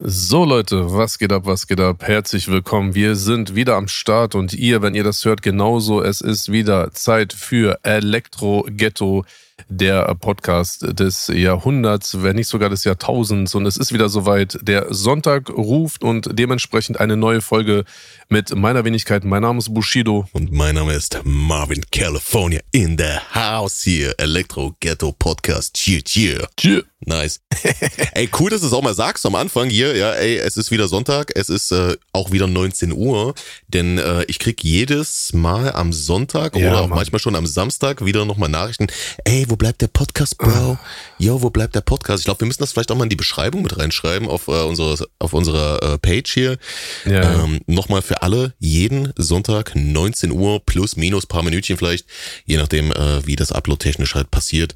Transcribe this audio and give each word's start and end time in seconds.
So 0.00 0.44
Leute, 0.44 0.92
was 0.92 1.18
geht 1.18 1.30
ab, 1.30 1.46
was 1.46 1.68
geht 1.68 1.78
ab? 1.78 2.02
Herzlich 2.02 2.48
willkommen. 2.48 2.96
Wir 2.96 3.14
sind 3.14 3.54
wieder 3.54 3.76
am 3.76 3.86
Start 3.86 4.34
und 4.34 4.52
ihr, 4.52 4.82
wenn 4.82 4.96
ihr 4.96 5.04
das 5.04 5.24
hört, 5.24 5.40
genauso. 5.40 6.02
Es 6.02 6.20
ist 6.20 6.50
wieder 6.50 6.90
Zeit 6.90 7.32
für 7.32 7.78
Elektro 7.84 8.66
Ghetto, 8.68 9.24
der 9.68 10.14
Podcast 10.16 10.98
des 10.98 11.28
Jahrhunderts, 11.28 12.22
wenn 12.22 12.36
nicht 12.36 12.48
sogar 12.48 12.70
des 12.70 12.84
Jahrtausends. 12.84 13.54
Und 13.54 13.66
es 13.66 13.76
ist 13.76 13.92
wieder 13.92 14.08
soweit. 14.08 14.58
Der 14.62 14.92
Sonntag 14.92 15.50
ruft 15.50 16.02
und 16.02 16.28
dementsprechend 16.38 17.00
eine 17.00 17.16
neue 17.16 17.40
Folge 17.40 17.84
mit 18.28 18.54
meiner 18.54 18.84
Wenigkeit. 18.84 19.24
Mein 19.24 19.42
Name 19.42 19.58
ist 19.58 19.72
Bushido. 19.72 20.26
Und 20.32 20.52
mein 20.52 20.74
Name 20.74 20.92
ist 20.92 21.20
Marvin 21.24 21.84
California 21.90 22.60
in 22.72 22.96
the 22.98 23.18
house 23.34 23.82
hier. 23.82 24.14
Elektro 24.18 24.74
Ghetto 24.80 25.12
Podcast. 25.12 25.74
Cheer, 25.74 26.02
cheer. 26.02 26.48
Cheer. 26.56 26.82
Nice. 27.06 27.40
ey, 28.14 28.30
cool, 28.38 28.48
dass 28.50 28.62
du 28.62 28.66
es 28.66 28.72
auch 28.72 28.82
mal 28.82 28.94
sagst 28.94 29.26
am 29.26 29.34
Anfang 29.34 29.68
hier. 29.68 29.94
Ja, 29.94 30.12
ey, 30.14 30.38
es 30.38 30.56
ist 30.56 30.70
wieder 30.70 30.88
Sonntag. 30.88 31.32
Es 31.34 31.50
ist 31.50 31.70
äh, 31.70 31.96
auch 32.12 32.32
wieder 32.32 32.46
19 32.46 32.92
Uhr. 32.92 33.34
Denn 33.68 33.98
äh, 33.98 34.24
ich 34.24 34.38
krieg 34.38 34.64
jedes 34.64 35.32
Mal 35.34 35.72
am 35.72 35.92
Sonntag 35.92 36.56
Ja, 36.56 36.70
oder 36.70 36.80
auch 36.80 36.88
Mann. 36.88 36.96
manchmal 36.96 37.18
schon 37.18 37.36
am 37.36 37.46
Samstag 37.46 38.04
wieder 38.06 38.24
nochmal 38.24 38.48
Nachrichten. 38.48 38.86
Ey, 39.24 39.43
wo 39.50 39.56
bleibt 39.56 39.80
der 39.80 39.88
Podcast, 39.88 40.38
Bro? 40.38 40.78
Yo, 41.18 41.42
wo 41.42 41.50
bleibt 41.50 41.74
der 41.74 41.80
Podcast? 41.80 42.20
Ich 42.20 42.24
glaube, 42.24 42.40
wir 42.40 42.46
müssen 42.46 42.62
das 42.62 42.72
vielleicht 42.72 42.90
auch 42.90 42.96
mal 42.96 43.04
in 43.04 43.10
die 43.10 43.16
Beschreibung 43.16 43.62
mit 43.62 43.78
reinschreiben 43.78 44.28
auf, 44.28 44.48
äh, 44.48 44.62
unsere, 44.62 45.06
auf 45.18 45.32
unserer 45.32 45.82
äh, 45.82 45.98
Page 45.98 46.32
hier. 46.32 46.58
Ja. 47.04 47.44
Ähm, 47.44 47.60
Nochmal 47.66 48.02
für 48.02 48.22
alle, 48.22 48.54
jeden 48.58 49.12
Sonntag 49.16 49.72
19 49.74 50.30
Uhr 50.30 50.64
plus 50.64 50.96
minus 50.96 51.26
paar 51.26 51.42
Minütchen 51.42 51.76
vielleicht, 51.76 52.06
je 52.44 52.56
nachdem, 52.56 52.92
äh, 52.92 53.26
wie 53.26 53.36
das 53.36 53.52
Upload 53.52 53.82
technisch 53.82 54.14
halt 54.14 54.30
passiert, 54.30 54.74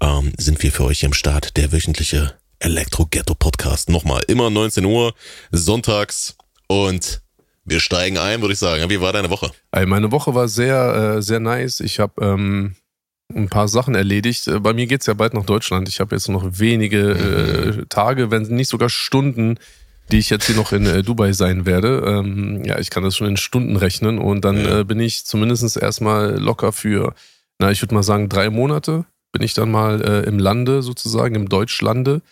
ähm, 0.00 0.32
sind 0.36 0.62
wir 0.62 0.72
für 0.72 0.84
euch 0.84 1.04
am 1.04 1.12
Start. 1.12 1.56
Der 1.56 1.72
wöchentliche 1.72 2.34
Elektro-Ghetto-Podcast. 2.60 3.88
Nochmal, 3.88 4.22
immer 4.28 4.50
19 4.50 4.84
Uhr, 4.84 5.14
sonntags 5.50 6.36
und 6.68 7.22
wir 7.64 7.80
steigen 7.80 8.18
ein, 8.18 8.40
würde 8.40 8.52
ich 8.52 8.58
sagen. 8.58 8.88
Wie 8.90 9.00
war 9.00 9.12
deine 9.12 9.30
Woche? 9.30 9.50
Ey, 9.70 9.86
meine 9.86 10.10
Woche 10.12 10.34
war 10.34 10.48
sehr, 10.48 11.16
äh, 11.16 11.22
sehr 11.22 11.40
nice. 11.40 11.80
Ich 11.80 12.00
habe 12.00 12.24
ähm, 12.24 12.74
ein 13.34 13.48
paar 13.48 13.68
Sachen 13.68 13.94
erledigt. 13.94 14.48
Äh, 14.48 14.60
Bei 14.60 14.72
mir 14.72 14.86
geht's 14.86 15.06
ja 15.06 15.14
bald 15.14 15.34
nach 15.34 15.46
Deutschland. 15.46 15.88
Ich 15.88 16.00
habe 16.00 16.14
jetzt 16.14 16.28
noch 16.28 16.44
wenige 16.58 17.10
äh, 17.10 17.86
Tage, 17.88 18.30
wenn 18.30 18.42
nicht 18.42 18.68
sogar 18.68 18.88
Stunden, 18.88 19.58
die 20.10 20.18
ich 20.18 20.30
jetzt 20.30 20.46
hier 20.46 20.56
noch 20.56 20.72
in 20.72 20.86
äh, 20.86 21.02
Dubai 21.02 21.32
sein 21.32 21.66
werde. 21.66 22.02
Ähm, 22.06 22.64
ja, 22.64 22.78
ich 22.78 22.90
kann 22.90 23.02
das 23.02 23.16
schon 23.16 23.28
in 23.28 23.36
Stunden 23.36 23.76
rechnen 23.76 24.18
und 24.18 24.44
dann 24.44 24.56
äh, 24.56 24.84
bin 24.84 25.00
ich 25.00 25.24
zumindest 25.24 25.76
erstmal 25.76 26.38
locker 26.38 26.72
für, 26.72 27.14
na, 27.58 27.70
ich 27.70 27.82
würde 27.82 27.94
mal 27.94 28.02
sagen, 28.02 28.28
drei 28.28 28.50
Monate 28.50 29.04
bin 29.32 29.42
ich 29.42 29.54
dann 29.54 29.70
mal 29.70 30.02
äh, 30.02 30.26
im 30.26 30.38
Lande 30.38 30.82
sozusagen, 30.82 31.34
im 31.34 31.48
Deutschlande 31.48 32.22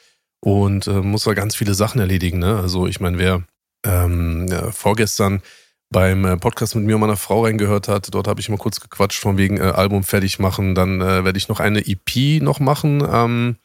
und 0.41 0.87
äh, 0.87 1.01
muss 1.01 1.25
da 1.25 1.35
ganz 1.35 1.55
viele 1.55 1.75
Sachen 1.75 2.01
erledigen. 2.01 2.39
Ne? 2.39 2.59
Also 2.59 2.87
ich 2.87 3.01
meine, 3.01 3.19
wer 3.19 3.43
ähm, 3.85 4.47
ja, 4.51 4.71
vorgestern 4.73 5.43
beim 5.91 6.25
äh, 6.25 6.37
Podcast 6.37 6.75
mit 6.75 6.85
mir 6.85 6.97
und 6.97 7.01
meiner 7.01 7.17
Frau 7.17 7.45
reingehört 7.45 7.89
hat. 7.89 8.13
Dort 8.15 8.29
habe 8.29 8.41
ich 8.41 8.49
mal 8.49 8.59
kurz 8.59 8.81
gequatscht 8.81 9.21
von 9.21 9.39
wegen 9.39 9.57
äh, 9.57 9.63
Album 9.63 10.03
fertig 10.05 10.39
machen. 10.39 10.75
Dann 10.75 11.01
äh, 11.01 11.25
werde 11.25 11.39
ich 11.39 11.49
noch 11.49 11.61
eine 11.61 11.87
EP 11.87 12.43
noch 12.43 12.61
machen. 12.61 13.03
Ähm, 13.11 13.57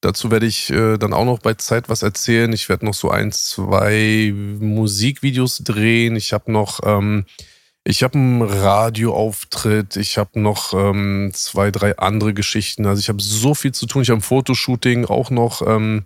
dazu 0.00 0.30
werde 0.30 0.46
ich 0.46 0.70
äh, 0.70 0.98
dann 0.98 1.12
auch 1.12 1.24
noch 1.24 1.38
bei 1.38 1.54
Zeit 1.54 1.88
was 1.88 2.02
erzählen. 2.02 2.52
Ich 2.52 2.68
werde 2.68 2.84
noch 2.84 2.94
so 2.94 3.10
ein, 3.10 3.32
zwei 3.32 4.32
Musikvideos 4.34 5.58
drehen. 5.58 6.16
Ich 6.16 6.32
habe 6.32 6.52
noch, 6.52 6.80
ähm, 6.84 7.24
ich 7.84 8.02
habe 8.02 8.18
einen 8.18 8.42
Radioauftritt. 8.42 9.96
Ich 9.96 10.18
habe 10.18 10.40
noch 10.40 10.74
ähm, 10.74 11.30
zwei, 11.32 11.70
drei 11.70 11.96
andere 11.96 12.34
Geschichten. 12.34 12.86
Also 12.86 13.00
ich 13.00 13.08
habe 13.08 13.22
so 13.22 13.54
viel 13.54 13.72
zu 13.72 13.86
tun. 13.86 14.02
Ich 14.02 14.10
habe 14.10 14.18
ein 14.18 14.22
Fotoshooting 14.22 15.06
auch 15.06 15.30
noch. 15.30 15.66
Ähm, 15.66 16.04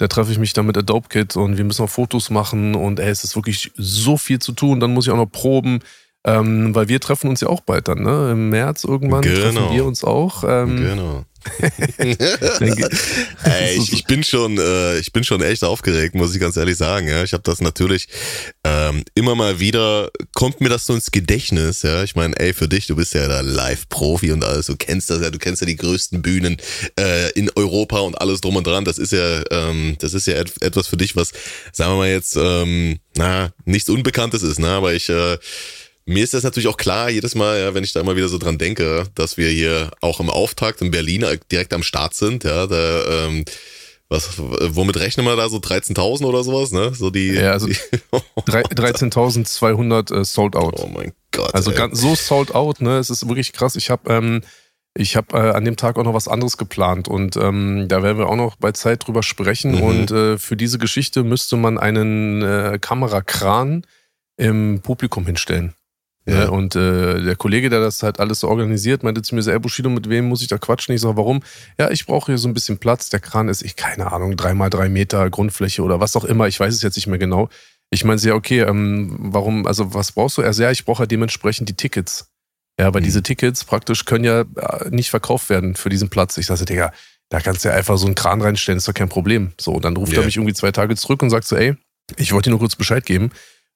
da 0.00 0.08
treffe 0.08 0.32
ich 0.32 0.38
mich 0.38 0.54
dann 0.54 0.64
mit 0.64 0.78
Adobe 0.78 1.08
Kit 1.08 1.36
und 1.36 1.58
wir 1.58 1.64
müssen 1.64 1.82
noch 1.82 1.90
Fotos 1.90 2.30
machen 2.30 2.74
und 2.74 2.98
ey, 2.98 3.10
es 3.10 3.22
ist 3.22 3.36
wirklich 3.36 3.70
so 3.76 4.16
viel 4.16 4.38
zu 4.38 4.52
tun. 4.52 4.80
Dann 4.80 4.94
muss 4.94 5.06
ich 5.06 5.12
auch 5.12 5.16
noch 5.18 5.30
proben, 5.30 5.80
ähm, 6.24 6.74
weil 6.74 6.88
wir 6.88 7.00
treffen 7.00 7.28
uns 7.28 7.42
ja 7.42 7.48
auch 7.48 7.60
bald 7.60 7.86
dann, 7.86 8.02
ne? 8.02 8.30
Im 8.32 8.48
März 8.48 8.84
irgendwann 8.84 9.20
Genau. 9.20 9.40
treffen 9.40 9.74
wir 9.74 9.84
uns 9.84 10.02
auch. 10.02 10.42
Ähm, 10.46 10.76
Genau. 10.78 11.24
Ey, 11.98 13.78
ich, 13.78 13.92
ich 13.92 14.04
bin 14.04 14.22
schon, 14.22 14.58
äh, 14.58 14.98
ich 14.98 15.12
bin 15.12 15.24
schon 15.24 15.42
echt 15.42 15.64
aufgeregt, 15.64 16.14
muss 16.14 16.34
ich 16.34 16.40
ganz 16.40 16.56
ehrlich 16.56 16.76
sagen. 16.76 17.08
Ja, 17.08 17.22
ich 17.24 17.32
habe 17.32 17.42
das 17.42 17.60
natürlich 17.60 18.08
ähm, 18.64 19.04
immer 19.14 19.34
mal 19.34 19.58
wieder 19.58 20.10
kommt 20.34 20.60
mir 20.60 20.68
das 20.68 20.86
so 20.86 20.94
ins 20.94 21.10
Gedächtnis. 21.10 21.82
Ja, 21.82 22.02
ich 22.02 22.14
meine, 22.14 22.38
ey, 22.38 22.52
für 22.52 22.68
dich, 22.68 22.86
du 22.86 22.96
bist 22.96 23.14
ja 23.14 23.26
da 23.26 23.40
Live-Profi 23.40 24.32
und 24.32 24.44
alles, 24.44 24.66
du 24.66 24.76
kennst 24.76 25.10
das 25.10 25.22
ja, 25.22 25.30
du 25.30 25.38
kennst 25.38 25.62
ja 25.62 25.66
die 25.66 25.76
größten 25.76 26.20
Bühnen 26.22 26.58
äh, 26.98 27.30
in 27.32 27.50
Europa 27.56 28.00
und 28.00 28.20
alles 28.20 28.40
drum 28.40 28.56
und 28.56 28.66
dran. 28.66 28.84
Das 28.84 28.98
ist 28.98 29.12
ja, 29.12 29.42
ähm, 29.50 29.96
das 29.98 30.14
ist 30.14 30.26
ja 30.26 30.34
et 30.34 30.52
etwas 30.62 30.86
für 30.88 30.96
dich, 30.96 31.16
was, 31.16 31.32
sagen 31.72 31.92
wir 31.92 31.96
mal 31.96 32.08
jetzt, 32.10 32.36
ähm, 32.36 32.98
na, 33.16 33.52
nichts 33.64 33.88
Unbekanntes 33.88 34.42
ist. 34.42 34.58
Ne, 34.58 34.68
aber 34.68 34.92
ich 34.92 35.08
äh, 35.08 35.38
mir 36.10 36.24
ist 36.24 36.34
das 36.34 36.42
natürlich 36.42 36.68
auch 36.68 36.76
klar, 36.76 37.08
jedes 37.10 37.34
Mal, 37.34 37.60
ja, 37.60 37.74
wenn 37.74 37.84
ich 37.84 37.92
da 37.92 38.00
immer 38.00 38.16
wieder 38.16 38.28
so 38.28 38.38
dran 38.38 38.58
denke, 38.58 39.04
dass 39.14 39.36
wir 39.36 39.48
hier 39.48 39.90
auch 40.00 40.20
im 40.20 40.28
Auftakt 40.30 40.82
in 40.82 40.90
Berlin 40.90 41.22
äh, 41.22 41.38
direkt 41.50 41.72
am 41.72 41.82
Start 41.82 42.14
sind, 42.14 42.44
ja, 42.44 42.66
da, 42.66 43.26
ähm, 43.26 43.44
was, 44.08 44.30
womit 44.38 44.96
rechnen 44.98 45.24
wir 45.24 45.36
da 45.36 45.48
so 45.48 45.58
13.000 45.58 46.24
oder 46.24 46.42
sowas, 46.42 46.72
ne? 46.72 46.92
So 46.94 47.10
die, 47.10 47.28
Ja, 47.28 47.52
also 47.52 47.68
die 47.68 47.76
drei- 48.44 48.62
13.200 48.62 50.12
äh, 50.20 50.24
sold 50.24 50.56
out. 50.56 50.74
oh 50.78 50.88
mein 50.88 51.12
Gott. 51.30 51.54
Also 51.54 51.70
ganz, 51.72 52.00
so 52.00 52.14
sold 52.16 52.54
out, 52.54 52.80
ne? 52.80 52.98
Es 52.98 53.08
ist 53.10 53.28
wirklich 53.28 53.52
krass. 53.52 53.76
Ich 53.76 53.88
habe 53.88 54.12
ähm, 54.12 54.40
ich 54.94 55.14
hab, 55.16 55.32
äh, 55.32 55.36
an 55.36 55.64
dem 55.64 55.76
Tag 55.76 55.96
auch 55.96 56.02
noch 56.02 56.14
was 56.14 56.26
anderes 56.26 56.56
geplant 56.56 57.06
und 57.06 57.36
ähm, 57.36 57.86
da 57.86 58.02
werden 58.02 58.18
wir 58.18 58.28
auch 58.28 58.34
noch 58.36 58.56
bei 58.56 58.72
Zeit 58.72 59.06
drüber 59.06 59.22
sprechen. 59.22 59.76
Mhm. 59.76 59.82
Und 59.82 60.10
äh, 60.10 60.38
für 60.38 60.56
diese 60.56 60.78
Geschichte 60.78 61.22
müsste 61.22 61.56
man 61.56 61.78
einen 61.78 62.42
äh, 62.42 62.78
Kamerakran 62.80 63.86
im 64.36 64.80
Publikum 64.82 65.24
hinstellen. 65.26 65.74
Ja. 66.26 66.42
Ja. 66.44 66.48
und 66.50 66.76
äh, 66.76 67.22
der 67.22 67.34
Kollege, 67.36 67.70
der 67.70 67.80
das 67.80 68.02
halt 68.02 68.20
alles 68.20 68.40
so 68.40 68.48
organisiert, 68.48 69.02
meinte 69.02 69.22
zu 69.22 69.34
mir 69.34 69.42
so, 69.42 69.50
ey 69.50 69.58
Bushido, 69.58 69.88
mit 69.88 70.08
wem 70.10 70.26
muss 70.28 70.42
ich 70.42 70.48
da 70.48 70.58
quatschen? 70.58 70.94
Ich 70.94 71.00
sage, 71.00 71.16
warum? 71.16 71.42
Ja, 71.78 71.90
ich 71.90 72.04
brauche 72.06 72.26
hier 72.32 72.38
so 72.38 72.46
ein 72.46 72.54
bisschen 72.54 72.78
Platz. 72.78 73.08
Der 73.08 73.20
Kran 73.20 73.48
ist, 73.48 73.62
ich 73.62 73.74
keine 73.74 74.12
Ahnung, 74.12 74.36
drei 74.36 74.52
mal 74.54 74.68
drei 74.70 74.88
Meter 74.90 75.28
Grundfläche 75.30 75.82
oder 75.82 75.98
was 75.98 76.16
auch 76.16 76.24
immer. 76.24 76.46
Ich 76.46 76.60
weiß 76.60 76.74
es 76.74 76.82
jetzt 76.82 76.96
nicht 76.96 77.06
mehr 77.06 77.18
genau. 77.18 77.48
Ich 77.90 78.04
meine, 78.04 78.20
ja, 78.20 78.34
okay, 78.34 78.60
ähm, 78.60 79.16
warum, 79.18 79.66
also 79.66 79.94
was 79.94 80.12
brauchst 80.12 80.36
du? 80.38 80.42
Er 80.42 80.52
sagt, 80.52 80.62
ja, 80.64 80.70
ich 80.70 80.84
brauche 80.84 81.00
halt 81.00 81.10
dementsprechend 81.10 81.68
die 81.68 81.74
Tickets. 81.74 82.28
Ja, 82.78 82.92
weil 82.94 83.00
Mhm. 83.00 83.06
diese 83.06 83.22
Tickets 83.22 83.64
praktisch 83.64 84.04
können 84.04 84.24
ja 84.24 84.40
äh, 84.42 84.90
nicht 84.90 85.10
verkauft 85.10 85.48
werden 85.48 85.74
für 85.74 85.88
diesen 85.88 86.08
Platz. 86.10 86.36
Ich 86.38 86.46
sage, 86.46 86.64
Digga, 86.66 86.92
da 87.30 87.40
kannst 87.40 87.64
du 87.64 87.70
ja 87.70 87.74
einfach 87.74 87.96
so 87.98 88.06
einen 88.06 88.14
Kran 88.14 88.42
reinstellen, 88.42 88.78
ist 88.78 88.86
doch 88.88 88.94
kein 88.94 89.08
Problem. 89.08 89.52
So, 89.60 89.72
und 89.72 89.84
dann 89.84 89.96
ruft 89.96 90.12
Ja. 90.12 90.20
er 90.20 90.24
mich 90.26 90.36
irgendwie 90.36 90.54
zwei 90.54 90.70
Tage 90.70 90.94
zurück 90.96 91.22
und 91.22 91.30
sagt 91.30 91.46
so, 91.46 91.56
ey, 91.56 91.74
ich 92.16 92.32
wollte 92.32 92.44
dir 92.48 92.50
nur 92.50 92.58
kurz 92.60 92.76
Bescheid 92.76 93.04
geben. 93.06 93.30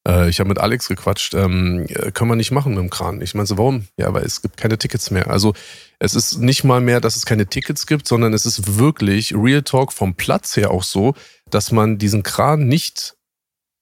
Äh, 0.07 0.29
ich 0.29 0.41
habe 0.41 0.49
mit 0.49 0.59
Alex 0.59 0.89
gequatscht, 0.89 1.35
ähm, 1.35 1.87
äh, 1.89 2.11
können 2.13 2.31
wir 2.31 2.37
nicht 2.37 2.51
machen 2.51 2.75
mit 2.75 2.83
dem 2.83 2.91
Kran. 2.91 3.21
Ich 3.21 3.35
meine 3.35 3.47
so, 3.47 3.59
warum? 3.59 3.87
Ja, 3.97 4.13
weil 4.13 4.25
es 4.25 4.43
gibt 4.43 4.57
keine 4.57 4.79
Tickets 4.79 5.11
mehr. 5.11 5.29
Also 5.31 5.55
es 5.99 6.15
ist 6.15 6.39
nicht 6.39 6.65
mal 6.65 6.81
mehr, 6.81 7.01
dass 7.01 7.17
es 7.17 7.27
keine 7.27 7.47
Tickets 7.47 7.87
gibt, 7.87 8.07
sondern 8.07 8.33
es 8.33 8.47
ist 8.47 8.79
wirklich 8.79 9.35
Real 9.35 9.63
Talk 9.63 9.93
vom 9.93 10.15
Platz 10.15 10.57
her 10.57 10.71
auch 10.71 10.83
so, 10.83 11.15
dass 11.51 11.73
man 11.73 11.99
diesen 11.99 12.23
Kran 12.23 12.67
nicht 12.67 13.17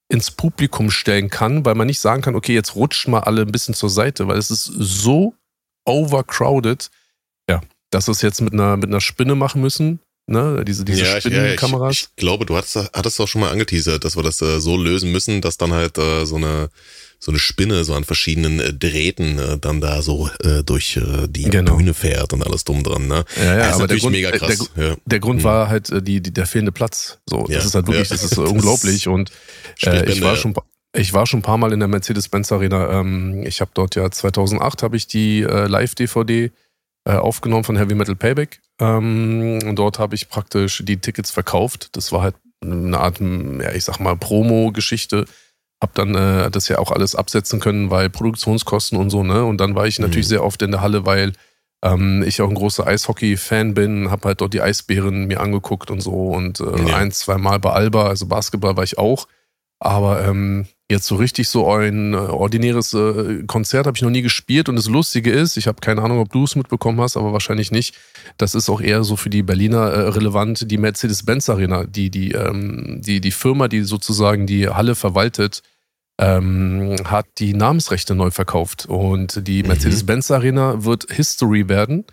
ins 0.09 0.31
Publikum 0.31 0.91
stellen 0.91 1.31
kann, 1.31 1.65
weil 1.65 1.75
man 1.75 1.87
nicht 1.87 2.01
sagen 2.01 2.23
kann, 2.23 2.35
okay, 2.35 2.55
jetzt 2.55 2.75
rutscht 2.75 3.09
mal 3.09 3.21
alle 3.21 3.43
ein 3.43 3.53
bisschen 3.53 3.75
zur 3.75 3.89
Seite, 3.89 4.29
weil 4.29 4.37
es 4.37 4.51
ist 4.51 4.65
so 4.65 5.35
overcrowded, 5.87 6.91
ja, 7.49 7.63
dass 7.91 8.09
wir 8.09 8.13
es 8.13 8.21
jetzt 8.21 8.43
mit 8.43 8.53
einer, 8.53 8.77
mit 8.77 8.91
einer 8.91 9.01
Spinne 9.01 9.35
machen 9.35 9.63
müssen, 9.63 10.01
ne, 10.33 10.65
diese, 10.65 10.85
diese 10.85 11.03
ja, 11.03 11.05
ich, 11.19 11.25
ja, 11.25 11.31
ich, 11.31 11.35
Spinnenkameras. 11.35 11.93
ich 11.97 12.17
glaube, 12.17 12.45
du 12.47 12.57
hattest, 12.57 12.77
hattest 12.93 13.19
doch 13.21 13.29
schon 13.29 13.41
mal 13.43 13.51
angeteasert, 13.53 14.05
dass 14.05 14.17
wir 14.17 14.23
das 14.25 14.41
äh, 14.43 14.59
so 14.61 14.77
lösen 14.77 15.13
müssen, 15.13 15.41
dass 15.41 15.57
dann 15.59 15.73
halt 15.73 15.99
äh, 15.99 16.25
so 16.27 16.37
eine 16.37 16.71
so 17.21 17.31
eine 17.31 17.39
Spinne 17.39 17.85
so 17.85 17.95
an 17.95 18.03
verschiedenen 18.03 18.59
äh, 18.59 18.73
Drähten 18.75 19.39
äh, 19.39 19.57
dann 19.57 19.81
da 19.81 20.03
so 20.03 20.29
äh, 20.43 20.65
durch 20.65 20.97
äh, 20.97 21.29
die 21.29 21.45
Genau. 21.45 21.77
Bühne 21.77 21.95
fährt 21.95 22.33
und 22.33 22.45
alles 22.45 22.65
drum 22.65 22.83
dran, 22.83 23.07
ne? 23.07 23.25
Ja, 23.37 23.45
ja, 23.45 23.57
das 23.59 23.67
ist 23.69 23.75
aber 23.75 23.79
der 23.79 23.79
natürlich 23.81 24.03
Grund, 24.03 24.13
mega 24.17 24.31
der- 24.33 24.41
krass. 24.41 24.71
ja. 24.77 24.97
Der 25.07 25.21
Grund 25.21 25.39
Mhm. 25.39 25.45
war 25.45 25.69
halt 25.69 25.91
äh, 25.91 26.03
die, 26.03 26.21
die, 26.21 26.33
der 26.33 26.47
fehlende 26.47 26.73
Platz. 26.73 27.19
So, 27.31 27.47
Ja, 27.49 27.57
das 27.59 27.67
ist 27.67 27.77
halt 27.77 27.87
wirklich, 27.87 28.09
ja. 28.11 28.15
das 28.17 28.25
ist 28.25 28.33
Das 28.37 28.51
unglaublich. 28.51 29.07
Und 29.07 29.31
äh, 29.87 30.11
ich 30.11 30.21
war 30.21 30.35
schon, 30.35 30.53
ich 30.97 31.13
war 31.13 31.29
schon 31.29 31.39
ein 31.39 31.43
paar 31.45 31.59
Mal 31.59 31.73
in 31.73 31.79
der 31.79 31.87
Mercedes-Benz 31.89 32.51
Arena. 32.51 32.99
Ähm, 32.99 33.45
ich 33.47 33.61
habe 33.61 33.71
dort 33.73 33.95
ja 33.95 34.11
2008 34.11 34.83
habe 34.83 34.97
ich 34.97 35.07
die 35.07 35.43
äh, 35.43 35.69
Live-DVD 35.69 36.47
äh, 36.47 36.51
aufgenommen 37.11 37.65
von 37.65 37.77
Heavy 37.77 37.95
Metal 37.95 38.15
Payback. 38.17 38.61
Ähm, 38.81 39.59
und 39.67 39.77
dort 39.77 39.99
habe 39.99 40.15
ich 40.15 40.29
praktisch 40.29 40.83
die 40.85 40.99
Tickets 40.99 41.31
verkauft. 41.31 41.91
Das 41.97 42.13
war 42.13 42.23
halt 42.23 42.35
eine 42.63 42.99
Art, 42.99 43.19
ja, 43.21 43.73
ich 43.73 43.85
sag 43.85 43.99
mal, 43.99 44.17
Promo-Geschichte. 44.17 45.25
Hab 45.83 45.95
dann 45.95 46.15
äh, 46.15 46.51
das 46.51 46.69
ja 46.69 46.79
auch 46.79 46.93
alles 46.93 47.17
absetzen 47.17 47.59
können, 47.59 47.91
weil 47.91 48.09
Produktionskosten 48.09 48.97
und 48.99 49.11
so, 49.11 49.25
ne? 49.25 49.45
Und 49.45 49.59
dann 49.59 49.75
war 49.75 49.87
ich 49.89 49.99
natürlich 49.99 50.27
Mhm. 50.27 50.31
sehr 50.31 50.45
oft 50.45 50.63
in 50.63 50.71
der 50.71 50.81
Halle, 50.81 51.05
weil 51.07 51.33
ähm, 51.85 52.23
ich 52.25 52.41
auch 52.41 52.49
ein 52.49 52.55
großer 52.55 52.87
Eishockey-Fan 52.87 53.75
bin, 53.75 54.09
habe 54.13 54.29
halt 54.29 54.41
dort 54.41 54.55
die 54.55 54.61
Eisbären 54.61 55.27
mir 55.27 55.41
angeguckt 55.41 55.91
und 55.91 56.01
so 56.01 56.29
und 56.29 56.61
äh, 56.61 56.89
Ja. 56.89 56.97
ein, 56.97 57.11
zwei 57.11 57.37
Mal 57.39 57.59
bei 57.59 57.71
Alba, 57.73 58.07
also 58.07 58.27
Basketball 58.27 58.77
war 58.77 58.85
ich 58.85 58.99
auch. 58.99 59.27
Aber 59.81 60.25
ähm, 60.25 60.67
jetzt 60.93 61.07
so 61.07 61.17
richtig 61.17 61.49
so 61.49 61.69
ein 61.73 62.15
äh, 62.15 62.17
ordinäres 62.17 62.95
äh, 62.95 63.43
Konzert 63.47 63.87
habe 63.87 63.97
ich 63.97 64.03
noch 64.03 64.11
nie 64.11 64.23
gespielt. 64.23 64.69
Und 64.69 64.77
das 64.77 64.89
Lustige 64.89 65.33
ist, 65.33 65.57
ich 65.57 65.67
habe 65.67 65.81
keine 65.81 66.03
Ahnung, 66.03 66.21
ob 66.21 66.33
du 66.33 66.45
es 66.45 66.55
mitbekommen 66.55 67.01
hast, 67.01 67.17
aber 67.17 67.33
wahrscheinlich 67.33 67.73
nicht. 67.73 67.97
Das 68.39 68.55
ist 68.55 68.69
auch 68.69 68.81
eher 68.81 69.03
so 69.03 69.17
für 69.17 69.31
die 69.31 69.43
Berliner 69.43 69.91
äh, 69.91 70.09
relevant, 70.09 70.71
die 70.71 70.79
Mercedes-Benz 70.79 71.49
Arena, 71.49 71.85
die, 71.85 72.11
die, 72.11 72.33
ähm, 72.33 73.01
die, 73.03 73.21
die 73.21 73.33
Firma, 73.33 73.67
die 73.67 73.83
sozusagen 73.83 74.47
die 74.47 74.69
Halle 74.69 74.95
verwaltet, 74.95 75.63
ähm, 76.19 76.97
hat 77.05 77.27
die 77.39 77.55
Namensrechte 77.55 78.15
neu 78.15 78.31
verkauft. 78.31 78.87
Und 78.87 79.47
die 79.49 79.63
mhm. 79.63 79.71
Mercedes-Benz 79.71 80.31
Arena 80.31 80.85
wird 80.85 81.11
History 81.11 81.69
werden. 81.69 82.05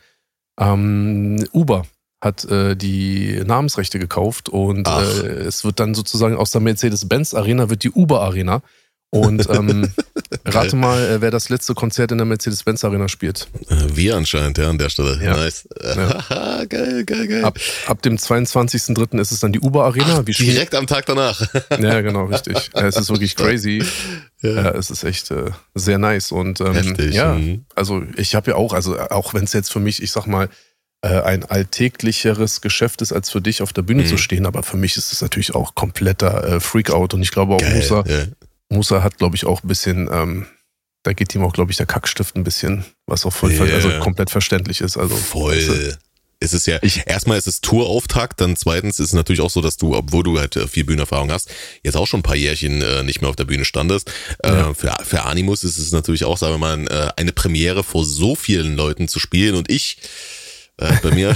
Ähm, 0.60 1.46
Uber 1.54 1.86
hat 2.22 2.46
äh, 2.46 2.76
die 2.76 3.42
Namensrechte 3.46 4.00
gekauft 4.00 4.50
und 4.50 4.88
äh, 4.88 5.28
es 5.28 5.64
wird 5.64 5.80
dann 5.80 5.96
sozusagen 5.96 6.36
aus 6.36 6.52
der 6.52 6.62
Mercedes-Benz 6.62 7.34
Arena 7.34 7.70
wird 7.70 7.84
die 7.84 7.92
Uber 7.92 8.22
Arena. 8.22 8.62
Und 9.12 9.50
ähm, 9.50 9.92
rate 10.46 10.76
mal, 10.76 11.02
äh, 11.04 11.22
wer 11.22 11.32
das 11.32 11.50
letzte 11.50 11.74
Konzert 11.74 12.12
in 12.12 12.20
der 12.20 12.26
Mercedes-Benz 12.26 12.84
Arena 12.84 13.08
spielt. 13.08 13.48
Äh, 13.68 13.76
wir 13.96 14.16
anscheinend, 14.16 14.60
ja, 14.60 14.70
an 14.70 14.78
der 14.78 14.90
Stelle. 14.90 15.20
Ja. 15.24 15.36
Nice. 15.36 15.68
Ja. 15.82 16.66
geil, 16.70 17.06
geil, 17.06 17.28
geil. 17.28 17.44
Ab, 17.44 17.58
ab 17.88 18.02
dem 18.04 18.18
22.03. 18.18 19.20
ist 19.20 19.32
es 19.32 19.40
dann 19.40 19.52
die 19.52 19.62
Uber 19.62 19.86
Arena. 19.86 20.20
Ach, 20.20 20.24
direkt 20.24 20.76
am 20.76 20.86
Tag 20.86 21.08
danach. 21.08 21.42
ja, 21.80 22.02
genau, 22.02 22.26
richtig. 22.26 22.70
Ja, 22.76 22.86
es 22.86 22.98
ist 22.98 23.10
wirklich 23.10 23.36
crazy. 23.36 23.84
Ja. 24.42 24.70
es 24.72 24.92
ist 24.92 25.04
echt 25.04 25.32
äh, 25.32 25.52
sehr 25.74 25.98
nice. 25.98 26.32
Und 26.32 26.62
ähm, 26.62 26.74
Heftig. 26.74 27.16
ja, 27.16 27.34
mhm. 27.34 27.66
also 27.74 28.04
ich 28.16 28.36
habe 28.36 28.52
ja 28.52 28.58
auch, 28.58 28.74
also 28.74 28.98
auch 29.00 29.34
wenn 29.34 29.46
es 29.46 29.54
jetzt 29.54 29.72
für 29.72 29.80
mich, 29.80 30.04
ich 30.04 30.12
sag 30.12 30.28
mal, 30.28 30.50
ein 31.08 31.46
alltäglicheres 31.46 32.62
Geschäft 32.62 33.02
ist, 33.02 33.14
als 33.14 33.30
für 33.30 33.42
dich 33.42 33.62
auf 33.62 33.72
der 33.72 33.84
Bühne 33.84 34.04
mhm. 34.04 34.08
zu 34.08 34.18
stehen. 34.18 34.46
Aber 34.46 34.64
für 34.64 34.78
mich 34.78 34.98
ist 34.98 35.14
es 35.14 35.22
natürlich 35.22 35.56
auch 35.56 35.76
kompletter 35.76 36.56
äh, 36.56 36.60
Freakout. 36.60 37.14
Und 37.14 37.22
ich 37.22 37.32
glaube 37.32 37.56
auch, 37.56 37.60
Geil, 37.60 37.76
Musa, 37.76 38.04
ja. 38.06 38.26
Musa 38.70 39.04
hat, 39.04 39.18
glaube 39.18 39.36
ich, 39.36 39.46
auch 39.46 39.64
ein 39.64 39.68
bisschen, 39.68 40.10
ähm, 40.12 40.46
da 41.04 41.14
geht 41.14 41.34
ihm 41.34 41.44
auch, 41.44 41.54
glaube 41.54 41.72
ich, 41.72 41.78
der 41.78 41.86
Kackstift 41.86 42.36
ein 42.36 42.44
bisschen, 42.44 42.86
was 43.06 43.26
auch 43.26 43.34
voll, 43.34 43.52
yeah. 43.52 43.76
also 43.76 43.90
komplett 44.00 44.30
verständlich 44.30 44.82
ist. 44.82 44.98
Also, 44.98 45.16
voll. 45.16 45.56
Weißt 45.56 46.00
es 46.42 46.54
ist 46.54 46.68
ja, 46.68 46.80
ich, 46.82 47.06
erstmal 47.06 47.38
ist 47.38 47.48
es 47.48 47.60
Tourauftakt, 47.60 48.40
dann 48.40 48.56
zweitens 48.56 49.00
ist 49.00 49.08
es 49.08 49.14
natürlich 49.14 49.42
auch 49.42 49.50
so, 49.50 49.62
dass 49.62 49.76
du, 49.76 49.96
obwohl 49.96 50.24
du 50.24 50.40
halt 50.40 50.56
äh, 50.56 50.68
viel 50.68 50.86
Bühnenerfahrung 50.86 51.32
hast, 51.32 51.52
jetzt 51.84 51.98
auch 51.98 52.08
schon 52.08 52.22
ein 52.22 52.24
paar 52.24 52.36
Jährchen 52.36 52.82
äh, 52.82 53.04
nicht 53.04 53.22
mehr 53.22 53.30
auf 53.30 53.36
der 53.36 53.44
Bühne 53.44 53.66
standest. 53.66 54.12
Äh, 54.44 54.50
ja. 54.50 54.74
für, 54.74 54.96
für 55.04 55.24
Animus 55.24 55.66
ist 55.66 55.78
es 55.78 55.92
natürlich 55.92 56.24
auch, 56.24 56.38
sagen 56.38 56.54
wir 56.54 56.58
mal, 56.58 56.88
äh, 56.88 57.12
eine 57.18 57.34
Premiere 57.34 57.84
vor 57.84 58.06
so 58.06 58.36
vielen 58.36 58.78
Leuten 58.78 59.10
zu 59.10 59.20
spielen 59.20 59.56
und 59.56 59.70
ich 59.70 59.98
äh, 60.80 60.94
bei 61.02 61.12
mir. 61.12 61.36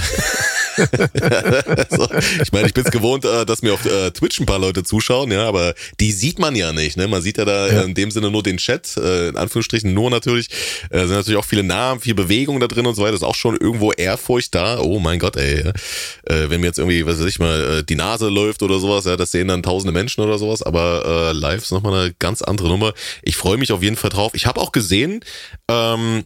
so, 1.90 2.08
ich 2.42 2.52
meine, 2.52 2.66
ich 2.66 2.74
bin 2.74 2.84
es 2.84 2.90
gewohnt, 2.90 3.24
äh, 3.24 3.46
dass 3.46 3.62
mir 3.62 3.74
auf 3.74 3.84
äh, 3.84 4.10
Twitch 4.10 4.40
ein 4.40 4.46
paar 4.46 4.58
Leute 4.58 4.82
zuschauen, 4.82 5.30
ja, 5.30 5.46
aber 5.46 5.74
die 6.00 6.12
sieht 6.12 6.38
man 6.38 6.56
ja 6.56 6.72
nicht. 6.72 6.96
Ne? 6.96 7.06
Man 7.06 7.22
sieht 7.22 7.38
ja 7.38 7.44
da 7.44 7.68
ja. 7.68 7.82
in 7.82 7.94
dem 7.94 8.10
Sinne 8.10 8.30
nur 8.30 8.42
den 8.42 8.56
Chat, 8.56 8.96
äh, 8.96 9.28
in 9.28 9.36
Anführungsstrichen 9.36 9.92
nur 9.92 10.10
natürlich. 10.10 10.48
Äh, 10.90 11.00
sind 11.00 11.10
natürlich 11.10 11.38
auch 11.38 11.44
viele 11.44 11.62
Namen, 11.62 12.00
viel 12.00 12.14
Bewegung 12.14 12.60
da 12.60 12.66
drin 12.66 12.86
und 12.86 12.94
so 12.94 13.02
weiter. 13.02 13.14
Ist 13.14 13.22
auch 13.22 13.34
schon 13.34 13.56
irgendwo 13.56 13.92
Ehrfurcht 13.92 14.54
da. 14.54 14.80
Oh 14.80 14.98
mein 14.98 15.18
Gott, 15.18 15.36
ey. 15.36 15.60
Äh, 15.60 16.50
wenn 16.50 16.60
mir 16.60 16.66
jetzt 16.66 16.78
irgendwie, 16.78 17.06
was 17.06 17.20
weiß 17.20 17.26
ich 17.26 17.38
mal, 17.38 17.78
äh, 17.78 17.84
die 17.84 17.96
Nase 17.96 18.28
läuft 18.28 18.62
oder 18.62 18.78
sowas, 18.78 19.04
ja, 19.04 19.16
das 19.16 19.30
sehen 19.30 19.48
dann 19.48 19.62
tausende 19.62 19.92
Menschen 19.92 20.22
oder 20.22 20.38
sowas, 20.38 20.62
aber 20.62 21.30
äh, 21.30 21.32
live 21.32 21.62
ist 21.62 21.72
nochmal 21.72 22.00
eine 22.00 22.14
ganz 22.18 22.42
andere 22.42 22.68
Nummer. 22.68 22.92
Ich 23.22 23.36
freue 23.36 23.58
mich 23.58 23.72
auf 23.72 23.82
jeden 23.82 23.96
Fall 23.96 24.10
drauf. 24.10 24.32
Ich 24.34 24.46
habe 24.46 24.60
auch 24.60 24.72
gesehen, 24.72 25.20
ähm, 25.68 26.24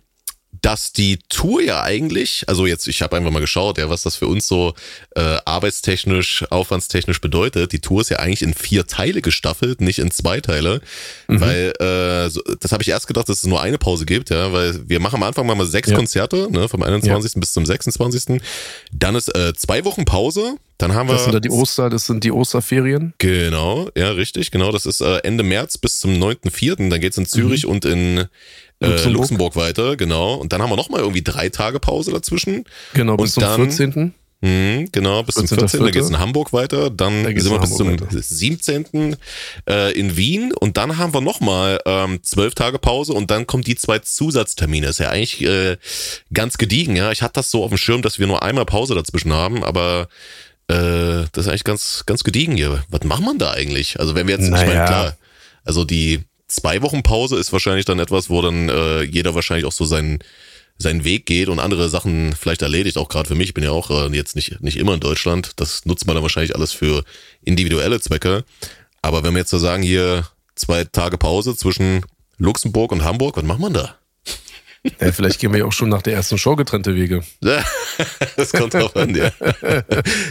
dass 0.61 0.93
die 0.93 1.19
Tour 1.29 1.63
ja 1.63 1.83
eigentlich, 1.83 2.45
also 2.49 2.67
jetzt, 2.67 2.89
ich 2.89 3.03
habe 3.03 3.17
einfach 3.17 3.31
mal 3.31 3.41
geschaut, 3.41 3.79
ja, 3.79 3.91
was 3.91 4.03
das 4.03 4.17
für 4.17 4.27
uns 4.27 4.47
so 4.47 4.75
äh, 5.15 5.39
arbeitstechnisch, 5.45 6.45
aufwandstechnisch 6.51 7.21
bedeutet. 7.21 7.73
Die 7.73 7.81
Tour 7.81 8.01
ist 8.01 8.11
ja 8.11 8.19
eigentlich 8.19 8.43
in 8.43 8.55
vier 8.55 8.87
Teile 8.87 9.23
gestaffelt, 9.23 9.81
nicht 9.81 9.99
in 9.99 10.11
zwei 10.11 10.41
Teile, 10.41 10.81
mhm. 11.29 11.41
weil 11.41 11.73
äh, 11.81 12.31
so, 12.31 12.43
das 12.61 12.73
habe 12.73 12.83
ich 12.83 12.89
erst 12.89 13.07
gedacht, 13.07 13.29
dass 13.29 13.39
es 13.39 13.47
nur 13.47 13.63
eine 13.63 13.79
Pause 13.79 14.07
gibt, 14.07 14.31
ja, 14.31 14.53
weil 14.53 14.89
wir 14.89 15.01
machen 15.01 15.17
am 15.17 15.23
Anfang 15.23 15.47
mal 15.47 15.67
sechs 15.67 15.91
ja. 15.91 15.97
Konzerte, 15.97 16.49
ne, 16.51 16.69
vom 16.69 16.83
21. 16.83 17.35
Ja. 17.35 17.41
bis 17.41 17.53
zum 17.53 17.65
26. 17.65 18.41
Dann 18.93 19.15
ist 19.15 19.35
äh, 19.35 19.55
zwei 19.55 19.85
Wochen 19.85 20.05
Pause, 20.05 20.57
dann 20.79 20.95
haben 20.95 21.09
wir. 21.09 21.15
Das 21.15 21.25
sind 21.25 21.35
da 21.35 21.41
die 21.41 21.51
Oster, 21.51 21.91
das 21.91 22.07
sind 22.07 22.23
die 22.23 22.31
Osterferien. 22.31 23.13
Genau, 23.19 23.91
ja, 23.97 24.11
richtig, 24.13 24.53
genau. 24.53 24.71
Das 24.71 24.87
ist 24.87 25.01
äh, 25.01 25.19
Ende 25.19 25.43
März 25.43 25.77
bis 25.77 25.99
zum 25.99 26.13
9.4. 26.13 26.89
Dann 26.89 27.01
geht's 27.01 27.19
in 27.19 27.27
Zürich 27.27 27.65
mhm. 27.65 27.71
und 27.71 27.85
in 27.85 28.27
Luxemburg. 28.81 29.07
Äh, 29.07 29.11
Luxemburg 29.11 29.57
weiter, 29.57 29.97
genau. 29.97 30.35
Und 30.35 30.53
dann 30.53 30.63
haben 30.63 30.71
wir 30.71 30.77
nochmal 30.77 31.01
irgendwie 31.01 31.23
drei 31.23 31.49
Tage 31.49 31.81
Pause 31.81 32.13
dazwischen. 32.13 32.65
Genau, 32.95 33.17
bis 33.17 33.37
und 33.37 33.43
zum 33.43 33.43
dann, 33.43 33.71
14. 33.71 34.15
Mh, 34.41 34.85
genau, 34.93 35.25
bis 35.25 35.35
14. 35.35 35.49
zum 35.49 35.59
14. 35.59 35.81
Dann 35.81 35.93
geht's 35.93 36.09
in 36.09 36.19
Hamburg 36.21 36.53
weiter. 36.53 36.91
Dann 36.91 37.25
sind 37.25 37.51
wir 37.51 37.59
bis 37.59 37.77
zum 37.77 37.91
weiter. 37.91 38.07
17. 38.11 39.17
Äh, 39.69 39.99
in 39.99 40.17
Wien. 40.17 40.53
Und 40.53 40.77
dann 40.77 40.97
haben 40.97 41.13
wir 41.13 41.21
nochmal 41.21 41.81
ähm, 41.87 42.23
zwölf 42.23 42.55
Tage 42.55 42.79
Pause 42.79 43.15
und 43.15 43.33
dann 43.33 43.49
kommen 43.49 43.65
die 43.65 43.75
zwei 43.75 43.99
Zusatztermine. 43.99 44.87
Ist 44.87 45.01
ja 45.01 45.11
eigentlich 45.11 45.43
äh, 45.43 45.77
ganz 46.33 46.57
gediegen, 46.57 46.95
ja. 46.95 47.11
Ich 47.11 47.23
hatte 47.23 47.35
das 47.35 47.51
so 47.51 47.65
auf 47.65 47.71
dem 47.71 47.79
Schirm, 47.79 48.03
dass 48.03 48.21
wir 48.21 48.29
nur 48.29 48.45
einmal 48.45 48.65
Pause 48.65 48.95
dazwischen 48.95 49.33
haben, 49.33 49.65
aber 49.65 50.07
äh, 50.69 51.27
das 51.33 51.47
ist 51.47 51.49
eigentlich 51.49 51.65
ganz, 51.65 52.05
ganz 52.07 52.23
gediegen 52.23 52.55
hier. 52.55 52.85
Was 52.91 53.03
macht 53.03 53.25
man 53.25 53.39
da 53.39 53.51
eigentlich? 53.51 53.99
Also 53.99 54.15
wenn 54.15 54.29
wir 54.29 54.37
jetzt, 54.37 54.49
naja. 54.49 54.63
ich 54.63 54.69
meine, 54.69 54.87
klar, 54.87 55.17
also 55.65 55.85
die 55.85 56.21
zwei 56.49 56.83
Wochen 56.83 57.03
Pause 57.03 57.37
ist 57.37 57.53
wahrscheinlich 57.53 57.85
dann 57.85 57.99
etwas, 57.99 58.31
wo 58.31 58.43
dann 58.43 58.69
äh, 58.69 59.03
jeder 59.03 59.35
wahrscheinlich 59.35 59.67
auch 59.67 59.73
so 59.73 59.85
seinen 59.85 60.19
seinen 60.81 61.05
Weg 61.05 61.27
geht 61.27 61.49
und 61.49 61.59
andere 61.59 61.89
Sachen 61.89 62.33
vielleicht 62.35 62.63
erledigt, 62.63 62.99
auch 62.99 63.09
gerade 63.09 63.29
für 63.29 63.35
mich, 63.35 63.49
ich 63.49 63.55
bin 63.55 63.65
ja 63.65 63.73
auch 63.73 63.91
äh, 63.91 64.15
jetzt 64.17 64.37
nicht, 64.37 64.61
nicht 64.61 64.77
immer 64.77 64.95
in 64.95 65.01
Deutschland. 65.01 65.53
Das 65.57 65.85
nutzt 65.85 66.07
man 66.07 66.15
dann 66.15 66.23
wahrscheinlich 66.23 66.55
alles 66.55 66.73
für 66.73 67.03
individuelle 67.43 68.01
Zwecke. 68.01 68.45
Aber 69.03 69.25
wenn 69.25 69.35
wir 69.35 69.41
jetzt 69.41 69.51
so 69.51 69.59
sagen, 69.59 69.83
hier 69.83 70.29
zwei 70.55 70.85
Tage 70.85 71.19
Pause 71.19 71.57
zwischen 71.57 72.05
Luxemburg 72.37 72.93
und 72.93 73.03
Hamburg, 73.03 73.37
was 73.37 73.45
macht 73.45 73.59
man 73.59 73.73
da? 73.73 73.97
Ja, 75.01 75.13
vielleicht 75.13 75.41
gehen 75.41 75.53
wir 75.53 75.61
ja 75.61 75.65
auch 75.65 75.73
schon 75.73 75.89
nach 75.89 76.03
der 76.03 76.15
ersten 76.15 76.39
Show 76.39 76.57
getrennte 76.57 76.95
Wege. 76.95 77.23
das 78.37 78.53
kommt 78.53 78.75
drauf 78.75 78.95
an, 78.97 79.15
ja. 79.15 79.31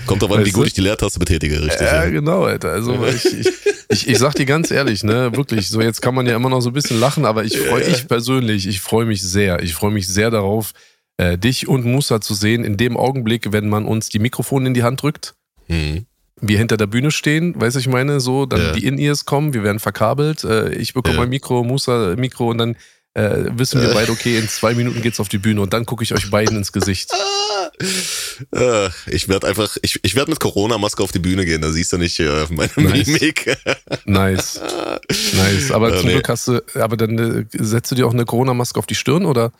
Kommt 0.06 0.22
drauf 0.22 0.32
an, 0.32 0.46
wie 0.46 0.52
gut 0.52 0.68
ich 0.68 0.74
die 0.74 0.82
Leertaste 0.82 1.20
betätige, 1.20 1.62
richtig. 1.62 1.82
Ja, 1.82 2.04
ja. 2.04 2.10
genau, 2.10 2.44
Alter. 2.44 2.72
Also 2.72 3.06
ich, 3.06 3.26
ich, 3.26 3.48
ich, 3.90 4.08
ich 4.08 4.18
sag 4.18 4.36
dir 4.36 4.46
ganz 4.46 4.72
ehrlich, 4.72 5.04
ne, 5.04 5.36
wirklich, 5.36 5.68
so 5.70 5.82
jetzt 5.82 6.02
kann 6.02 6.16
man 6.16 6.26
ja 6.26 6.36
immer 6.36 6.50
noch 6.50 6.62
so 6.62 6.70
ein 6.70 6.74
bisschen 6.74 7.00
lachen, 7.00 7.26
aber 7.26 7.44
ich 7.44 7.58
freue, 7.58 7.84
ich 7.84 8.08
persönlich, 8.08 8.68
ich 8.68 8.80
freue 8.80 9.06
mich 9.06 9.22
sehr. 9.22 9.62
Ich 9.62 9.74
freue 9.74 9.92
mich 9.92 10.08
sehr 10.08 10.32
darauf, 10.32 10.72
äh, 11.18 11.38
dich 11.38 11.68
und 11.68 11.86
Musa 11.86 12.22
zu 12.22 12.34
sehen, 12.34 12.64
in 12.64 12.78
dem 12.78 12.96
Augenblick, 12.98 13.52
wenn 13.52 13.70
man 13.70 13.86
uns 13.86 14.10
die 14.10 14.20
Mikrofone 14.20 14.68
in 14.68 14.74
die 14.74 14.84
Hand 14.84 15.02
drückt. 15.02 15.36
Mhm 15.68 16.06
wir 16.40 16.58
hinter 16.58 16.78
der 16.78 16.88
Bühne 16.88 17.12
stehen, 17.12 17.60
weiß 17.60 17.76
ich 17.78 17.88
meine, 17.88 18.20
so, 18.20 18.46
dann 18.46 18.62
ja. 18.62 18.72
die 18.72 18.86
In-Ears 18.86 19.26
kommen, 19.26 19.54
wir 19.54 19.64
werden 19.64 19.80
verkabelt, 19.80 20.44
äh, 20.44 20.74
ich 20.74 20.94
bekomme 20.94 21.18
ja. 21.18 21.24
ein 21.24 21.30
Mikro, 21.30 21.64
Musa 21.64 22.16
Mikro 22.16 22.50
und 22.50 22.60
dann 22.60 22.76
äh, 23.18 23.58
wissen 23.58 23.82
wir 23.82 23.94
beide, 23.96 24.12
okay, 24.12 24.38
in 24.38 24.48
zwei 24.48 24.76
Minuten 24.76 25.02
geht's 25.02 25.20
auf 25.20 25.28
die 25.28 25.40
Bühne 25.40 25.62
und 25.62 25.74
dann 25.74 25.88
gucke 25.88 26.04
ich 26.04 26.14
euch 26.14 26.30
beiden 26.30 26.58
ins 26.58 26.72
Gesicht. 26.72 27.12
Äh, 28.56 28.90
ich 29.08 29.30
werde 29.30 29.48
einfach, 29.48 29.78
ich, 29.82 30.00
ich 30.04 30.16
werde 30.16 30.32
mit 30.32 30.40
Corona-Maske 30.40 31.02
auf 31.04 31.12
die 31.12 31.20
Bühne 31.20 31.44
gehen, 31.44 31.62
da 31.62 31.72
siehst 31.72 31.92
du 31.92 31.98
nicht 31.98 32.20
äh, 32.20 32.46
meine 32.50 32.72
nice. 32.76 33.08
Mimik. 33.08 33.58
nice. 34.06 34.62
Nice. 35.34 35.72
Aber 35.72 35.92
äh, 35.92 35.98
zum 35.98 36.08
nee. 36.08 36.14
Glück 36.14 36.30
hast 36.30 36.48
du, 36.48 36.64
aber 36.76 36.98
dann 36.98 37.18
äh, 37.18 37.46
setzt 37.52 37.92
du 37.92 37.96
dir 37.96 38.08
auch 38.08 38.14
eine 38.14 38.26
Corona-Maske 38.26 38.80
auf 38.80 38.86
die 38.86 38.96
Stirn 38.96 39.26
oder? 39.26 39.52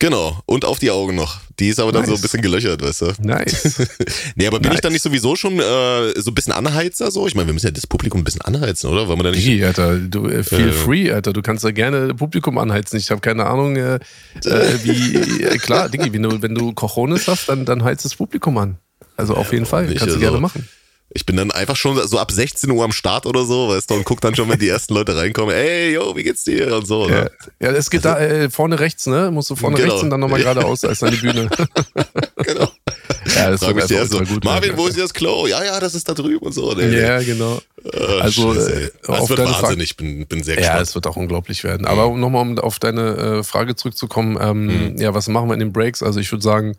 Genau, 0.00 0.40
und 0.46 0.64
auf 0.64 0.78
die 0.78 0.92
Augen 0.92 1.16
noch. 1.16 1.40
Die 1.58 1.68
ist 1.68 1.80
aber 1.80 1.90
dann 1.90 2.02
nice. 2.02 2.10
so 2.10 2.16
ein 2.16 2.20
bisschen 2.20 2.40
gelöchert, 2.40 2.80
weißt 2.80 3.00
du? 3.00 3.12
Nice. 3.20 3.82
nee, 4.36 4.46
aber 4.46 4.60
bin 4.60 4.68
nice. 4.68 4.76
ich 4.76 4.80
dann 4.80 4.92
nicht 4.92 5.02
sowieso 5.02 5.34
schon 5.34 5.58
äh, 5.58 6.20
so 6.20 6.30
ein 6.30 6.34
bisschen 6.34 6.52
Anheizer 6.52 7.10
so? 7.10 7.26
Ich 7.26 7.34
meine, 7.34 7.48
wir 7.48 7.54
müssen 7.54 7.66
ja 7.66 7.72
das 7.72 7.86
Publikum 7.86 8.20
ein 8.20 8.24
bisschen 8.24 8.42
anheizen, 8.42 8.90
oder? 8.90 9.08
Weil 9.08 9.16
man 9.16 9.24
da 9.24 9.30
nicht. 9.32 9.44
Hey, 9.44 9.64
Alter, 9.64 9.98
du 9.98 10.26
äh, 10.28 10.44
feel 10.44 10.68
äh, 10.68 10.72
free, 10.72 11.10
Alter. 11.10 11.32
Du 11.32 11.42
kannst 11.42 11.64
da 11.64 11.72
gerne 11.72 12.14
Publikum 12.14 12.58
anheizen. 12.58 12.96
Ich 12.96 13.10
habe 13.10 13.20
keine 13.20 13.46
Ahnung, 13.46 13.74
äh, 13.74 13.96
äh, 13.96 14.78
wie. 14.84 15.16
Äh, 15.42 15.58
klar, 15.58 15.88
Diggi, 15.88 16.12
wenn 16.12 16.22
du, 16.22 16.42
wenn 16.42 16.54
du 16.54 16.72
Cojones 16.72 17.26
hast, 17.26 17.48
dann, 17.48 17.64
dann 17.64 17.82
heizt 17.82 18.04
das 18.04 18.14
Publikum 18.14 18.56
an. 18.58 18.78
Also 19.16 19.34
auf 19.34 19.52
jeden 19.52 19.66
Fall. 19.66 19.86
Kannst 19.86 20.02
du 20.02 20.06
also, 20.06 20.20
gerne 20.20 20.38
machen. 20.38 20.68
Ich 21.10 21.24
bin 21.24 21.36
dann 21.36 21.50
einfach 21.50 21.76
schon 21.76 21.96
so 22.06 22.18
ab 22.18 22.30
16 22.30 22.70
Uhr 22.70 22.84
am 22.84 22.92
Start 22.92 23.24
oder 23.24 23.44
so, 23.44 23.68
weißt 23.68 23.90
du, 23.90 23.94
und 23.94 24.04
guck 24.04 24.20
dann 24.20 24.34
schon, 24.34 24.48
wenn 24.50 24.58
die 24.58 24.68
ersten 24.68 24.92
Leute 24.92 25.16
reinkommen, 25.16 25.54
ey, 25.54 25.94
yo, 25.94 26.14
wie 26.14 26.22
geht's 26.22 26.44
dir? 26.44 26.76
Und 26.76 26.86
so. 26.86 27.06
Ne? 27.08 27.30
Ja, 27.60 27.70
es 27.70 27.88
geht 27.88 28.04
also, 28.04 28.18
da 28.18 28.24
äh, 28.24 28.50
vorne 28.50 28.78
rechts, 28.78 29.06
ne? 29.06 29.30
Musst 29.30 29.48
du 29.48 29.56
vorne 29.56 29.76
genau. 29.76 29.88
rechts 29.88 30.02
und 30.02 30.10
dann 30.10 30.20
nochmal 30.20 30.40
geradeaus, 30.40 30.80
da 30.80 30.90
ist 30.90 31.00
dann 31.00 31.10
die 31.10 31.16
Bühne. 31.16 31.48
genau. 32.36 32.70
Ja, 33.34 33.50
das 33.50 33.60
Frag 33.60 33.78
ich 33.78 33.84
dir 33.86 34.06
so, 34.06 34.18
gut. 34.18 34.44
Marvin, 34.44 34.76
wo 34.76 34.86
ist 34.86 34.98
das 34.98 35.14
Klo? 35.14 35.46
Ja, 35.46 35.64
ja, 35.64 35.80
das 35.80 35.94
ist 35.94 36.08
da 36.08 36.14
drüben 36.14 36.44
und 36.44 36.52
so. 36.52 36.72
Ne? 36.72 37.00
Ja, 37.00 37.22
genau. 37.22 37.60
Oh, 37.84 38.20
also, 38.20 38.52
äh, 38.54 38.90
es 39.06 39.28
wird 39.28 39.38
Wahnsinn, 39.38 39.80
ich 39.80 39.96
bin, 39.96 40.26
bin 40.26 40.42
sehr 40.42 40.56
gespannt. 40.56 40.76
Ja, 40.76 40.82
es 40.82 40.94
wird 40.94 41.06
auch 41.06 41.16
unglaublich 41.16 41.64
werden. 41.64 41.86
Aber 41.86 42.06
um 42.08 42.20
nochmal 42.20 42.42
um 42.42 42.58
auf 42.58 42.78
deine 42.78 43.16
äh, 43.16 43.42
Frage 43.42 43.76
zurückzukommen, 43.76 44.36
ähm, 44.40 44.92
mhm. 44.92 44.96
ja, 44.98 45.14
was 45.14 45.28
machen 45.28 45.48
wir 45.48 45.54
in 45.54 45.60
den 45.60 45.72
Breaks? 45.72 46.02
Also 46.02 46.20
ich 46.20 46.30
würde 46.32 46.42
sagen, 46.42 46.76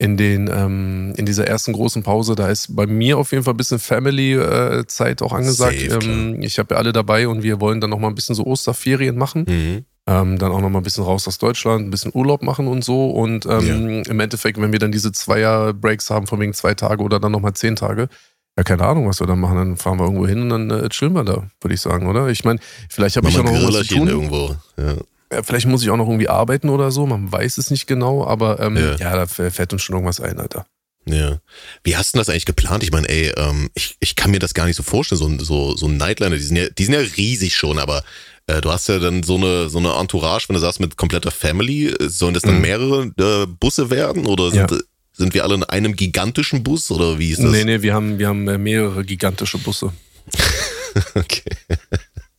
in 0.00 0.16
den 0.16 0.48
ähm, 0.52 1.12
in 1.16 1.26
dieser 1.26 1.46
ersten 1.46 1.74
großen 1.74 2.02
Pause, 2.02 2.34
da 2.34 2.48
ist 2.48 2.74
bei 2.74 2.86
mir 2.86 3.18
auf 3.18 3.32
jeden 3.32 3.44
Fall 3.44 3.52
ein 3.52 3.58
bisschen 3.58 3.78
Family-Zeit 3.78 5.20
äh, 5.20 5.24
auch 5.24 5.34
angesagt. 5.34 5.78
Safe, 5.78 6.06
ähm, 6.06 6.40
ich 6.40 6.58
habe 6.58 6.74
ja 6.74 6.78
alle 6.78 6.94
dabei 6.94 7.28
und 7.28 7.42
wir 7.42 7.60
wollen 7.60 7.82
dann 7.82 7.90
noch 7.90 7.98
mal 7.98 8.08
ein 8.08 8.14
bisschen 8.14 8.34
so 8.34 8.46
Osterferien 8.46 9.18
machen. 9.18 9.44
Mhm. 9.46 9.84
Ähm, 10.06 10.38
dann 10.38 10.52
auch 10.52 10.60
noch 10.62 10.70
mal 10.70 10.78
ein 10.78 10.84
bisschen 10.84 11.04
raus 11.04 11.28
aus 11.28 11.36
Deutschland, 11.36 11.86
ein 11.86 11.90
bisschen 11.90 12.12
Urlaub 12.14 12.42
machen 12.42 12.66
und 12.66 12.82
so. 12.82 13.10
Und 13.10 13.44
ähm, 13.44 13.90
ja. 13.90 14.02
im 14.10 14.20
Endeffekt, 14.20 14.58
wenn 14.58 14.72
wir 14.72 14.78
dann 14.78 14.90
diese 14.90 15.12
Zweier-Breaks 15.12 16.08
haben, 16.08 16.26
von 16.26 16.40
wegen 16.40 16.54
zwei 16.54 16.72
Tage 16.72 17.02
oder 17.02 17.20
dann 17.20 17.32
noch 17.32 17.40
mal 17.40 17.52
zehn 17.52 17.76
Tage, 17.76 18.08
ja, 18.56 18.64
keine 18.64 18.86
Ahnung, 18.86 19.06
was 19.06 19.20
wir 19.20 19.26
da 19.26 19.36
machen. 19.36 19.56
Dann 19.56 19.76
fahren 19.76 19.98
wir 19.98 20.04
irgendwo 20.04 20.26
hin 20.26 20.42
und 20.42 20.48
dann 20.48 20.70
äh, 20.70 20.88
chillen 20.88 21.12
wir 21.12 21.24
da, 21.24 21.46
würde 21.60 21.74
ich 21.74 21.80
sagen, 21.82 22.06
oder? 22.06 22.28
Ich 22.28 22.42
meine, 22.42 22.58
vielleicht 22.88 23.18
habe 23.18 23.28
ich 23.28 23.38
auch 23.38 23.44
noch 23.44 23.52
was 23.52 23.86
zu 23.86 23.96
tun. 23.96 24.08
irgendwo. 24.08 24.56
Ja. 24.78 24.94
Vielleicht 25.42 25.66
muss 25.66 25.82
ich 25.82 25.90
auch 25.90 25.96
noch 25.96 26.08
irgendwie 26.08 26.28
arbeiten 26.28 26.68
oder 26.68 26.90
so, 26.90 27.06
man 27.06 27.30
weiß 27.30 27.58
es 27.58 27.70
nicht 27.70 27.86
genau, 27.86 28.26
aber 28.26 28.58
ähm, 28.60 28.76
ja. 28.76 28.96
ja, 28.96 29.14
da 29.14 29.26
fällt 29.26 29.72
uns 29.72 29.82
schon 29.82 29.94
irgendwas 29.94 30.20
ein, 30.20 30.40
Alter. 30.40 30.66
Ja. 31.06 31.38
Wie 31.82 31.96
hast 31.96 32.14
du 32.14 32.18
das 32.18 32.28
eigentlich 32.28 32.46
geplant? 32.46 32.82
Ich 32.82 32.92
meine, 32.92 33.08
ey, 33.08 33.32
ähm, 33.36 33.70
ich, 33.74 33.96
ich 34.00 34.16
kann 34.16 34.30
mir 34.30 34.38
das 34.38 34.54
gar 34.54 34.66
nicht 34.66 34.76
so 34.76 34.82
vorstellen, 34.82 35.18
so, 35.18 35.44
so, 35.44 35.76
so 35.76 35.86
ein 35.86 35.96
Nightliner, 35.96 36.36
die 36.36 36.42
sind 36.42 36.56
ja, 36.56 36.68
die 36.68 36.84
sind 36.84 36.94
ja 36.94 37.00
riesig 37.00 37.54
schon, 37.54 37.78
aber 37.78 38.02
äh, 38.46 38.60
du 38.60 38.70
hast 38.70 38.88
ja 38.88 38.98
dann 38.98 39.22
so 39.22 39.36
eine, 39.36 39.68
so 39.68 39.78
eine 39.78 39.94
Entourage, 39.94 40.48
wenn 40.48 40.54
du 40.54 40.60
sagst, 40.60 40.80
mit 40.80 40.96
kompletter 40.96 41.30
Family, 41.30 41.94
sollen 42.00 42.34
das 42.34 42.42
dann 42.42 42.56
mhm. 42.56 42.60
mehrere 42.62 43.02
äh, 43.18 43.46
Busse 43.46 43.90
werden 43.90 44.26
oder 44.26 44.50
sind, 44.50 44.70
ja. 44.70 44.78
sind 45.12 45.34
wir 45.34 45.44
alle 45.44 45.54
in 45.54 45.64
einem 45.64 45.96
gigantischen 45.96 46.62
Bus 46.62 46.90
oder 46.90 47.18
wie 47.18 47.30
ist 47.30 47.42
das? 47.42 47.50
Nee, 47.50 47.64
nee, 47.64 47.82
wir 47.82 47.94
haben, 47.94 48.18
wir 48.18 48.28
haben 48.28 48.46
äh, 48.48 48.58
mehrere 48.58 49.04
gigantische 49.04 49.58
Busse. 49.58 49.92
okay. 51.14 51.56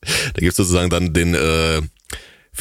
Da 0.01 0.39
gibt's 0.39 0.57
sozusagen 0.57 0.89
dann 0.89 1.13
den, 1.13 1.33
äh, 1.33 1.81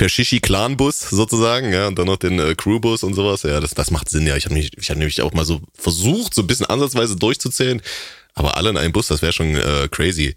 Verschishi-Clan-Bus 0.00 1.10
sozusagen, 1.10 1.74
ja, 1.74 1.86
und 1.86 1.98
dann 1.98 2.06
noch 2.06 2.16
den 2.16 2.38
äh, 2.38 2.54
Crew-Bus 2.54 3.02
und 3.02 3.12
sowas. 3.12 3.42
Ja, 3.42 3.60
das, 3.60 3.74
das 3.74 3.90
macht 3.90 4.08
Sinn, 4.08 4.26
ja. 4.26 4.34
Ich 4.34 4.46
habe 4.46 4.54
mich, 4.54 4.70
ich 4.78 4.88
habe 4.88 4.98
nämlich 4.98 5.20
auch 5.20 5.34
mal 5.34 5.44
so 5.44 5.60
versucht, 5.74 6.32
so 6.32 6.40
ein 6.40 6.46
bisschen 6.46 6.64
ansatzweise 6.64 7.16
durchzuzählen, 7.16 7.82
aber 8.34 8.56
alle 8.56 8.70
in 8.70 8.78
einem 8.78 8.92
Bus, 8.92 9.08
das 9.08 9.20
wäre 9.20 9.34
schon 9.34 9.54
äh, 9.54 9.88
crazy. 9.90 10.34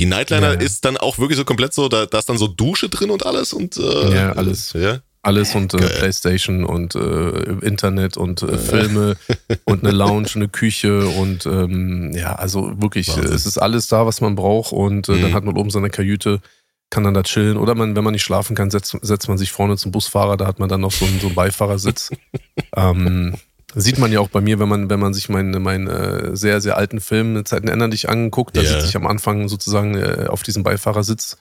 Die 0.00 0.06
Nightliner 0.06 0.54
ja, 0.54 0.54
ja. 0.54 0.60
ist 0.60 0.84
dann 0.84 0.96
auch 0.96 1.18
wirklich 1.18 1.38
so 1.38 1.44
komplett 1.44 1.72
so, 1.72 1.88
da, 1.88 2.06
da 2.06 2.18
ist 2.18 2.28
dann 2.28 2.38
so 2.38 2.48
Dusche 2.48 2.88
drin 2.88 3.10
und 3.10 3.24
alles 3.24 3.52
und 3.52 3.76
äh, 3.76 4.14
ja, 4.14 4.32
alles. 4.32 4.72
Ja. 4.72 4.98
Alles 5.22 5.54
und 5.54 5.72
äh, 5.72 5.78
Playstation 5.78 6.64
und 6.64 6.96
äh, 6.96 7.52
Internet 7.64 8.16
und 8.16 8.42
äh, 8.42 8.58
Filme 8.58 9.16
und 9.64 9.84
eine 9.84 9.96
Lounge, 9.96 10.28
eine 10.34 10.48
Küche 10.48 11.06
und 11.06 11.46
ähm, 11.46 12.10
ja, 12.14 12.34
also 12.34 12.82
wirklich, 12.82 13.08
Wahnsinn. 13.08 13.32
es 13.32 13.46
ist 13.46 13.58
alles 13.58 13.86
da, 13.86 14.04
was 14.04 14.20
man 14.20 14.34
braucht 14.34 14.72
und 14.72 15.08
äh, 15.08 15.12
mhm. 15.12 15.22
dann 15.22 15.34
hat 15.34 15.44
man 15.44 15.56
oben 15.56 15.70
seine 15.70 15.88
Kajüte 15.88 16.40
kann 16.90 17.04
dann 17.04 17.14
da 17.14 17.22
chillen. 17.22 17.56
Oder 17.56 17.74
man, 17.74 17.96
wenn 17.96 18.04
man 18.04 18.12
nicht 18.12 18.22
schlafen 18.22 18.54
kann, 18.54 18.70
setzt, 18.70 18.96
setzt 19.02 19.28
man 19.28 19.38
sich 19.38 19.52
vorne 19.52 19.76
zum 19.76 19.92
Busfahrer, 19.92 20.36
da 20.36 20.46
hat 20.46 20.58
man 20.58 20.68
dann 20.68 20.80
noch 20.80 20.92
so 20.92 21.04
einen, 21.04 21.20
so 21.20 21.26
einen 21.26 21.34
Beifahrersitz. 21.34 22.10
ähm, 22.76 23.34
sieht 23.74 23.98
man 23.98 24.12
ja 24.12 24.20
auch 24.20 24.28
bei 24.28 24.40
mir, 24.40 24.58
wenn 24.58 24.68
man, 24.68 24.90
wenn 24.90 25.00
man 25.00 25.14
sich 25.14 25.28
meinen 25.28 25.62
mein, 25.62 25.88
äh, 25.88 26.36
sehr, 26.36 26.60
sehr 26.60 26.76
alten 26.76 27.00
Film 27.00 27.44
Zeiten 27.44 27.68
ändern 27.68 27.90
dich 27.90 28.08
anguckt, 28.08 28.56
da 28.56 28.62
yeah. 28.62 28.70
sitze 28.70 28.86
ich 28.86 28.96
am 28.96 29.06
Anfang 29.06 29.48
sozusagen 29.48 29.96
äh, 29.96 30.26
auf 30.28 30.42
diesem 30.42 30.62
Beifahrersitz 30.62 31.38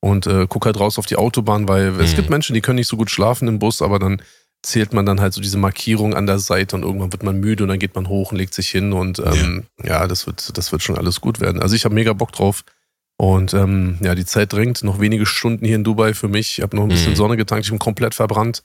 und 0.00 0.26
äh, 0.26 0.46
gucke 0.46 0.66
halt 0.66 0.80
raus 0.80 0.98
auf 0.98 1.06
die 1.06 1.16
Autobahn, 1.16 1.68
weil 1.68 1.92
mhm. 1.92 2.00
es 2.00 2.14
gibt 2.14 2.30
Menschen, 2.30 2.54
die 2.54 2.60
können 2.60 2.76
nicht 2.76 2.88
so 2.88 2.96
gut 2.96 3.10
schlafen 3.10 3.48
im 3.48 3.58
Bus, 3.58 3.82
aber 3.82 3.98
dann 3.98 4.22
zählt 4.62 4.92
man 4.92 5.06
dann 5.06 5.20
halt 5.20 5.32
so 5.32 5.40
diese 5.40 5.56
Markierung 5.56 6.14
an 6.14 6.26
der 6.26 6.38
Seite 6.38 6.76
und 6.76 6.82
irgendwann 6.82 7.12
wird 7.12 7.22
man 7.22 7.40
müde 7.40 7.62
und 7.62 7.70
dann 7.70 7.78
geht 7.78 7.94
man 7.94 8.08
hoch 8.08 8.32
und 8.32 8.38
legt 8.38 8.52
sich 8.52 8.68
hin 8.68 8.92
und 8.92 9.18
ähm, 9.18 9.64
ja. 9.82 10.00
ja, 10.02 10.08
das 10.08 10.26
wird, 10.26 10.56
das 10.58 10.70
wird 10.72 10.82
schon 10.82 10.98
alles 10.98 11.20
gut 11.20 11.40
werden. 11.40 11.62
Also 11.62 11.74
ich 11.74 11.84
habe 11.84 11.94
mega 11.94 12.12
Bock 12.12 12.32
drauf. 12.32 12.64
Und 13.20 13.52
ähm, 13.52 13.98
ja, 14.00 14.14
die 14.14 14.24
Zeit 14.24 14.50
drängt. 14.50 14.82
Noch 14.82 14.98
wenige 14.98 15.26
Stunden 15.26 15.66
hier 15.66 15.76
in 15.76 15.84
Dubai 15.84 16.14
für 16.14 16.28
mich. 16.28 16.56
Ich 16.56 16.62
habe 16.62 16.74
noch 16.74 16.84
ein 16.84 16.88
bisschen 16.88 17.10
mhm. 17.10 17.16
Sonne 17.16 17.36
getankt. 17.36 17.66
Ich 17.66 17.70
bin 17.70 17.78
komplett 17.78 18.14
verbrannt. 18.14 18.62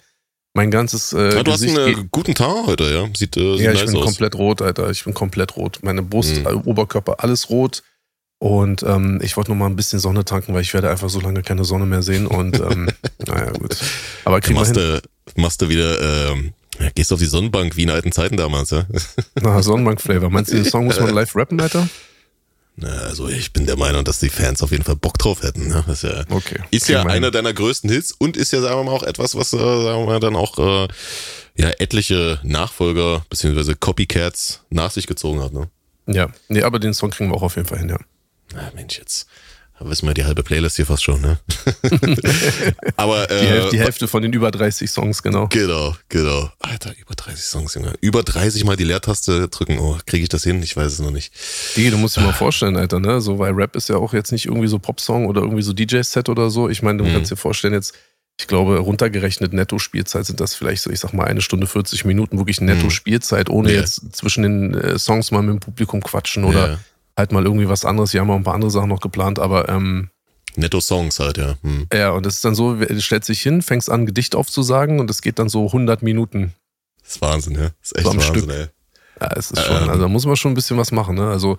Mein 0.53 0.71
ganzes 0.71 1.11
äh, 1.11 1.35
ja, 1.35 1.43
Du 1.43 1.51
Gesicht 1.51 1.77
hast 1.77 1.85
einen 1.85 2.05
äh, 2.05 2.07
guten 2.09 2.33
Tag 2.35 2.65
heute, 2.65 2.85
ja? 2.85 3.05
Sieht, 3.17 3.35
äh, 3.35 3.57
sieht 3.57 3.65
Ja, 3.65 3.73
ich 3.73 3.81
nice 3.81 3.91
bin 3.91 3.97
aus. 3.97 4.05
komplett 4.05 4.35
rot, 4.35 4.61
Alter. 4.61 4.89
Ich 4.91 5.03
bin 5.03 5.13
komplett 5.13 5.57
rot. 5.57 5.79
Meine 5.81 6.03
Brust, 6.03 6.37
mhm. 6.37 6.61
Oberkörper, 6.63 7.15
alles 7.17 7.49
rot. 7.49 7.83
Und 8.39 8.81
ähm, 8.83 9.19
ich 9.21 9.35
wollte 9.35 9.51
noch 9.51 9.57
mal 9.57 9.65
ein 9.65 9.75
bisschen 9.75 9.99
Sonne 9.99 10.23
tanken, 10.23 10.53
weil 10.53 10.61
ich 10.61 10.73
werde 10.73 10.89
einfach 10.89 11.09
so 11.09 11.19
lange 11.19 11.41
keine 11.41 11.65
Sonne 11.65 11.85
mehr 11.85 12.01
sehen. 12.01 12.25
Und 12.25 12.57
ähm, 12.61 12.87
naja, 13.27 13.51
gut. 13.51 13.75
Aber 14.23 14.39
kriegen 14.39 14.57
wir 14.57 14.65
hin. 14.65 14.73
Du, 14.73 15.01
machst 15.35 15.61
du 15.61 15.67
wieder... 15.67 16.29
Ähm 16.31 16.53
ja, 16.79 16.89
gehst 16.95 17.11
auf 17.11 17.19
die 17.19 17.25
Sonnenbank 17.25 17.75
wie 17.75 17.83
in 17.83 17.89
alten 17.89 18.13
Zeiten 18.13 18.37
damals, 18.37 18.69
ja? 18.69 18.85
Na, 19.41 19.61
Sonnenbank-Flavor. 19.63 20.29
Meinst 20.29 20.51
du, 20.51 20.55
den 20.55 20.65
Song 20.65 20.85
muss 20.85 20.99
man 20.99 21.13
live 21.13 21.33
rappen, 21.35 21.59
Alter? 21.59 21.89
Also 22.81 23.29
ich 23.29 23.53
bin 23.53 23.65
der 23.65 23.77
Meinung, 23.77 24.03
dass 24.03 24.19
die 24.19 24.29
Fans 24.29 24.61
auf 24.61 24.71
jeden 24.71 24.83
Fall 24.83 24.97
Bock 24.97 25.17
drauf 25.17 25.43
hätten. 25.43 25.69
Ne? 25.69 25.83
Das 25.87 26.03
ist 26.03 26.11
ja, 26.11 26.25
okay. 26.29 26.59
ist 26.71 26.89
ja 26.89 27.03
einer 27.03 27.31
deiner 27.31 27.53
größten 27.53 27.89
Hits 27.89 28.11
und 28.11 28.35
ist 28.35 28.51
ja, 28.51 28.61
sagen 28.61 28.79
wir 28.79 28.83
mal, 28.83 28.91
auch 28.91 29.03
etwas, 29.03 29.35
was, 29.35 29.53
äh, 29.53 29.57
sagen 29.57 30.01
wir 30.01 30.05
mal, 30.05 30.19
dann 30.19 30.35
auch 30.35 30.57
äh, 30.57 30.87
ja, 31.55 31.69
etliche 31.79 32.39
Nachfolger 32.43 33.25
bzw. 33.29 33.75
Copycats 33.75 34.61
nach 34.69 34.91
sich 34.91 35.07
gezogen 35.07 35.41
hat. 35.41 35.53
Ne? 35.53 35.69
Ja, 36.07 36.29
nee, 36.49 36.63
aber 36.63 36.79
den 36.79 36.93
Song 36.93 37.11
kriegen 37.11 37.29
wir 37.29 37.37
auch 37.37 37.43
auf 37.43 37.55
jeden 37.55 37.67
Fall 37.67 37.79
hin, 37.79 37.89
ja. 37.89 37.99
Na 38.53 38.71
Mensch, 38.75 38.97
jetzt 38.99 39.27
wissen 39.79 40.07
wir 40.07 40.13
die 40.13 40.23
halbe 40.23 40.41
Playlist 40.41 40.77
hier 40.77 40.85
fast 40.85 41.03
schon, 41.03 41.19
ne? 41.19 41.37
Aber 42.95 43.29
äh, 43.29 43.41
die, 43.41 43.47
Hälfte, 43.47 43.69
die 43.71 43.79
Hälfte 43.79 44.07
von 44.07 44.21
den 44.21 44.31
über 44.31 44.49
30 44.49 44.89
Songs, 44.89 45.21
genau. 45.21 45.47
Genau, 45.49 45.95
genau. 46.07 46.49
Alter, 46.59 46.93
über 46.97 47.13
30 47.13 47.43
Songs, 47.43 47.73
Junge. 47.73 47.93
Über 47.99 48.23
30 48.23 48.63
mal 48.63 48.77
die 48.77 48.85
Leertaste 48.85 49.49
drücken. 49.49 49.77
Oh, 49.79 49.97
kriege 50.05 50.23
ich 50.23 50.29
das 50.29 50.43
hin? 50.43 50.63
Ich 50.63 50.77
weiß 50.77 50.93
es 50.93 50.99
noch 50.99 51.11
nicht. 51.11 51.33
Digi, 51.75 51.91
du 51.91 51.97
musst 51.97 52.15
dir 52.15 52.21
mal 52.21 52.31
vorstellen, 52.31 52.77
Alter, 52.77 52.99
ne? 52.99 53.19
So, 53.19 53.37
weil 53.37 53.51
Rap 53.51 53.75
ist 53.75 53.89
ja 53.89 53.97
auch 53.97 54.13
jetzt 54.13 54.31
nicht 54.31 54.45
irgendwie 54.45 54.67
so 54.67 54.79
Popsong 54.79 55.25
oder 55.25 55.41
irgendwie 55.41 55.63
so 55.63 55.73
DJ-Set 55.73 56.29
oder 56.29 56.49
so. 56.49 56.69
Ich 56.69 56.81
meine, 56.81 56.99
du 56.99 57.03
mhm. 57.03 57.13
kannst 57.13 57.31
dir 57.31 57.37
vorstellen, 57.37 57.73
jetzt, 57.73 57.93
ich 58.39 58.47
glaube, 58.47 58.77
runtergerechnet 58.77 59.51
Netto-Spielzeit 59.51 60.25
sind 60.25 60.39
das 60.39 60.55
vielleicht 60.55 60.83
so, 60.83 60.89
ich 60.89 61.01
sag 61.01 61.13
mal, 61.13 61.25
eine 61.25 61.41
Stunde 61.41 61.67
40 61.67 62.05
Minuten, 62.05 62.37
wirklich 62.37 62.61
Netto-Spielzeit, 62.61 63.49
ohne 63.49 63.71
yeah. 63.71 63.81
jetzt 63.81 64.15
zwischen 64.15 64.43
den 64.43 64.73
äh, 64.73 64.97
Songs 64.97 65.31
mal 65.31 65.41
mit 65.41 65.55
dem 65.55 65.59
Publikum 65.59 66.01
quatschen 66.01 66.45
oder 66.45 66.67
yeah 66.67 66.79
halt 67.17 67.31
mal 67.31 67.43
irgendwie 67.45 67.69
was 67.69 67.85
anderes. 67.85 68.13
Wir 68.13 68.21
haben 68.21 68.29
auch 68.31 68.35
ein 68.35 68.43
paar 68.43 68.55
andere 68.55 68.71
Sachen 68.71 68.89
noch 68.89 69.01
geplant, 69.01 69.39
aber 69.39 69.69
ähm, 69.69 70.09
Netto 70.55 70.79
Songs 70.79 71.19
halt, 71.19 71.37
ja. 71.37 71.55
Hm. 71.61 71.87
Ja, 71.93 72.11
und 72.11 72.25
es 72.25 72.35
ist 72.35 72.45
dann 72.45 72.55
so, 72.55 72.75
du 72.75 73.01
stellst 73.01 73.29
dich 73.29 73.41
hin, 73.41 73.61
fängst 73.61 73.89
an, 73.89 74.05
Gedicht 74.05 74.35
aufzusagen 74.35 74.99
und 74.99 75.09
es 75.09 75.21
geht 75.21 75.39
dann 75.39 75.49
so 75.49 75.65
100 75.67 76.01
Minuten. 76.01 76.53
Das 77.01 77.15
ist 77.15 77.21
Wahnsinn, 77.21 77.53
ja. 77.55 77.69
Das 77.81 77.91
ist 77.91 77.97
echt 77.97 78.05
so 78.05 78.13
Wahnsinn, 78.13 78.35
Stück. 78.35 78.49
ey. 78.49 78.67
Ja, 79.21 79.31
es 79.35 79.51
ist 79.51 79.61
schon, 79.61 79.83
ähm, 79.83 79.89
also 79.89 80.01
da 80.01 80.07
muss 80.07 80.25
man 80.25 80.35
schon 80.35 80.51
ein 80.51 80.55
bisschen 80.55 80.77
was 80.77 80.91
machen, 80.91 81.15
ne? 81.15 81.29
Also 81.29 81.57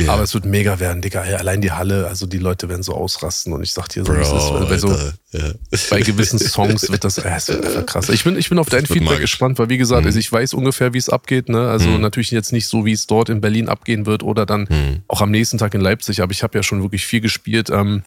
Yeah. 0.00 0.12
Aber 0.12 0.22
es 0.24 0.34
wird 0.34 0.44
mega 0.44 0.80
werden, 0.80 1.02
Digga. 1.02 1.22
Allein 1.22 1.60
die 1.60 1.70
Halle, 1.70 2.08
also 2.08 2.26
die 2.26 2.38
Leute 2.38 2.68
werden 2.68 2.82
so 2.82 2.94
ausrasten 2.94 3.52
und 3.52 3.62
ich 3.62 3.72
sag 3.72 3.88
dir 3.88 4.04
so, 4.04 4.12
Bro, 4.12 4.20
ist, 4.20 4.68
bei, 4.68 4.78
so 4.78 4.88
yeah. 5.32 5.54
bei 5.90 6.00
gewissen 6.00 6.38
Songs 6.40 6.90
wird 6.90 7.04
das, 7.04 7.18
äh, 7.18 7.30
es 7.36 7.48
wird 7.48 7.64
einfach 7.64 7.86
krass. 7.86 8.08
Ich 8.08 8.24
bin, 8.24 8.36
ich 8.36 8.48
bin 8.48 8.58
auf 8.58 8.68
dein 8.68 8.86
Feedback 8.86 9.04
magisch. 9.04 9.32
gespannt, 9.32 9.58
weil 9.58 9.68
wie 9.68 9.78
gesagt, 9.78 10.02
mhm. 10.02 10.06
also 10.06 10.18
ich 10.18 10.30
weiß 10.30 10.54
ungefähr, 10.54 10.94
wie 10.94 10.98
es 10.98 11.08
abgeht. 11.08 11.48
Ne? 11.48 11.68
Also 11.68 11.88
mhm. 11.88 12.00
natürlich 12.00 12.32
jetzt 12.32 12.52
nicht 12.52 12.66
so, 12.66 12.84
wie 12.84 12.92
es 12.92 13.06
dort 13.06 13.28
in 13.28 13.40
Berlin 13.40 13.68
abgehen 13.68 14.04
wird 14.04 14.24
oder 14.24 14.46
dann 14.46 14.62
mhm. 14.68 15.02
auch 15.06 15.20
am 15.20 15.30
nächsten 15.30 15.58
Tag 15.58 15.74
in 15.74 15.80
Leipzig, 15.80 16.22
aber 16.22 16.32
ich 16.32 16.42
habe 16.42 16.58
ja 16.58 16.64
schon 16.64 16.82
wirklich 16.82 17.06
viel 17.06 17.20
gespielt. 17.20 17.70
Ähm, 17.70 18.02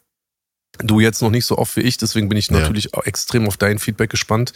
du 0.79 0.99
jetzt 0.99 1.21
noch 1.21 1.31
nicht 1.31 1.45
so 1.45 1.57
oft 1.57 1.75
wie 1.77 1.81
ich, 1.81 1.97
deswegen 1.97 2.27
bin 2.27 2.37
ich 2.37 2.49
ja. 2.49 2.59
natürlich 2.59 2.93
auch 2.95 3.05
extrem 3.05 3.47
auf 3.47 3.55
dein 3.55 3.79
Feedback 3.79 4.09
gespannt. 4.09 4.53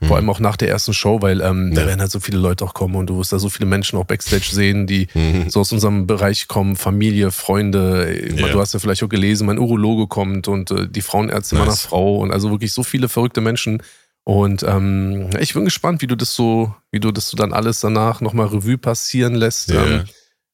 Vor 0.00 0.08
mhm. 0.08 0.12
allem 0.14 0.30
auch 0.30 0.40
nach 0.40 0.56
der 0.56 0.68
ersten 0.68 0.92
Show, 0.92 1.22
weil 1.22 1.40
ähm, 1.40 1.68
ja. 1.68 1.80
da 1.80 1.86
werden 1.86 2.00
halt 2.00 2.10
so 2.10 2.20
viele 2.20 2.38
Leute 2.38 2.64
auch 2.64 2.74
kommen 2.74 2.96
und 2.96 3.06
du 3.08 3.18
wirst 3.18 3.32
da 3.32 3.38
so 3.38 3.48
viele 3.48 3.66
Menschen 3.66 3.98
auch 3.98 4.04
Backstage 4.04 4.48
sehen, 4.50 4.86
die 4.86 5.08
mhm. 5.14 5.48
so 5.48 5.60
aus 5.60 5.72
unserem 5.72 6.06
Bereich 6.06 6.48
kommen, 6.48 6.76
Familie, 6.76 7.30
Freunde. 7.30 8.18
Ja. 8.36 8.48
Du 8.48 8.60
hast 8.60 8.74
ja 8.74 8.80
vielleicht 8.80 9.02
auch 9.02 9.08
gelesen, 9.08 9.46
mein 9.46 9.58
Urologe 9.58 10.06
kommt 10.06 10.48
und 10.48 10.70
äh, 10.70 10.88
die 10.88 11.02
Frauenärztin 11.02 11.58
nice. 11.58 11.66
meiner 11.66 11.76
Frau 11.76 12.16
und 12.18 12.32
also 12.32 12.50
wirklich 12.50 12.72
so 12.72 12.82
viele 12.82 13.08
verrückte 13.08 13.40
Menschen. 13.40 13.82
Und 14.24 14.62
ähm, 14.62 15.30
ich 15.38 15.52
bin 15.52 15.64
gespannt, 15.64 16.00
wie 16.00 16.06
du 16.06 16.16
das 16.16 16.34
so, 16.34 16.74
wie 16.90 17.00
du 17.00 17.12
das 17.12 17.28
so 17.28 17.36
dann 17.36 17.52
alles 17.52 17.80
danach 17.80 18.20
nochmal 18.20 18.46
Revue 18.46 18.78
passieren 18.78 19.34
lässt. 19.34 19.70
Ja. 19.70 19.84
Ähm, 19.84 20.04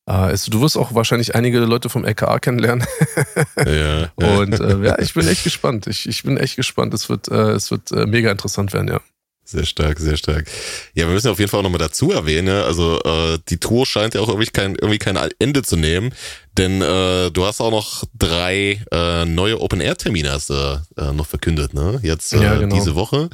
äh, 0.07 0.37
du 0.49 0.61
wirst 0.61 0.77
auch 0.77 0.95
wahrscheinlich 0.95 1.37
einige 1.37 1.61
Leute 1.61 1.89
vom 1.89 2.05
LKA 2.05 2.41
kennenlernen. 2.41 2.85
ja. 3.57 4.11
Und 4.17 4.59
äh, 4.59 4.79
ja, 4.85 4.99
ich 4.99 5.15
bin 5.15 5.29
echt 5.29 5.45
gespannt. 5.45 5.87
Ich, 5.87 6.09
ich 6.09 6.25
bin 6.25 6.37
echt 6.37 6.57
gespannt. 6.57 6.93
Es 6.95 7.09
wird, 7.09 7.29
äh, 7.29 7.53
es 7.53 7.71
wird 7.71 7.93
äh, 7.93 8.07
mega 8.07 8.31
interessant 8.31 8.73
werden, 8.73 8.89
ja. 8.89 9.01
Sehr 9.51 9.67
stark, 9.67 9.99
sehr 9.99 10.17
stark. 10.17 10.47
Ja, 10.95 11.07
wir 11.07 11.15
müssen 11.15 11.29
auf 11.29 11.41
jeden 11.41 11.51
Fall 11.51 11.59
auch 11.59 11.65
nochmal 11.65 11.81
dazu 11.81 12.13
erwähnen, 12.13 12.63
also 12.63 13.01
äh, 13.03 13.39
die 13.49 13.59
Tour 13.59 13.85
scheint 13.85 14.15
ja 14.15 14.21
auch 14.21 14.29
irgendwie 14.29 14.47
kein, 14.47 14.77
irgendwie 14.77 14.99
kein 14.99 15.19
Ende 15.41 15.63
zu 15.63 15.77
nehmen, 15.77 16.15
denn 16.57 16.81
äh, 16.83 17.33
du 17.33 17.45
hast 17.45 17.61
auch 17.61 17.73
noch 17.73 18.05
drei 18.17 18.81
äh, 18.93 19.25
neue 19.25 19.61
Open-Air-Termine 19.61 20.31
hast 20.31 20.51
du 20.51 20.83
äh, 20.97 21.13
noch 21.13 21.27
verkündet, 21.27 21.75
ne? 21.75 21.99
Jetzt 22.03 22.33
äh, 22.33 22.43
ja, 22.43 22.55
genau. 22.57 22.77
diese 22.77 22.95
Woche. 22.95 23.29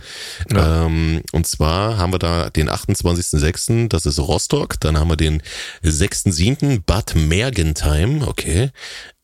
Ja. 0.51 0.87
Ähm, 0.87 1.21
und 1.33 1.47
zwar 1.47 1.99
haben 1.99 2.15
wir 2.15 2.19
da 2.19 2.49
den 2.49 2.71
28.06., 2.71 3.89
das 3.89 4.07
ist 4.07 4.19
Rostock, 4.19 4.81
dann 4.81 4.99
haben 4.99 5.09
wir 5.09 5.17
den 5.17 5.43
6.07. 5.85 6.83
Bad 6.87 7.15
Mergentheim, 7.15 8.23
okay. 8.23 8.71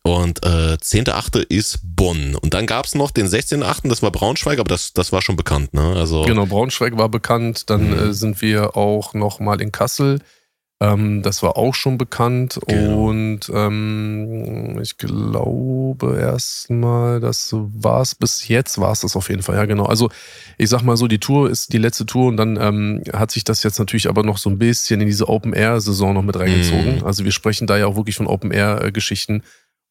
Und 0.04 0.44
äh, 0.44 0.74
10.8. 0.74 1.46
ist 1.48 1.78
Bonn. 1.84 2.34
Und 2.34 2.54
dann 2.54 2.66
gab's 2.66 2.94
noch 2.96 3.12
den 3.12 3.26
16.8., 3.28 3.88
das 3.88 4.02
war 4.02 4.10
Braunschweig, 4.10 4.58
aber 4.58 4.68
das, 4.68 4.92
das 4.92 5.12
war 5.12 5.22
schon 5.22 5.36
bekannt, 5.36 5.74
ne? 5.74 5.94
Also 5.96 6.22
genau, 6.22 6.46
Braunschweig 6.46 6.96
war 6.96 7.08
bekannt. 7.08 7.70
Dann 7.70 7.90
mhm. 7.90 7.98
äh, 7.98 8.12
sind 8.12 8.42
wir 8.42 8.76
auch 8.76 9.14
noch 9.14 9.38
mal 9.38 9.60
in 9.60 9.70
Kassel. 9.70 10.18
Ähm, 10.82 11.22
das 11.22 11.44
war 11.44 11.56
auch 11.56 11.76
schon 11.76 11.98
bekannt. 11.98 12.58
Genau. 12.66 13.04
Und 13.04 13.48
ähm, 13.54 14.80
ich 14.82 14.98
glaube 14.98 16.18
erstmal, 16.18 17.20
das 17.20 17.50
war's 17.52 18.16
bis 18.16 18.48
jetzt, 18.48 18.80
war's 18.80 19.02
das 19.02 19.14
auf 19.14 19.28
jeden 19.28 19.42
Fall. 19.42 19.54
Ja, 19.54 19.66
genau. 19.66 19.84
Also 19.84 20.10
ich 20.58 20.68
sag 20.68 20.82
mal 20.82 20.96
so, 20.96 21.06
die 21.06 21.20
Tour 21.20 21.48
ist 21.48 21.72
die 21.72 21.78
letzte 21.78 22.06
Tour 22.06 22.26
und 22.26 22.36
dann 22.36 22.58
ähm, 22.60 23.02
hat 23.12 23.30
sich 23.30 23.44
das 23.44 23.62
jetzt 23.62 23.78
natürlich 23.78 24.08
aber 24.08 24.24
noch 24.24 24.38
so 24.38 24.50
ein 24.50 24.58
bisschen 24.58 25.00
in 25.00 25.06
diese 25.06 25.28
Open-Air-Saison 25.28 26.14
noch 26.14 26.22
mit 26.22 26.36
reingezogen. 26.36 26.96
Mhm. 26.96 27.04
Also 27.04 27.24
wir 27.24 27.32
sprechen 27.32 27.68
da 27.68 27.76
ja 27.78 27.86
auch 27.86 27.94
wirklich 27.94 28.16
von 28.16 28.26
Open-Air-Geschichten. 28.26 29.44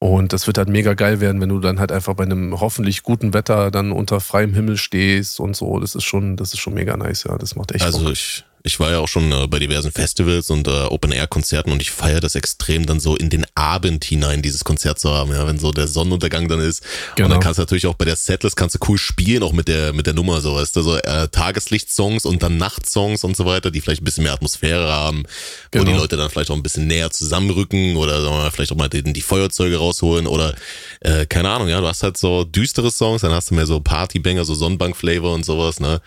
Und 0.03 0.33
das 0.33 0.47
wird 0.47 0.57
halt 0.57 0.67
mega 0.67 0.95
geil 0.95 1.21
werden, 1.21 1.39
wenn 1.41 1.49
du 1.49 1.59
dann 1.59 1.79
halt 1.79 1.91
einfach 1.91 2.15
bei 2.15 2.23
einem 2.23 2.59
hoffentlich 2.59 3.03
guten 3.03 3.35
Wetter 3.35 3.69
dann 3.69 3.91
unter 3.91 4.19
freiem 4.19 4.51
Himmel 4.51 4.77
stehst 4.77 5.39
und 5.39 5.55
so. 5.55 5.79
Das 5.79 5.93
ist 5.93 6.05
schon, 6.05 6.37
das 6.37 6.53
ist 6.53 6.59
schon 6.59 6.73
mega 6.73 6.97
nice, 6.97 7.25
ja. 7.25 7.37
Das 7.37 7.55
macht 7.55 7.71
echt 7.71 7.85
Also 7.85 7.99
Bock. 7.99 8.13
ich, 8.13 8.43
Ich 8.63 8.79
war 8.79 8.91
ja 8.91 8.99
auch 8.99 9.07
schon 9.07 9.31
äh, 9.31 9.47
bei 9.47 9.59
diversen 9.59 9.91
Festivals 9.91 10.49
und 10.49 10.67
äh, 10.67 10.71
Open-Air-Konzerten 10.71 11.71
und 11.71 11.81
ich 11.81 11.91
feiere 11.91 12.19
das 12.19 12.35
extrem, 12.35 12.85
dann 12.85 12.99
so 12.99 13.15
in 13.15 13.29
den 13.29 13.45
Abend 13.55 14.03
hinein 14.03 14.41
dieses 14.41 14.63
Konzert 14.63 14.99
zu 14.99 15.09
haben, 15.09 15.31
ja, 15.31 15.47
wenn 15.47 15.59
so 15.59 15.71
der 15.71 15.87
Sonnenuntergang 15.87 16.47
dann 16.47 16.59
ist. 16.59 16.81
Genau. 16.81 16.91
Und 16.91 17.17
dann 17.17 17.29
genau. 17.29 17.39
kannst 17.39 17.57
du 17.57 17.61
natürlich 17.63 17.87
auch 17.87 17.95
bei 17.95 18.05
der 18.05 18.15
Setlist 18.15 18.55
kannst 18.55 18.75
du 18.75 18.79
cool 18.87 18.97
spielen, 18.97 19.43
auch 19.43 19.53
mit 19.53 19.67
der, 19.67 19.93
mit 19.93 20.05
der 20.05 20.13
Nummer, 20.13 20.41
so, 20.41 20.55
weißt 20.55 20.75
du, 20.75 20.81
so 20.81 20.97
äh, 20.97 21.27
Tageslicht-Songs 21.27 22.25
und 22.25 22.43
dann 22.43 22.57
Nachtsongs 22.57 23.23
und 23.23 23.35
so 23.35 23.45
weiter, 23.45 23.71
die 23.71 23.81
vielleicht 23.81 24.01
ein 24.01 24.05
bisschen 24.05 24.23
mehr 24.23 24.33
Atmosphäre 24.33 24.91
haben, 24.91 25.23
genau. 25.71 25.83
wo 25.83 25.91
die 25.91 25.97
Leute 25.97 26.17
dann 26.17 26.29
vielleicht 26.29 26.51
auch 26.51 26.55
ein 26.55 26.63
bisschen 26.63 26.87
näher 26.87 27.11
zusammenrücken 27.11 27.95
oder 27.95 28.21
mal, 28.29 28.51
vielleicht 28.51 28.71
auch 28.71 28.77
mal 28.77 28.89
die, 28.89 29.03
die 29.03 29.21
Feuerzeuge 29.21 29.77
rausholen 29.77 30.27
oder 30.27 30.55
äh, 31.01 31.25
keine 31.25 31.49
Ahnung, 31.49 31.67
ja, 31.67 31.81
du 31.81 31.87
hast 31.87 32.03
halt 32.03 32.17
so 32.17 32.43
düstere 32.43 32.91
Songs, 32.91 33.21
dann 33.21 33.31
hast 33.31 33.51
du 33.51 33.55
mehr 33.55 33.65
so 33.65 33.79
Partybanger, 33.79 34.45
so 34.45 34.53
Sonnenbank-Flavor 34.53 35.33
und 35.33 35.45
sowas, 35.45 35.79
ne? 35.79 36.01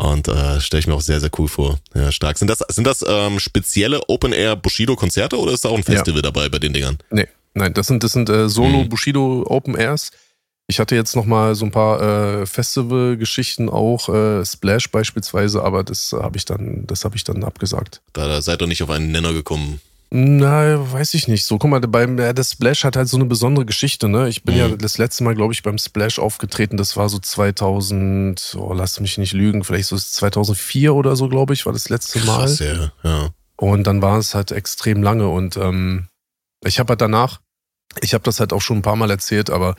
Und 0.00 0.28
äh, 0.28 0.62
stelle 0.62 0.80
ich 0.80 0.86
mir 0.86 0.94
auch 0.94 1.02
sehr, 1.02 1.20
sehr 1.20 1.30
cool 1.38 1.46
vor. 1.46 1.78
Ja, 1.94 2.10
stark. 2.10 2.38
Sind 2.38 2.48
das, 2.48 2.60
sind 2.68 2.86
das 2.86 3.04
ähm, 3.06 3.38
spezielle 3.38 4.00
Open-Air 4.08 4.56
Bushido-Konzerte 4.56 5.38
oder 5.38 5.52
ist 5.52 5.66
da 5.66 5.68
auch 5.68 5.76
ein 5.76 5.82
Festival 5.82 6.22
ja. 6.22 6.22
dabei 6.22 6.48
bei 6.48 6.58
den 6.58 6.72
Dingern? 6.72 6.96
Nee, 7.10 7.28
nein, 7.52 7.74
das 7.74 7.88
sind, 7.88 8.02
das 8.02 8.12
sind 8.12 8.30
äh, 8.30 8.48
Solo 8.48 8.84
mhm. 8.84 8.88
Bushido 8.88 9.44
Open 9.46 9.76
Airs. 9.76 10.10
Ich 10.68 10.80
hatte 10.80 10.94
jetzt 10.94 11.16
noch 11.16 11.26
mal 11.26 11.54
so 11.54 11.66
ein 11.66 11.70
paar 11.70 12.00
äh, 12.00 12.46
Festival-Geschichten 12.46 13.68
auch, 13.68 14.08
äh, 14.08 14.42
Splash 14.42 14.90
beispielsweise, 14.90 15.62
aber 15.62 15.84
das 15.84 16.14
habe 16.14 16.38
ich 16.38 16.46
dann, 16.46 16.86
das 16.86 17.04
habe 17.04 17.16
ich 17.16 17.24
dann 17.24 17.44
abgesagt. 17.44 18.00
Da, 18.14 18.26
da 18.26 18.40
seid 18.40 18.62
ihr 18.62 18.68
nicht 18.68 18.82
auf 18.82 18.88
einen 18.88 19.12
Nenner 19.12 19.34
gekommen. 19.34 19.82
Na, 20.12 20.92
weiß 20.92 21.14
ich 21.14 21.28
nicht. 21.28 21.46
So, 21.46 21.56
guck 21.56 21.70
mal, 21.70 21.80
beim 21.80 22.18
ja, 22.18 22.32
der 22.32 22.42
Splash 22.42 22.82
hat 22.82 22.96
halt 22.96 23.08
so 23.08 23.16
eine 23.16 23.26
besondere 23.26 23.64
Geschichte, 23.64 24.08
ne? 24.08 24.28
Ich 24.28 24.42
bin 24.42 24.56
mhm. 24.56 24.60
ja 24.60 24.68
das 24.68 24.98
letzte 24.98 25.22
Mal, 25.22 25.36
glaube 25.36 25.52
ich, 25.52 25.62
beim 25.62 25.78
Splash 25.78 26.18
aufgetreten. 26.18 26.76
Das 26.76 26.96
war 26.96 27.08
so 27.08 27.20
2000, 27.20 28.56
oh, 28.58 28.72
lass 28.72 28.98
mich 28.98 29.18
nicht 29.18 29.32
lügen, 29.32 29.62
vielleicht 29.62 29.86
so 29.86 29.96
2004 29.96 30.94
oder 30.94 31.14
so, 31.14 31.28
glaube 31.28 31.54
ich, 31.54 31.64
war 31.64 31.72
das 31.72 31.88
letzte 31.90 32.18
Mal. 32.20 32.40
Krass, 32.40 32.58
ja, 32.58 32.92
ja. 33.04 33.30
Und 33.56 33.86
dann 33.86 34.02
war 34.02 34.18
es 34.18 34.34
halt 34.34 34.50
extrem 34.50 35.02
lange 35.02 35.28
und 35.28 35.56
ähm, 35.56 36.08
ich 36.64 36.80
habe 36.80 36.90
halt 36.90 37.00
danach, 37.00 37.40
ich 38.00 38.14
habe 38.14 38.24
das 38.24 38.40
halt 38.40 38.52
auch 38.52 38.62
schon 38.62 38.78
ein 38.78 38.82
paar 38.82 38.96
Mal 38.96 39.10
erzählt, 39.10 39.50
aber 39.50 39.76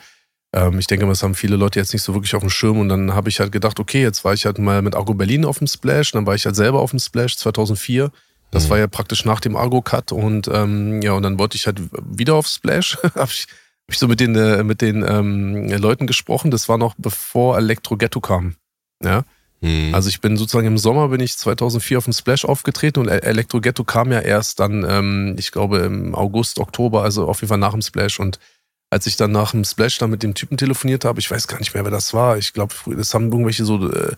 ähm, 0.54 0.78
ich 0.78 0.86
denke, 0.86 1.06
das 1.06 1.22
haben 1.22 1.34
viele 1.34 1.56
Leute 1.56 1.78
jetzt 1.80 1.92
nicht 1.92 2.02
so 2.02 2.14
wirklich 2.14 2.34
auf 2.34 2.42
dem 2.42 2.50
Schirm 2.50 2.78
und 2.78 2.88
dann 2.88 3.12
habe 3.12 3.28
ich 3.28 3.40
halt 3.40 3.52
gedacht, 3.52 3.80
okay, 3.80 4.00
jetzt 4.00 4.24
war 4.24 4.32
ich 4.34 4.46
halt 4.46 4.58
mal 4.58 4.80
mit 4.82 4.94
Argo 4.94 5.14
Berlin 5.14 5.44
auf 5.44 5.58
dem 5.58 5.66
Splash, 5.66 6.12
dann 6.12 6.26
war 6.26 6.34
ich 6.34 6.46
halt 6.46 6.56
selber 6.56 6.80
auf 6.80 6.90
dem 6.90 7.00
Splash 7.00 7.36
2004 7.36 8.12
das 8.52 8.66
mhm. 8.66 8.70
war 8.70 8.78
ja 8.78 8.86
praktisch 8.86 9.24
nach 9.24 9.40
dem 9.40 9.56
Argo-Cut 9.56 10.12
und 10.12 10.46
ähm, 10.46 11.02
ja, 11.02 11.12
und 11.12 11.24
dann 11.24 11.38
wollte 11.38 11.56
ich 11.56 11.66
halt 11.66 11.80
wieder 12.04 12.34
auf 12.34 12.46
Splash. 12.46 12.98
habe 13.02 13.30
ich, 13.32 13.46
hab 13.48 13.90
ich 13.90 13.98
so 13.98 14.06
mit 14.06 14.20
den, 14.20 14.36
äh, 14.36 14.62
mit 14.62 14.80
den 14.82 15.04
ähm, 15.06 15.68
Leuten 15.70 16.06
gesprochen. 16.06 16.50
Das 16.50 16.68
war 16.68 16.78
noch 16.78 16.94
bevor 16.96 17.56
Electro 17.56 17.96
Ghetto 17.96 18.20
kam. 18.20 18.54
Ja. 19.02 19.24
Mhm. 19.62 19.94
Also 19.94 20.10
ich 20.10 20.20
bin 20.20 20.36
sozusagen 20.36 20.66
im 20.66 20.76
Sommer 20.76 21.08
bin 21.08 21.20
ich 21.20 21.36
2004 21.36 21.98
auf 21.98 22.04
dem 22.04 22.12
Splash 22.12 22.44
aufgetreten 22.44 23.00
und 23.00 23.08
Electro 23.08 23.60
Ghetto 23.60 23.84
kam 23.84 24.12
ja 24.12 24.20
erst 24.20 24.60
dann, 24.60 24.84
ähm, 24.86 25.34
ich 25.38 25.50
glaube 25.50 25.78
im 25.78 26.14
August, 26.14 26.58
Oktober, 26.58 27.02
also 27.02 27.26
auf 27.26 27.40
jeden 27.40 27.48
Fall 27.48 27.58
nach 27.58 27.72
dem 27.72 27.82
Splash 27.82 28.20
und 28.20 28.38
als 28.90 29.06
ich 29.06 29.16
dann 29.16 29.32
nach 29.32 29.52
dem 29.52 29.64
Splash 29.64 29.96
dann 29.96 30.10
mit 30.10 30.22
dem 30.22 30.34
Typen 30.34 30.58
telefoniert 30.58 31.06
habe, 31.06 31.18
ich 31.20 31.30
weiß 31.30 31.48
gar 31.48 31.58
nicht 31.58 31.72
mehr, 31.72 31.84
wer 31.84 31.90
das 31.90 32.12
war. 32.12 32.36
Ich 32.36 32.52
glaube, 32.52 32.74
das 32.94 33.14
haben 33.14 33.32
irgendwelche 33.32 33.64
so 33.64 33.90
äh, 33.90 34.14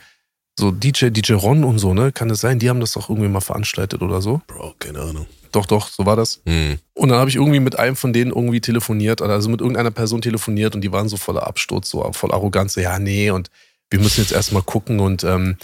so 0.58 0.70
DJ, 0.70 1.08
DJ 1.08 1.34
Ron 1.34 1.64
und 1.64 1.78
so, 1.78 1.94
ne? 1.94 2.12
Kann 2.12 2.30
es 2.30 2.40
sein? 2.40 2.58
Die 2.58 2.68
haben 2.68 2.80
das 2.80 2.92
doch 2.92 3.08
irgendwie 3.08 3.28
mal 3.28 3.40
veranstaltet 3.40 4.02
oder 4.02 4.20
so? 4.20 4.40
Bro, 4.46 4.74
keine 4.78 5.00
Ahnung. 5.00 5.26
Doch, 5.52 5.66
doch, 5.66 5.88
so 5.88 6.04
war 6.04 6.16
das. 6.16 6.40
Hm. 6.46 6.78
Und 6.94 7.08
dann 7.08 7.18
habe 7.18 7.30
ich 7.30 7.36
irgendwie 7.36 7.60
mit 7.60 7.78
einem 7.78 7.96
von 7.96 8.12
denen 8.12 8.32
irgendwie 8.32 8.60
telefoniert, 8.60 9.22
also 9.22 9.48
mit 9.48 9.60
irgendeiner 9.60 9.90
Person 9.90 10.20
telefoniert 10.20 10.74
und 10.74 10.80
die 10.80 10.90
waren 10.90 11.08
so 11.08 11.16
voller 11.16 11.46
Absturz, 11.46 11.90
so 11.90 12.10
voll 12.12 12.32
Arroganz, 12.32 12.74
so, 12.74 12.80
ja, 12.80 12.98
nee, 12.98 13.30
und 13.30 13.50
wir 13.90 14.00
müssen 14.00 14.20
jetzt 14.20 14.32
erstmal 14.32 14.62
gucken 14.62 14.98
und 14.98 15.22
ähm, 15.22 15.56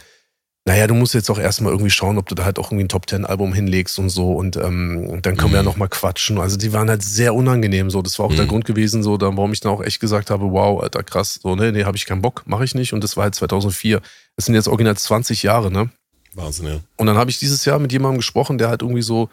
naja, 0.66 0.86
du 0.86 0.94
musst 0.94 1.14
jetzt 1.14 1.30
auch 1.30 1.38
erstmal 1.38 1.72
irgendwie 1.72 1.90
schauen, 1.90 2.18
ob 2.18 2.28
du 2.28 2.34
da 2.34 2.44
halt 2.44 2.58
auch 2.58 2.66
irgendwie 2.66 2.84
ein 2.84 2.88
Top 2.88 3.06
Ten 3.06 3.24
Album 3.24 3.54
hinlegst 3.54 3.98
und 3.98 4.10
so 4.10 4.32
und, 4.32 4.56
ähm, 4.56 5.06
und 5.08 5.24
dann 5.24 5.36
können 5.36 5.48
mhm. 5.48 5.54
wir 5.54 5.58
ja 5.58 5.62
mhm. 5.62 5.68
nochmal 5.68 5.88
quatschen. 5.88 6.38
Also 6.38 6.58
die 6.58 6.72
waren 6.74 6.90
halt 6.90 7.02
sehr 7.02 7.34
unangenehm 7.34 7.90
so. 7.90 8.02
Das 8.02 8.18
war 8.18 8.26
auch 8.26 8.30
mhm. 8.30 8.36
der 8.36 8.46
Grund 8.46 8.66
gewesen, 8.66 9.02
so, 9.02 9.16
da, 9.16 9.26
warum 9.36 9.52
ich 9.52 9.60
dann 9.60 9.72
auch 9.72 9.82
echt 9.82 10.00
gesagt 10.00 10.30
habe, 10.30 10.52
wow, 10.52 10.82
Alter, 10.82 11.02
krass, 11.02 11.40
so, 11.42 11.56
ne, 11.56 11.72
nee, 11.72 11.84
habe 11.84 11.96
ich 11.96 12.04
keinen 12.04 12.20
Bock, 12.20 12.42
mache 12.44 12.64
ich 12.64 12.74
nicht. 12.74 12.92
Und 12.92 13.02
das 13.02 13.16
war 13.16 13.24
halt 13.24 13.34
2004. 13.34 14.02
Das 14.36 14.44
sind 14.44 14.54
jetzt 14.54 14.68
original 14.68 14.96
20 14.96 15.42
Jahre, 15.42 15.70
ne? 15.70 15.90
Wahnsinn, 16.34 16.66
ja. 16.66 16.80
Und 16.96 17.06
dann 17.06 17.16
habe 17.16 17.30
ich 17.30 17.38
dieses 17.38 17.64
Jahr 17.64 17.78
mit 17.78 17.90
jemandem 17.90 18.18
gesprochen, 18.18 18.58
der 18.58 18.68
halt 18.68 18.82
irgendwie 18.82 19.02
so 19.02 19.30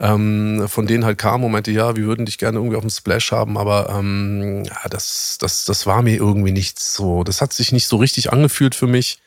ähm, 0.00 0.66
von 0.68 0.86
denen 0.86 1.04
halt 1.04 1.18
kam 1.18 1.44
und 1.44 1.52
meinte, 1.52 1.72
ja, 1.72 1.96
wir 1.96 2.04
würden 2.04 2.26
dich 2.26 2.38
gerne 2.38 2.58
irgendwie 2.58 2.76
auf 2.76 2.82
dem 2.82 2.90
Splash 2.90 3.32
haben, 3.32 3.58
aber 3.58 3.90
ähm, 3.90 4.64
ja, 4.64 4.88
das, 4.88 5.36
das, 5.40 5.64
das 5.64 5.86
war 5.86 6.00
mir 6.02 6.16
irgendwie 6.16 6.52
nicht 6.52 6.78
so. 6.78 7.22
Das 7.24 7.42
hat 7.42 7.52
sich 7.52 7.72
nicht 7.72 7.86
so 7.86 7.96
richtig 7.96 8.32
angefühlt 8.32 8.74
für 8.74 8.86
mich. 8.86 9.18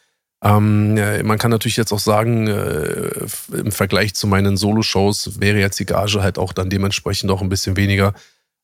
Ähm, 0.43 0.95
man 1.25 1.37
kann 1.37 1.51
natürlich 1.51 1.77
jetzt 1.77 1.93
auch 1.93 1.99
sagen, 1.99 2.47
äh, 2.47 3.27
im 3.53 3.71
Vergleich 3.71 4.13
zu 4.13 4.27
meinen 4.27 4.57
Solo-Shows 4.57 5.39
wäre 5.39 5.59
jetzt 5.59 5.79
die 5.79 5.85
Gage 5.85 6.21
halt 6.21 6.37
auch 6.37 6.51
dann 6.51 6.69
dementsprechend 6.69 7.31
auch 7.31 7.41
ein 7.41 7.49
bisschen 7.49 7.77
weniger. 7.77 8.13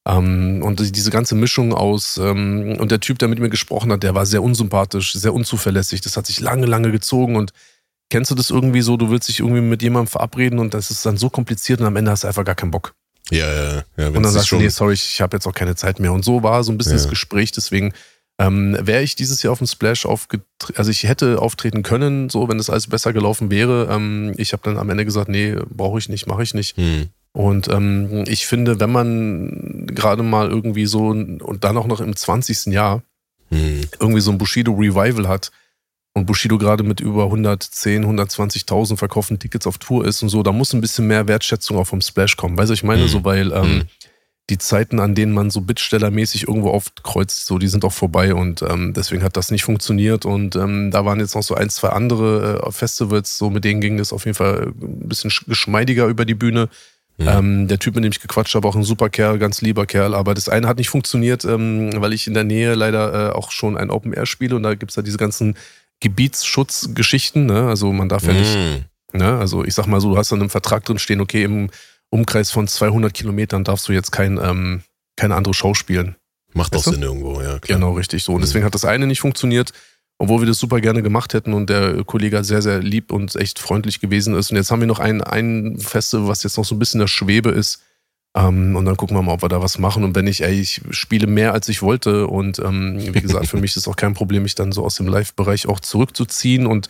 Ähm, 0.06 0.62
und 0.62 0.96
diese 0.96 1.12
ganze 1.12 1.36
Mischung 1.36 1.74
aus, 1.74 2.18
ähm, 2.18 2.78
und 2.80 2.92
der 2.92 3.00
Typ, 3.00 3.20
der 3.20 3.30
mit 3.30 3.39
mir 3.39 3.50
gesprochen 3.50 3.92
hat, 3.94 4.04
der 4.04 4.13
war 4.13 4.26
sehr 4.26 4.44
unsympathisch, 4.44 5.13
sehr 5.13 5.34
unzuverlässig. 5.34 6.02
Das 6.02 6.18
hat 6.18 6.26
sich 6.26 6.42
lange, 6.42 6.65
lange 6.65 6.92
gezogen 6.92 7.38
und 7.38 7.54
kennst 8.10 8.30
du 8.32 8.36
das 8.36 8.50
irgendwie 8.50 8.82
so, 8.82 8.98
du 8.98 9.10
willst 9.10 9.30
dich 9.30 9.39
irgendwie 9.39 9.62
mit 9.62 9.82
jemandem 9.82 10.08
verabreden 10.08 10.60
und 10.60 10.74
das 10.74 10.92
ist 10.92 11.06
dann 11.06 11.15
so 11.15 11.30
kompliziert 11.30 11.80
und 11.80 11.86
am 11.86 11.96
Ende 11.96 12.12
hast 12.12 12.24
du 12.24 12.28
einfach 12.28 12.44
gar 12.44 12.56
keinen 12.56 12.72
Bock. 12.72 12.94
Ja, 13.30 13.48
ja, 13.48 13.84
ja. 13.96 14.08
Und 14.08 14.24
dann 14.24 14.32
sagst 14.32 14.52
du, 14.52 14.58
nee, 14.58 14.70
sorry, 14.70 14.96
ich 14.96 15.22
habe 15.22 15.38
jetzt 15.38 15.46
auch 15.46 15.54
keine 15.54 15.76
Zeit 15.76 16.00
mehr. 16.00 16.12
Und 16.12 16.26
so 16.26 16.42
war 16.44 16.63
so 16.63 16.72
ein 16.72 16.78
bisschen 16.78 16.94
ja. 16.94 16.98
das 16.98 17.10
Gespräch, 17.10 17.52
deswegen 17.52 17.94
ähm, 18.39 18.78
Wäre 18.80 19.04
ich 19.04 19.15
dieses 19.15 19.43
Jahr 19.43 19.52
auf 19.52 19.58
dem 19.58 19.67
Splash 19.67 20.06
aufgetreten, 20.06 20.78
also 20.78 20.89
ich 20.89 21.04
hätte 21.04 21.41
auftreten 21.41 21.84
können, 21.84 22.30
so 22.30 22.47
wenn 22.47 22.58
das 22.58 22.69
alles 22.69 22.88
besser 22.88 23.12
gelaufen 23.12 23.52
wäre. 23.52 23.89
Ähm, 23.91 24.34
ich 24.38 24.54
habe 24.54 24.63
dann 24.63 24.78
am 24.78 24.89
Ende 24.89 25.04
gesagt, 25.04 25.28
nee, 25.28 25.58
brauche 25.69 25.99
ich 25.99 26.08
nicht, 26.08 26.25
mache 26.25 26.43
ich 26.43 26.54
nicht. 26.54 26.78
Hm. 26.78 27.10
Und 27.34 27.67
ähm, 27.67 28.23
ich 28.28 28.47
finde, 28.47 28.80
wenn 28.80 28.91
man 28.91 29.88
gerade 29.88 30.23
mal 30.23 30.49
irgendwie 30.49 30.86
so 30.86 31.08
und 31.08 31.63
dann 31.63 31.78
auch 31.78 31.86
noch 31.86 31.99
im 31.99 32.15
20. 32.15 32.67
Jahr 32.67 33.04
hm. 33.49 33.82
irgendwie 33.99 34.21
so 34.21 34.32
ein 34.32 34.38
Bushido 34.38 34.71
Revival 34.71 35.28
hat 35.28 35.52
und 36.13 36.25
Bushido 36.25 36.58
gerade 36.58 36.84
mit 36.84 37.02
über 37.02 37.25
110, 37.25 38.06
120.000 38.06 38.95
verkauften 38.95 39.38
Tickets 39.38 39.67
auf 39.67 39.80
Tour 39.80 40.06
ist 40.06 40.23
und 40.23 40.30
so, 40.30 40.43
da 40.43 40.54
muss 40.54 40.73
ein 40.73 40.82
bisschen 40.82 41.08
mehr 41.08 41.28
Wertschätzung 41.28 41.78
auch 41.78 41.88
vom 41.88 41.99
Splash 41.99 42.38
kommen. 42.38 42.58
Weißt 42.58 42.69
du, 42.69 42.73
ich 42.73 42.84
meine, 42.84 43.02
hm. 43.02 43.10
so 43.10 43.25
weil 43.25 43.52
ähm, 43.52 43.63
hm 43.63 43.82
die 44.50 44.58
Zeiten, 44.58 45.00
an 45.00 45.16
denen 45.16 45.34
man 45.34 45.52
so 45.52 45.62
Bittstellermäßig 45.62 46.48
irgendwo 46.48 46.72
aufkreuzt, 46.72 47.46
so, 47.46 47.60
die 47.60 47.68
sind 47.68 47.86
auch 47.86 47.94
vorbei 47.94 48.34
und 48.34 48.62
ähm, 48.64 48.94
deswegen 48.94 49.24
hat 49.24 49.38
das 49.38 49.52
nicht 49.52 49.64
funktioniert. 49.64 50.26
Und 50.26 50.56
ähm, 50.56 50.90
da 50.92 51.06
waren 51.06 51.20
jetzt 51.20 51.36
noch 51.36 51.44
so 51.44 51.56
ein, 51.56 51.70
zwei 51.70 51.90
andere 51.90 52.64
äh, 52.66 52.72
Festivals, 52.72 53.38
so 53.38 53.50
mit 53.50 53.64
denen 53.64 53.80
ging 53.82 54.00
es 54.00 54.12
auf 54.12 54.26
jeden 54.26 54.36
Fall 54.36 54.74
ein 54.82 55.08
bisschen 55.08 55.32
geschmeidiger 55.48 56.08
über 56.08 56.26
die 56.26 56.34
Bühne. 56.34 56.70
Ja. 57.18 57.38
Ähm, 57.38 57.68
der 57.68 57.80
Typ, 57.80 57.96
mit 57.96 58.04
dem 58.06 58.12
ich 58.12 58.22
gequatscht 58.22 58.56
habe, 58.56 58.68
auch 58.68 58.76
ein 58.76 58.84
super 58.84 59.10
Kerl, 59.10 59.40
ganz 59.40 59.62
lieber 59.62 59.86
Kerl, 59.86 60.16
aber 60.16 60.34
das 60.34 60.48
eine 60.48 60.68
hat 60.68 60.78
nicht 60.78 60.90
funktioniert, 60.90 61.44
ähm, 61.44 61.92
weil 61.98 62.14
ich 62.14 62.28
in 62.28 62.34
der 62.34 62.46
Nähe 62.46 62.76
leider 62.76 63.32
äh, 63.32 63.34
auch 63.34 63.52
schon 63.52 63.78
ein 63.78 63.90
Open 63.90 64.14
Air 64.14 64.26
spiele 64.26 64.56
und 64.56 64.64
da 64.64 64.74
gibt's 64.76 64.96
ja 64.96 65.04
diese 65.04 65.18
ganzen 65.18 65.56
Gebietsschutzgeschichten, 66.00 67.46
ne? 67.46 67.68
Also 67.68 67.92
man 67.92 68.08
darf 68.08 68.24
ja 68.24 68.32
nicht, 68.32 68.56
mm. 68.56 69.18
ne? 69.18 69.38
Also 69.38 69.66
ich 69.66 69.74
sag 69.74 69.86
mal 69.88 70.00
so, 70.00 70.12
du 70.12 70.18
hast 70.18 70.32
dann 70.32 70.40
im 70.40 70.50
Vertrag 70.50 70.86
drin 70.86 70.98
stehen, 70.98 71.20
okay, 71.20 71.44
im 71.44 71.70
Umkreis 72.10 72.52
von 72.52 72.67
200 72.67 73.13
Kilometern 73.13 73.63
darfst 73.63 73.88
du 73.88 73.93
jetzt 73.93 74.12
kein, 74.12 74.39
ähm, 74.41 74.82
keine 75.15 75.36
andere 75.36 75.54
Show 75.54 75.74
spielen. 75.74 76.15
Macht 76.54 76.74
doch 76.74 76.84
Sinn 76.84 77.02
irgendwo, 77.02 77.41
ja. 77.41 77.60
Klar. 77.60 77.80
Genau, 77.80 77.91
richtig 77.93 78.24
so. 78.24 78.34
Und 78.34 78.41
deswegen 78.41 78.65
hat 78.65 78.74
das 78.74 78.86
eine 78.86 79.06
nicht 79.06 79.19
funktioniert, 79.19 79.72
obwohl 80.17 80.41
wir 80.41 80.48
das 80.48 80.58
super 80.58 80.82
gerne 80.82 81.04
gemacht 81.04 81.34
hätten 81.34 81.54
und 81.54 81.69
der 81.69 82.04
Kollege 82.04 82.43
sehr, 82.43 82.62
sehr 82.62 82.80
lieb 82.80 83.12
und 83.12 83.36
echt 83.36 83.60
freundlich 83.60 84.00
gewesen 84.00 84.36
ist. 84.36 84.50
Und 84.50 84.58
jetzt 84.58 84.72
haben 84.72 84.80
wir 84.80 84.88
noch 84.88 85.00
ein, 85.00 85.22
ein 85.22 85.78
Festival, 85.78 86.28
was 86.28 86.43
jetzt 86.43 86.58
noch 86.58 86.65
so 86.65 86.76
ein 86.76 86.80
bisschen 86.80 87.00
in 87.00 87.04
der 87.04 87.08
Schwebe 87.08 87.52
ist. 87.52 87.84
Ähm, 88.38 88.76
und 88.76 88.86
dann 88.86 88.96
gucken 88.96 89.18
wir 89.18 89.24
mal, 89.24 89.34
ob 89.34 89.42
wir 89.42 89.50
da 89.50 89.62
was 89.62 89.80
machen. 89.80 90.04
Und 90.04 90.15
wenn 90.15 90.28
ich, 90.28 90.44
ey, 90.44 90.60
ich 90.60 90.82
spiele 90.92 91.28
mehr 91.28 91.54
als 91.54 91.68
ich 91.68 91.82
wollte. 91.82 92.28
Und 92.28 92.60
ähm, 92.60 92.98
wie 93.00 93.22
gesagt, 93.22 93.48
für 93.48 93.58
mich 93.58 93.76
ist 93.76 93.88
auch 93.88 93.96
kein 93.96 94.13
Problem, 94.13 94.44
mich 94.44 94.56
dann 94.56 94.72
so 94.72 94.86
aus 94.86 94.96
dem 94.96 95.08
Live-Bereich 95.08 95.68
auch 95.68 95.80
zurückzuziehen. 95.80 96.68
Und 96.68 96.89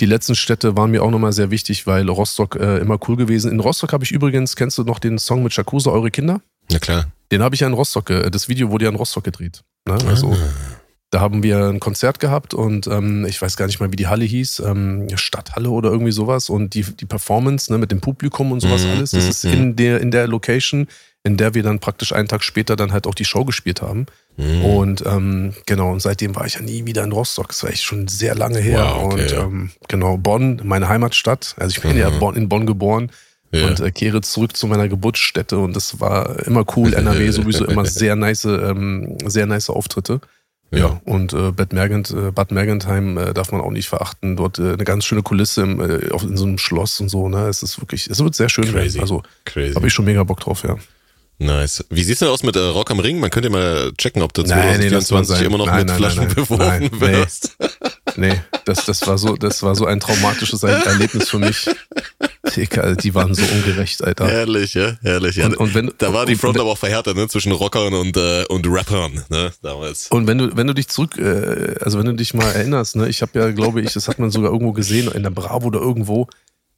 die 0.00 0.06
letzten 0.06 0.34
Städte 0.34 0.76
waren 0.76 0.90
mir 0.90 1.02
auch 1.02 1.10
nochmal 1.10 1.32
sehr 1.32 1.50
wichtig, 1.50 1.86
weil 1.86 2.08
Rostock 2.08 2.56
äh, 2.56 2.78
immer 2.78 2.98
cool 3.08 3.16
gewesen. 3.16 3.50
In 3.50 3.60
Rostock 3.60 3.92
habe 3.92 4.04
ich 4.04 4.12
übrigens, 4.12 4.56
kennst 4.56 4.76
du 4.78 4.84
noch 4.84 4.98
den 4.98 5.18
Song 5.18 5.42
mit 5.42 5.52
Shakusa, 5.52 5.90
Eure 5.90 6.10
Kinder? 6.10 6.40
Na 6.70 6.78
klar. 6.78 7.06
Den 7.32 7.42
habe 7.42 7.54
ich 7.54 7.62
ja 7.62 7.66
in 7.66 7.72
Rostock, 7.72 8.10
äh, 8.10 8.30
das 8.30 8.48
Video 8.48 8.70
wurde 8.70 8.84
ja 8.84 8.90
in 8.90 8.96
Rostock 8.96 9.24
gedreht. 9.24 9.64
Ne? 9.88 9.98
Also. 10.06 10.32
Ah. 10.32 10.73
Da 11.14 11.20
haben 11.20 11.44
wir 11.44 11.66
ein 11.66 11.78
Konzert 11.78 12.18
gehabt 12.18 12.54
und 12.54 12.88
ähm, 12.88 13.24
ich 13.24 13.40
weiß 13.40 13.56
gar 13.56 13.66
nicht 13.66 13.78
mal, 13.78 13.92
wie 13.92 13.94
die 13.94 14.08
Halle 14.08 14.24
hieß, 14.24 14.64
ähm, 14.66 15.06
Stadthalle 15.14 15.70
oder 15.70 15.92
irgendwie 15.92 16.10
sowas. 16.10 16.50
Und 16.50 16.74
die, 16.74 16.82
die 16.82 17.04
Performance 17.04 17.70
ne, 17.70 17.78
mit 17.78 17.92
dem 17.92 18.00
Publikum 18.00 18.50
und 18.50 18.58
sowas 18.58 18.82
mhm, 18.82 18.90
alles, 18.90 19.12
das 19.12 19.22
mhm, 19.22 19.30
ist 19.30 19.44
in 19.44 19.64
mhm. 19.68 19.76
der, 19.76 20.00
in 20.00 20.10
der 20.10 20.26
Location, 20.26 20.88
in 21.22 21.36
der 21.36 21.54
wir 21.54 21.62
dann 21.62 21.78
praktisch 21.78 22.12
einen 22.12 22.26
Tag 22.26 22.42
später 22.42 22.74
dann 22.74 22.90
halt 22.90 23.06
auch 23.06 23.14
die 23.14 23.24
Show 23.24 23.44
gespielt 23.44 23.80
haben. 23.80 24.06
Mhm. 24.38 24.64
Und 24.64 25.06
ähm, 25.06 25.54
genau, 25.66 25.92
und 25.92 26.02
seitdem 26.02 26.34
war 26.34 26.46
ich 26.46 26.54
ja 26.54 26.62
nie 26.62 26.84
wieder 26.84 27.04
in 27.04 27.12
Rostock. 27.12 27.46
Das 27.46 27.62
war 27.62 27.70
echt 27.70 27.84
schon 27.84 28.08
sehr 28.08 28.34
lange 28.34 28.58
her. 28.58 28.80
Wow, 28.80 29.12
okay, 29.12 29.22
und 29.22 29.32
ähm, 29.34 29.70
genau, 29.86 30.16
Bonn, 30.16 30.62
meine 30.64 30.88
Heimatstadt. 30.88 31.54
Also 31.60 31.76
ich 31.76 31.80
bin 31.80 31.92
mhm. 31.92 31.98
ja 31.98 32.10
Bonn, 32.10 32.34
in 32.34 32.48
Bonn 32.48 32.66
geboren. 32.66 33.12
Ja. 33.52 33.68
und 33.68 33.78
äh, 33.78 33.92
kehre 33.92 34.20
zurück 34.20 34.56
zu 34.56 34.66
meiner 34.66 34.88
Geburtsstätte 34.88 35.58
und 35.58 35.76
das 35.76 36.00
war 36.00 36.44
immer 36.44 36.64
cool. 36.76 36.92
NRW 36.92 37.30
sowieso 37.30 37.66
immer 37.66 37.84
sehr 37.84 38.16
nice, 38.16 38.46
ähm, 38.46 39.16
sehr 39.24 39.46
nice 39.46 39.70
Auftritte. 39.70 40.20
Ja, 40.78 41.00
und 41.04 41.32
äh, 41.32 41.50
Bad, 41.52 41.72
Mergent, 41.72 42.10
äh, 42.10 42.30
Bad 42.30 42.50
Mergentheim 42.52 43.16
äh, 43.18 43.34
darf 43.34 43.52
man 43.52 43.60
auch 43.60 43.70
nicht 43.70 43.88
verachten. 43.88 44.36
Dort 44.36 44.58
äh, 44.58 44.72
eine 44.72 44.84
ganz 44.84 45.04
schöne 45.04 45.22
Kulisse 45.22 45.62
im, 45.62 45.80
äh, 45.80 46.10
auf, 46.10 46.22
in 46.22 46.36
so 46.36 46.44
einem 46.44 46.58
Schloss 46.58 47.00
und 47.00 47.08
so. 47.08 47.28
Ne? 47.28 47.46
Es 47.48 47.62
ist 47.62 47.80
wirklich, 47.80 48.08
es 48.08 48.18
wird 48.22 48.34
sehr 48.34 48.48
schön 48.48 48.64
Crazy. 48.64 48.74
werden. 48.94 49.00
Also 49.00 49.22
Crazy. 49.44 49.74
habe 49.74 49.86
ich 49.86 49.92
schon 49.92 50.04
mega 50.04 50.22
Bock 50.24 50.40
drauf, 50.40 50.62
ja. 50.64 50.76
Nice. 51.38 51.84
Wie 51.90 52.04
sieht's 52.04 52.20
denn 52.20 52.28
aus 52.28 52.44
mit 52.44 52.54
äh, 52.54 52.60
Rock 52.60 52.90
am 52.92 53.00
Ring? 53.00 53.18
Man 53.18 53.28
könnte 53.30 53.48
ja 53.48 53.52
mal 53.52 53.92
checken, 53.98 54.22
ob 54.22 54.32
du 54.34 54.42
Nein, 54.42 54.78
nee, 54.78 54.88
das 54.88 55.08
2024 55.08 55.10
war 55.10 55.24
sein- 55.36 55.46
immer 55.46 55.58
noch 55.58 55.66
nein, 55.66 55.78
mit 55.78 55.88
nein, 55.88 55.96
Flaschen 55.96 56.34
beworfen 56.34 57.00
wirst. 57.00 57.56
Nee, 58.16 58.40
das, 58.64 58.84
das, 58.84 59.06
war 59.06 59.18
so, 59.18 59.36
das 59.36 59.62
war 59.62 59.74
so 59.74 59.86
ein 59.86 60.00
traumatisches 60.00 60.62
Er- 60.62 60.86
Erlebnis 60.86 61.28
für 61.30 61.38
mich. 61.38 61.68
Digga, 62.56 62.94
die 62.94 63.14
waren 63.14 63.34
so 63.34 63.42
ungerecht, 63.44 64.04
Alter. 64.04 64.26
Herrlich, 64.28 64.74
ja, 64.74 64.96
herrlich. 65.02 65.36
Ja. 65.36 65.46
Und- 65.46 65.56
und 65.56 65.74
wenn- 65.74 65.92
da 65.98 66.12
war 66.12 66.26
die 66.26 66.36
Front 66.36 66.56
und- 66.56 66.60
aber 66.62 66.70
auch 66.72 66.78
verhärtet, 66.78 67.16
ne? 67.16 67.26
Zwischen 67.28 67.52
Rockern 67.52 67.92
und, 67.94 68.16
äh, 68.16 68.44
und 68.48 68.66
Rappern, 68.68 69.24
ne? 69.30 69.52
Damals. 69.62 70.08
Und 70.08 70.26
wenn 70.26 70.38
du, 70.38 70.56
wenn 70.56 70.66
du 70.66 70.74
dich 70.74 70.88
zurück, 70.88 71.18
äh, 71.18 71.74
also 71.80 71.98
wenn 71.98 72.06
du 72.06 72.12
dich 72.14 72.34
mal 72.34 72.50
erinnerst, 72.52 72.96
ne, 72.96 73.08
ich 73.08 73.22
habe 73.22 73.38
ja, 73.38 73.50
glaube 73.50 73.80
ich, 73.80 73.92
das 73.92 74.08
hat 74.08 74.18
man 74.18 74.30
sogar 74.30 74.52
irgendwo 74.52 74.72
gesehen, 74.72 75.10
in 75.12 75.22
der 75.22 75.30
Bravo 75.30 75.66
oder 75.66 75.80
irgendwo, 75.80 76.28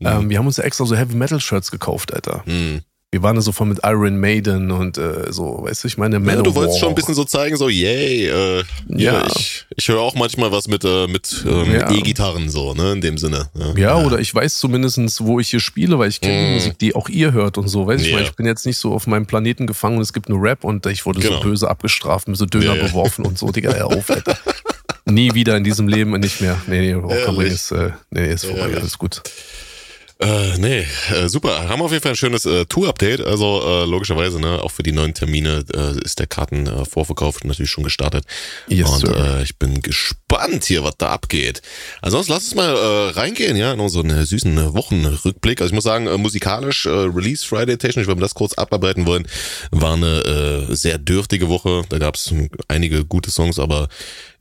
ähm, 0.00 0.30
wir 0.30 0.38
haben 0.38 0.46
uns 0.46 0.56
ja 0.58 0.64
extra 0.64 0.84
so 0.86 0.94
Heavy 0.96 1.14
Metal 1.14 1.40
Shirts 1.40 1.70
gekauft, 1.70 2.14
Alter. 2.14 2.42
Hm. 2.46 2.80
Wir 3.12 3.22
waren 3.22 3.36
da 3.36 3.40
so 3.40 3.52
von 3.52 3.68
mit 3.68 3.78
Iron 3.84 4.18
Maiden 4.18 4.72
und 4.72 4.98
äh, 4.98 5.32
so, 5.32 5.60
weißt 5.62 5.84
du, 5.84 5.88
ich 5.88 5.96
meine, 5.96 6.16
Ja, 6.16 6.20
Manowar. 6.20 6.42
du 6.42 6.54
wolltest 6.56 6.80
schon 6.80 6.88
ein 6.88 6.94
bisschen 6.96 7.14
so 7.14 7.24
zeigen, 7.24 7.56
so, 7.56 7.68
yay, 7.68 8.26
äh, 8.26 8.58
ja, 8.88 9.20
Ja. 9.20 9.26
ich, 9.28 9.64
ich 9.76 9.88
höre 9.88 10.00
auch 10.00 10.16
manchmal 10.16 10.50
was 10.50 10.66
mit, 10.66 10.84
äh, 10.84 11.06
mit 11.06 11.44
ähm, 11.48 11.70
Ja. 11.72 11.90
E-Gitarren, 11.92 12.48
so, 12.50 12.74
ne? 12.74 12.92
In 12.92 13.00
dem 13.00 13.16
Sinne. 13.16 13.48
Ja, 13.54 13.74
Ja, 13.76 13.96
oder 14.04 14.18
ich 14.18 14.34
weiß 14.34 14.58
zumindest, 14.58 15.24
wo 15.24 15.38
ich 15.38 15.48
hier 15.48 15.60
spiele, 15.60 15.98
weil 16.00 16.08
ich 16.08 16.20
kenne 16.20 16.46
die 16.46 16.50
Mm. 16.50 16.54
Musik, 16.54 16.78
die 16.80 16.94
auch 16.96 17.08
ihr 17.08 17.32
hört 17.32 17.58
und 17.58 17.68
so. 17.68 17.86
Weißt 17.86 18.00
du, 18.00 18.06
ich, 18.06 18.10
Ja. 18.10 18.16
meine, 18.16 18.28
ich 18.28 18.34
bin 18.34 18.44
jetzt 18.44 18.66
nicht 18.66 18.76
so 18.78 18.92
auf 18.92 19.06
meinem 19.06 19.24
Planeten 19.26 19.68
gefangen 19.68 19.96
und 19.96 20.02
es 20.02 20.12
gibt 20.12 20.28
nur 20.28 20.42
Rap 20.42 20.64
und 20.64 20.84
ich 20.86 21.06
wurde 21.06 21.20
Genau. 21.20 21.36
so 21.36 21.42
böse 21.44 21.70
abgestraft, 21.70 22.26
mir 22.26 22.34
so 22.34 22.44
Döner 22.44 22.74
Ja, 22.74 22.74
ja. 22.74 22.86
beworfen 22.88 23.24
und 23.24 23.38
so, 23.38 23.50
Digga, 23.52 23.72
hör 23.72 23.86
auf, 23.86 24.10
Alter. 24.10 24.36
Nie 25.08 25.32
wieder 25.32 25.56
in 25.56 25.62
diesem 25.62 25.86
Leben 25.86 26.10
nicht 26.18 26.40
mehr. 26.40 26.60
Nee, 26.66 26.80
nee, 26.80 26.92
Rock 26.92 27.12
am 27.12 27.36
Ring 27.36 27.46
Ehrlich? 27.46 27.52
ist, 27.54 27.70
äh, 27.70 27.90
nee, 28.10 28.32
ist 28.32 28.46
vorbei, 28.46 28.74
alles 28.76 28.98
gut. 28.98 29.22
Äh, 30.18 30.56
nee, 30.56 30.86
äh, 31.10 31.28
super. 31.28 31.68
Haben 31.68 31.80
wir 31.80 31.84
auf 31.84 31.92
jeden 31.92 32.02
Fall 32.02 32.12
ein 32.12 32.16
schönes 32.16 32.46
äh, 32.46 32.64
Tour-Update. 32.64 33.20
Also 33.20 33.62
äh, 33.62 33.84
logischerweise, 33.84 34.40
ne, 34.40 34.62
auch 34.62 34.70
für 34.70 34.82
die 34.82 34.92
neuen 34.92 35.12
Termine 35.12 35.62
äh, 35.74 36.02
ist 36.02 36.18
der 36.18 36.26
Kartenvorverkauf 36.26 37.44
natürlich 37.44 37.70
schon 37.70 37.84
gestartet. 37.84 38.24
Yes, 38.66 38.88
Und 38.88 39.00
sir. 39.00 39.38
äh, 39.40 39.42
ich 39.42 39.58
bin 39.58 39.82
gespannt 39.82 40.64
hier, 40.64 40.82
was 40.82 40.96
da 40.96 41.10
abgeht. 41.10 41.60
Ansonsten 42.00 42.32
lass 42.32 42.44
uns 42.44 42.54
mal 42.54 42.74
äh, 42.74 43.10
reingehen, 43.10 43.58
ja, 43.58 43.74
in 43.74 43.80
unseren 43.80 44.08
äh, 44.08 44.24
süßen 44.24 44.56
äh, 44.56 44.72
Wochenrückblick. 44.72 45.60
Also 45.60 45.72
ich 45.72 45.74
muss 45.74 45.84
sagen, 45.84 46.06
äh, 46.06 46.16
musikalisch, 46.16 46.86
äh, 46.86 46.88
Release 46.88 47.46
Friday 47.46 47.76
technisch, 47.76 48.06
wenn 48.06 48.16
wir 48.16 48.22
das 48.22 48.34
kurz 48.34 48.54
abarbeiten 48.54 49.04
wollen, 49.04 49.28
war 49.70 49.94
eine 49.94 50.66
äh, 50.70 50.74
sehr 50.74 50.96
dürftige 50.96 51.50
Woche. 51.50 51.82
Da 51.90 51.98
gab 51.98 52.14
es 52.14 52.32
einige 52.68 53.04
gute 53.04 53.30
Songs, 53.30 53.58
aber 53.58 53.88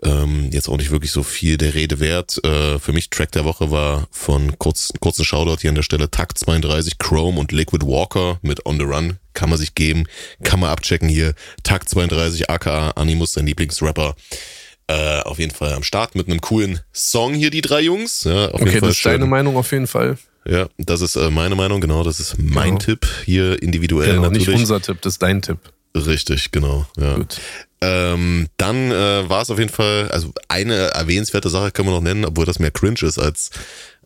ähm, 0.05 0.49
jetzt 0.51 0.69
auch 0.69 0.77
nicht 0.77 0.91
wirklich 0.91 1.11
so 1.11 1.23
viel 1.23 1.57
der 1.57 1.73
Rede 1.73 1.99
wert. 1.99 2.43
Äh, 2.43 2.79
für 2.79 2.93
mich 2.93 3.09
Track 3.09 3.31
der 3.33 3.45
Woche 3.45 3.71
war 3.71 4.07
von 4.11 4.57
kurz, 4.59 4.91
kurzen 4.99 5.25
Shoutout 5.25 5.61
hier 5.61 5.69
an 5.69 5.75
der 5.75 5.83
Stelle 5.83 6.09
Takt 6.11 6.37
32, 6.37 6.97
Chrome 6.97 7.39
und 7.39 7.51
Liquid 7.51 7.85
Walker 7.85 8.39
mit 8.41 8.65
On 8.65 8.77
the 8.77 8.85
Run. 8.85 9.17
Kann 9.33 9.49
man 9.49 9.57
sich 9.59 9.75
geben, 9.75 10.05
kann 10.43 10.59
man 10.59 10.69
abchecken 10.69 11.09
hier. 11.09 11.33
Takt 11.63 11.89
32, 11.89 12.49
aka 12.49 12.91
Animus, 12.91 13.33
sein 13.33 13.45
Lieblingsrapper. 13.47 14.15
Äh, 14.87 15.21
auf 15.21 15.39
jeden 15.39 15.53
Fall 15.53 15.73
am 15.73 15.81
Start 15.83 16.13
mit 16.15 16.27
einem 16.27 16.41
coolen 16.41 16.79
Song 16.93 17.33
hier, 17.33 17.49
die 17.49 17.61
drei 17.61 17.81
Jungs. 17.81 18.23
Ja, 18.23 18.49
auf 18.49 18.61
Okay, 18.61 18.65
jeden 18.65 18.79
Fall 18.79 18.89
das 18.89 18.97
ist 18.97 19.05
deine 19.05 19.19
schön. 19.23 19.29
Meinung 19.29 19.57
auf 19.57 19.71
jeden 19.71 19.87
Fall. 19.87 20.17
Ja, 20.47 20.67
das 20.77 21.01
ist 21.01 21.15
äh, 21.15 21.31
meine 21.31 21.55
Meinung, 21.55 21.81
genau. 21.81 22.03
Das 22.03 22.19
ist 22.19 22.35
mein 22.37 22.65
Genau. 22.65 22.77
Tipp 22.77 23.07
hier 23.25 23.61
individuell 23.63 24.09
Genau, 24.11 24.21
natürlich. 24.23 24.47
nicht 24.47 24.59
unser 24.59 24.79
Tipp, 24.79 25.01
das 25.01 25.13
ist 25.13 25.23
dein 25.23 25.41
Tipp. 25.41 25.57
Richtig, 25.95 26.51
genau. 26.51 26.85
Ja. 26.97 27.15
Gut. 27.15 27.39
Ähm, 27.81 28.47
dann 28.57 28.91
äh, 28.91 29.29
war 29.29 29.41
es 29.41 29.49
auf 29.49 29.59
jeden 29.59 29.71
Fall, 29.71 30.09
also 30.11 30.31
eine 30.47 30.75
erwähnenswerte 30.93 31.49
Sache 31.49 31.71
können 31.71 31.89
wir 31.89 31.93
noch 31.95 32.01
nennen, 32.01 32.25
obwohl 32.25 32.45
das 32.45 32.59
mehr 32.59 32.71
cringe 32.71 33.01
ist 33.03 33.19
als 33.19 33.51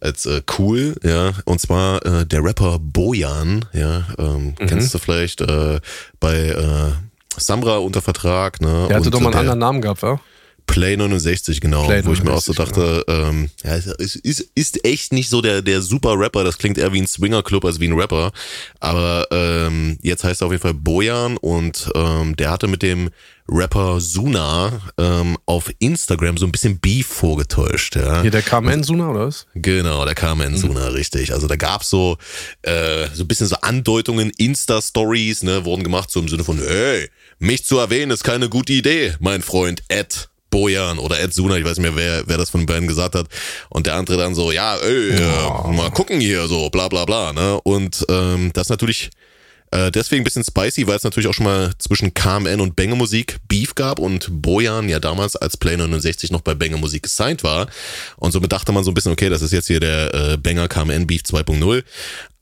als 0.02 0.26
äh, 0.26 0.42
cool, 0.58 0.96
ja. 1.04 1.34
Und 1.46 1.60
zwar 1.60 2.06
äh, 2.06 2.26
der 2.26 2.42
Rapper 2.44 2.80
Bojan, 2.80 3.66
ja, 3.74 4.08
ähm, 4.18 4.56
Mhm. 4.60 4.66
kennst 4.68 4.94
du 4.94 4.98
vielleicht 4.98 5.42
äh, 5.42 5.80
bei 6.22 6.36
äh, 6.50 6.92
Samra 7.38 7.78
unter 7.78 8.02
Vertrag, 8.02 8.62
ne? 8.62 8.86
Der 8.90 8.96
hatte 8.98 9.08
Und, 9.08 9.14
doch 9.14 9.20
mal 9.20 9.26
einen 9.28 9.32
der 9.34 9.40
anderen 9.42 9.60
Namen 9.60 9.82
gehabt, 9.82 10.02
wa? 10.02 10.20
Play 10.70 10.98
69, 10.98 11.62
genau, 11.62 11.86
Play 11.86 12.06
wo 12.06 12.14
ich 12.14 12.24
mir 12.24 12.32
auch 12.32 12.42
so 12.42 12.54
69, 12.54 12.56
dachte, 12.56 13.04
ähm, 13.08 13.50
ja, 13.64 13.76
ist, 13.76 14.16
ist, 14.18 14.52
ist 14.54 14.86
echt 14.86 15.12
nicht 15.14 15.30
so 15.30 15.42
der, 15.42 15.64
der 15.64 15.82
super 15.82 16.14
Rapper, 16.18 16.44
das 16.44 16.60
klingt 16.60 16.78
eher 16.78 16.94
wie 16.94 17.02
ein 17.02 17.08
Swingerclub 17.08 17.66
als 17.66 17.80
wie 17.80 17.88
ein 17.88 18.00
Rapper, 18.00 18.32
aber 18.80 19.28
ähm, 19.32 19.98
jetzt 20.04 20.24
heißt 20.24 20.42
er 20.42 20.46
auf 20.46 20.52
jeden 20.52 20.62
Fall 20.62 20.76
Bojan 20.76 21.38
und 21.38 21.90
ähm, 21.96 22.36
der 22.36 22.52
hatte 22.52 22.68
mit 22.68 22.84
dem 22.84 23.10
Rapper 23.52 24.00
Suna 24.00 24.80
ähm, 25.00 25.38
auf 25.48 25.72
Instagram 25.80 26.38
so 26.38 26.46
ein 26.46 26.52
bisschen 26.52 26.80
Beef 26.80 27.08
vorgetäuscht, 27.08 27.96
ja. 27.96 28.22
Hier 28.22 28.30
der 28.30 28.44
KMN 28.44 28.84
Suna, 28.84 29.10
oder 29.10 29.28
was? 29.28 29.48
Genau, 29.56 30.06
der 30.06 30.14
kam 30.14 30.42
in 30.42 30.56
Suna, 30.56 30.90
richtig. 30.90 31.34
Also 31.34 31.48
da 31.48 31.56
gab's 31.56 31.90
so 31.90 32.18
äh, 32.62 33.08
so 33.14 33.24
ein 33.24 33.28
bisschen 33.28 33.48
so 33.48 33.56
Andeutungen, 33.62 34.32
Insta-Stories, 34.38 35.44
ne, 35.44 35.66
wurden 35.66 35.84
gemacht 35.84 36.12
so 36.12 36.20
im 36.20 36.28
Sinne 36.28 36.44
von, 36.44 36.60
hey, 36.60 37.10
mich 37.40 37.66
zu 37.66 37.80
erwähnen 37.80 38.12
ist 38.12 38.24
keine 38.24 38.50
gute 38.50 38.74
Idee, 38.74 39.16
mein 39.20 39.42
Freund 39.42 39.82
Ed 39.88 40.30
Bojan 40.50 41.00
oder 41.00 41.20
Ed 41.20 41.34
Suna, 41.34 41.58
ich 41.58 41.66
weiß 41.66 41.78
nicht 41.78 41.96
mehr, 41.96 41.96
wer, 41.96 42.24
wer 42.28 42.38
das 42.38 42.50
von 42.50 42.62
den 42.62 42.68
beiden 42.68 42.88
gesagt 42.88 43.16
hat. 43.16 43.28
Und 43.70 43.86
der 43.86 43.96
andere 43.96 44.18
dann 44.18 44.36
so, 44.36 44.52
ja, 44.52 44.76
ey, 44.78 45.12
äh, 45.12 45.72
mal 45.72 45.92
gucken 45.92 46.20
hier, 46.20 46.48
so, 46.48 46.70
bla 46.70 46.88
bla 46.88 47.06
bla, 47.06 47.34
ne? 47.34 47.60
Und 47.62 48.06
ähm, 48.10 48.52
das 48.54 48.70
natürlich 48.70 49.12
äh, 49.72 49.92
deswegen 49.92 50.22
ein 50.22 50.24
bisschen 50.24 50.44
spicy, 50.44 50.88
weil 50.88 50.98
es 50.98 51.04
natürlich 51.04 51.28
auch 51.28 51.34
schon 51.34 51.46
mal 51.46 51.72
zwischen 51.78 52.14
KMN 52.14 52.60
und 52.60 52.76
Bänge 52.76 52.96
Musik 52.96 53.38
Beef 53.48 53.76
gab 53.76 54.00
und 54.00 54.28
Bojan 54.42 54.90
ja 54.90 55.00
damals 55.00 55.36
als 55.36 55.58
Play 55.58 55.78
69 55.78 56.32
noch 56.32 56.42
bei 56.42 56.56
Bänge 56.56 56.78
Musik 56.78 57.04
gesigned 57.04 57.44
war. 57.44 57.68
Und 58.18 58.32
somit 58.32 58.52
dachte 58.52 58.72
man 58.72 58.84
so 58.84 58.90
ein 58.92 58.96
bisschen, 58.96 59.12
okay, 59.12 59.30
das 59.30 59.42
ist 59.44 59.52
jetzt 59.52 59.68
hier 59.68 59.80
der 59.80 60.14
äh, 60.14 60.38
Banger 60.38 60.68
KMN 60.68 61.06
Beef 61.06 61.22
2.0. 61.22 61.84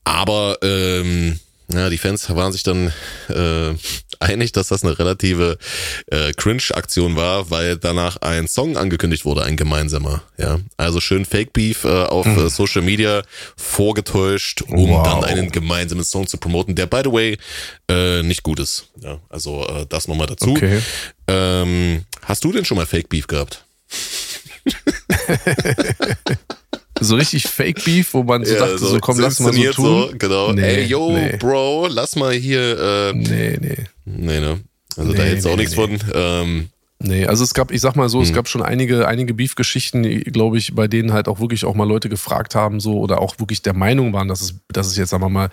Aber 0.04 0.56
ähm, 0.62 1.38
ja, 1.72 1.90
die 1.90 1.98
Fans 1.98 2.28
waren 2.34 2.52
sich 2.52 2.62
dann 2.62 2.92
äh, 3.28 3.74
einig, 4.20 4.52
dass 4.52 4.68
das 4.68 4.82
eine 4.84 4.98
relative 4.98 5.58
äh, 6.06 6.32
Cringe-Aktion 6.32 7.14
war, 7.16 7.50
weil 7.50 7.76
danach 7.76 8.16
ein 8.18 8.48
Song 8.48 8.76
angekündigt 8.76 9.24
wurde, 9.24 9.42
ein 9.44 9.56
gemeinsamer. 9.56 10.22
Ja, 10.38 10.58
also 10.76 11.00
schön 11.00 11.24
Fake 11.24 11.52
Beef 11.52 11.84
äh, 11.84 11.88
auf 12.04 12.26
äh, 12.26 12.48
Social 12.48 12.82
Media 12.82 13.22
vorgetäuscht, 13.56 14.62
um 14.62 14.90
Wow. 14.90 15.04
dann 15.06 15.24
einen 15.24 15.50
gemeinsamen 15.52 16.04
Song 16.04 16.26
zu 16.26 16.38
promoten, 16.38 16.74
der 16.74 16.86
by 16.86 17.02
the 17.04 17.12
way 17.12 17.38
äh, 17.90 18.22
nicht 18.22 18.42
gut 18.42 18.58
ist. 18.60 18.88
Ja, 19.00 19.18
also 19.28 19.66
äh, 19.68 19.86
das 19.88 20.08
nochmal 20.08 20.26
dazu. 20.26 20.50
Okay. 20.50 20.80
Ähm, 21.28 22.04
hast 22.22 22.42
du 22.44 22.52
denn 22.52 22.64
schon 22.64 22.76
mal 22.78 22.86
Fake 22.86 23.08
Beef 23.08 23.26
gehabt? 23.26 23.64
So 27.00 27.16
richtig 27.16 27.44
Fake 27.44 27.84
Beef, 27.84 28.14
wo 28.14 28.22
man 28.22 28.44
so 28.44 28.54
dachte, 28.54 28.78
so, 28.78 28.98
komm, 29.00 29.18
lass 29.20 29.40
mal 29.40 29.52
so 29.52 29.72
tun. 29.72 30.18
genau. 30.18 30.52
Nee, 30.52 30.62
Ey, 30.62 30.84
yo, 30.86 31.12
nee. 31.12 31.36
Bro, 31.36 31.88
lass 31.88 32.16
mal 32.16 32.32
hier. 32.32 32.78
Äh, 32.78 33.12
Nee, 33.14 33.58
nee. 33.60 33.76
nee, 34.04 34.40
ne? 34.40 34.60
Also 34.96 35.12
da 35.12 35.22
Nee, 35.24 35.30
jetzt 35.32 35.46
auch 35.46 35.50
nee, 35.50 35.56
nichts 35.64 35.76
nee. 35.76 35.98
von. 35.98 36.00
Ähm, 36.14 36.68
Nee, 37.00 37.26
also 37.26 37.44
es 37.44 37.54
gab, 37.54 37.70
ich 37.70 37.80
sag 37.80 37.94
mal 37.94 38.08
so, 38.08 38.18
Mhm. 38.18 38.24
es 38.24 38.32
gab 38.32 38.48
schon 38.48 38.60
einige, 38.60 39.06
einige 39.06 39.32
Beef-Geschichten, 39.32 40.02
glaube 40.24 40.58
ich, 40.58 40.74
bei 40.74 40.88
denen 40.88 41.12
halt 41.12 41.28
auch 41.28 41.38
wirklich 41.38 41.64
auch 41.64 41.74
mal 41.76 41.86
Leute 41.86 42.08
gefragt 42.08 42.56
haben, 42.56 42.80
so, 42.80 42.98
oder 42.98 43.20
auch 43.20 43.38
wirklich 43.38 43.62
der 43.62 43.72
Meinung 43.74 44.12
waren, 44.12 44.26
dass 44.26 44.40
es, 44.40 44.54
dass 44.72 44.88
es 44.88 44.96
jetzt, 44.96 45.10
sagen 45.10 45.22
wir 45.22 45.28
mal, 45.28 45.48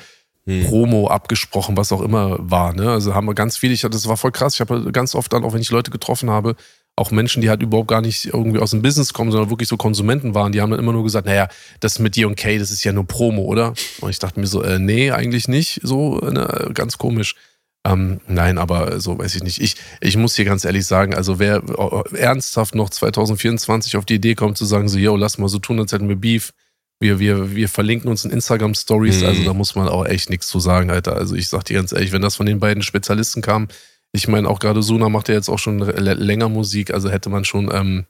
hm. 0.47 0.65
Promo 0.65 1.07
abgesprochen, 1.07 1.77
was 1.77 1.91
auch 1.91 2.01
immer 2.01 2.37
war. 2.39 2.73
Ne? 2.73 2.89
Also 2.89 3.13
haben 3.13 3.27
wir 3.27 3.35
ganz 3.35 3.57
viel, 3.57 3.71
ich, 3.71 3.81
das 3.81 4.07
war 4.07 4.17
voll 4.17 4.31
krass. 4.31 4.55
Ich 4.55 4.59
habe 4.59 4.91
ganz 4.91 5.13
oft 5.13 5.31
dann, 5.33 5.43
auch 5.43 5.53
wenn 5.53 5.61
ich 5.61 5.69
Leute 5.69 5.91
getroffen 5.91 6.31
habe, 6.31 6.55
auch 6.97 7.11
Menschen, 7.11 7.41
die 7.41 7.49
halt 7.49 7.61
überhaupt 7.61 7.89
gar 7.89 8.01
nicht 8.01 8.25
irgendwie 8.25 8.59
aus 8.59 8.71
dem 8.71 8.81
Business 8.81 9.11
kommen, 9.13 9.31
sondern 9.31 9.49
wirklich 9.49 9.67
so 9.67 9.75
Konsumenten 9.77 10.33
waren, 10.33 10.51
die 10.53 10.61
haben 10.61 10.71
dann 10.71 10.79
immer 10.79 10.93
nur 10.93 11.03
gesagt, 11.03 11.27
naja, 11.27 11.49
das 11.81 11.99
mit 11.99 12.15
dir 12.15 12.27
und 12.27 12.35
Kay, 12.37 12.57
das 12.57 12.71
ist 12.71 12.83
ja 12.85 12.93
nur 12.93 13.05
Promo, 13.05 13.43
oder? 13.43 13.73
Und 13.99 14.09
ich 14.09 14.19
dachte 14.19 14.39
mir 14.39 14.47
so, 14.47 14.61
äh, 14.63 14.79
nee, 14.79 15.11
eigentlich 15.11 15.47
nicht. 15.47 15.81
So, 15.83 16.19
ne, 16.19 16.71
ganz 16.73 16.97
komisch. 16.97 17.35
Ähm, 17.85 18.21
nein, 18.27 18.57
aber 18.57 18.99
so 18.99 19.17
weiß 19.19 19.35
ich 19.35 19.43
nicht. 19.43 19.61
Ich, 19.61 19.75
ich 20.01 20.17
muss 20.17 20.35
hier 20.35 20.45
ganz 20.45 20.63
ehrlich 20.65 20.85
sagen, 20.87 21.13
also 21.13 21.37
wer 21.37 21.57
äh, 21.57 22.17
ernsthaft 22.17 22.75
noch 22.75 22.89
2024 22.89 23.97
auf 23.97 24.05
die 24.05 24.15
Idee 24.15 24.33
kommt 24.35 24.57
zu 24.57 24.65
sagen, 24.65 24.87
so, 24.87 24.97
yo, 24.97 25.15
lass 25.17 25.37
mal 25.37 25.49
so 25.49 25.59
tun, 25.59 25.79
als 25.79 25.91
hätten 25.91 26.09
wir 26.09 26.15
Beef. 26.15 26.51
Wir, 27.01 27.19
wir, 27.19 27.53
wir 27.53 27.67
verlinken 27.67 28.09
uns 28.09 28.23
in 28.23 28.31
Instagram-Stories, 28.31 29.19
Mhm. 29.19 29.27
also 29.27 29.43
da 29.43 29.53
muss 29.53 29.75
man 29.75 29.89
auch 29.89 30.05
echt 30.05 30.29
nichts 30.29 30.47
zu 30.47 30.61
sagen, 30.61 30.89
Alter. 30.89 31.15
Also 31.17 31.35
ich 31.35 31.49
sag 31.49 31.65
dir 31.65 31.73
ganz 31.75 31.91
ehrlich, 31.91 32.13
wenn 32.13 32.21
das 32.21 32.37
von 32.37 32.45
den 32.45 32.59
beiden 32.59 32.81
Spezialisten 32.83 33.41
kam, 33.41 33.67
ich 34.15 34.27
meine, 34.27 34.47
auch 34.49 34.59
gerade 34.59 34.81
Suna 34.81 35.09
macht 35.09 35.27
ja 35.29 35.35
jetzt 35.35 35.49
auch 35.49 35.59
schon 35.59 35.79
länger 35.79 36.49
Musik, 36.49 36.93
also 36.93 37.09
hätte 37.09 37.29
man 37.29 37.45
schon 37.45 37.69
ähm, 37.73 38.05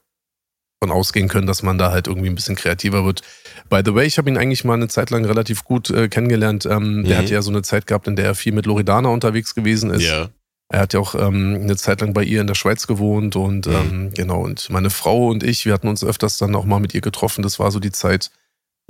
von 0.81 0.91
ausgehen 0.91 1.27
können, 1.27 1.47
dass 1.47 1.63
man 1.63 1.77
da 1.77 1.91
halt 1.91 2.07
irgendwie 2.07 2.27
ein 2.29 2.35
bisschen 2.35 2.55
kreativer 2.55 3.05
wird. 3.05 3.21
By 3.69 3.81
the 3.83 3.95
way, 3.95 4.05
ich 4.05 4.17
habe 4.17 4.29
ihn 4.29 4.37
eigentlich 4.37 4.63
mal 4.65 4.73
eine 4.75 4.87
Zeit 4.87 5.09
lang 5.09 5.25
relativ 5.25 5.63
gut 5.63 5.89
äh, 5.89 6.09
kennengelernt. 6.09 6.65
Ähm, 6.65 7.03
Der 7.05 7.15
Mhm. 7.17 7.21
hatte 7.21 7.33
ja 7.33 7.41
so 7.41 7.49
eine 7.51 7.61
Zeit 7.61 7.87
gehabt, 7.87 8.07
in 8.07 8.15
der 8.15 8.25
er 8.25 8.35
viel 8.35 8.53
mit 8.53 8.65
Loredana 8.65 9.09
unterwegs 9.09 9.55
gewesen 9.55 9.89
ist. 9.89 10.03
ja. 10.03 10.29
Er 10.69 10.79
hat 10.79 10.93
ja 10.93 10.99
auch 10.99 11.13
ähm, 11.13 11.59
eine 11.61 11.75
Zeit 11.77 12.01
lang 12.01 12.13
bei 12.13 12.23
ihr 12.23 12.41
in 12.41 12.47
der 12.47 12.55
Schweiz 12.55 12.87
gewohnt 12.87 13.35
und 13.35 13.67
Mhm. 13.67 13.73
ähm, 13.73 14.11
genau, 14.15 14.41
und 14.43 14.69
meine 14.71 14.89
Frau 14.89 15.27
und 15.27 15.43
ich, 15.43 15.65
wir 15.65 15.73
hatten 15.73 15.87
uns 15.87 16.03
öfters 16.03 16.37
dann 16.39 16.55
auch 16.55 16.65
mal 16.65 16.79
mit 16.79 16.93
ihr 16.95 17.01
getroffen. 17.01 17.43
Das 17.43 17.59
war 17.59 17.69
so 17.71 17.79
die 17.79 17.91
Zeit, 17.91 18.31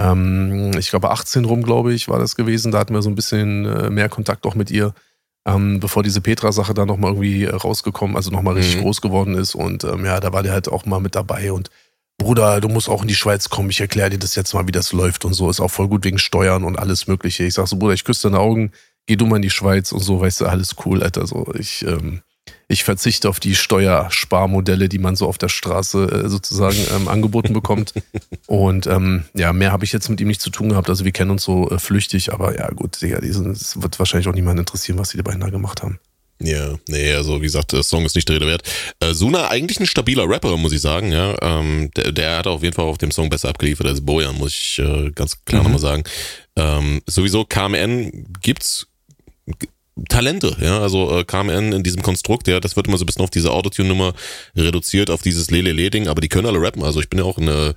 ähm, 0.01 0.71
ich 0.79 0.89
glaube 0.89 1.11
18 1.11 1.45
rum, 1.45 1.63
glaube 1.63 1.93
ich, 1.93 2.07
war 2.07 2.17
das 2.19 2.35
gewesen. 2.35 2.71
Da 2.71 2.79
hatten 2.79 2.93
wir 2.93 3.01
so 3.01 3.09
ein 3.09 3.15
bisschen 3.15 3.65
äh, 3.65 3.89
mehr 3.89 4.09
Kontakt 4.09 4.45
auch 4.45 4.55
mit 4.55 4.71
ihr. 4.71 4.93
Ähm, 5.45 5.79
bevor 5.79 6.03
diese 6.03 6.21
Petra-Sache 6.21 6.73
da 6.73 6.85
nochmal 6.85 7.11
irgendwie 7.11 7.45
rausgekommen, 7.45 8.15
also 8.15 8.31
nochmal 8.31 8.55
richtig 8.55 8.77
mhm. 8.77 8.81
groß 8.81 9.01
geworden 9.01 9.35
ist. 9.35 9.55
Und 9.55 9.83
ähm, 9.83 10.05
ja, 10.05 10.19
da 10.19 10.33
war 10.33 10.43
der 10.43 10.53
halt 10.53 10.67
auch 10.67 10.85
mal 10.85 10.99
mit 10.99 11.15
dabei 11.15 11.51
und 11.51 11.69
Bruder, 12.17 12.61
du 12.61 12.69
musst 12.69 12.89
auch 12.89 13.01
in 13.01 13.09
die 13.09 13.15
Schweiz 13.15 13.49
kommen, 13.49 13.69
ich 13.69 13.81
erkläre 13.81 14.09
dir 14.09 14.19
das 14.19 14.35
jetzt 14.35 14.53
mal, 14.53 14.65
wie 14.67 14.71
das 14.71 14.93
läuft 14.93 15.25
und 15.25 15.33
so. 15.33 15.49
Ist 15.49 15.59
auch 15.59 15.69
voll 15.69 15.89
gut 15.89 16.05
wegen 16.05 16.17
Steuern 16.17 16.63
und 16.63 16.79
alles 16.79 17.07
Mögliche. 17.07 17.43
Ich 17.43 17.55
sag 17.55 17.67
so, 17.67 17.75
Bruder, 17.75 17.93
ich 17.93 18.05
küsse 18.05 18.29
deine 18.29 18.39
Augen, 18.39 18.71
geh 19.05 19.17
du 19.17 19.25
mal 19.25 19.35
in 19.35 19.41
die 19.41 19.49
Schweiz 19.49 19.91
und 19.91 19.99
so, 19.99 20.21
weißt 20.21 20.41
du, 20.41 20.45
alles 20.45 20.75
cool, 20.85 21.03
Alter. 21.03 21.27
So, 21.27 21.53
ich, 21.57 21.85
ähm, 21.85 22.21
ich 22.67 22.83
verzichte 22.83 23.29
auf 23.29 23.39
die 23.39 23.55
Steuersparmodelle, 23.55 24.89
die 24.89 24.97
man 24.97 25.15
so 25.15 25.27
auf 25.27 25.37
der 25.37 25.49
Straße 25.49 26.23
äh, 26.25 26.29
sozusagen 26.29 26.77
ähm, 26.95 27.07
angeboten 27.07 27.53
bekommt. 27.53 27.93
Und 28.47 28.87
ähm, 28.87 29.25
ja, 29.33 29.53
mehr 29.53 29.71
habe 29.71 29.85
ich 29.85 29.91
jetzt 29.91 30.09
mit 30.09 30.19
ihm 30.21 30.27
nicht 30.27 30.41
zu 30.41 30.49
tun 30.49 30.69
gehabt. 30.69 30.89
Also 30.89 31.05
wir 31.05 31.11
kennen 31.11 31.31
uns 31.31 31.43
so 31.43 31.69
äh, 31.69 31.79
flüchtig, 31.79 32.33
aber 32.33 32.55
ja 32.57 32.69
gut, 32.69 33.01
Digga, 33.01 33.17
es 33.19 33.81
wird 33.81 33.99
wahrscheinlich 33.99 34.27
auch 34.27 34.33
niemanden 34.33 34.59
interessieren, 34.59 34.97
was 34.97 35.09
die 35.09 35.21
beiden 35.21 35.41
da 35.41 35.49
gemacht 35.49 35.83
haben. 35.83 35.99
Ja, 36.39 36.75
nee, 36.89 37.13
also 37.13 37.39
wie 37.39 37.45
gesagt, 37.45 37.71
der 37.71 37.83
Song 37.83 38.03
ist 38.05 38.15
nicht 38.15 38.27
der 38.27 38.35
Rede 38.35 38.47
wert. 38.47 38.63
Äh, 38.99 39.13
Suna 39.13 39.47
eigentlich 39.47 39.79
ein 39.79 39.85
stabiler 39.85 40.27
Rapper, 40.27 40.57
muss 40.57 40.73
ich 40.73 40.81
sagen, 40.81 41.11
ja. 41.11 41.35
Ähm, 41.41 41.89
der, 41.95 42.11
der 42.11 42.37
hat 42.37 42.47
auf 42.47 42.61
jeden 42.61 42.75
Fall 42.75 42.85
auf 42.85 42.97
dem 42.97 43.11
Song 43.11 43.29
besser 43.29 43.49
abgeliefert 43.49 43.87
als 43.87 44.01
Bojan, 44.01 44.35
muss 44.35 44.53
ich 44.53 44.79
äh, 44.79 45.11
ganz 45.11 45.45
klar 45.45 45.61
mhm. 45.61 45.71
nochmal 45.71 45.79
sagen. 45.79 46.03
Ähm, 46.57 47.01
sowieso 47.07 47.45
KMN 47.45 48.27
gibt's 48.41 48.87
Talente, 50.09 50.57
ja, 50.59 50.81
also 50.81 51.19
äh, 51.19 51.23
KMN 51.23 51.71
in 51.71 51.81
diesem 51.81 52.01
Konstrukt, 52.01 52.49
ja, 52.49 52.59
das 52.59 52.75
wird 52.75 52.87
immer 52.87 52.97
so 52.97 53.03
ein 53.03 53.05
bisschen 53.05 53.23
auf 53.23 53.29
diese 53.29 53.51
Autotune-Nummer 53.51 54.13
reduziert, 54.53 55.09
auf 55.09 55.21
dieses 55.21 55.51
Lele-Le-Ding, 55.51 56.09
aber 56.09 56.19
die 56.19 56.27
können 56.27 56.47
alle 56.47 56.61
rappen, 56.61 56.83
also 56.83 56.99
ich 56.99 57.09
bin 57.09 57.19
ja 57.19 57.25
auch 57.25 57.37
eine, 57.37 57.75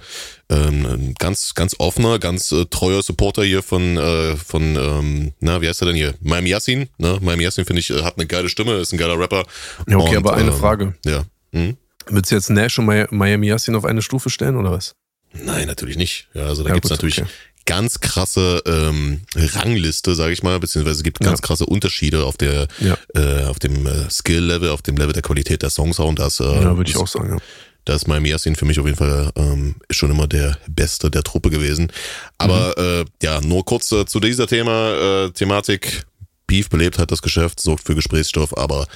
ähm, 0.50 0.84
ein 0.84 1.14
ganz, 1.16 1.54
ganz 1.54 1.76
offener, 1.78 2.18
ganz 2.18 2.50
äh, 2.50 2.64
treuer 2.66 3.04
Supporter 3.04 3.44
hier 3.44 3.62
von, 3.62 3.96
äh, 3.96 4.34
von 4.34 4.74
ähm, 4.74 5.32
na, 5.38 5.62
wie 5.62 5.68
heißt 5.68 5.80
er 5.82 5.86
denn 5.86 5.94
hier? 5.96 6.14
Miami 6.20 6.48
Yassin, 6.48 6.88
ne, 6.98 7.18
Miami 7.22 7.44
Yassin 7.44 7.64
finde 7.64 7.80
ich, 7.80 7.90
äh, 7.90 8.02
hat 8.02 8.16
eine 8.18 8.26
geile 8.26 8.48
Stimme, 8.48 8.74
ist 8.74 8.92
ein 8.92 8.98
geiler 8.98 9.16
Rapper. 9.16 9.44
Ja, 9.86 9.98
okay, 9.98 10.16
und, 10.16 10.26
aber 10.26 10.34
eine 10.34 10.50
ähm, 10.50 10.56
Frage. 10.56 10.94
Ja. 11.04 11.24
Hm? 11.52 11.76
Willst 12.08 12.32
du 12.32 12.34
jetzt 12.34 12.50
Nash 12.50 12.80
und 12.80 12.86
Miami 13.12 13.46
Yassin 13.46 13.76
auf 13.76 13.84
eine 13.84 14.02
Stufe 14.02 14.28
stellen, 14.28 14.56
oder 14.56 14.72
was? 14.72 14.96
Nein, 15.34 15.68
natürlich 15.68 15.96
nicht. 15.96 16.28
Ja, 16.34 16.46
also 16.46 16.64
da 16.64 16.70
ja, 16.70 16.74
gibt's 16.74 16.88
gut, 16.88 16.96
natürlich 16.96 17.20
okay 17.20 17.30
ganz 17.68 18.00
krasse 18.00 18.62
ähm, 18.66 19.20
Rangliste, 19.36 20.14
sage 20.14 20.32
ich 20.32 20.42
mal, 20.42 20.58
beziehungsweise 20.58 20.96
es 20.96 21.02
gibt 21.02 21.20
ganz 21.20 21.40
ja. 21.40 21.46
krasse 21.46 21.66
Unterschiede 21.66 22.24
auf 22.24 22.38
der 22.38 22.66
ja. 22.80 22.96
äh, 23.14 23.44
auf 23.44 23.58
dem 23.58 23.86
äh, 23.86 24.08
Skill-Level, 24.08 24.70
auf 24.70 24.80
dem 24.80 24.96
Level 24.96 25.12
der 25.12 25.22
Qualität 25.22 25.60
der 25.60 25.68
Songs 25.68 25.98
und 25.98 26.18
das. 26.18 26.40
Äh, 26.40 26.44
ja, 26.44 26.76
würde 26.76 26.90
ich 26.90 26.96
auch 26.96 27.06
sagen. 27.06 27.34
Ja. 27.34 27.36
Da 27.84 27.94
ist 27.94 28.08
Miami 28.08 28.30
Yassin 28.30 28.56
für 28.56 28.64
mich 28.64 28.80
auf 28.80 28.86
jeden 28.86 28.96
Fall 28.96 29.30
ähm, 29.36 29.76
schon 29.90 30.10
immer 30.10 30.26
der 30.26 30.56
Beste 30.66 31.10
der 31.10 31.22
Truppe 31.22 31.50
gewesen. 31.50 31.92
Aber 32.38 32.74
mhm. 32.78 32.84
äh, 32.84 33.04
ja, 33.22 33.40
nur 33.42 33.66
kurz 33.66 33.92
äh, 33.92 34.06
zu 34.06 34.18
dieser 34.18 34.46
Thema, 34.46 35.26
äh, 35.26 35.30
Thematik. 35.30 36.04
Beef 36.46 36.70
belebt 36.70 36.98
halt 36.98 37.10
das 37.12 37.20
Geschäft, 37.20 37.60
sorgt 37.60 37.84
für 37.84 37.94
Gesprächsstoff, 37.94 38.56
aber 38.56 38.86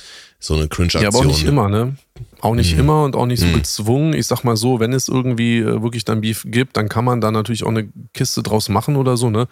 so 0.42 0.54
eine 0.54 0.68
Cringe-Aktion. 0.68 1.02
Ja, 1.02 1.08
aber 1.08 1.18
auch 1.18 1.24
nicht 1.24 1.44
immer, 1.44 1.68
ne? 1.68 1.96
Auch 2.40 2.54
nicht 2.54 2.74
mhm. 2.74 2.80
immer 2.80 3.04
und 3.04 3.14
auch 3.14 3.26
nicht 3.26 3.40
so 3.40 3.46
mhm. 3.46 3.54
gezwungen. 3.54 4.12
Ich 4.14 4.26
sag 4.26 4.42
mal 4.42 4.56
so, 4.56 4.80
wenn 4.80 4.92
es 4.92 5.08
irgendwie 5.08 5.58
äh, 5.58 5.82
wirklich 5.82 6.04
dann 6.04 6.20
Beef 6.20 6.44
gibt, 6.46 6.76
dann 6.76 6.88
kann 6.88 7.04
man 7.04 7.20
da 7.20 7.30
natürlich 7.30 7.64
auch 7.64 7.68
eine 7.68 7.88
Kiste 8.12 8.42
draus 8.42 8.68
machen 8.68 8.96
oder 8.96 9.16
so, 9.16 9.30
ne? 9.30 9.46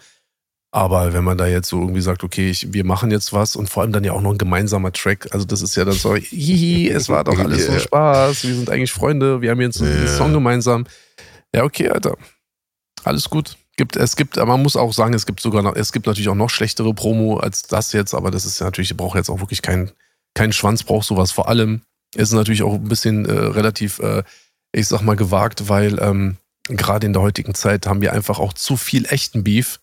Aber 0.73 1.11
wenn 1.11 1.25
man 1.25 1.37
da 1.37 1.47
jetzt 1.47 1.67
so 1.67 1.81
irgendwie 1.81 2.01
sagt, 2.01 2.23
okay, 2.23 2.49
ich, 2.49 2.73
wir 2.73 2.85
machen 2.85 3.11
jetzt 3.11 3.33
was 3.33 3.57
und 3.57 3.69
vor 3.69 3.83
allem 3.83 3.91
dann 3.91 4.05
ja 4.05 4.13
auch 4.13 4.21
noch 4.21 4.31
ein 4.31 4.37
gemeinsamer 4.37 4.93
Track, 4.93 5.27
also 5.31 5.45
das 5.45 5.61
ist 5.61 5.75
ja 5.75 5.83
dann 5.83 5.95
so, 5.95 6.15
hihi, 6.15 6.89
es 6.89 7.09
war 7.09 7.25
doch 7.25 7.37
alles 7.37 7.65
yeah. 7.65 7.73
so 7.73 7.79
Spaß, 7.79 8.43
wir 8.45 8.55
sind 8.55 8.69
eigentlich 8.69 8.93
Freunde, 8.93 9.41
wir 9.41 9.51
haben 9.51 9.59
jetzt 9.59 9.81
einen 9.81 10.05
yeah. 10.05 10.07
Song 10.07 10.31
gemeinsam. 10.31 10.85
Ja, 11.53 11.63
okay, 11.63 11.89
Alter. 11.89 12.15
Alles 13.03 13.29
gut. 13.29 13.57
Gibt, 13.75 13.97
es 13.97 14.15
gibt, 14.15 14.37
aber 14.37 14.53
man 14.53 14.61
muss 14.61 14.77
auch 14.77 14.93
sagen, 14.93 15.13
es 15.13 15.25
gibt 15.25 15.41
sogar 15.41 15.61
noch, 15.61 15.75
es 15.75 15.91
gibt 15.91 16.05
natürlich 16.05 16.29
auch 16.29 16.35
noch 16.35 16.49
schlechtere 16.49 16.93
Promo 16.93 17.37
als 17.37 17.63
das 17.63 17.91
jetzt, 17.93 18.13
aber 18.13 18.31
das 18.31 18.45
ist 18.45 18.59
ja 18.59 18.65
natürlich, 18.65 18.95
braucht 18.95 19.17
jetzt 19.17 19.29
auch 19.29 19.39
wirklich 19.39 19.61
kein, 19.61 19.91
kein 20.33 20.53
Schwanz 20.53 20.83
braucht 20.83 21.07
sowas. 21.07 21.31
Vor 21.31 21.47
allem 21.47 21.81
ist 22.15 22.29
es 22.29 22.33
natürlich 22.33 22.63
auch 22.63 22.73
ein 22.73 22.87
bisschen 22.87 23.25
äh, 23.25 23.31
relativ, 23.31 23.99
äh, 23.99 24.23
ich 24.73 24.87
sag 24.87 25.01
mal, 25.01 25.15
gewagt, 25.15 25.69
weil 25.69 25.99
ähm, 25.99 26.37
gerade 26.67 27.07
in 27.07 27.13
der 27.13 27.21
heutigen 27.21 27.53
Zeit 27.53 27.87
haben 27.87 28.01
wir 28.01 28.13
einfach 28.13 28.39
auch 28.39 28.53
zu 28.53 28.77
viel 28.77 29.05
echten 29.05 29.43
Beef, 29.43 29.79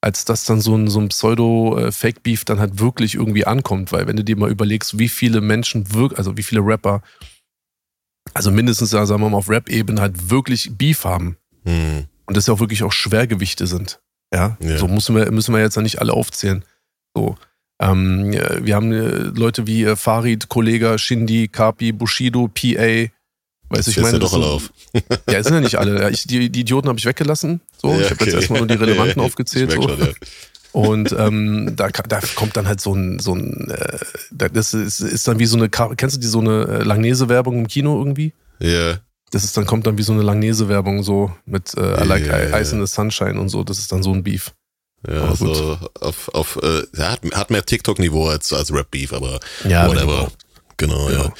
als 0.00 0.24
dass 0.24 0.44
dann 0.44 0.60
so 0.60 0.76
ein, 0.76 0.88
so 0.88 1.00
ein 1.00 1.08
Pseudo-Fake-Beef 1.08 2.44
dann 2.44 2.58
halt 2.58 2.80
wirklich 2.80 3.14
irgendwie 3.14 3.46
ankommt. 3.46 3.92
Weil 3.92 4.06
wenn 4.06 4.16
du 4.16 4.24
dir 4.24 4.36
mal 4.36 4.50
überlegst, 4.50 4.98
wie 4.98 5.08
viele 5.08 5.40
Menschen 5.40 5.92
wirklich, 5.94 6.18
also 6.18 6.36
wie 6.36 6.42
viele 6.42 6.60
Rapper, 6.62 7.02
also 8.34 8.50
mindestens, 8.50 8.92
ja, 8.92 9.06
sagen 9.06 9.22
wir 9.22 9.30
mal, 9.30 9.38
auf 9.38 9.48
Rap-Ebene 9.48 10.00
halt 10.00 10.30
wirklich 10.30 10.76
Beef 10.76 11.04
haben. 11.04 11.36
Hm. 11.64 12.06
Und 12.26 12.36
das 12.36 12.46
ja 12.46 12.54
auch 12.54 12.60
wirklich 12.60 12.82
auch 12.82 12.92
Schwergewichte 12.92 13.66
sind. 13.66 14.00
Ja, 14.32 14.56
ja. 14.60 14.78
so 14.78 14.88
müssen 14.88 15.14
wir, 15.14 15.30
müssen 15.30 15.54
wir 15.54 15.60
jetzt 15.60 15.76
ja 15.76 15.82
nicht 15.82 16.00
alle 16.00 16.14
aufzählen. 16.14 16.64
So. 17.14 17.36
Ähm, 17.82 18.32
wir 18.32 18.76
haben 18.76 18.92
äh, 18.92 19.38
Leute 19.38 19.66
wie 19.66 19.84
äh, 19.84 19.96
Farid, 19.96 20.48
Kollega, 20.48 20.98
Shindi, 20.98 21.48
Kapi, 21.48 21.92
Bushido, 21.92 22.48
PA. 22.48 23.08
Weiß 23.68 23.88
ich 23.88 23.96
meine, 23.98 24.12
ja 24.12 24.18
doch 24.18 24.34
alle 24.34 24.46
auf. 24.46 24.72
ja, 25.30 25.42
sind 25.42 25.54
ja 25.54 25.60
nicht 25.60 25.76
alle. 25.76 26.10
Ich, 26.10 26.26
die, 26.26 26.50
die 26.50 26.60
Idioten 26.60 26.88
habe 26.88 26.98
ich 26.98 27.06
weggelassen. 27.06 27.60
So, 27.80 27.92
ja, 27.92 28.00
ich 28.00 28.10
habe 28.10 28.24
jetzt 28.24 28.34
erstmal 28.34 28.60
nur 28.60 28.68
die 28.68 28.74
relevanten 28.74 29.20
aufgezählt. 29.22 29.72
So. 29.72 29.82
Schon, 29.82 29.98
ja. 29.98 30.08
Und 30.72 31.14
ähm, 31.18 31.74
da, 31.76 31.88
da 31.88 32.20
kommt 32.34 32.56
dann 32.56 32.66
halt 32.66 32.80
so 32.80 32.94
ein, 32.94 33.18
so 33.18 33.34
ein 33.34 33.70
äh, 33.70 33.98
das 34.50 34.72
ist, 34.72 35.00
ist 35.00 35.28
dann 35.28 35.38
wie 35.38 35.46
so 35.46 35.56
eine, 35.56 35.68
kennst 35.68 36.16
du 36.16 36.20
die 36.20 36.26
so 36.26 36.40
eine 36.40 36.64
äh, 36.64 36.82
Langnese-Werbung 36.82 37.58
im 37.58 37.68
Kino 37.68 37.98
irgendwie? 37.98 38.32
Ja. 38.58 38.68
Yeah. 38.68 39.00
Das 39.32 39.44
ist 39.44 39.56
dann 39.56 39.64
kommt 39.64 39.86
dann 39.86 39.96
wie 39.96 40.02
so 40.02 40.12
eine 40.12 40.22
Langnese-Werbung 40.22 41.02
so 41.02 41.32
mit 41.46 41.74
äh, 41.76 42.02
I 42.02 42.06
like 42.06 42.26
yeah, 42.26 42.58
Ice 42.60 42.74
in 42.74 42.84
the 42.84 42.92
Sunshine 42.92 43.40
und 43.40 43.48
so. 43.48 43.64
Das 43.64 43.78
ist 43.78 43.90
dann 43.90 44.02
so 44.02 44.12
ein 44.12 44.22
Beef. 44.22 44.52
Ja, 45.08 45.24
aber 45.24 45.36
so 45.36 45.78
auf, 46.00 46.28
auf 46.32 46.58
äh, 46.62 46.82
hat, 46.98 47.20
hat 47.32 47.50
mehr 47.50 47.64
TikTok-Niveau 47.64 48.28
als, 48.28 48.52
als 48.52 48.72
Rap-Beef, 48.72 49.12
aber 49.12 49.40
ja, 49.68 49.88
whatever. 49.88 50.30
Genau, 50.76 51.10
ja. 51.10 51.24
ja. 51.24 51.32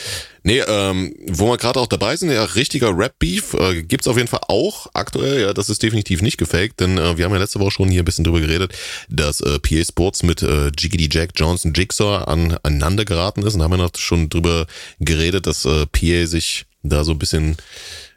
Nee, 0.45 0.59
ähm, 0.67 1.15
wo 1.29 1.47
wir 1.47 1.57
gerade 1.57 1.79
auch 1.79 1.87
dabei 1.87 2.17
sind, 2.17 2.31
ja, 2.33 2.43
richtiger 2.43 2.97
Rap-Beef 2.97 3.55
äh, 3.55 3.83
gibt's 3.83 4.09
auf 4.09 4.17
jeden 4.17 4.29
Fall 4.29 4.41
auch 4.49 4.89
aktuell, 4.93 5.41
ja, 5.41 5.53
das 5.55 5.69
ist 5.69 5.83
definitiv 5.83 6.21
nicht 6.21 6.37
gefaked, 6.37 6.81
denn 6.81 6.99
äh, 6.99 7.17
wir 7.17 7.25
haben 7.25 7.33
ja 7.33 7.39
letzte 7.39 7.61
Woche 7.61 7.71
schon 7.71 7.89
hier 7.89 8.03
ein 8.03 8.05
bisschen 8.05 8.25
drüber 8.25 8.41
geredet, 8.41 8.73
dass 9.09 9.41
äh, 9.41 9.61
PA 9.61 9.85
Sports 9.85 10.25
mit 10.25 10.43
äh, 10.43 10.73
Jiggity 10.77 11.09
Jack 11.11 11.31
Johnson 11.37 11.73
Jigsaw 11.73 12.25
an, 12.25 12.57
aneinander 12.65 13.05
geraten 13.05 13.43
ist 13.43 13.55
und 13.55 13.61
da 13.61 13.65
haben 13.65 13.73
wir 13.73 13.77
noch 13.77 13.97
schon 13.97 14.29
drüber 14.29 14.67
geredet, 14.99 15.47
dass 15.47 15.65
äh, 15.65 15.87
PA 15.87 16.27
sich 16.27 16.67
da 16.83 17.05
so 17.05 17.13
ein 17.13 17.19
bisschen, 17.19 17.57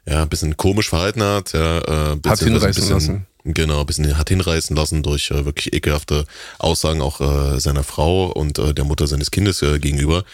ja, 0.08 0.22
ein 0.22 0.28
bisschen 0.28 0.56
komisch 0.56 0.88
verhalten 0.88 1.22
hat, 1.22 1.52
ja, 1.52 1.78
äh, 2.14 2.16
hat 2.26 2.40
hinreißen 2.40 2.88
lassen 2.88 3.26
Genau, 3.48 3.80
ein 3.80 3.86
bisschen 3.86 4.18
hat 4.18 4.28
hinreißen 4.28 4.74
lassen 4.74 5.04
durch 5.04 5.30
äh, 5.30 5.44
wirklich 5.44 5.72
ekelhafte 5.72 6.26
Aussagen 6.58 7.00
auch 7.00 7.20
äh, 7.20 7.60
seiner 7.60 7.84
Frau 7.84 8.26
und 8.32 8.58
äh, 8.58 8.74
der 8.74 8.84
Mutter 8.84 9.06
seines 9.06 9.30
Kindes 9.30 9.62
äh, 9.62 9.78
gegenüber. 9.78 10.24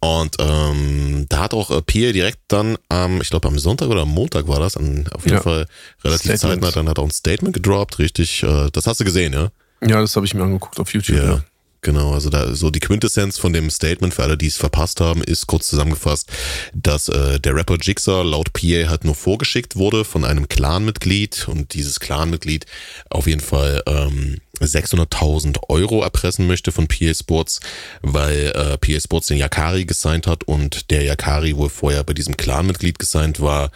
Und 0.00 0.36
ähm, 0.40 1.26
da 1.28 1.40
hat 1.40 1.54
auch 1.54 1.70
äh, 1.70 1.80
Pierre 1.82 2.12
direkt 2.12 2.40
dann 2.48 2.76
am, 2.88 3.20
ich 3.20 3.30
glaube 3.30 3.48
am 3.48 3.58
Sonntag 3.58 3.88
oder 3.88 4.02
am 4.02 4.10
Montag 4.10 4.48
war 4.48 4.58
das, 4.58 4.76
an, 4.76 5.06
auf 5.12 5.24
jeden 5.24 5.36
ja. 5.36 5.42
Fall 5.42 5.66
relativ 6.04 6.36
Statement. 6.36 6.62
zeitnah, 6.62 6.70
dann 6.72 6.88
hat 6.88 6.98
er 6.98 7.02
auch 7.02 7.08
ein 7.08 7.12
Statement 7.12 7.54
gedroppt, 7.54 7.98
richtig. 8.00 8.42
Äh, 8.42 8.68
das 8.72 8.86
hast 8.86 9.00
du 9.00 9.04
gesehen, 9.04 9.32
ja? 9.32 9.50
Ja, 9.82 10.00
das 10.00 10.16
habe 10.16 10.26
ich 10.26 10.34
mir 10.34 10.42
angeguckt 10.42 10.80
auf 10.80 10.92
YouTube. 10.92 11.16
Ja. 11.16 11.24
ja. 11.24 11.44
Genau, 11.82 12.12
also 12.12 12.30
da 12.30 12.54
so 12.54 12.70
die 12.70 12.80
Quintessenz 12.80 13.38
von 13.38 13.52
dem 13.52 13.70
Statement 13.70 14.12
für 14.12 14.24
alle, 14.24 14.36
die 14.36 14.46
es 14.46 14.56
verpasst 14.56 15.00
haben, 15.00 15.22
ist 15.22 15.46
kurz 15.46 15.68
zusammengefasst, 15.68 16.28
dass 16.74 17.08
äh, 17.08 17.38
der 17.38 17.54
Rapper 17.54 17.76
Jigsaw 17.80 18.22
laut 18.28 18.52
PA 18.52 18.88
halt 18.88 19.04
nur 19.04 19.14
vorgeschickt 19.14 19.76
wurde 19.76 20.04
von 20.04 20.24
einem 20.24 20.48
Clanmitglied 20.48 21.46
und 21.48 21.74
dieses 21.74 22.00
Clanmitglied 22.00 22.66
auf 23.10 23.26
jeden 23.26 23.40
Fall 23.40 23.82
ähm, 23.86 24.40
600.000 24.60 25.58
Euro 25.68 26.02
erpressen 26.02 26.46
möchte 26.46 26.72
von 26.72 26.88
PA 26.88 27.14
Sports, 27.14 27.60
weil 28.02 28.52
äh, 28.54 28.78
PA 28.78 29.00
Sports 29.00 29.28
den 29.28 29.38
Yakari 29.38 29.84
gesigned 29.84 30.26
hat 30.26 30.44
und 30.44 30.90
der 30.90 31.04
Yakari 31.04 31.56
wohl 31.56 31.68
vorher 31.68 32.04
bei 32.04 32.14
diesem 32.14 32.36
Clanmitglied 32.36 32.98
gesigned 32.98 33.40
war. 33.40 33.70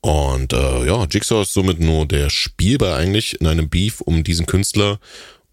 Und 0.00 0.52
äh, 0.52 0.86
ja, 0.86 1.04
Jigsaw 1.04 1.42
ist 1.42 1.52
somit 1.52 1.80
nur 1.80 2.06
der 2.06 2.30
Spielbar 2.30 2.96
eigentlich 2.96 3.40
in 3.40 3.46
einem 3.46 3.68
Beef 3.68 4.00
um 4.00 4.22
diesen 4.22 4.46
Künstler 4.46 4.98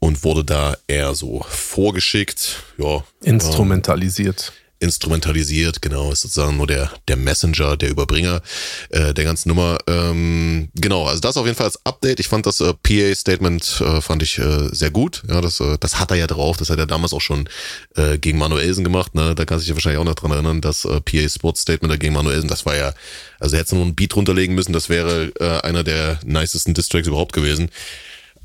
und 0.03 0.25
wurde 0.25 0.43
da 0.43 0.75
eher 0.85 1.15
so 1.15 1.45
vorgeschickt, 1.47 2.61
ja. 2.77 3.05
Instrumentalisiert. 3.21 4.51
Ähm, 4.53 4.63
instrumentalisiert, 4.81 5.81
genau, 5.81 6.11
ist 6.11 6.23
sozusagen 6.23 6.57
nur 6.57 6.67
der, 6.67 6.91
der 7.07 7.15
Messenger, 7.15 7.77
der 7.77 7.89
Überbringer 7.89 8.41
äh, 8.89 9.13
der 9.13 9.23
ganzen 9.23 9.47
Nummer. 9.47 9.77
Ähm, 9.87 10.67
genau, 10.75 11.05
also 11.05 11.21
das 11.21 11.37
auf 11.37 11.45
jeden 11.45 11.55
Fall 11.55 11.67
als 11.67 11.79
Update. 11.85 12.19
Ich 12.19 12.27
fand 12.27 12.45
das 12.45 12.59
äh, 12.59 12.73
PA-Statement 12.73 13.79
äh, 13.79 14.01
fand 14.01 14.23
ich 14.23 14.39
äh, 14.39 14.67
sehr 14.73 14.91
gut. 14.91 15.23
Ja, 15.29 15.39
das, 15.39 15.61
äh, 15.61 15.77
das 15.79 16.01
hat 16.01 16.11
er 16.11 16.17
ja 16.17 16.27
drauf. 16.27 16.57
Das 16.57 16.69
hat 16.69 16.79
er 16.79 16.85
damals 16.85 17.13
auch 17.13 17.21
schon 17.21 17.47
äh, 17.95 18.17
gegen 18.17 18.37
Manuelsen 18.37 18.83
gemacht. 18.83 19.15
Ne? 19.15 19.35
Da 19.35 19.45
kann 19.45 19.59
sich 19.59 19.69
ja 19.69 19.73
wahrscheinlich 19.73 20.01
auch 20.01 20.03
noch 20.03 20.15
dran 20.15 20.31
erinnern, 20.31 20.59
das 20.59 20.83
äh, 20.83 20.99
PA 20.99 21.29
Sports 21.29 21.61
Statement 21.61 21.97
gegen 21.97 22.13
Manuelsen, 22.13 22.49
das 22.49 22.65
war 22.65 22.75
ja, 22.75 22.93
also 23.39 23.55
er 23.55 23.61
hätte 23.61 23.75
nur 23.75 23.85
ein 23.85 23.95
Beat 23.95 24.17
runterlegen 24.17 24.53
müssen, 24.53 24.73
das 24.73 24.89
wäre 24.89 25.31
äh, 25.39 25.61
einer 25.65 25.85
der 25.85 26.19
nicesten 26.25 26.73
Distracks 26.73 27.07
überhaupt 27.07 27.31
gewesen. 27.31 27.69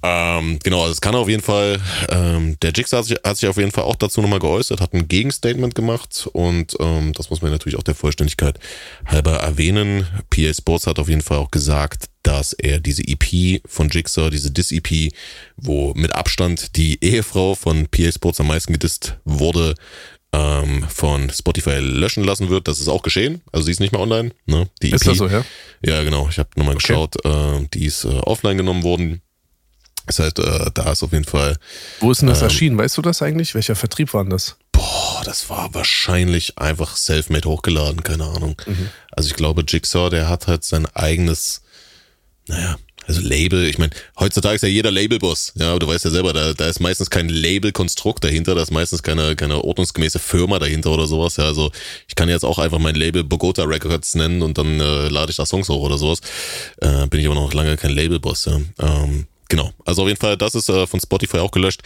Ähm, 0.03 0.59
genau, 0.63 0.83
also 0.83 0.93
es 0.93 1.01
kann 1.01 1.15
auf 1.15 1.29
jeden 1.29 1.43
Fall, 1.43 1.81
ähm, 2.09 2.57
der 2.63 2.73
Jigsaw 2.73 2.99
hat 2.99 3.07
sich, 3.07 3.19
hat 3.25 3.37
sich 3.37 3.49
auf 3.49 3.57
jeden 3.57 3.73
Fall 3.73 3.85
auch 3.85 3.97
dazu 3.97 4.21
nochmal 4.23 4.39
geäußert, 4.39 4.81
hat 4.81 4.95
ein 4.95 5.09
Gegenstatement 5.09 5.75
gemacht 5.75 6.29
und 6.33 6.77
ähm, 6.79 7.13
das 7.15 7.31
muss 7.31 7.43
man 7.43 7.51
natürlich 7.51 7.77
auch 7.77 7.83
der 7.83 7.97
Vollständigkeit 7.97 8.61
halber 9.07 9.35
erwähnen. 9.35 10.07
PA 10.31 10.55
Sports 10.55 10.87
hat 10.87 10.99
auf 11.01 11.09
jeden 11.09 11.23
Fall 11.23 11.39
auch 11.39 11.51
gesagt, 11.51 12.09
dass 12.23 12.53
er 12.53 12.79
diese 12.79 13.03
EP 13.07 13.61
von 13.67 13.89
Jigsaw, 13.89 14.31
diese 14.31 14.53
Dis-EP, 14.53 15.13
wo 15.57 15.95
mit 15.95 16.15
Abstand 16.15 16.77
die 16.77 17.03
Ehefrau 17.03 17.55
von 17.55 17.89
PA 17.89 18.13
Sports 18.13 18.41
am 18.41 18.49
meisten 18.49 18.73
gedisst 18.73 19.17
wurde, 19.25 19.75
ähm, 20.33 20.85
von 20.89 21.31
Spotify 21.31 21.79
löschen 21.79 22.23
lassen 22.25 22.51
wird. 22.51 22.69
Das 22.69 22.81
ist 22.81 22.89
auch 22.89 23.03
geschehen. 23.03 23.41
Also 23.51 23.67
sie 23.67 23.73
ist 23.73 23.81
nicht 23.81 23.93
mehr 23.93 24.01
online. 24.01 24.33
Ne? 24.47 24.69
Die 24.83 24.89
EP, 24.89 24.95
ist 24.95 25.07
das 25.07 25.19
so, 25.19 25.27
ja? 25.27 25.45
Ja, 25.83 26.03
genau. 26.05 26.29
Ich 26.29 26.39
habe 26.39 26.51
nochmal 26.57 26.75
okay. 26.75 26.87
geschaut. 26.87 27.25
Äh, 27.25 27.67
die 27.73 27.87
ist 27.87 28.05
äh, 28.05 28.09
offline 28.09 28.59
genommen 28.59 28.83
worden. 28.83 29.23
Ist 30.09 30.19
halt, 30.19 30.39
äh, 30.39 30.71
da 30.73 30.93
ist 30.93 31.03
auf 31.03 31.13
jeden 31.13 31.25
Fall. 31.25 31.57
Wo 32.01 32.11
ist 32.11 32.23
denn 32.23 32.29
das 32.29 32.41
ähm, 32.41 32.45
erschienen? 32.45 32.79
Weißt 32.79 32.97
du 32.97 33.03
das 33.03 33.23
eigentlich? 33.23 33.55
Welcher 33.55 33.77
Vertrieb 33.77 34.15
war 34.15 34.25
denn 34.25 34.31
das? 34.31 34.57
Boah, 34.73 35.23
das 35.25 35.51
war 35.51 35.75
wahrscheinlich 35.75 36.59
einfach 36.59 36.97
self-made 36.97 37.49
hochgeladen, 37.49 38.03
keine 38.03 38.25
Ahnung. 38.25 38.57
Mhm. 38.67 38.89
Also 39.11 39.29
ich 39.29 39.35
glaube, 39.35 39.65
Jigsaw, 39.67 40.11
der 40.11 40.29
hat 40.29 40.47
halt 40.47 40.65
sein 40.65 40.87
eigenes, 40.95 41.63
naja, 42.47 42.77
also 43.09 43.23
Label, 43.23 43.65
ich 43.65 43.79
meine, 43.79 43.91
heutzutage 44.19 44.57
ist 44.57 44.63
ja 44.63 44.69
jeder 44.69 44.91
Labelboss, 44.91 45.53
ja, 45.57 45.71
aber 45.71 45.79
du 45.79 45.89
weißt 45.89 46.05
ja 46.05 46.11
selber, 46.11 46.35
da, 46.35 46.53
da 46.53 46.69
ist 46.69 46.79
meistens 46.79 47.09
kein 47.09 47.31
Labelkonstrukt 47.31 48.23
dahinter, 48.23 48.55
da 48.55 48.61
ist 48.61 48.71
meistens 48.71 49.03
keine, 49.03 49.35
keine 49.35 49.65
ordnungsgemäße 49.65 50.19
Firma 50.19 50.59
dahinter 50.59 50.91
oder 50.91 51.07
sowas, 51.07 51.39
ja, 51.39 51.45
also 51.45 51.73
ich 52.07 52.15
kann 52.15 52.29
jetzt 52.29 52.45
auch 52.45 52.59
einfach 52.59 52.79
mein 52.79 52.95
Label 52.95 53.25
Bogota 53.25 53.65
Records 53.65 54.15
nennen 54.15 54.43
und 54.43 54.59
dann 54.59 54.79
äh, 54.79 55.09
lade 55.09 55.31
ich 55.31 55.39
da 55.39 55.47
Songs 55.47 55.71
hoch 55.71 55.81
oder 55.81 55.97
sowas, 55.97 56.21
äh, 56.83 57.07
bin 57.07 57.21
ich 57.21 57.27
aber 57.27 57.35
noch 57.35 57.55
lange 57.55 57.79
kein 57.79 57.93
Labelboss, 57.93 58.45
ja. 58.45 58.61
Ähm, 58.79 59.27
Genau, 59.49 59.73
also 59.87 60.03
auf 60.03 60.09
jeden 60.09 60.21
Fall, 60.21 60.37
das 60.37 60.55
ist 60.55 60.69
äh, 60.69 60.87
von 60.87 61.01
Spotify 61.01 61.39
auch 61.39 61.51
gelöscht. 61.51 61.81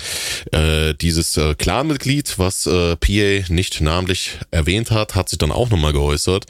Äh, 0.50 0.94
dieses 0.94 1.36
äh, 1.36 1.54
Clan-Mitglied, 1.54 2.38
was 2.38 2.66
äh, 2.66 2.96
PA 2.96 3.52
nicht 3.52 3.80
namentlich 3.80 4.38
erwähnt 4.50 4.90
hat, 4.90 5.14
hat 5.14 5.28
sich 5.28 5.38
dann 5.38 5.52
auch 5.52 5.70
nochmal 5.70 5.92
geäußert 5.92 6.46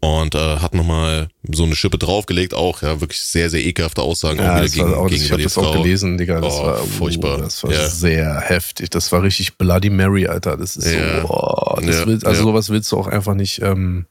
und 0.00 0.34
äh, 0.34 0.56
hat 0.56 0.74
nochmal 0.74 1.28
so 1.52 1.64
eine 1.64 1.76
Schippe 1.76 1.98
draufgelegt, 1.98 2.54
auch 2.54 2.82
ja 2.82 3.00
wirklich 3.00 3.20
sehr, 3.20 3.50
sehr 3.50 3.64
ekelhafte 3.64 4.02
Aussagen 4.02 4.38
ja, 4.38 4.52
auch 4.52 4.56
wieder 4.56 4.68
gegen, 4.68 4.94
auch, 4.94 5.06
gegenüber 5.08 5.24
Ich 5.24 5.32
habe 5.32 5.42
das 5.42 5.58
auch 5.58 5.72
gelesen, 5.72 6.18
Digga, 6.18 6.40
das 6.40 6.54
oh, 6.54 6.64
war 6.64 6.76
furchtbar. 6.78 7.38
Das 7.38 7.62
war 7.62 7.72
ja. 7.72 7.88
sehr 7.88 8.40
heftig. 8.40 8.90
Das 8.90 9.12
war 9.12 9.22
richtig 9.22 9.56
Bloody 9.58 9.90
Mary, 9.90 10.26
Alter. 10.26 10.56
Das 10.56 10.76
ist 10.76 10.90
ja. 10.90 11.20
so, 11.20 11.28
oh, 11.28 11.78
das 11.80 11.96
ja. 12.00 12.06
will, 12.06 12.18
also 12.24 12.42
sowas 12.42 12.70
willst 12.70 12.90
du 12.90 12.96
auch 12.96 13.06
einfach 13.06 13.34
nicht, 13.34 13.60
ähm, 13.62 14.06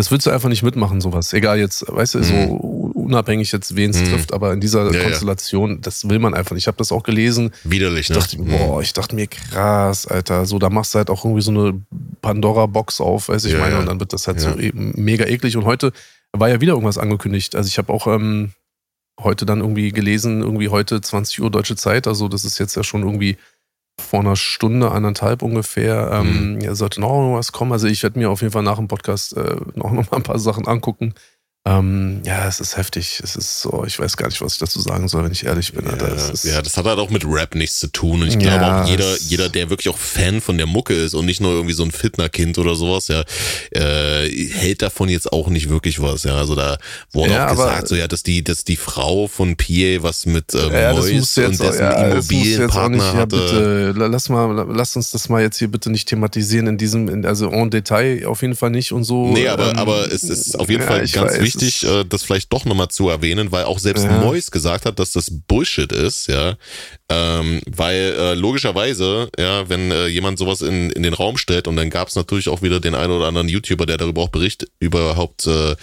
das 0.00 0.10
willst 0.10 0.26
du 0.26 0.30
einfach 0.30 0.48
nicht 0.48 0.62
mitmachen, 0.62 1.02
sowas. 1.02 1.30
Egal 1.34 1.58
jetzt, 1.58 1.84
weißt 1.86 2.14
du, 2.14 2.18
mhm. 2.20 2.24
so 2.24 2.54
unabhängig 2.94 3.52
jetzt, 3.52 3.76
wen 3.76 3.90
es 3.90 4.00
mhm. 4.00 4.06
trifft, 4.06 4.32
aber 4.32 4.54
in 4.54 4.60
dieser 4.60 4.90
ja, 4.90 5.02
Konstellation, 5.02 5.72
ja. 5.72 5.76
das 5.82 6.08
will 6.08 6.18
man 6.18 6.32
einfach 6.32 6.52
nicht. 6.52 6.62
Ich 6.62 6.68
habe 6.68 6.78
das 6.78 6.90
auch 6.90 7.02
gelesen. 7.02 7.50
Widerlich, 7.64 8.08
ne? 8.08 8.16
Dachte, 8.16 8.40
mhm. 8.40 8.46
boah, 8.46 8.80
ich 8.80 8.94
dachte 8.94 9.14
mir, 9.14 9.26
krass, 9.26 10.06
Alter, 10.06 10.46
so, 10.46 10.58
da 10.58 10.70
machst 10.70 10.94
du 10.94 10.98
halt 10.98 11.10
auch 11.10 11.26
irgendwie 11.26 11.42
so 11.42 11.50
eine 11.50 11.82
Pandora-Box 12.22 13.02
auf, 13.02 13.28
weiß 13.28 13.44
ich 13.44 13.52
ja, 13.52 13.58
meine, 13.58 13.78
und 13.78 13.86
dann 13.86 14.00
wird 14.00 14.14
das 14.14 14.26
halt 14.26 14.40
so 14.40 14.56
eben 14.58 14.94
mega 14.96 15.26
eklig. 15.26 15.54
Und 15.58 15.66
heute 15.66 15.92
war 16.32 16.48
ja 16.48 16.62
wieder 16.62 16.72
irgendwas 16.72 16.96
angekündigt. 16.96 17.54
Also 17.54 17.68
ich 17.68 17.76
habe 17.76 17.92
auch 17.92 18.06
ähm, 18.06 18.52
heute 19.20 19.44
dann 19.44 19.60
irgendwie 19.60 19.92
gelesen, 19.92 20.40
irgendwie 20.40 20.70
heute 20.70 21.02
20 21.02 21.42
Uhr 21.42 21.50
deutsche 21.50 21.76
Zeit, 21.76 22.06
also 22.06 22.28
das 22.28 22.46
ist 22.46 22.58
jetzt 22.58 22.74
ja 22.74 22.84
schon 22.84 23.02
irgendwie 23.02 23.36
vor 24.00 24.20
einer 24.20 24.36
Stunde, 24.36 24.90
anderthalb 24.90 25.42
ungefähr, 25.42 26.10
ähm, 26.12 26.54
mhm. 26.54 26.74
sollte 26.74 27.00
noch 27.00 27.36
was 27.36 27.52
kommen. 27.52 27.72
Also 27.72 27.86
ich 27.86 28.02
werde 28.02 28.18
mir 28.18 28.30
auf 28.30 28.40
jeden 28.40 28.52
Fall 28.52 28.62
nach 28.62 28.76
dem 28.76 28.88
Podcast 28.88 29.36
äh, 29.36 29.56
noch, 29.74 29.92
noch 29.92 30.10
mal 30.10 30.16
ein 30.16 30.22
paar 30.22 30.38
Sachen 30.38 30.66
angucken. 30.66 31.14
Ähm, 31.66 32.22
ja, 32.24 32.48
es 32.48 32.58
ist 32.58 32.78
heftig. 32.78 33.20
Es 33.22 33.36
ist 33.36 33.60
so, 33.60 33.84
ich 33.86 33.98
weiß 33.98 34.16
gar 34.16 34.28
nicht, 34.28 34.40
was 34.40 34.54
ich 34.54 34.58
dazu 34.60 34.80
sagen 34.80 35.08
soll, 35.08 35.24
wenn 35.24 35.32
ich 35.32 35.44
ehrlich 35.44 35.74
bin. 35.74 35.84
Ja, 35.84 35.94
das, 35.94 36.42
ja, 36.42 36.62
das 36.62 36.78
hat 36.78 36.86
halt 36.86 36.98
auch 36.98 37.10
mit 37.10 37.22
Rap 37.26 37.54
nichts 37.54 37.78
zu 37.80 37.88
tun. 37.88 38.22
Und 38.22 38.28
ich 38.28 38.38
glaube 38.38 38.56
ja, 38.56 38.82
auch 38.82 38.88
jeder, 38.88 39.18
jeder, 39.28 39.50
der 39.50 39.68
wirklich 39.68 39.90
auch 39.90 39.98
Fan 39.98 40.40
von 40.40 40.56
der 40.56 40.66
Mucke 40.66 40.94
ist 40.94 41.12
und 41.12 41.26
nicht 41.26 41.42
nur 41.42 41.52
irgendwie 41.52 41.74
so 41.74 41.82
ein 41.82 41.90
Fitnerkind 41.90 42.56
oder 42.56 42.74
sowas, 42.76 43.08
ja, 43.08 43.24
äh, 43.72 44.26
hält 44.30 44.80
davon 44.80 45.10
jetzt 45.10 45.30
auch 45.34 45.48
nicht 45.48 45.68
wirklich 45.68 46.00
was. 46.00 46.22
Ja, 46.22 46.36
also 46.36 46.54
da 46.54 46.78
wurde 47.12 47.32
ja, 47.32 47.46
auch 47.46 47.50
gesagt, 47.50 47.88
so 47.88 47.94
ja, 47.94 48.08
dass 48.08 48.22
die, 48.22 48.42
dass 48.42 48.64
die 48.64 48.76
Frau 48.76 49.26
von 49.26 49.56
Pierre 49.56 50.02
was 50.02 50.24
mit 50.24 50.54
ähm, 50.54 50.72
ja, 50.72 50.94
Mois 50.94 51.10
und 51.10 51.60
dessen 51.60 51.78
ja, 51.78 52.06
Immobilienpartner 52.06 53.12
hatte. 53.12 53.36
bitte, 53.36 54.08
lass 54.08 54.30
mal, 54.30 54.66
lass 54.70 54.96
uns 54.96 55.10
das 55.10 55.28
mal 55.28 55.42
jetzt 55.42 55.58
hier 55.58 55.68
bitte 55.68 55.90
nicht 55.90 56.08
thematisieren 56.08 56.68
in 56.68 56.78
diesem, 56.78 57.22
also 57.26 57.50
en 57.50 57.68
Detail 57.68 58.24
auf 58.24 58.40
jeden 58.40 58.56
Fall 58.56 58.70
nicht 58.70 58.92
und 58.92 59.04
so. 59.04 59.30
Nee, 59.30 59.46
aber, 59.48 59.72
ähm, 59.72 59.76
aber 59.76 60.10
es 60.10 60.22
ist 60.22 60.58
auf 60.58 60.70
jeden 60.70 60.84
Fall 60.84 61.06
ganz 61.06 61.32
weiß, 61.32 61.49
wichtig, 61.54 61.84
äh, 61.84 62.04
das 62.04 62.22
vielleicht 62.22 62.52
doch 62.52 62.64
nochmal 62.64 62.88
zu 62.88 63.08
erwähnen, 63.08 63.52
weil 63.52 63.64
auch 63.64 63.78
selbst 63.78 64.04
ja. 64.04 64.18
Mois 64.18 64.50
gesagt 64.50 64.86
hat, 64.86 64.98
dass 64.98 65.12
das 65.12 65.30
Bullshit 65.30 65.92
ist, 65.92 66.26
ja. 66.28 66.56
Ähm, 67.08 67.60
weil 67.68 68.14
äh, 68.16 68.34
logischerweise, 68.34 69.28
ja, 69.36 69.68
wenn 69.68 69.90
äh, 69.90 70.06
jemand 70.06 70.38
sowas 70.38 70.62
in, 70.62 70.90
in 70.90 71.02
den 71.02 71.14
Raum 71.14 71.36
stellt 71.36 71.66
und 71.66 71.76
dann 71.76 71.90
gab 71.90 72.08
es 72.08 72.14
natürlich 72.14 72.48
auch 72.48 72.62
wieder 72.62 72.78
den 72.78 72.94
einen 72.94 73.12
oder 73.12 73.26
anderen 73.26 73.48
YouTuber, 73.48 73.84
der 73.84 73.96
darüber 73.96 74.22
auch 74.22 74.28
Bericht 74.28 74.68
überhaupt 74.78 75.46
äh, 75.46 75.74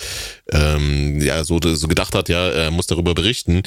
ähm, 0.51 1.21
ja 1.21 1.43
so, 1.43 1.59
so 1.61 1.87
gedacht 1.87 2.15
hat, 2.15 2.29
ja, 2.29 2.47
er 2.49 2.71
muss 2.71 2.87
darüber 2.87 3.13
berichten. 3.13 3.63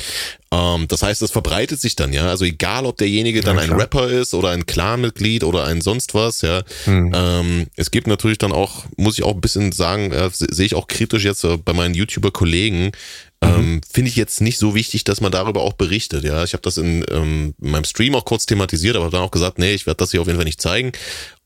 Ähm, 0.53 0.89
das 0.89 1.03
heißt, 1.03 1.23
es 1.23 1.31
verbreitet 1.31 1.81
sich 1.81 1.97
dann, 1.97 2.13
ja. 2.13 2.29
Also 2.29 2.45
egal, 2.45 2.87
ob 2.87 2.97
derjenige 2.97 3.43
dann 3.43 3.57
ja, 3.57 3.63
ein 3.63 3.73
Rapper 3.73 4.09
ist 4.09 4.35
oder 4.35 4.51
ein 4.51 4.65
Clan-Mitglied 4.65 5.45
oder 5.45 5.65
ein 5.65 5.81
sonst 5.81 6.15
was, 6.15 6.41
ja. 6.41 6.63
Hm. 6.85 7.13
Ähm, 7.15 7.67
es 7.77 7.91
gibt 7.91 8.07
natürlich 8.07 8.39
dann 8.39 8.53
auch, 8.53 8.85
muss 8.97 9.19
ich 9.19 9.25
auch 9.25 9.35
ein 9.35 9.41
bisschen 9.41 9.73
sagen, 9.73 10.13
äh, 10.13 10.31
sehe 10.33 10.67
ich 10.67 10.75
auch 10.75 10.89
kritisch 10.89 11.25
jetzt 11.25 11.45
äh, 11.45 11.57
bei 11.57 11.73
meinen 11.73 11.90
YouTuber-Kollegen, 11.95 12.93
Mhm. 13.43 13.49
Ähm, 13.49 13.81
Finde 13.91 14.11
ich 14.11 14.17
jetzt 14.17 14.41
nicht 14.41 14.59
so 14.59 14.75
wichtig, 14.75 15.05
dass 15.05 15.21
man 15.21 15.33
darüber 15.33 15.63
auch 15.63 15.73
berichtet. 15.73 16.25
Ja, 16.25 16.45
ich 16.45 16.53
habe 16.53 16.63
das 16.63 16.77
in, 16.77 17.05
ähm, 17.11 17.55
in 17.61 17.71
meinem 17.71 17.85
Stream 17.85 18.15
auch 18.15 18.25
kurz 18.25 18.47
thematisiert, 18.47 18.97
aber 18.97 19.11
dann 19.11 19.23
auch 19.23 19.31
gesagt, 19.31 19.59
nee, 19.59 19.73
ich 19.73 19.87
werde 19.87 19.99
das 19.99 20.11
hier 20.11 20.21
auf 20.21 20.27
jeden 20.27 20.39
Fall 20.39 20.45
nicht 20.45 20.61
zeigen. 20.61 20.93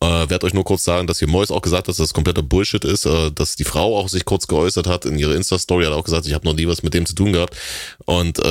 Äh, 0.04 0.28
werde 0.28 0.46
euch 0.46 0.54
nur 0.54 0.64
kurz 0.64 0.84
sagen, 0.84 1.06
dass 1.06 1.18
hier 1.18 1.28
Mois 1.28 1.50
auch 1.50 1.62
gesagt 1.62 1.82
hat, 1.82 1.88
dass 1.88 1.96
das 1.96 2.12
kompletter 2.12 2.42
Bullshit 2.42 2.84
ist, 2.84 3.06
äh, 3.06 3.30
dass 3.30 3.56
die 3.56 3.64
Frau 3.64 3.96
auch 3.96 4.08
sich 4.08 4.24
kurz 4.24 4.46
geäußert 4.46 4.86
hat 4.86 5.06
in 5.06 5.18
ihrer 5.18 5.34
Insta-Story, 5.34 5.84
hat 5.84 5.92
auch 5.92 6.04
gesagt, 6.04 6.26
ich 6.26 6.34
habe 6.34 6.44
noch 6.44 6.54
nie 6.54 6.66
was 6.66 6.82
mit 6.82 6.94
dem 6.94 7.06
zu 7.06 7.14
tun 7.14 7.32
gehabt. 7.32 7.56
Und 8.04 8.38
äh, 8.38 8.42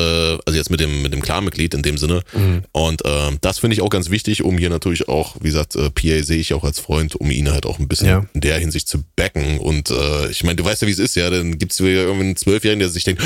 also 0.46 0.58
jetzt 0.58 0.72
mit 0.72 0.80
dem 0.80 1.02
mit 1.02 1.14
dem 1.14 1.22
Clan-Mitglied 1.22 1.74
in 1.76 1.84
dem 1.84 1.98
Sinne. 1.98 2.22
Mhm. 2.34 2.64
Und 2.72 3.06
äh, 3.06 3.38
das 3.42 3.60
finde 3.60 3.76
ich 3.76 3.82
auch 3.82 3.90
ganz 3.90 4.10
wichtig, 4.10 4.44
um 4.44 4.58
hier 4.58 4.70
natürlich 4.70 5.10
auch, 5.10 5.36
wie 5.42 5.50
gesagt, 5.50 5.76
äh, 5.76 5.92
PA 5.92 6.24
sehe 6.24 6.40
ich 6.40 6.54
auch 6.54 6.64
als 6.64 6.80
Freund, 6.80 7.16
um 7.16 7.30
ihn 7.30 7.52
halt 7.52 7.66
auch 7.66 7.78
ein 7.78 7.88
bisschen 7.88 8.08
ja. 8.08 8.26
in 8.34 8.42
der 8.42 8.58
Hinsicht 8.58 8.88
zu 8.88 9.04
backen. 9.16 9.60
Und 9.60 9.92
äh, 9.92 10.30
ich 10.30 10.44
meine, 10.44 10.56
du 10.56 10.66
weißt 10.66 10.82
ja, 10.82 10.88
wie 10.88 10.92
es 10.92 11.00
ist, 11.00 11.16
ja. 11.16 11.30
Dann 11.30 11.60
gibt 11.60 11.74
es 11.74 11.80
irgendwie 11.80 12.22
einen 12.22 12.36
Zwölfjährigen, 12.36 12.80
der 12.80 12.90
sich 12.90 13.04
denkt, 13.04 13.22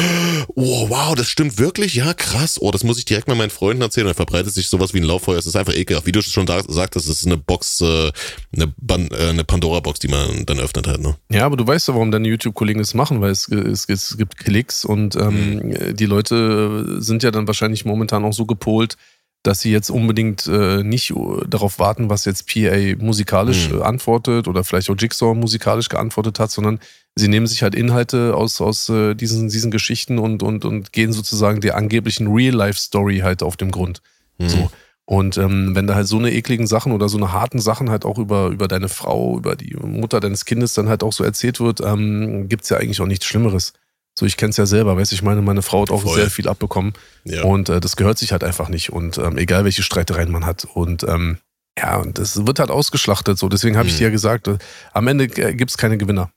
oh 0.56 0.89
wow, 0.89 1.15
das 1.15 1.30
stimmt 1.30 1.60
wirklich, 1.60 1.95
ja 1.95 2.13
krass. 2.13 2.58
Oh, 2.60 2.71
das 2.71 2.84
muss 2.84 2.97
ich 2.97 3.06
direkt 3.06 3.27
mal 3.27 3.36
meinen 3.36 3.51
Freunden 3.51 3.82
erzählen. 3.82 4.08
Dann 4.08 4.15
verbreitet 4.15 4.53
sich 4.53 4.67
sowas 4.67 4.93
wie 4.93 4.99
ein 4.99 5.03
Lauffeuer. 5.03 5.38
Es 5.38 5.45
ist 5.45 5.56
einfach 5.56 5.75
ekelhaft. 5.75 6.08
Wie 6.08 6.12
du 6.12 6.21
schon 6.21 6.47
sagst, 6.47 6.95
es 6.95 7.08
ist 7.08 7.25
eine 7.25 7.38
Box. 7.38 7.80
Äh, 7.80 8.12
eine, 8.53 8.73
äh, 9.12 9.30
eine 9.30 9.43
Pandora-Box, 9.43 9.99
die 9.99 10.08
man 10.08 10.45
dann 10.45 10.60
öffnet 10.60 10.88
hat. 10.88 10.99
Ne? 10.99 11.15
Ja, 11.30 11.45
aber 11.45 11.58
du 11.58 11.65
weißt 11.65 11.88
ja, 11.88 11.93
warum 11.93 12.12
deine 12.12 12.27
YouTube-Kollegen 12.27 12.80
das 12.80 12.93
machen, 12.93 13.21
weil 13.21 13.32
es, 13.32 13.47
es, 13.47 13.86
es 13.88 14.17
gibt 14.17 14.38
Klicks 14.38 14.86
und 14.86 15.15
ähm, 15.15 15.56
mhm. 15.56 15.95
die 15.95 16.06
Leute 16.06 17.01
sind 17.01 17.23
ja 17.23 17.32
dann 17.32 17.47
wahrscheinlich 17.47 17.86
momentan 17.86 18.25
auch 18.25 18.34
so 18.34 18.45
gepolt, 18.45 18.97
dass 19.43 19.62
sie 19.62 19.71
jetzt 19.71 19.89
unbedingt 19.89 20.47
äh, 20.47 20.84
nicht 20.84 21.13
darauf 21.47 21.80
warten, 21.80 22.10
was 22.10 22.25
jetzt 22.25 22.47
PA 22.51 22.95
musikalisch 22.99 23.69
mhm. 23.69 23.82
antwortet 23.82 24.47
oder 24.47 24.63
vielleicht 24.63 24.89
auch 24.89 24.95
Jigsaw 24.97 25.34
musikalisch 25.36 25.89
geantwortet 25.89 26.39
hat, 26.39 26.51
sondern 26.51 26.80
sie 27.15 27.27
nehmen 27.30 27.47
sich 27.47 27.63
halt 27.63 27.73
Inhalte 27.73 28.36
aus, 28.36 28.60
aus 28.60 28.89
äh, 28.89 29.15
diesen, 29.15 29.47
diesen 29.47 29.71
Geschichten 29.71 30.19
und, 30.19 30.43
und, 30.43 30.65
und 30.65 30.91
gehen 30.91 31.13
sozusagen 31.13 31.62
der 31.62 31.77
angeblichen 31.77 32.27
Real-Life-Story 32.27 33.19
halt 33.19 33.41
auf 33.41 33.56
dem 33.58 33.71
Grund. 33.71 34.01
Mhm. 34.38 34.49
So. 34.49 34.71
Und 35.10 35.38
ähm, 35.38 35.74
wenn 35.74 35.88
da 35.88 35.96
halt 35.96 36.08
so 36.08 36.17
eine 36.17 36.34
ekligen 36.34 36.67
Sachen 36.67 36.91
oder 36.91 37.08
so 37.08 37.17
eine 37.17 37.32
harten 37.32 37.60
Sachen 37.60 37.89
halt 37.89 38.04
auch 38.04 38.17
über, 38.17 38.48
über 38.48 38.67
deine 38.67 38.89
Frau, 38.89 39.38
über 39.38 39.56
die 39.56 39.74
Mutter 39.78 40.20
deines 40.20 40.43
Kindes 40.43 40.74
dann 40.74 40.89
halt 40.89 41.02
auch 41.02 41.13
so 41.13 41.24
erzählt 41.24 41.62
wird, 41.62 41.80
ähm, 41.80 42.50
gibt 42.50 42.70
ja 42.70 42.76
eigentlich 42.76 43.00
auch 43.00 43.06
nichts 43.06 43.26
Schlimmeres. 43.26 43.72
So, 44.20 44.26
ich 44.26 44.36
kenne 44.36 44.50
es 44.50 44.58
ja 44.58 44.65
selber, 44.65 44.98
weißt 44.98 45.13
ich 45.13 45.22
meine, 45.22 45.41
meine 45.41 45.62
Frau 45.62 45.84
hat 45.84 45.91
auch 45.91 46.02
Voll. 46.02 46.15
sehr 46.15 46.30
viel 46.30 46.50
abbekommen. 46.50 46.91
Ja. 47.24 47.43
Und 47.43 47.70
äh, 47.70 47.80
das 47.80 47.96
gehört 47.96 48.17
sich 48.17 48.34
halt 48.34 48.43
einfach 48.43 48.67
nicht. 48.67 48.91
Und 48.91 49.17
ähm, 49.17 49.38
egal 49.38 49.63
welche 49.63 49.82
Streitereien 49.82 50.30
man 50.30 50.46
hat. 50.46 50.65
Und 50.65 51.04
ähm, 51.04 51.38
ja, 51.80 51.98
und 51.98 52.17
das 52.17 52.46
wird 52.46 52.60
halt 52.60 52.72
ausgeschlachtet. 52.72 53.38
So, 53.38 53.48
deswegen 53.48 53.78
habe 53.78 53.86
mhm. 53.86 53.91
ich 53.91 53.98
dir 54.00 54.06
ja 54.06 54.10
gesagt, 54.10 54.50
äh, 54.50 54.58
am 54.91 55.08
Ende 55.08 55.26
äh, 55.26 55.54
gibt 55.54 55.72
es 55.72 55.78
keine 55.78 55.98
Gewinner. 55.98 56.32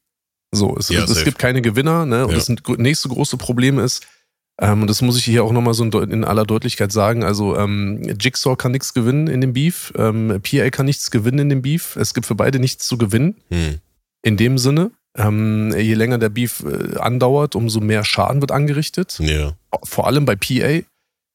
So, 0.53 0.77
es, 0.77 0.91
ja, 0.91 1.03
es 1.03 1.25
gibt 1.25 1.41
keine 1.41 1.61
Gewinner, 1.61 2.07
ne? 2.07 2.25
Und 2.27 2.33
ja. 2.33 2.39
das 2.39 2.79
nächste 2.79 3.09
große 3.09 3.37
Problem 3.37 3.81
ist, 3.81 4.07
ähm, 4.61 4.83
und 4.83 4.90
das 4.90 5.01
muss 5.01 5.16
ich 5.16 5.25
hier 5.25 5.42
auch 5.42 5.53
nochmal 5.53 5.73
so 5.73 5.85
in 5.85 6.23
aller 6.23 6.44
Deutlichkeit 6.44 6.92
sagen. 6.92 7.25
Also 7.25 7.57
ähm, 7.57 8.03
Jigsaw 8.20 8.57
kann 8.57 8.73
nichts 8.73 8.92
gewinnen 8.92 9.27
in 9.27 9.40
dem 9.40 9.55
Beef. 9.55 9.92
Ähm, 9.96 10.40
PA 10.42 10.68
kann 10.70 10.85
nichts 10.85 11.11
gewinnen 11.11 11.38
in 11.38 11.49
dem 11.49 11.62
Beef. 11.62 11.96
Es 11.96 12.12
gibt 12.12 12.27
für 12.27 12.35
beide 12.35 12.59
nichts 12.59 12.87
zu 12.87 12.99
gewinnen. 12.99 13.37
Hm. 13.51 13.79
In 14.23 14.37
dem 14.37 14.59
Sinne. 14.59 14.90
Ähm, 15.16 15.75
je 15.77 15.94
länger 15.94 16.18
der 16.18 16.29
Beef 16.29 16.62
äh, 16.62 16.99
andauert, 16.99 17.57
umso 17.57 17.81
mehr 17.81 18.05
Schaden 18.05 18.42
wird 18.42 18.53
angerichtet. 18.53 19.18
Ja. 19.18 19.55
Vor 19.83 20.07
allem 20.07 20.27
bei 20.27 20.37
PA. 20.37 20.87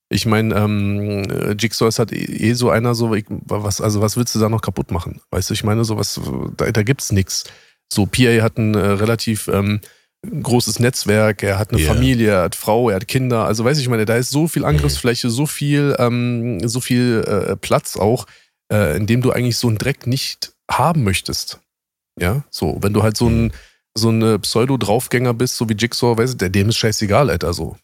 Ich 0.09 0.25
meine, 0.27 0.55
ähm, 0.55 1.55
Jigsaw 1.57 1.87
ist 1.87 1.97
halt 1.97 2.13
eh, 2.13 2.49
eh 2.49 2.53
so 2.53 2.69
einer, 2.69 2.93
so, 2.93 3.11
was, 3.11 3.81
also 3.81 4.01
was 4.01 4.17
willst 4.17 4.35
du 4.35 4.39
da 4.39 4.49
noch 4.49 4.61
kaputt 4.61 4.91
machen? 4.91 5.19
Weißt 5.31 5.49
du, 5.49 5.55
ich 5.55 5.63
meine, 5.63 5.83
sowas, 5.83 6.21
da, 6.57 6.71
da 6.71 6.83
gibt's 6.83 7.11
nichts. 7.11 7.45
So, 7.91 8.05
PA 8.05 8.43
hat 8.43 8.57
einen 8.57 8.75
äh, 8.75 8.79
relativ 8.79 9.47
ähm, 9.47 9.81
ein 10.31 10.43
großes 10.43 10.79
Netzwerk, 10.79 11.43
er 11.43 11.57
hat 11.59 11.71
eine 11.71 11.81
Ja. 11.81 11.93
Familie, 11.93 12.31
er 12.31 12.43
hat 12.43 12.55
Frau, 12.55 12.89
er 12.89 12.97
hat 12.97 13.07
Kinder. 13.07 13.45
Also 13.45 13.63
weiß 13.65 13.77
ich, 13.77 13.83
ich 13.83 13.89
meine, 13.89 14.05
da 14.05 14.15
ist 14.15 14.29
so 14.31 14.47
viel 14.47 14.65
Angriffsfläche, 14.65 15.29
so 15.29 15.45
viel, 15.45 15.95
ähm, 15.99 16.67
so 16.67 16.79
viel 16.79 17.23
äh, 17.27 17.55
Platz 17.55 17.97
auch, 17.97 18.25
äh, 18.71 18.97
in 18.97 19.07
dem 19.07 19.21
du 19.21 19.31
eigentlich 19.31 19.57
so 19.57 19.67
einen 19.67 19.77
Dreck 19.77 20.07
nicht 20.07 20.53
haben 20.69 21.03
möchtest. 21.03 21.59
Ja, 22.19 22.43
so, 22.49 22.77
wenn 22.81 22.93
du 22.93 23.03
halt 23.03 23.17
so 23.17 23.27
ein, 23.27 23.51
so 23.93 24.09
ein 24.09 24.41
Pseudo-Draufgänger 24.41 25.33
bist, 25.33 25.55
so 25.57 25.67
wie 25.69 25.73
Jigsaw, 25.73 26.17
weißt 26.17 26.33
du, 26.33 26.37
der, 26.37 26.49
dem 26.49 26.69
ist 26.69 26.77
scheißegal, 26.77 27.29
Alter, 27.29 27.53
so. 27.53 27.77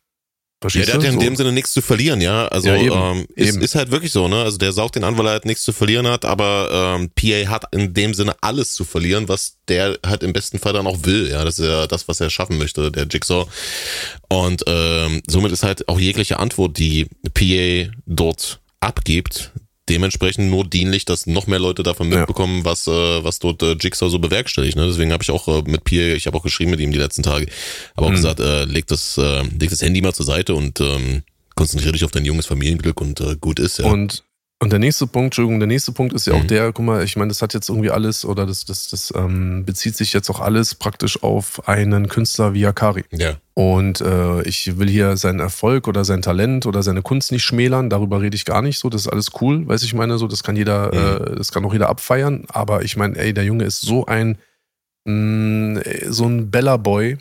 Ja, 0.63 0.69
Verstehst 0.69 0.87
der 0.89 0.93
hat 0.95 1.01
du? 1.01 1.05
ja 1.07 1.13
in 1.13 1.19
so. 1.19 1.25
dem 1.25 1.35
Sinne 1.35 1.51
nichts 1.53 1.73
zu 1.73 1.81
verlieren, 1.81 2.21
ja. 2.21 2.47
Also 2.47 2.69
Ja, 2.69 2.75
eben, 2.77 2.95
ähm, 2.95 3.25
ist, 3.35 3.55
eben. 3.55 3.63
ist 3.63 3.73
halt 3.73 3.89
wirklich 3.89 4.11
so, 4.11 4.27
ne? 4.27 4.43
Also 4.43 4.59
der 4.59 4.71
saugt 4.73 4.95
den 4.95 5.03
an, 5.03 5.17
weil 5.17 5.25
er 5.25 5.31
halt 5.31 5.45
nichts 5.45 5.63
zu 5.63 5.73
verlieren 5.73 6.07
hat, 6.07 6.23
aber 6.23 6.69
ähm, 6.99 7.09
PA 7.15 7.49
hat 7.49 7.65
in 7.71 7.95
dem 7.95 8.13
Sinne 8.13 8.35
alles 8.41 8.73
zu 8.73 8.83
verlieren, 8.83 9.27
was 9.27 9.57
der 9.67 9.97
halt 10.05 10.21
im 10.21 10.33
besten 10.33 10.59
Fall 10.59 10.73
dann 10.73 10.85
auch 10.85 10.99
will, 11.03 11.29
ja. 11.31 11.43
Das 11.43 11.57
ist 11.57 11.65
ja 11.65 11.87
das, 11.87 12.07
was 12.07 12.21
er 12.21 12.29
schaffen 12.29 12.59
möchte, 12.59 12.91
der 12.91 13.07
Jigsaw. 13.09 13.47
Und 14.29 14.63
ähm, 14.67 15.23
somit 15.27 15.51
ist 15.51 15.63
halt 15.63 15.87
auch 15.89 15.99
jegliche 15.99 16.39
Antwort, 16.39 16.77
die 16.77 17.07
PA 17.33 17.91
dort 18.05 18.59
abgibt, 18.81 19.51
dementsprechend 19.89 20.49
nur 20.49 20.63
dienlich, 20.65 21.05
dass 21.05 21.25
noch 21.27 21.47
mehr 21.47 21.59
Leute 21.59 21.83
davon 21.83 22.11
Ja. 22.11 22.19
mitbekommen, 22.19 22.63
was 22.65 22.87
äh, 22.87 23.23
was 23.23 23.39
dort 23.39 23.61
äh, 23.63 23.73
Jigsaw 23.79 24.09
so 24.09 24.19
bewerkstelligt. 24.19 24.75
Ne? 24.77 24.87
Deswegen 24.87 25.11
habe 25.11 25.23
ich 25.23 25.31
auch 25.31 25.47
äh, 25.47 25.61
mit 25.69 25.83
PA, 25.83 25.95
ich 26.15 26.27
habe 26.27 26.37
auch 26.37 26.43
geschrieben 26.43 26.71
mit 26.71 26.79
ihm 26.79 26.91
die 26.91 26.99
letzten 26.99 27.23
Tage, 27.23 27.47
aber 27.95 28.07
auch 28.07 28.11
Mhm. 28.11 28.15
gesagt, 28.15 28.39
äh, 28.39 28.63
leg 28.65 28.87
das 28.87 29.17
äh, 29.17 29.41
leg 29.43 29.69
das 29.69 29.81
Handy 29.81 30.01
mal 30.01 30.13
zur 30.13 30.25
Seite 30.25 30.55
und 30.55 30.79
ähm, 30.79 31.23
konzentriere 31.55 31.93
dich 31.93 32.05
auf 32.05 32.11
dein 32.11 32.25
junges 32.25 32.45
Familienglück 32.45 33.01
und 33.01 33.19
äh, 33.21 33.35
gut 33.39 33.59
ist 33.59 33.79
ja. 33.79 33.85
Und, 33.85 34.23
und 34.61 34.71
der 34.71 34.79
nächste 34.79 35.07
Punkt, 35.07 35.25
Entschuldigung, 35.27 35.59
der 35.59 35.67
nächste 35.67 35.91
Punkt 35.91 36.13
ist 36.13 36.27
ja 36.27 36.33
auch 36.33 36.43
Mhm. 36.43 36.47
der, 36.47 36.71
guck 36.71 36.85
mal, 36.85 37.03
ich 37.03 37.15
meine, 37.17 37.29
das 37.29 37.41
hat 37.41 37.53
jetzt 37.53 37.67
irgendwie 37.67 37.89
alles, 37.89 38.23
oder 38.23 38.45
das, 38.45 38.63
das, 38.63 38.87
das 38.89 39.11
ähm, 39.15 39.65
bezieht 39.65 39.97
sich 39.97 40.13
jetzt 40.13 40.29
auch 40.29 40.39
alles 40.39 40.75
praktisch 40.75 41.21
auf 41.23 41.67
einen 41.67 42.07
Künstler 42.07 42.53
wie 42.53 42.65
Akari. 42.67 43.03
ja. 43.11 43.37
Und 43.53 43.99
äh, 44.01 44.43
ich 44.43 44.77
will 44.77 44.87
hier 44.89 45.17
seinen 45.17 45.39
Erfolg 45.39 45.87
oder 45.87 46.05
sein 46.05 46.21
Talent 46.21 46.65
oder 46.65 46.83
seine 46.83 47.01
Kunst 47.01 47.31
nicht 47.33 47.43
schmälern, 47.43 47.89
darüber 47.89 48.21
rede 48.21 48.35
ich 48.35 48.45
gar 48.45 48.61
nicht 48.61 48.79
so, 48.79 48.89
das 48.89 49.01
ist 49.01 49.07
alles 49.07 49.29
cool, 49.41 49.67
weiß 49.67 49.83
ich 49.83 49.93
meine, 49.93 50.17
so, 50.17 50.27
das 50.27 50.41
kann 50.43 50.55
jeder, 50.55 50.93
Mhm. 50.93 51.25
äh, 51.33 51.35
das 51.37 51.51
kann 51.51 51.65
auch 51.65 51.73
jeder 51.73 51.89
abfeiern, 51.89 52.45
aber 52.47 52.83
ich 52.83 52.95
meine, 52.97 53.17
ey, 53.17 53.33
der 53.33 53.43
Junge 53.43 53.65
ist 53.65 53.81
so 53.81 54.05
ein, 54.05 54.37
mh, 55.05 55.81
so 56.09 56.25
ein 56.27 56.51
Bella-Boy, 56.51 57.17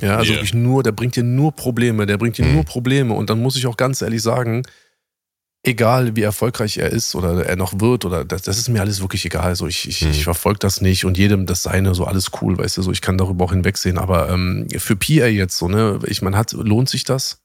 ja, 0.00 0.16
also 0.16 0.32
Ja. 0.32 0.36
wirklich 0.36 0.54
nur, 0.54 0.82
der 0.82 0.92
bringt 0.92 1.16
dir 1.16 1.24
nur 1.24 1.52
Probleme, 1.52 2.06
der 2.06 2.18
bringt 2.18 2.38
dir 2.38 2.44
Mhm. 2.46 2.52
nur 2.54 2.64
Probleme 2.64 3.14
und 3.14 3.30
dann 3.30 3.42
muss 3.42 3.56
ich 3.56 3.66
auch 3.66 3.76
ganz 3.76 4.00
ehrlich 4.00 4.22
sagen, 4.22 4.62
egal 5.64 6.16
wie 6.16 6.22
erfolgreich 6.22 6.78
er 6.78 6.90
ist 6.90 7.14
oder 7.14 7.44
er 7.44 7.56
noch 7.56 7.80
wird 7.80 8.04
oder 8.04 8.24
das, 8.24 8.42
das 8.42 8.58
ist 8.58 8.68
mir 8.68 8.80
alles 8.80 9.00
wirklich 9.00 9.24
egal. 9.26 9.54
So 9.56 9.66
ich, 9.66 9.88
ich, 9.88 10.02
Mhm. 10.02 10.10
ich 10.12 10.24
verfolge 10.24 10.60
das 10.60 10.80
nicht 10.80 11.04
und 11.04 11.18
jedem 11.18 11.46
das 11.46 11.62
seine, 11.62 11.94
so 11.94 12.04
alles 12.04 12.30
cool, 12.40 12.56
weißt 12.58 12.76
du, 12.78 12.82
so 12.82 12.92
ich 12.92 13.00
kann 13.02 13.18
darüber 13.18 13.44
auch 13.44 13.52
hinwegsehen. 13.52 13.98
Aber 13.98 14.30
ähm, 14.30 14.66
für 14.78 14.96
PA 14.96 15.26
jetzt 15.26 15.56
so, 15.58 15.68
ne, 15.68 15.98
ich 16.06 16.22
meine, 16.22 16.36
hat, 16.36 16.52
lohnt 16.52 16.88
sich 16.88 17.04
das? 17.04 17.40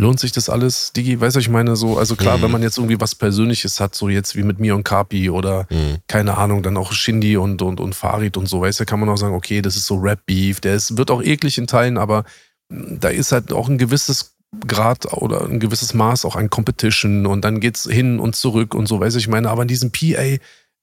Lohnt 0.00 0.18
sich 0.18 0.32
das 0.32 0.48
alles, 0.48 0.94
Digi? 0.94 1.20
Weißt 1.20 1.36
du, 1.36 1.40
ich 1.40 1.50
meine, 1.50 1.76
so, 1.76 1.98
also 1.98 2.16
klar, 2.16 2.38
Mhm. 2.38 2.42
wenn 2.42 2.50
man 2.50 2.62
jetzt 2.62 2.78
irgendwie 2.78 2.98
was 2.98 3.14
Persönliches 3.14 3.78
hat, 3.78 3.94
so 3.94 4.08
jetzt 4.08 4.34
wie 4.34 4.42
mit 4.42 4.58
mir 4.58 4.74
und 4.74 4.84
Kapi 4.84 5.28
oder 5.28 5.66
Mhm. 5.70 5.98
keine 6.08 6.38
Ahnung, 6.38 6.62
dann 6.62 6.78
auch 6.78 6.92
Shindy 6.92 7.36
und, 7.36 7.60
und, 7.60 7.78
und 7.78 7.94
Farid 7.94 8.38
und 8.38 8.48
so, 8.48 8.62
weißt 8.62 8.80
du, 8.80 8.84
kann 8.86 8.98
man 9.00 9.10
auch 9.10 9.18
sagen, 9.18 9.34
okay, 9.34 9.60
das 9.60 9.76
ist 9.76 9.86
so 9.86 9.96
Rap-Beef, 9.96 10.60
der 10.60 10.74
ist, 10.76 10.96
wird 10.96 11.10
auch 11.10 11.22
eklig 11.22 11.58
in 11.58 11.66
Teilen, 11.66 11.98
aber 11.98 12.24
mh, 12.70 12.96
da 13.00 13.08
ist 13.10 13.32
halt 13.32 13.52
auch 13.52 13.68
ein 13.68 13.76
gewisses 13.76 14.31
Grad 14.66 15.12
oder 15.14 15.46
ein 15.46 15.60
gewisses 15.60 15.94
Maß 15.94 16.24
auch 16.24 16.36
an 16.36 16.50
Competition 16.50 17.26
und 17.26 17.42
dann 17.44 17.60
geht's 17.60 17.88
hin 17.90 18.20
und 18.20 18.36
zurück 18.36 18.74
und 18.74 18.86
so, 18.86 19.00
weißt 19.00 19.14
du, 19.16 19.18
ich 19.18 19.28
meine, 19.28 19.48
aber 19.50 19.62
in 19.62 19.68
diesem 19.68 19.90
PA 19.92 20.36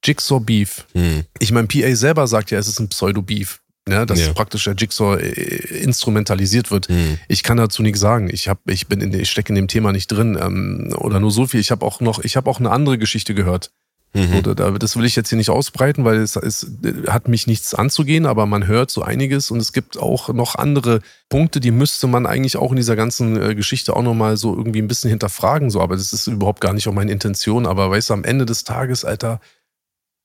Jigsaw 0.04 0.40
Beef, 0.40 0.86
Mhm. 0.94 1.24
ich 1.38 1.52
meine, 1.52 1.68
PA 1.68 1.94
selber 1.94 2.26
sagt 2.26 2.50
ja, 2.50 2.58
es 2.58 2.66
ist 2.68 2.80
ein 2.80 2.88
Pseudo-Beef, 2.88 3.60
ne, 3.88 4.06
dass 4.06 4.20
Ja. 4.20 4.32
praktisch 4.32 4.64
der 4.64 4.74
Jigsaw 4.74 5.16
äh, 5.20 5.82
instrumentalisiert 5.82 6.70
wird. 6.70 6.88
Mhm. 6.88 7.18
Ich 7.28 7.42
kann 7.42 7.58
dazu 7.58 7.82
nichts 7.82 8.00
sagen. 8.00 8.28
Ich 8.32 8.48
hab, 8.48 8.58
ich 8.68 8.88
bin 8.88 9.00
in, 9.00 9.12
ich 9.14 9.30
stecke 9.30 9.50
in 9.50 9.54
dem 9.56 9.68
Thema 9.68 9.92
nicht 9.92 10.08
drin 10.08 10.38
ähm, 10.40 10.92
oder 10.96 11.20
nur 11.20 11.30
so 11.30 11.46
viel. 11.46 11.60
Ich 11.60 11.70
habe 11.70 11.84
auch 11.86 12.00
noch, 12.00 12.24
ich 12.24 12.36
habe 12.36 12.50
auch 12.50 12.58
eine 12.60 12.70
andere 12.70 12.98
Geschichte 12.98 13.34
gehört. 13.34 13.70
Mhm. 14.12 14.42
Da, 14.42 14.72
das 14.72 14.96
will 14.96 15.04
ich 15.04 15.14
jetzt 15.14 15.28
hier 15.28 15.38
nicht 15.38 15.50
ausbreiten, 15.50 16.04
weil 16.04 16.16
es, 16.16 16.34
es 16.34 16.66
hat 17.06 17.28
mich 17.28 17.46
nichts 17.46 17.74
anzugehen, 17.74 18.26
aber 18.26 18.44
man 18.46 18.66
hört 18.66 18.90
so 18.90 19.02
einiges 19.02 19.52
und 19.52 19.60
es 19.60 19.72
gibt 19.72 19.98
auch 19.98 20.30
noch 20.30 20.56
andere 20.56 21.00
Punkte, 21.28 21.60
die 21.60 21.70
müsste 21.70 22.08
man 22.08 22.26
eigentlich 22.26 22.56
auch 22.56 22.72
in 22.72 22.76
dieser 22.76 22.96
ganzen 22.96 23.40
äh, 23.40 23.54
Geschichte 23.54 23.94
auch 23.94 24.02
nochmal 24.02 24.36
so 24.36 24.56
irgendwie 24.56 24.82
ein 24.82 24.88
bisschen 24.88 25.10
hinterfragen. 25.10 25.70
So, 25.70 25.80
aber 25.80 25.94
das 25.94 26.12
ist 26.12 26.26
überhaupt 26.26 26.60
gar 26.60 26.72
nicht 26.72 26.88
auch 26.88 26.92
meine 26.92 27.12
Intention. 27.12 27.66
Aber 27.66 27.90
weißt 27.90 28.10
du, 28.10 28.14
am 28.14 28.24
Ende 28.24 28.46
des 28.46 28.64
Tages, 28.64 29.04
Alter, 29.04 29.40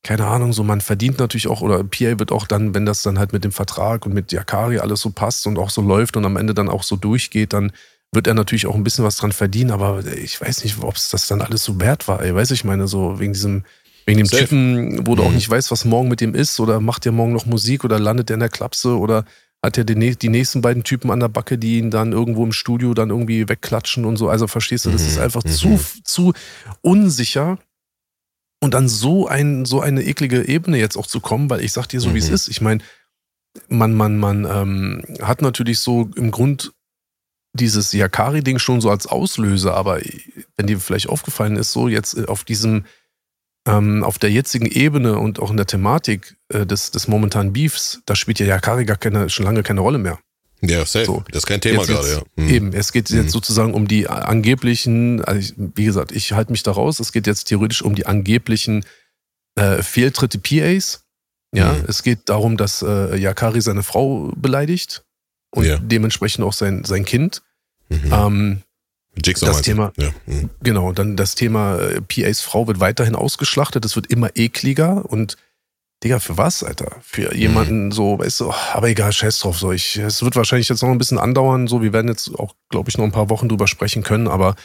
keine 0.02 0.26
Ahnung, 0.26 0.52
so 0.52 0.64
man 0.64 0.82
verdient 0.82 1.20
natürlich 1.20 1.48
auch, 1.48 1.62
oder 1.62 1.84
PA 1.84 2.20
wird 2.20 2.32
auch 2.32 2.48
dann, 2.48 2.74
wenn 2.74 2.88
das 2.88 3.04
dann 3.04 3.20
halt 3.20 3.34
mit 3.34 3.44
dem 3.44 3.52
Vertrag 3.52 4.08
und 4.08 4.14
mit 4.14 4.32
Yakari 4.32 4.80
alles 4.80 5.02
so 5.02 5.12
passt 5.12 5.46
und 5.46 5.60
auch 5.60 5.70
so 5.70 5.82
läuft 5.82 6.18
und 6.18 6.26
am 6.26 6.38
Ende 6.38 6.56
dann 6.56 6.70
auch 6.70 6.84
so 6.84 6.96
durchgeht, 6.96 7.54
dann 7.54 7.72
wird 8.16 8.28
er 8.28 8.34
natürlich 8.34 8.66
auch 8.68 8.76
ein 8.76 8.84
bisschen 8.84 9.06
was 9.06 9.18
dran 9.18 9.32
verdienen, 9.32 9.72
aber 9.72 10.04
ich 10.06 10.40
weiß 10.42 10.64
nicht, 10.64 10.82
ob 10.82 10.96
es 10.96 11.10
das 11.10 11.28
dann 11.28 11.42
alles 11.42 11.64
so 11.64 11.80
wert 11.80 12.08
war, 12.08 12.22
ey. 12.24 12.34
Weiß 12.34 12.52
ich 12.52 12.64
meine, 12.64 12.88
so 12.88 13.20
wegen 13.20 13.34
diesem, 13.34 13.64
wegen 14.06 14.18
dem 14.18 14.26
Safe. 14.28 14.44
Typen, 14.48 15.06
wo 15.06 15.16
du 15.16 15.24
auch 15.24 15.30
Mhm. 15.30 15.36
nicht 15.36 15.50
weißt, 15.50 15.70
was 15.72 15.86
morgen 15.86 16.08
mit 16.10 16.22
dem 16.22 16.34
ist, 16.34 16.60
oder 16.60 16.80
macht 16.80 17.06
der 17.06 17.12
morgen 17.12 17.34
noch 17.34 17.46
Musik 17.46 17.84
oder 17.84 18.00
landet 18.00 18.30
der 18.30 18.36
in 18.36 18.40
der 18.40 18.50
Klapse 18.50 18.98
oder 18.98 19.26
hat 19.64 19.78
er 19.78 19.84
die, 19.84 19.96
nä- 19.96 20.16
die 20.18 20.30
nächsten 20.30 20.62
beiden 20.62 20.84
Typen 20.84 21.10
an 21.12 21.20
der 21.20 21.28
Backe, 21.28 21.58
die 21.58 21.78
ihn 21.80 21.90
dann 21.92 22.12
irgendwo 22.12 22.44
im 22.44 22.52
Studio 22.52 22.94
dann 22.94 23.10
irgendwie 23.10 23.50
wegklatschen 23.50 24.06
und 24.06 24.18
so. 24.18 24.30
Also 24.30 24.48
verstehst 24.48 24.86
du, 24.86 24.92
das 24.92 25.02
Mhm. 25.04 25.08
ist 25.08 25.18
einfach 25.20 25.44
Mhm. 25.44 25.50
zu, 25.50 25.80
zu 26.04 26.34
unsicher. 26.82 27.58
Und 28.62 28.74
dann 28.74 28.88
so 28.88 29.28
ein, 29.28 29.66
so 29.66 29.82
eine 29.82 30.04
eklige 30.04 30.48
Ebene 30.48 30.78
jetzt 30.78 30.98
auch 30.98 31.08
zu 31.08 31.20
kommen, 31.20 31.50
weil 31.50 31.62
ich 31.64 31.72
sag 31.72 31.88
dir 31.88 32.00
so, 32.00 32.14
wie 32.14 32.20
es 32.20 32.30
Mhm. 32.30 32.36
ist. 32.36 32.48
Ich 32.48 32.62
meine, 32.62 32.82
man, 33.68 33.94
man, 33.94 34.18
man 34.18 34.46
ähm, 34.46 35.04
hat 35.22 35.42
natürlich 35.42 35.80
so 35.80 36.10
im 36.16 36.32
Grund 36.32 36.72
dieses 37.56 37.92
Yakari-Ding 37.94 38.60
schon 38.60 38.82
so 38.82 38.90
als 38.90 39.08
Auslöser, 39.08 39.74
aber 39.76 40.00
wenn 40.58 40.68
dir 40.68 40.80
vielleicht 40.80 41.10
aufgefallen 41.10 41.56
ist, 41.56 41.72
so 41.72 41.88
jetzt 41.88 42.18
äh, 42.18 42.26
auf 42.26 42.44
diesem, 42.44 42.86
ähm, 43.68 44.04
auf 44.04 44.20
der 44.20 44.32
jetzigen 44.32 44.66
Ebene 44.68 45.18
und 45.18 45.40
auch 45.40 45.50
in 45.52 45.58
der 45.58 45.66
Thematik 45.66 46.36
äh, 46.50 46.66
des, 46.66 46.92
des 46.92 47.08
momentanen 47.08 47.54
Beefs, 47.54 48.02
da 48.06 48.16
spielt 48.16 48.40
ja 48.40 48.46
Yakari 48.46 48.86
gar 48.86 48.98
keine, 48.98 49.30
schon 49.30 49.46
lange 49.46 49.64
keine 49.64 49.82
Rolle 49.82 49.98
mehr. 49.98 50.20
Ja, 50.62 50.86
safe. 50.86 51.06
So. 51.06 51.24
Das 51.32 51.40
ist 51.44 51.46
kein 51.48 51.62
Thema 51.62 51.80
Jetzt- 51.80 51.88
gerade, 51.90 52.12
ja. 52.12 52.22
Mhm. 52.44 52.50
Eben, 52.50 52.74
es 52.74 52.92
geht 52.92 53.10
jetzt 53.10 53.26
Mhm. 53.26 53.30
sozusagen 53.30 53.74
um 53.74 53.88
die 53.88 54.08
angeblichen, 54.08 55.24
also 55.24 55.40
ich, 55.40 55.54
wie 55.58 55.86
gesagt, 55.86 56.12
ich 56.12 56.32
halte 56.34 56.52
mich 56.52 56.64
da 56.64 56.72
raus, 56.72 57.00
es 57.00 57.12
geht 57.12 57.28
jetzt 57.28 57.46
theoretisch 57.46 57.82
um 57.82 57.96
die 57.96 58.06
angeblichen 58.06 58.86
äh, 59.58 59.82
Fehltritte 59.84 60.38
PAs. 60.40 61.04
Ja, 61.54 61.74
Mhm. 61.74 61.86
es 61.88 62.04
geht 62.04 62.28
darum, 62.30 62.58
dass 62.58 62.82
äh, 62.82 63.16
Yakari 63.18 63.62
seine 63.62 63.84
Frau 63.84 64.32
beleidigt 64.36 65.04
und 65.56 65.66
Ja. 65.66 65.78
dementsprechend 65.80 66.44
auch 66.46 66.54
sein, 66.54 66.84
sein 66.84 67.06
Kind. 67.06 67.42
Mhm. 67.90 68.14
Ähm, 68.14 68.62
Jigsaw 69.24 69.48
das? 69.48 69.62
Thema- 69.62 69.94
Ja. 69.98 70.10
Mhm. 70.26 70.50
Genau, 70.62 70.92
dann 70.92 71.16
das 71.16 71.36
Thema 71.36 71.80
äh, 71.80 72.02
PAs 72.02 72.42
Frau 72.42 72.68
wird 72.68 72.80
weiterhin 72.80 73.16
ausgeschlachtet, 73.16 73.86
es 73.86 73.96
wird 73.96 74.08
immer 74.08 74.30
ekliger 74.36 75.06
und 75.06 75.38
Digga, 76.04 76.20
für 76.20 76.38
was, 76.38 76.62
Alter? 76.64 76.98
Für 77.02 77.34
jemanden 77.34 77.92
so, 77.92 78.20
weißt 78.20 78.42
du, 78.42 78.52
aber 78.74 78.90
egal, 78.90 79.14
scheiß 79.14 79.40
drauf. 79.40 79.58
So, 79.58 79.72
ich, 79.72 79.96
es 79.96 80.22
wird 80.22 80.36
wahrscheinlich 80.36 80.68
jetzt 80.68 80.84
noch 80.84 80.90
ein 80.90 80.98
bisschen 80.98 81.18
andauern, 81.18 81.68
so, 81.68 81.82
wir 81.82 81.94
werden 81.94 82.10
jetzt 82.10 82.36
auch, 82.36 82.54
glaube 82.70 82.90
ich, 82.90 82.98
noch 82.98 83.06
ein 83.06 83.14
paar 83.14 83.30
Wochen 83.30 83.48
drüber 83.48 83.66
sprechen 83.68 84.04
können, 84.04 84.28
aber 84.28 84.56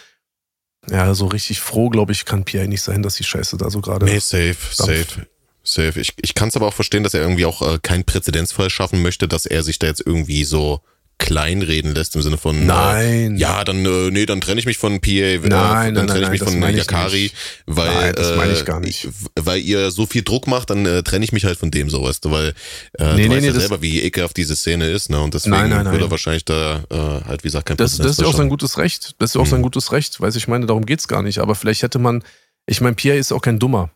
ja, 0.91 1.14
so 1.14 1.26
richtig 1.26 1.61
froh, 1.61 1.88
glaube 1.88 2.11
ich, 2.12 2.24
kann 2.24 2.45
PA 2.45 2.66
nicht 2.66 2.82
sein, 2.82 3.03
dass 3.03 3.14
die 3.14 3.24
Scheiße 3.24 3.57
da 3.57 3.70
so 3.70 3.80
gerade. 3.80 4.07
Nee, 4.07 4.18
safe, 4.18 4.57
Dampf. 4.76 5.07
safe. 5.07 5.26
Safe. 5.62 6.00
Ich, 6.00 6.14
ich 6.22 6.34
kann 6.34 6.48
es 6.48 6.56
aber 6.56 6.66
auch 6.66 6.74
verstehen, 6.74 7.02
dass 7.04 7.14
er 7.14 7.20
irgendwie 7.22 7.44
auch 7.46 7.61
äh, 7.62 7.78
keinen 7.82 8.04
Präzedenzfall 8.04 8.70
schaffen 8.70 9.02
möchte, 9.02 9.28
dass 9.28 9.46
er 9.46 9.62
sich 9.62 9.78
da 9.78 9.86
jetzt 9.86 10.02
irgendwie 10.04 10.44
so 10.44 10.80
kleinreden 11.18 11.94
lässt 11.94 12.16
im 12.16 12.22
Sinne 12.22 12.38
von 12.38 12.64
Nein. 12.64 13.36
Äh, 13.36 13.38
ja, 13.38 13.62
dann 13.62 13.84
äh, 13.84 14.11
nee, 14.11 14.24
dann 14.24 14.40
trenne 14.40 14.58
ich 14.58 14.64
mich 14.64 14.78
von 14.78 15.02
PA, 15.02 15.11
äh, 15.11 15.36
Nein, 15.38 15.48
dann 15.50 15.52
nein, 15.52 16.06
trenne 16.06 16.06
nein, 16.06 16.22
ich 16.22 16.30
mich 16.30 16.40
das 16.40 16.50
von 16.54 16.62
Yakari, 16.74 17.30
weil 17.66 17.92
Nein, 17.94 18.14
das 18.14 18.36
meine 18.38 18.52
ich 18.54 18.61
äh, 18.61 18.64
gar 18.64 18.80
nicht. 18.80 19.06
weil 19.38 19.61
ihr 19.61 19.90
so 19.90 20.06
viel 20.06 20.22
Druck 20.22 20.46
macht, 20.46 20.70
dann 20.70 20.86
äh, 20.86 21.02
trenne 21.02 21.22
ich 21.22 21.32
mich 21.32 21.44
halt 21.44 21.58
von 21.58 21.70
dem 21.70 21.90
so, 21.90 22.02
weißt 22.04 22.24
du, 22.24 22.30
weil 22.30 22.54
äh, 22.98 23.14
Nee, 23.16 23.24
du 23.24 23.28
nee, 23.28 23.28
weißt 23.34 23.40
nee, 23.42 23.46
ja 23.48 23.52
selber, 23.61 23.82
wie 23.82 24.00
ekelhaft 24.00 24.34
diese 24.38 24.56
Szene 24.56 24.88
ist, 24.88 25.11
ne? 25.11 25.20
Und 25.20 25.34
deswegen 25.34 25.56
Nein, 25.56 25.68
nein, 25.68 25.84
will 25.84 25.92
er 25.96 26.00
nein. 26.00 26.11
wahrscheinlich 26.11 26.46
da 26.46 26.84
äh, 26.90 26.96
halt 27.26 27.44
wie 27.44 27.48
gesagt 27.48 27.66
kein 27.66 27.76
Das, 27.76 27.98
das 27.98 28.12
ist 28.12 28.20
ja 28.22 28.26
auch 28.26 28.34
sein 28.36 28.48
gutes 28.48 28.78
Recht. 28.78 29.14
Das 29.18 29.30
ist 29.30 29.34
ja 29.34 29.42
auch 29.42 29.46
sein 29.46 29.58
Mhm. 29.58 29.64
gutes 29.64 29.92
Recht, 29.92 30.18
weiß 30.22 30.36
ich 30.36 30.48
meine, 30.48 30.64
darum 30.64 30.86
geht's 30.86 31.06
gar 31.06 31.22
nicht. 31.22 31.38
Aber 31.40 31.54
vielleicht 31.54 31.82
hätte 31.82 31.98
man, 31.98 32.24
ich 32.64 32.80
meine, 32.80 32.94
Pierre 32.96 33.18
ist 33.18 33.30
auch 33.30 33.42
kein 33.42 33.58
Dummer. 33.58 33.90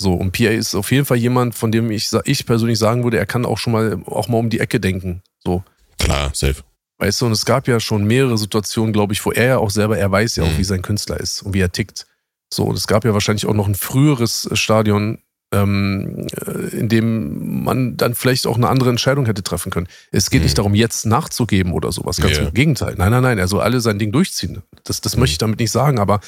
So, 0.00 0.12
und 0.14 0.30
Pierre 0.32 0.54
ist 0.54 0.74
auf 0.74 0.92
jeden 0.92 1.04
Fall 1.04 1.16
jemand, 1.16 1.54
von 1.56 1.72
dem 1.72 1.90
ich, 1.90 2.10
ich 2.24 2.46
persönlich 2.46 2.78
sagen 2.78 3.02
würde, 3.02 3.18
er 3.18 3.26
kann 3.26 3.44
auch 3.44 3.58
schon 3.58 3.72
mal, 3.72 4.00
auch 4.06 4.28
mal 4.28 4.38
um 4.38 4.48
die 4.48 4.60
Ecke 4.60 4.78
denken. 4.78 5.22
So. 5.44 5.64
Klar, 5.98 6.30
safe. 6.34 6.62
Weißt 6.98 7.20
du, 7.20 7.26
und 7.26 7.32
es 7.32 7.44
gab 7.44 7.66
ja 7.68 7.80
schon 7.80 8.04
mehrere 8.04 8.38
Situationen, 8.38 8.92
glaube 8.92 9.12
ich, 9.12 9.24
wo 9.24 9.32
er 9.32 9.46
ja 9.46 9.58
auch 9.58 9.70
selber, 9.70 9.98
er 9.98 10.10
weiß 10.10 10.36
ja 10.36 10.44
auch, 10.44 10.50
Mhm. 10.52 10.58
wie 10.58 10.64
sein 10.64 10.82
Künstler 10.82 11.18
ist 11.18 11.42
und 11.42 11.52
wie 11.54 11.60
er 11.60 11.72
tickt. 11.72 12.06
So, 12.52 12.64
und 12.64 12.76
es 12.76 12.86
gab 12.86 13.04
ja 13.04 13.12
wahrscheinlich 13.12 13.46
auch 13.46 13.54
noch 13.54 13.66
ein 13.68 13.74
früheres 13.74 14.48
Stadion, 14.52 15.18
ähm, 15.52 16.26
äh, 16.46 16.76
in 16.76 16.88
dem 16.88 17.62
man 17.64 17.96
dann 17.96 18.14
vielleicht 18.14 18.46
auch 18.46 18.56
eine 18.56 18.68
andere 18.68 18.90
Entscheidung 18.90 19.26
hätte 19.26 19.42
treffen 19.42 19.70
können. 19.70 19.88
Es 20.12 20.30
geht 20.30 20.40
Mhm. 20.40 20.44
nicht 20.44 20.58
darum, 20.58 20.74
jetzt 20.74 21.06
nachzugeben 21.06 21.72
oder 21.72 21.90
sowas. 21.92 22.18
Ganz 22.18 22.36
Ja. 22.36 22.44
im 22.48 22.54
Gegenteil. 22.54 22.94
Nein, 22.98 23.10
nein, 23.10 23.22
nein. 23.22 23.38
Er 23.38 23.48
soll 23.48 23.60
alle 23.62 23.80
sein 23.80 23.98
Ding 23.98 24.12
durchziehen. 24.12 24.62
Das, 24.84 25.00
das 25.00 25.14
Mhm. 25.16 25.20
möchte 25.20 25.32
ich 25.32 25.38
damit 25.38 25.58
nicht 25.58 25.70
sagen, 25.72 25.98
aber 25.98 26.20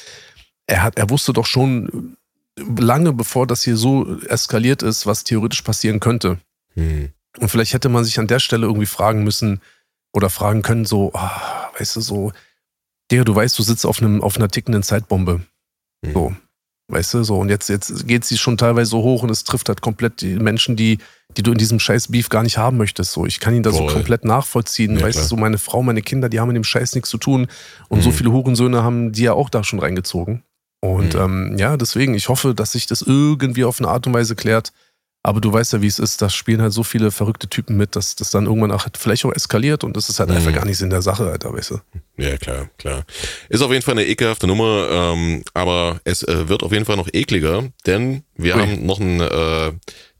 er 0.66 0.82
hat, 0.82 0.98
er 0.98 1.10
wusste 1.10 1.32
doch 1.32 1.46
schon 1.46 2.16
lange 2.58 3.12
bevor 3.12 3.46
das 3.46 3.62
hier 3.62 3.76
so 3.76 4.20
eskaliert 4.22 4.82
ist, 4.82 5.06
was 5.06 5.24
theoretisch 5.24 5.62
passieren 5.62 6.00
könnte. 6.00 6.38
Hm. 6.74 7.10
Und 7.38 7.48
vielleicht 7.48 7.74
hätte 7.74 7.88
man 7.88 8.04
sich 8.04 8.18
an 8.18 8.26
der 8.26 8.40
Stelle 8.40 8.66
irgendwie 8.66 8.86
fragen 8.86 9.24
müssen 9.24 9.60
oder 10.12 10.30
fragen 10.30 10.62
können, 10.62 10.84
so, 10.84 11.12
ah, 11.14 11.70
weißt 11.78 11.96
du, 11.96 12.00
so, 12.00 12.32
Digga, 13.10 13.24
du 13.24 13.34
weißt, 13.34 13.58
du 13.58 13.62
sitzt 13.62 13.86
auf, 13.86 14.00
einem, 14.00 14.22
auf 14.22 14.36
einer 14.36 14.48
tickenden 14.48 14.82
Zeitbombe. 14.82 15.40
Mhm. 16.02 16.12
So. 16.12 16.34
Weißt 16.88 17.14
du, 17.14 17.22
so, 17.22 17.38
und 17.38 17.50
jetzt, 17.50 17.68
jetzt 17.68 18.08
geht 18.08 18.24
sie 18.24 18.36
schon 18.36 18.56
teilweise 18.56 18.90
so 18.90 19.02
hoch 19.02 19.22
und 19.22 19.30
es 19.30 19.44
trifft 19.44 19.68
halt 19.68 19.80
komplett 19.80 20.22
die 20.22 20.34
Menschen, 20.34 20.74
die, 20.74 20.98
die 21.36 21.44
du 21.44 21.52
in 21.52 21.58
diesem 21.58 21.78
scheiß 21.78 22.08
Beef 22.08 22.28
gar 22.30 22.42
nicht 22.42 22.58
haben 22.58 22.78
möchtest. 22.78 23.12
So, 23.12 23.26
ich 23.26 23.38
kann 23.38 23.54
ihn 23.54 23.62
da 23.62 23.70
Voll. 23.70 23.88
so 23.88 23.94
komplett 23.94 24.24
nachvollziehen. 24.24 24.96
Ja, 24.96 25.04
weißt 25.04 25.20
du, 25.20 25.22
so 25.22 25.36
meine 25.36 25.58
Frau, 25.58 25.84
meine 25.84 26.02
Kinder, 26.02 26.28
die 26.28 26.40
haben 26.40 26.48
mit 26.48 26.56
dem 26.56 26.64
Scheiß 26.64 26.96
nichts 26.96 27.08
zu 27.08 27.18
tun. 27.18 27.46
Und 27.88 27.98
mhm. 27.98 28.02
so 28.02 28.10
viele 28.10 28.32
Hurensöhne 28.32 28.82
haben 28.82 29.12
die 29.12 29.22
ja 29.22 29.34
auch 29.34 29.50
da 29.50 29.62
schon 29.62 29.78
reingezogen. 29.78 30.42
Und 30.80 31.14
mhm. 31.14 31.20
ähm, 31.20 31.56
ja, 31.58 31.76
deswegen, 31.76 32.14
ich 32.14 32.28
hoffe, 32.28 32.54
dass 32.54 32.72
sich 32.72 32.86
das 32.86 33.02
irgendwie 33.02 33.64
auf 33.64 33.78
eine 33.78 33.88
Art 33.88 34.06
und 34.06 34.14
Weise 34.14 34.34
klärt. 34.34 34.72
Aber 35.22 35.42
du 35.42 35.52
weißt 35.52 35.74
ja, 35.74 35.82
wie 35.82 35.86
es 35.86 35.98
ist, 35.98 36.22
da 36.22 36.30
spielen 36.30 36.62
halt 36.62 36.72
so 36.72 36.82
viele 36.82 37.10
verrückte 37.10 37.46
Typen 37.46 37.76
mit, 37.76 37.94
dass 37.94 38.16
das 38.16 38.30
dann 38.30 38.46
irgendwann 38.46 38.70
auch 38.72 38.86
vielleicht 38.98 39.26
auch 39.26 39.34
eskaliert 39.34 39.84
und 39.84 39.94
das 39.94 40.08
ist 40.08 40.18
halt 40.18 40.30
mhm. 40.30 40.36
einfach 40.36 40.54
gar 40.54 40.64
nicht 40.64 40.80
in 40.80 40.88
der 40.88 41.02
Sache, 41.02 41.30
Alter, 41.30 41.52
weißt 41.52 41.72
du. 41.72 41.80
Ja, 42.16 42.38
klar, 42.38 42.70
klar. 42.78 43.04
Ist 43.50 43.60
auf 43.60 43.70
jeden 43.70 43.82
Fall 43.82 43.92
eine 43.92 44.06
ekelhafte 44.06 44.46
Nummer, 44.46 44.88
ähm, 44.90 45.42
aber 45.52 46.00
es 46.04 46.22
äh, 46.22 46.48
wird 46.48 46.62
auf 46.62 46.72
jeden 46.72 46.86
Fall 46.86 46.96
noch 46.96 47.08
ekliger, 47.12 47.68
denn 47.84 48.22
wir 48.34 48.56
Ui. 48.56 48.62
haben 48.62 48.86
noch 48.86 48.98
ein 48.98 49.20
äh, 49.20 49.72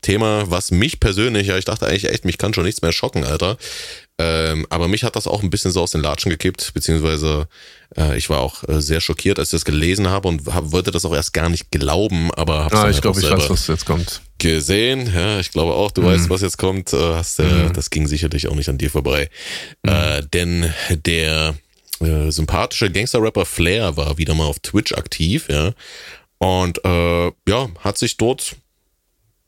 Thema, 0.03 0.51
was 0.51 0.71
mich 0.71 1.01
persönlich, 1.01 1.47
ja, 1.47 1.57
ich 1.57 1.65
dachte 1.65 1.87
eigentlich 1.87 2.11
echt, 2.11 2.27
mich 2.27 2.37
kann 2.37 2.53
schon 2.53 2.65
nichts 2.65 2.83
mehr 2.83 2.93
schocken, 2.93 3.25
Alter. 3.25 3.57
Ähm, 4.23 4.67
aber 4.69 4.87
mich 4.87 5.03
hat 5.03 5.17
das 5.17 5.27
auch 5.27 5.43
ein 5.43 5.49
bisschen 5.49 5.71
so 5.71 5.81
aus 5.81 5.93
den 5.93 6.03
Latschen 6.03 6.29
gekippt, 6.29 6.75
beziehungsweise 6.75 7.49
äh, 7.97 8.19
ich 8.19 8.29
war 8.29 8.41
auch 8.41 8.69
äh, 8.69 8.83
sehr 8.83 9.01
schockiert, 9.01 9.39
als 9.39 9.49
ich 9.49 9.53
das 9.53 9.65
gelesen 9.65 10.11
habe 10.11 10.29
und 10.29 10.47
hab, 10.53 10.73
wollte 10.73 10.91
das 10.91 11.07
auch 11.07 11.15
erst 11.15 11.33
gar 11.33 11.49
nicht 11.49 11.71
glauben, 11.71 12.31
aber 12.35 12.67
hab's 12.67 12.77
ah, 12.77 12.91
ich 12.91 13.01
glaube, 13.01 13.19
ich 13.19 13.31
weiß, 13.31 13.49
was 13.49 13.67
jetzt 13.69 13.87
kommt. 13.87 14.21
Gesehen, 14.37 15.11
ja, 15.15 15.41
ich 15.41 15.53
glaube 15.53 15.73
auch, 15.73 15.91
du 15.91 16.03
mhm. 16.03 16.07
weißt, 16.07 16.29
was 16.29 16.43
jetzt 16.43 16.59
kommt. 16.59 16.93
Äh, 16.93 17.15
hast, 17.15 17.39
äh, 17.39 17.45
mhm. 17.45 17.73
Das 17.73 17.89
ging 17.89 18.07
sicherlich 18.07 18.47
auch 18.49 18.55
nicht 18.55 18.69
an 18.69 18.77
dir 18.77 18.91
vorbei. 18.91 19.31
Mhm. 19.85 19.91
Äh, 19.91 20.23
denn 20.35 20.75
der 21.07 21.55
äh, 22.01 22.31
sympathische 22.31 22.91
Gangster-Rapper 22.91 23.47
Flair 23.47 23.97
war 23.97 24.19
wieder 24.19 24.35
mal 24.35 24.45
auf 24.45 24.59
Twitch 24.59 24.93
aktiv, 24.93 25.47
ja. 25.49 25.73
Und 26.37 26.85
äh, 26.85 27.27
ja, 27.49 27.69
hat 27.79 27.97
sich 27.97 28.19
dort 28.19 28.57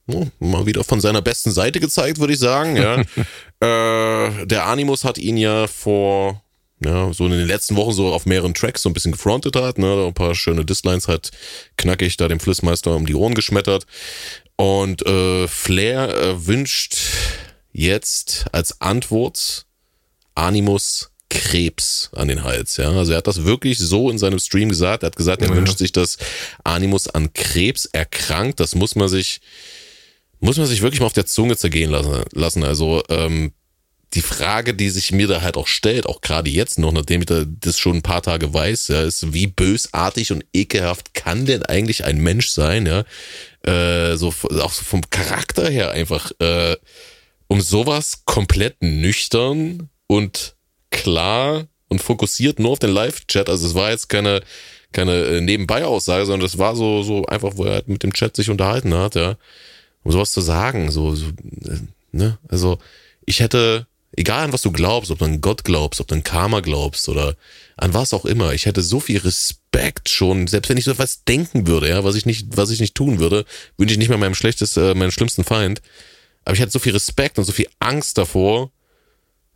oh, 0.06 0.28
mal 0.38 0.66
wieder 0.66 0.84
von 0.84 1.00
seiner 1.00 1.22
besten 1.22 1.50
Seite 1.50 1.80
gezeigt, 1.80 2.18
würde 2.18 2.32
ich 2.32 2.38
sagen. 2.38 2.76
Ja. 2.76 3.02
äh, 3.62 4.46
der 4.46 4.66
Animus 4.66 5.04
hat 5.04 5.18
ihn 5.18 5.36
ja 5.36 5.66
vor 5.66 6.42
ja, 6.84 7.12
so 7.12 7.26
in 7.26 7.30
den 7.30 7.46
letzten 7.46 7.76
Wochen 7.76 7.92
so 7.92 8.12
auf 8.12 8.26
mehreren 8.26 8.54
Tracks 8.54 8.82
so 8.82 8.88
ein 8.88 8.92
bisschen 8.92 9.12
gefrontet 9.12 9.54
hat, 9.54 9.78
ne, 9.78 10.06
ein 10.06 10.14
paar 10.14 10.34
schöne 10.34 10.64
Dislines 10.64 11.06
hat 11.06 11.30
knackig 11.76 12.16
da 12.16 12.26
dem 12.26 12.40
Flissmeister 12.40 12.96
um 12.96 13.06
die 13.06 13.14
Ohren 13.14 13.34
geschmettert. 13.34 13.86
Und 14.56 15.06
äh, 15.06 15.46
Flair 15.46 16.14
äh, 16.16 16.46
wünscht 16.46 16.96
jetzt 17.72 18.46
als 18.52 18.80
Antwort 18.80 19.66
Animus 20.34 21.10
Krebs 21.30 22.10
an 22.14 22.28
den 22.28 22.42
Hals. 22.42 22.76
Ja, 22.76 22.90
also 22.90 23.12
er 23.12 23.18
hat 23.18 23.26
das 23.26 23.44
wirklich 23.44 23.78
so 23.78 24.10
in 24.10 24.18
seinem 24.18 24.38
Stream 24.38 24.68
gesagt. 24.68 25.02
Er 25.02 25.06
hat 25.06 25.16
gesagt, 25.16 25.40
er 25.40 25.48
ja. 25.48 25.56
wünscht 25.56 25.78
sich, 25.78 25.92
dass 25.92 26.18
Animus 26.64 27.08
an 27.08 27.32
Krebs 27.32 27.86
erkrankt. 27.86 28.60
Das 28.60 28.74
muss 28.74 28.96
man 28.96 29.08
sich 29.08 29.40
muss 30.42 30.58
man 30.58 30.66
sich 30.66 30.82
wirklich 30.82 31.00
mal 31.00 31.06
auf 31.06 31.12
der 31.12 31.26
Zunge 31.26 31.56
zergehen 31.56 31.90
lassen. 31.90 32.64
Also 32.64 33.02
ähm, 33.08 33.52
die 34.14 34.22
Frage, 34.22 34.74
die 34.74 34.90
sich 34.90 35.12
mir 35.12 35.28
da 35.28 35.40
halt 35.40 35.56
auch 35.56 35.68
stellt, 35.68 36.04
auch 36.04 36.20
gerade 36.20 36.50
jetzt 36.50 36.80
noch, 36.80 36.92
nachdem 36.92 37.22
ich 37.22 37.28
das 37.60 37.78
schon 37.78 37.98
ein 37.98 38.02
paar 38.02 38.22
Tage 38.22 38.52
weiß, 38.52 38.88
ja, 38.88 39.02
ist, 39.02 39.32
wie 39.32 39.46
bösartig 39.46 40.32
und 40.32 40.44
ekelhaft 40.52 41.14
kann 41.14 41.46
denn 41.46 41.62
eigentlich 41.62 42.04
ein 42.04 42.18
Mensch 42.18 42.48
sein, 42.48 42.86
ja, 42.86 43.04
äh, 43.62 44.16
so 44.16 44.28
auch 44.28 44.72
so 44.72 44.84
vom 44.84 45.08
Charakter 45.10 45.70
her 45.70 45.92
einfach, 45.92 46.32
äh, 46.40 46.76
um 47.46 47.60
sowas 47.60 48.24
komplett 48.24 48.82
nüchtern 48.82 49.90
und 50.08 50.56
klar 50.90 51.68
und 51.88 52.02
fokussiert 52.02 52.58
nur 52.58 52.72
auf 52.72 52.78
den 52.80 52.90
Live-Chat, 52.90 53.48
also 53.48 53.66
es 53.66 53.74
war 53.74 53.90
jetzt 53.90 54.08
keine 54.08 54.40
keine 54.90 55.24
äh, 55.24 55.40
Nebenbei-Aussage, 55.40 56.26
sondern 56.26 56.46
das 56.46 56.58
war 56.58 56.76
so 56.76 57.02
so 57.02 57.24
einfach, 57.26 57.52
wo 57.54 57.64
er 57.64 57.74
halt 57.74 57.88
mit 57.88 58.02
dem 58.02 58.12
Chat 58.12 58.36
sich 58.36 58.50
unterhalten 58.50 58.92
hat, 58.92 59.14
ja 59.14 59.36
um 60.04 60.12
sowas 60.12 60.32
zu 60.32 60.40
sagen. 60.40 60.90
So, 60.90 61.14
so 61.14 61.26
äh, 61.26 61.78
ne? 62.12 62.38
Also 62.48 62.78
ich 63.24 63.40
hätte, 63.40 63.86
egal 64.16 64.44
an 64.44 64.52
was 64.52 64.62
du 64.62 64.72
glaubst, 64.72 65.10
ob 65.10 65.18
du 65.18 65.24
an 65.24 65.40
Gott 65.40 65.64
glaubst, 65.64 66.00
ob 66.00 66.08
du 66.08 66.14
an 66.14 66.24
Karma 66.24 66.60
glaubst 66.60 67.08
oder 67.08 67.36
an 67.76 67.94
was 67.94 68.12
auch 68.12 68.24
immer, 68.24 68.52
ich 68.52 68.66
hätte 68.66 68.82
so 68.82 69.00
viel 69.00 69.18
Respekt 69.18 70.08
schon, 70.08 70.46
selbst 70.46 70.68
wenn 70.68 70.76
ich 70.76 70.84
so 70.84 70.90
etwas 70.90 71.24
denken 71.24 71.66
würde, 71.66 71.88
ja, 71.88 72.04
was 72.04 72.14
ich 72.14 72.26
nicht, 72.26 72.56
was 72.56 72.70
ich 72.70 72.80
nicht 72.80 72.94
tun 72.94 73.18
würde, 73.18 73.44
wünsche 73.76 73.92
ich 73.92 73.98
nicht 73.98 74.08
mal 74.08 74.18
meinem 74.18 74.34
schlechtesten, 74.34 74.84
äh, 74.84 74.94
meinem 74.94 75.10
schlimmsten 75.10 75.44
Feind. 75.44 75.82
Aber 76.44 76.54
ich 76.54 76.60
hätte 76.60 76.72
so 76.72 76.78
viel 76.78 76.92
Respekt 76.92 77.38
und 77.38 77.44
so 77.44 77.52
viel 77.52 77.68
Angst 77.78 78.18
davor, 78.18 78.70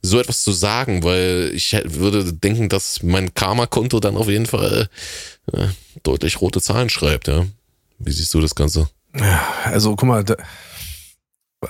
so 0.02 0.20
etwas 0.20 0.42
zu 0.42 0.52
sagen, 0.52 1.02
weil 1.02 1.50
ich 1.54 1.76
würde 1.84 2.32
denken, 2.32 2.68
dass 2.68 3.02
mein 3.02 3.34
Karma-Konto 3.34 3.98
dann 3.98 4.16
auf 4.16 4.28
jeden 4.28 4.46
Fall 4.46 4.88
äh, 5.52 5.66
deutlich 6.04 6.40
rote 6.40 6.60
Zahlen 6.60 6.88
schreibt, 6.88 7.28
ja. 7.28 7.46
Wie 7.98 8.12
siehst 8.12 8.32
du 8.34 8.40
das 8.40 8.54
Ganze? 8.54 8.88
Ja, 9.18 9.46
also 9.64 9.96
guck 9.96 10.08
mal, 10.08 10.24
da, 10.24 10.36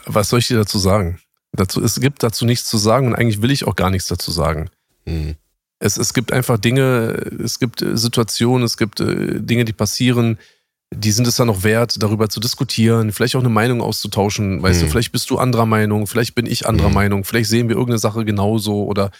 was 0.06 0.28
soll 0.28 0.40
ich 0.40 0.48
dir 0.48 0.56
dazu 0.56 0.78
sagen? 0.78 1.20
Dazu, 1.52 1.82
es 1.82 2.00
gibt 2.00 2.22
dazu 2.22 2.44
nichts 2.44 2.68
zu 2.68 2.76
sagen 2.76 3.08
und 3.08 3.14
eigentlich 3.14 3.42
will 3.42 3.50
ich 3.50 3.66
auch 3.66 3.76
gar 3.76 3.90
nichts 3.90 4.08
dazu 4.08 4.30
sagen. 4.30 4.68
Mhm. 5.06 5.36
Es, 5.78 5.96
es 5.96 6.14
gibt 6.14 6.32
einfach 6.32 6.58
Dinge, 6.58 7.12
es 7.42 7.58
gibt 7.58 7.82
äh, 7.82 7.96
Situationen, 7.96 8.64
es 8.64 8.76
gibt 8.76 9.00
äh, 9.00 9.40
Dinge, 9.40 9.64
die 9.64 9.72
passieren, 9.72 10.38
die 10.94 11.12
sind 11.12 11.26
es 11.26 11.36
dann 11.36 11.50
auch 11.50 11.64
wert, 11.64 12.02
darüber 12.02 12.28
zu 12.28 12.40
diskutieren, 12.40 13.12
vielleicht 13.12 13.36
auch 13.36 13.40
eine 13.40 13.48
Meinung 13.48 13.80
auszutauschen. 13.80 14.62
Weißt 14.62 14.80
mhm. 14.80 14.86
du, 14.86 14.90
vielleicht 14.90 15.12
bist 15.12 15.30
du 15.30 15.38
anderer 15.38 15.66
Meinung, 15.66 16.06
vielleicht 16.06 16.34
bin 16.34 16.46
ich 16.46 16.66
anderer 16.66 16.88
mhm. 16.88 16.94
Meinung, 16.94 17.24
vielleicht 17.24 17.50
sehen 17.50 17.68
wir 17.68 17.76
irgendeine 17.76 17.98
Sache 17.98 18.24
genauso 18.24 18.84
oder 18.84 19.10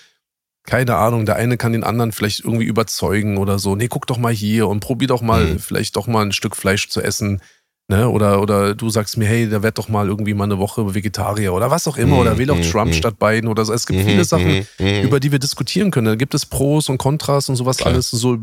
keine 0.64 0.96
Ahnung, 0.96 1.26
der 1.26 1.36
eine 1.36 1.56
kann 1.56 1.72
den 1.72 1.84
anderen 1.84 2.12
vielleicht 2.12 2.40
irgendwie 2.40 2.64
überzeugen 2.64 3.38
oder 3.38 3.58
so. 3.58 3.76
Nee, 3.76 3.88
guck 3.88 4.06
doch 4.06 4.18
mal 4.18 4.32
hier 4.32 4.68
und 4.68 4.80
probier 4.80 5.08
doch 5.08 5.22
mal, 5.22 5.44
mhm. 5.44 5.58
vielleicht 5.58 5.96
doch 5.96 6.06
mal 6.06 6.24
ein 6.24 6.32
Stück 6.32 6.56
Fleisch 6.56 6.88
zu 6.88 7.00
essen. 7.00 7.40
Ne? 7.88 8.08
Oder, 8.08 8.42
oder 8.42 8.74
du 8.74 8.90
sagst 8.90 9.16
mir, 9.16 9.26
hey, 9.26 9.48
da 9.48 9.62
wird 9.62 9.78
doch 9.78 9.88
mal 9.88 10.08
irgendwie 10.08 10.34
mal 10.34 10.44
eine 10.44 10.58
Woche 10.58 10.92
Vegetarier 10.92 11.54
oder 11.54 11.70
was 11.70 11.86
auch 11.86 11.96
immer, 11.96 12.16
mm, 12.16 12.18
oder 12.18 12.38
wähl 12.38 12.46
doch 12.46 12.58
mm, 12.58 12.62
Trump 12.62 12.90
mm. 12.90 12.94
statt 12.94 13.18
Biden 13.20 13.48
oder 13.48 13.64
so. 13.64 13.72
Es 13.72 13.86
gibt 13.86 14.00
viele 14.00 14.18
mhm, 14.18 14.24
Sachen, 14.24 14.48
mhm, 14.48 14.66
mhm. 14.80 15.02
über 15.02 15.20
die 15.20 15.30
wir 15.30 15.38
diskutieren 15.38 15.92
können. 15.92 16.06
Da 16.06 16.16
gibt 16.16 16.34
es 16.34 16.44
Pros 16.44 16.88
und 16.88 16.98
Kontras 16.98 17.48
und 17.48 17.54
sowas 17.54 17.76
Klar. 17.76 17.92
alles. 17.92 18.10
So, 18.10 18.38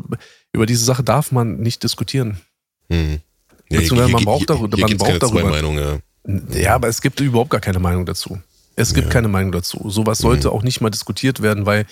über 0.54 0.64
diese 0.64 0.82
Sache 0.82 1.02
darf 1.02 1.30
man 1.30 1.58
nicht 1.58 1.82
diskutieren. 1.82 2.38
Mhm. 2.88 3.20
Ja, 3.68 3.80
hier, 3.80 4.08
man 4.08 4.24
braucht 4.24 4.48
darüber. 4.48 4.78
man 4.78 4.96
braucht 4.96 5.22
darüber. 5.22 5.50
Meinung, 5.50 5.78
ja. 5.78 5.98
ja, 6.52 6.74
aber 6.74 6.88
es 6.88 7.02
gibt 7.02 7.20
überhaupt 7.20 7.50
gar 7.50 7.60
keine 7.60 7.80
Meinung 7.80 8.06
dazu. 8.06 8.38
Es 8.76 8.94
gibt 8.94 9.08
ja. 9.08 9.12
keine 9.12 9.28
Meinung 9.28 9.52
dazu. 9.52 9.90
Sowas 9.90 10.18
sollte 10.18 10.50
auch 10.52 10.62
nicht 10.62 10.80
mal 10.80 10.90
diskutiert 10.90 11.42
werden, 11.42 11.66
weil 11.66 11.84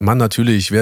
Mann, 0.00 0.18
natürlich. 0.18 0.72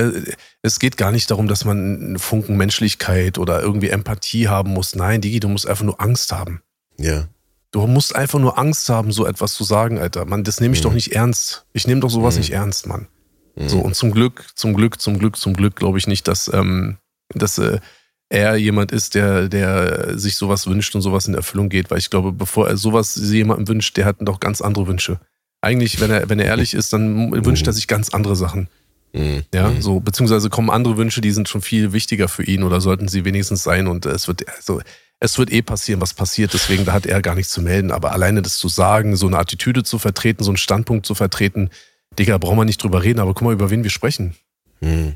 Es 0.62 0.78
geht 0.78 0.96
gar 0.96 1.10
nicht 1.10 1.30
darum, 1.30 1.48
dass 1.48 1.64
man 1.64 1.78
einen 1.78 2.18
Funken 2.18 2.56
Menschlichkeit 2.56 3.38
oder 3.38 3.62
irgendwie 3.62 3.88
Empathie 3.88 4.48
haben 4.48 4.72
muss. 4.72 4.94
Nein, 4.94 5.20
Digi, 5.20 5.40
du 5.40 5.48
musst 5.48 5.66
einfach 5.66 5.84
nur 5.84 6.00
Angst 6.00 6.32
haben. 6.32 6.62
Ja. 6.98 7.26
Du 7.70 7.86
musst 7.86 8.14
einfach 8.14 8.38
nur 8.38 8.58
Angst 8.58 8.88
haben, 8.88 9.12
so 9.12 9.26
etwas 9.26 9.54
zu 9.54 9.64
sagen, 9.64 9.98
Alter. 9.98 10.24
Mann, 10.26 10.44
das 10.44 10.60
nehme 10.60 10.74
ich 10.74 10.80
mhm. 10.80 10.84
doch 10.84 10.92
nicht 10.92 11.12
ernst. 11.12 11.66
Ich 11.72 11.86
nehme 11.86 12.00
doch 12.00 12.10
sowas 12.10 12.34
mhm. 12.34 12.40
nicht 12.40 12.52
ernst, 12.52 12.86
Mann. 12.86 13.08
Mhm. 13.54 13.68
So, 13.68 13.78
und 13.78 13.96
zum 13.96 14.12
Glück, 14.12 14.46
zum 14.54 14.74
Glück, 14.74 15.00
zum 15.00 15.18
Glück, 15.18 15.36
zum 15.36 15.54
Glück 15.54 15.76
glaube 15.76 15.98
ich 15.98 16.06
nicht, 16.06 16.28
dass, 16.28 16.50
ähm, 16.52 16.98
dass 17.34 17.58
äh, 17.58 17.80
er 18.28 18.56
jemand 18.56 18.92
ist, 18.92 19.14
der, 19.14 19.48
der 19.48 20.18
sich 20.18 20.36
sowas 20.36 20.66
wünscht 20.66 20.94
und 20.94 21.00
sowas 21.00 21.26
in 21.26 21.34
Erfüllung 21.34 21.68
geht. 21.68 21.90
Weil 21.90 21.98
ich 21.98 22.10
glaube, 22.10 22.32
bevor 22.32 22.68
er 22.68 22.76
sowas 22.76 23.14
jemandem 23.16 23.68
wünscht, 23.68 23.96
der 23.96 24.04
hat 24.04 24.16
doch 24.20 24.40
ganz 24.40 24.60
andere 24.60 24.86
Wünsche. 24.86 25.20
Eigentlich, 25.62 26.00
wenn 26.00 26.10
er, 26.10 26.28
wenn 26.28 26.38
er 26.38 26.46
ehrlich 26.46 26.74
ist, 26.74 26.92
dann 26.92 27.32
wünscht 27.44 27.66
er 27.66 27.72
sich 27.72 27.88
ganz 27.88 28.10
andere 28.10 28.36
Sachen. 28.36 28.68
Mhm. 29.12 29.44
Ja, 29.54 29.72
so, 29.80 30.00
beziehungsweise 30.00 30.50
kommen 30.50 30.70
andere 30.70 30.96
Wünsche, 30.96 31.20
die 31.20 31.30
sind 31.30 31.48
schon 31.48 31.62
viel 31.62 31.92
wichtiger 31.92 32.28
für 32.28 32.44
ihn 32.44 32.62
oder 32.62 32.80
sollten 32.80 33.08
sie 33.08 33.24
wenigstens 33.24 33.62
sein 33.62 33.86
und 33.86 34.06
es 34.06 34.28
wird, 34.28 34.44
also, 34.56 34.80
es 35.18 35.38
wird 35.38 35.50
eh 35.50 35.62
passieren, 35.62 36.00
was 36.00 36.12
passiert, 36.12 36.52
deswegen 36.52 36.84
da 36.84 36.92
hat 36.92 37.06
er 37.06 37.22
gar 37.22 37.34
nichts 37.34 37.52
zu 37.52 37.62
melden. 37.62 37.90
Aber 37.90 38.12
alleine 38.12 38.42
das 38.42 38.58
zu 38.58 38.68
sagen, 38.68 39.16
so 39.16 39.26
eine 39.26 39.38
Attitüde 39.38 39.82
zu 39.82 39.98
vertreten, 39.98 40.44
so 40.44 40.50
einen 40.50 40.58
Standpunkt 40.58 41.06
zu 41.06 41.14
vertreten, 41.14 41.70
Digga, 42.18 42.38
brauchen 42.38 42.58
wir 42.58 42.64
nicht 42.64 42.82
drüber 42.82 43.02
reden, 43.02 43.20
aber 43.20 43.34
guck 43.34 43.42
mal, 43.42 43.52
über 43.52 43.70
wen 43.70 43.82
wir 43.82 43.90
sprechen. 43.90 44.34
Mhm. 44.80 45.14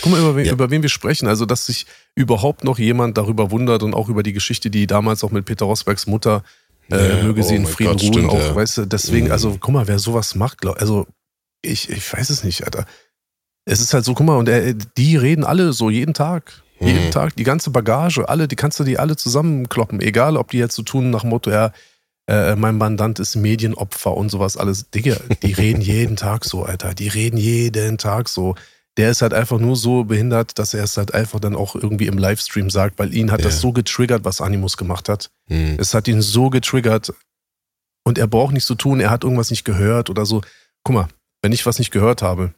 Guck 0.00 0.12
mal, 0.12 0.20
über 0.20 0.36
wen, 0.36 0.46
ja. 0.46 0.52
über 0.52 0.70
wen 0.70 0.82
wir 0.82 0.88
sprechen. 0.88 1.28
Also, 1.28 1.46
dass 1.46 1.66
sich 1.66 1.86
überhaupt 2.14 2.64
noch 2.64 2.78
jemand 2.78 3.16
darüber 3.18 3.50
wundert 3.50 3.82
und 3.82 3.94
auch 3.94 4.08
über 4.08 4.22
die 4.22 4.32
Geschichte, 4.32 4.70
die 4.70 4.86
damals 4.86 5.24
auch 5.24 5.30
mit 5.30 5.44
Peter 5.44 5.64
Rosbergs 5.64 6.06
Mutter, 6.06 6.42
äh, 6.90 7.18
ja, 7.18 7.22
möge 7.22 7.40
oh 7.40 7.44
sie 7.44 7.56
in 7.56 7.66
Frieden 7.66 7.92
Gott, 7.92 8.02
ruhen, 8.02 8.12
stimmt, 8.12 8.30
auch, 8.30 8.38
ja. 8.38 8.54
weißt 8.54 8.78
du, 8.78 8.86
deswegen, 8.86 9.26
mhm. 9.26 9.32
also, 9.32 9.56
guck 9.58 9.72
mal, 9.72 9.88
wer 9.88 9.98
sowas 9.98 10.34
macht, 10.34 10.60
glaub, 10.60 10.80
also, 10.80 11.06
ich, 11.62 11.90
ich 11.90 12.12
weiß 12.12 12.30
es 12.30 12.44
nicht, 12.44 12.64
Alter 12.64 12.86
es 13.64 13.80
ist 13.80 13.94
halt 13.94 14.04
so, 14.04 14.14
guck 14.14 14.26
mal, 14.26 14.36
und 14.36 14.48
er, 14.48 14.74
die 14.74 15.16
reden 15.16 15.44
alle 15.44 15.72
so 15.72 15.90
jeden 15.90 16.14
Tag. 16.14 16.62
Mhm. 16.80 16.88
Jeden 16.88 17.10
Tag, 17.10 17.36
die 17.36 17.44
ganze 17.44 17.70
Bagage, 17.70 18.28
alle, 18.28 18.48
die 18.48 18.56
kannst 18.56 18.80
du 18.80 18.84
die 18.84 18.98
alle 18.98 19.16
zusammenkloppen. 19.16 20.00
Egal, 20.00 20.36
ob 20.36 20.50
die 20.50 20.58
jetzt 20.58 20.74
so 20.74 20.82
tun 20.82 21.10
nach 21.10 21.24
Motto, 21.24 21.50
ja, 21.50 21.72
äh, 22.28 22.56
mein 22.56 22.76
Mandant 22.76 23.18
ist 23.18 23.36
Medienopfer 23.36 24.16
und 24.16 24.30
sowas 24.30 24.56
alles. 24.56 24.90
Digga, 24.90 25.16
die 25.42 25.52
reden 25.52 25.80
jeden 25.80 26.16
Tag 26.16 26.44
so, 26.44 26.64
Alter. 26.64 26.94
Die 26.94 27.08
reden 27.08 27.36
jeden 27.36 27.98
Tag 27.98 28.28
so. 28.28 28.54
Der 28.96 29.10
ist 29.10 29.22
halt 29.22 29.32
einfach 29.32 29.58
nur 29.58 29.74
so 29.74 30.04
behindert, 30.04 30.58
dass 30.58 30.74
er 30.74 30.84
es 30.84 30.96
halt 30.96 31.14
einfach 31.14 31.40
dann 31.40 31.56
auch 31.56 31.74
irgendwie 31.74 32.06
im 32.06 32.18
Livestream 32.18 32.68
sagt, 32.68 32.98
weil 32.98 33.14
ihn 33.14 33.30
hat 33.30 33.40
ja. 33.40 33.46
das 33.46 33.60
so 33.60 33.72
getriggert, 33.72 34.24
was 34.24 34.40
Animus 34.40 34.76
gemacht 34.76 35.08
hat. 35.08 35.30
Mhm. 35.48 35.76
Es 35.78 35.94
hat 35.94 36.08
ihn 36.08 36.20
so 36.20 36.50
getriggert, 36.50 37.12
Und 38.04 38.18
er 38.18 38.26
braucht 38.26 38.52
nicht 38.52 38.66
so 38.66 38.74
tun, 38.74 39.00
er 39.00 39.10
hat 39.10 39.24
irgendwas 39.24 39.50
nicht 39.50 39.64
gehört 39.64 40.10
oder 40.10 40.26
so. 40.26 40.42
Guck 40.84 40.94
mal, 40.94 41.08
wenn 41.40 41.52
ich 41.52 41.64
was 41.64 41.78
nicht 41.78 41.90
gehört 41.90 42.22
habe, 42.22 42.52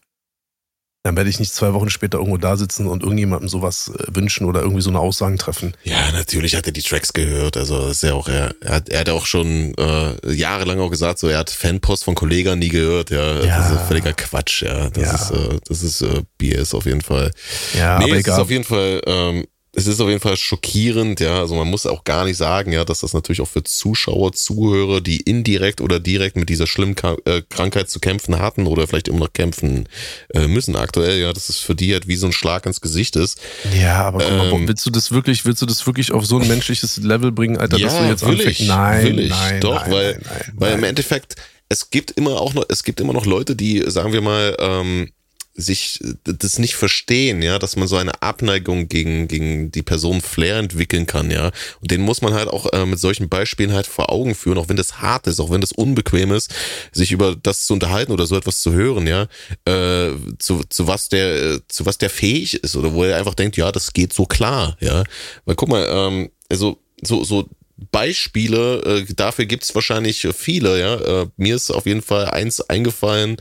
dann 1.05 1.17
werde 1.19 1.29
ich 1.29 1.39
nicht 1.39 1.55
zwei 1.55 1.75
Wochen 1.75 1.91
später 1.91 2.17
irgendwo 2.17 2.39
da 2.39 2.57
sitzen 2.57 2.87
und 2.87 3.03
irgendjemandem 3.03 3.47
sowas 3.51 3.93
äh, 3.95 4.05
wünschen 4.17 4.47
oder 4.47 4.63
irgendwie 4.63 4.81
so 4.81 4.89
eine 4.89 4.99
Aussagen 5.01 5.37
treffen. 5.37 5.75
Ja, 5.85 6.11
natürlich 6.13 6.57
hat 6.57 6.65
er 6.67 6.73
die 6.73 6.81
Tracks 6.83 7.13
gehört. 7.13 7.59
Also 7.59 7.89
ist 7.89 8.03
ja 8.03 8.15
auch, 8.15 8.27
er, 8.27 8.55
er, 8.63 8.75
hat, 8.77 8.89
er 8.89 9.01
hat 9.01 9.11
auch 9.11 9.27
schon 9.27 9.75
äh, 9.77 10.33
jahrelang 10.33 10.81
auch 10.81 10.89
gesagt, 10.89 11.19
so 11.19 11.29
er 11.29 11.39
hat 11.39 11.51
Fanpost 11.51 12.05
von 12.05 12.15
Kollegen 12.15 12.59
nie 12.59 12.71
gehört. 12.71 13.11
Ja, 13.11 13.43
Ja. 13.45 13.59
das 13.59 13.71
ist 13.73 13.87
völliger 13.87 14.15
Quatsch. 14.15 14.63
Ja, 14.63 14.89
das 14.89 15.05
Ja. 15.05 15.15
ist, 15.15 15.31
äh, 15.31 15.59
das 15.69 15.83
ist 15.83 16.01
äh, 16.01 16.23
BS 16.39 16.73
auf 16.73 16.87
jeden 16.87 17.03
Fall. 17.03 17.31
Ja, 17.79 17.99
nee, 17.99 18.05
aber 18.05 18.13
es 18.15 18.21
ist 18.21 18.27
egal. 18.29 18.41
auf 18.41 18.51
jeden 18.51 18.65
Fall, 18.65 19.03
ähm, 19.07 19.45
es 19.77 19.87
ist 19.87 20.01
auf 20.01 20.09
jeden 20.09 20.21
Fall 20.21 20.37
schockierend, 20.37 21.21
ja. 21.21 21.41
Also 21.41 21.55
man 21.55 21.69
muss 21.69 21.87
auch 21.87 22.05
gar 22.05 22.25
nicht 22.25 22.37
sagen, 22.37 22.73
ja, 22.73 22.85
dass 22.85 23.01
das 23.01 23.13
natürlich 23.13 23.41
auch 23.41 23.49
für 23.49 23.65
Zuschauer, 23.65 24.33
Zuhörer, 24.33 25.01
die 25.01 25.21
indirekt 25.21 25.81
oder 25.81 26.01
direkt 26.01 26.37
mit 26.37 26.49
dieser 26.49 26.67
schlimmen 26.67 26.97
äh, 27.25 27.43
Krankheit 27.49 27.91
zu 27.91 28.01
kämpfen 28.01 28.39
hatten 28.39 28.67
oder 28.67 28.87
vielleicht 28.87 29.09
immer 29.09 29.21
noch 29.21 29.33
kämpfen 29.33 29.89
äh, 30.33 30.47
müssen 30.47 30.77
aktuell, 30.77 31.21
ja, 31.21 31.33
dass 31.33 31.49
es 31.49 31.59
für 31.59 31.75
die 31.75 31.93
halt 31.93 32.09
wie 32.09 32.17
so 32.17 32.27
ein 32.27 32.33
Schlag 32.33 32.67
ins 32.67 32.81
Gesicht 32.81 33.17
ist. 33.17 33.41
Ja, 33.79 34.05
aber 34.05 34.19
guck 34.19 34.31
mal, 34.37 34.53
Ähm, 34.53 34.69
willst 34.69 34.87
du 34.87 34.91
das 34.91 35.11
wirklich, 35.13 35.45
willst 35.45 35.63
du 35.63 35.67
das 35.67 35.87
wirklich 35.87 36.13
auf 36.13 36.25
so 36.27 36.39
ein 36.39 36.49
menschliches 36.49 36.97
Level 36.99 37.33
bringen, 37.33 37.57
Alter, 37.57 37.79
dass 37.79 37.99
du 37.99 38.05
jetzt 38.05 38.25
will 38.25 38.37
anfängst? 38.37 38.61
ich, 38.61 38.67
Nein, 38.69 39.05
will 39.05 39.19
ich, 39.21 39.31
nein, 39.31 39.61
doch, 39.61 39.83
nein, 39.83 39.93
weil, 39.93 40.13
nein, 40.13 40.23
nein, 40.29 40.53
weil 40.57 40.75
im. 40.75 40.85
Endeffekt, 40.85 41.37
es 41.69 41.91
gibt 41.91 42.13
immer 42.13 42.41
auch 42.41 42.55
noch, 42.55 42.65
es 42.69 42.85
gibt 42.85 43.01
immer 43.01 43.13
noch 43.13 43.27
Leute, 43.27 43.57
die, 43.57 43.83
sagen 43.87 44.13
wir 44.13 44.21
mal, 44.21 44.57
ähm, 44.59 45.11
sich 45.57 46.01
das 46.25 46.59
nicht 46.59 46.75
verstehen, 46.75 47.41
ja, 47.41 47.61
dass 47.61 47.77
man 47.77 47.87
so 47.87 47.97
eine 47.97 48.23
Abneigung 48.23 48.89
gegen, 48.89 49.29
gegen 49.29 49.71
die 49.71 49.83
Person 49.83 50.21
Flair 50.21 50.57
entwickeln 50.59 51.07
kann, 51.07 51.31
ja. 51.31 51.53
Und 51.81 51.91
den 51.93 52.01
muss 52.01 52.23
man 52.23 52.35
halt 52.35 52.49
auch 52.49 52.73
äh, 52.73 52.85
mit 52.85 52.99
solchen 52.99 53.29
Beispielen 53.29 53.73
halt 53.73 53.87
vor 53.87 54.11
Augen 54.11 54.35
führen, 54.35 54.59
auch 54.59 54.69
wenn 54.69 54.77
das 54.77 55.01
hart 55.01 55.29
ist, 55.29 55.39
auch 55.41 55.51
wenn 55.51 55.61
das 55.61 55.71
unbequem 55.71 56.33
ist, 56.33 56.53
sich 56.93 57.13
über 57.13 57.37
das 57.37 57.67
zu 57.67 57.75
unterhalten 57.75 58.11
oder 58.11 58.27
so 58.27 58.37
etwas 58.37 58.61
zu 58.63 58.73
hören, 58.73 59.07
ja, 59.07 59.29
äh, 59.65 60.11
zu, 60.39 60.63
zu 60.69 60.89
was 60.89 61.09
der, 61.09 61.37
äh, 61.37 61.61
zu 61.69 61.87
was 61.87 61.99
der 61.99 62.11
fähig 62.11 62.55
ist 62.55 62.75
oder 62.75 62.93
wo 62.93 63.05
er 63.05 63.17
einfach 63.17 63.35
denkt, 63.35 63.57
ja, 63.57 63.71
das 63.71 63.93
geht 63.93 64.13
so 64.13 64.27
klar, 64.27 64.77
ja. 64.81 65.05
Weil 65.45 65.55
guck 65.55 65.69
mal, 65.69 65.87
ähm, 65.89 66.31
also 66.49 66.81
so, 67.01 67.23
so 67.23 67.49
Beispiele, 67.93 69.05
äh, 69.09 69.15
dafür 69.15 69.47
gibt's 69.47 69.75
wahrscheinlich 69.75 70.27
viele, 70.37 70.81
ja. 70.81 71.23
Äh, 71.23 71.27
mir 71.37 71.55
ist 71.55 71.71
auf 71.71 71.87
jeden 71.87 72.03
Fall 72.03 72.27
eins 72.27 72.61
eingefallen, 72.61 73.37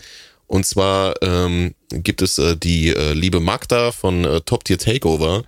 und 0.53 0.67
zwar 0.67 1.15
ähm, 1.23 1.73
gibt 1.89 2.21
es 2.21 2.37
äh, 2.37 2.55
die 2.55 2.89
äh, 2.89 3.13
liebe 3.13 3.39
Magda 3.39 3.91
von 3.91 4.23
äh, 4.23 4.39
Top 4.41 4.63
Tier 4.63 4.77
Takeover. 4.77 5.45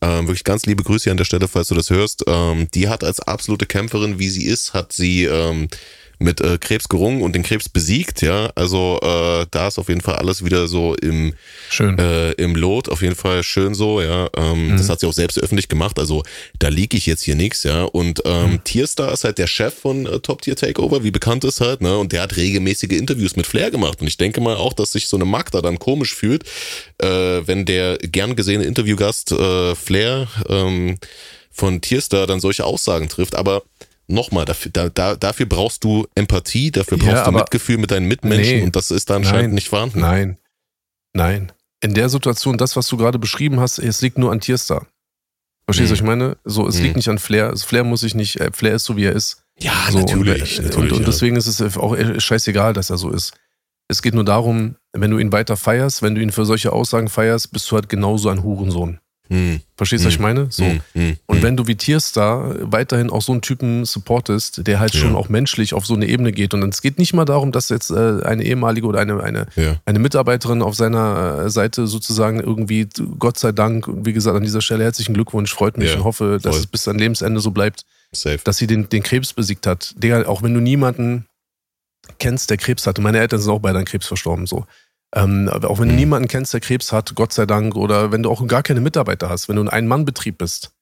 Ähm, 0.00 0.28
wirklich 0.28 0.44
ganz 0.44 0.64
liebe 0.64 0.82
Grüße 0.82 1.04
hier 1.04 1.10
an 1.10 1.18
der 1.18 1.26
Stelle, 1.26 1.46
falls 1.46 1.68
du 1.68 1.74
das 1.74 1.90
hörst. 1.90 2.24
Ähm, 2.26 2.66
die 2.72 2.88
hat 2.88 3.04
als 3.04 3.20
absolute 3.20 3.66
Kämpferin, 3.66 4.18
wie 4.18 4.30
sie 4.30 4.46
ist, 4.46 4.72
hat 4.72 4.94
sie 4.94 5.24
ähm, 5.24 5.68
mit 6.18 6.40
äh, 6.40 6.58
Krebs 6.58 6.88
gerungen 6.88 7.22
und 7.22 7.34
den 7.34 7.42
Krebs 7.42 7.68
besiegt. 7.68 8.22
Ja, 8.22 8.50
also 8.54 8.98
äh, 9.02 9.46
da 9.50 9.68
ist 9.68 9.78
auf 9.78 9.88
jeden 9.88 10.00
Fall 10.00 10.16
alles 10.16 10.44
wieder 10.44 10.66
so 10.68 10.94
im 10.94 11.34
Schön. 11.70 11.98
äh, 11.98 12.32
im 12.32 12.54
Lot, 12.54 12.88
auf 12.88 13.02
jeden 13.02 13.16
Fall 13.16 13.42
schön 13.42 13.74
so, 13.74 14.00
ja. 14.00 14.28
Ähm, 14.36 14.68
Mhm. 14.68 14.76
Das 14.78 14.88
hat 14.88 15.00
sie 15.00 15.06
auch 15.06 15.12
selbst 15.12 15.38
öffentlich 15.38 15.68
gemacht, 15.68 15.98
also 15.98 16.22
da 16.58 16.68
liege 16.68 16.96
ich 16.96 17.06
jetzt 17.06 17.22
hier 17.22 17.34
nichts, 17.34 17.62
ja. 17.64 17.84
Und 17.84 18.22
ähm, 18.24 18.52
Mhm. 18.52 18.64
Tierstar 18.64 19.12
ist 19.12 19.24
halt 19.24 19.38
der 19.38 19.46
Chef 19.46 19.74
von 19.74 20.06
äh, 20.06 20.20
Top 20.20 20.42
Tier 20.42 20.56
Takeover, 20.56 21.04
wie 21.04 21.10
bekannt 21.10 21.44
ist 21.44 21.60
halt, 21.60 21.80
ne? 21.82 21.96
Und 21.98 22.12
der 22.12 22.22
hat 22.22 22.36
regelmäßige 22.36 22.92
Interviews 22.92 23.36
mit 23.36 23.46
Flair 23.46 23.70
gemacht. 23.70 24.00
Und 24.00 24.06
ich 24.06 24.16
denke 24.16 24.40
mal 24.40 24.56
auch, 24.56 24.72
dass 24.72 24.92
sich 24.92 25.08
so 25.08 25.16
eine 25.16 25.24
Magda 25.26 25.60
dann 25.60 25.78
komisch 25.78 26.14
fühlt, 26.14 26.44
äh, 26.98 27.06
wenn 27.46 27.64
der 27.66 27.98
gern 27.98 28.36
gesehene 28.36 28.64
Interviewgast 28.64 29.32
äh, 29.32 29.74
Flair 29.74 30.28
ähm, 30.48 30.96
von 31.52 31.80
Tierstar 31.80 32.26
dann 32.26 32.40
solche 32.40 32.64
Aussagen 32.64 33.08
trifft. 33.08 33.34
Aber 33.34 33.62
nochmal, 34.08 34.44
dafür, 34.44 34.70
da, 34.72 34.88
da, 34.88 35.16
dafür 35.16 35.46
brauchst 35.46 35.84
du 35.84 36.06
Empathie, 36.14 36.70
dafür 36.70 36.98
Ja, 36.98 37.04
brauchst 37.04 37.22
du 37.24 37.28
aber- 37.28 37.38
Mitgefühl 37.40 37.78
mit 37.78 37.90
deinen 37.90 38.06
Mitmenschen 38.08 38.58
Nee. 38.58 38.62
und 38.64 38.76
das 38.76 38.90
ist 38.90 39.10
da 39.10 39.16
anscheinend 39.16 39.48
Nein. 39.48 39.54
nicht 39.54 39.68
vorhanden. 39.68 40.00
Nein. 40.00 40.38
Nein. 41.12 41.52
In 41.80 41.94
der 41.94 42.08
Situation, 42.08 42.56
das, 42.58 42.76
was 42.76 42.86
du 42.88 42.96
gerade 42.96 43.18
beschrieben 43.18 43.60
hast, 43.60 43.78
es 43.78 44.00
liegt 44.00 44.18
nur 44.18 44.32
an 44.32 44.40
Tierstar. 44.40 44.86
Verstehst 45.66 45.90
du, 45.90 45.92
was 45.94 45.98
ich 46.00 46.06
meine? 46.06 46.36
So, 46.44 46.66
es 46.68 46.76
Mhm. 46.78 46.82
liegt 46.84 46.96
nicht 46.96 47.08
an 47.08 47.18
Flair. 47.18 47.48
Also 47.48 47.66
Flair 47.66 47.84
muss 47.84 48.00
sich 48.00 48.14
nicht, 48.14 48.40
äh, 48.40 48.50
Flair 48.52 48.74
ist 48.76 48.84
so, 48.84 48.96
wie 48.96 49.04
er 49.04 49.12
ist. 49.12 49.42
Ja, 49.58 49.72
So, 49.90 49.98
natürlich. 49.98 50.58
Und, 50.58 50.66
natürlich 50.66 50.76
und, 50.92 50.92
und 50.92 51.00
ja. 51.00 51.06
deswegen 51.06 51.36
ist 51.36 51.46
es 51.46 51.76
auch 51.76 51.96
äh, 51.96 52.20
scheißegal, 52.20 52.72
dass 52.72 52.90
er 52.90 52.98
so 52.98 53.10
ist. 53.10 53.34
Es 53.88 54.02
geht 54.02 54.14
nur 54.14 54.24
darum, 54.24 54.76
wenn 54.92 55.10
du 55.10 55.18
ihn 55.18 55.32
weiter 55.32 55.56
feierst, 55.56 56.02
wenn 56.02 56.14
du 56.14 56.20
ihn 56.20 56.32
für 56.32 56.44
solche 56.44 56.72
Aussagen 56.72 57.08
feierst, 57.08 57.52
bist 57.52 57.70
du 57.70 57.76
halt 57.76 57.88
genauso 57.88 58.28
ein 58.28 58.42
Hurensohn. 58.42 59.00
Hm, 59.28 59.60
Verstehst 59.76 60.04
du, 60.04 60.06
was 60.06 60.14
ich 60.14 60.18
Hm. 60.18 60.22
meine? 60.22 60.46
So. 60.50 60.64
hm, 60.64 60.80
hm, 60.94 61.16
Und 61.26 61.36
hm. 61.38 61.42
wenn 61.42 61.56
du 61.56 61.66
wie 61.66 61.74
Tierstar 61.74 62.54
weiterhin 62.72 63.10
auch 63.10 63.22
so 63.22 63.32
einen 63.32 63.42
Typen 63.42 63.84
supportest, 63.84 64.66
der 64.66 64.78
halt 64.80 64.94
Ja. 64.94 65.00
schon 65.00 65.16
auch 65.16 65.28
menschlich 65.28 65.74
auf 65.74 65.84
so 65.84 65.94
eine 65.94 66.06
Ebene 66.06 66.32
geht. 66.32 66.54
Und 66.54 66.62
es 66.72 66.80
geht 66.80 66.98
nicht 66.98 67.12
mal 67.12 67.24
darum, 67.24 67.50
dass 67.52 67.68
jetzt 67.68 67.90
äh, 67.90 68.22
eine 68.24 68.44
ehemalige 68.44 68.86
oder 68.86 69.00
eine, 69.00 69.22
eine, 69.22 69.46
ja. 69.56 69.76
eine 69.84 69.98
Mitarbeiterin 69.98 70.62
auf 70.62 70.74
seiner 70.76 71.42
äh, 71.46 71.50
Seite 71.50 71.86
sozusagen 71.86 72.40
irgendwie, 72.40 72.88
Gott 73.18 73.38
sei 73.38 73.52
Dank, 73.52 73.88
wie 73.88 74.12
gesagt, 74.12 74.36
an 74.36 74.42
dieser 74.44 74.60
Stelle 74.62 74.84
herzlichen 74.84 75.14
Glückwunsch, 75.14 75.52
freut 75.52 75.76
mich 75.76 75.90
Ja, 75.90 75.96
und 75.96 76.04
hoffe, 76.04 76.38
dass 76.42 76.54
voll. 76.54 76.60
es 76.60 76.66
bis 76.68 76.86
an 76.88 76.98
Lebensende 76.98 77.40
so 77.40 77.50
bleibt, 77.50 77.82
Safe. 78.12 78.38
dass 78.44 78.56
sie 78.58 78.66
den, 78.66 78.88
den 78.88 79.02
Krebs 79.02 79.32
besiegt 79.32 79.66
hat. 79.66 79.94
Digga, 80.02 80.26
auch 80.26 80.42
wenn 80.42 80.54
du 80.54 80.60
niemanden 80.60 81.26
kennst, 82.18 82.50
der 82.50 82.56
Krebs 82.56 82.86
hatte, 82.86 83.00
meine 83.00 83.18
Eltern 83.18 83.40
sind 83.40 83.50
auch 83.50 83.58
beide 83.58 83.78
an 83.78 83.84
Krebs 83.84 84.06
verstorben, 84.06 84.46
so. 84.46 84.64
Ähm, 85.14 85.48
auch 85.48 85.78
wenn 85.78 85.88
du 85.88 85.94
Mhm. 85.94 86.00
niemanden 86.00 86.28
kennst, 86.28 86.52
der 86.52 86.60
Krebs 86.60 86.92
hat, 86.92 87.14
Gott 87.14 87.32
sei 87.32 87.46
Dank, 87.46 87.76
oder 87.76 88.12
wenn 88.12 88.22
du 88.22 88.30
auch 88.30 88.46
gar 88.46 88.62
keine 88.62 88.80
Mitarbeiter 88.80 89.28
hast, 89.28 89.48
wenn 89.48 89.56
du 89.56 89.62
ein 89.62 89.68
Ein-Mann-Betrieb 89.68 90.38
bist, 90.38 90.72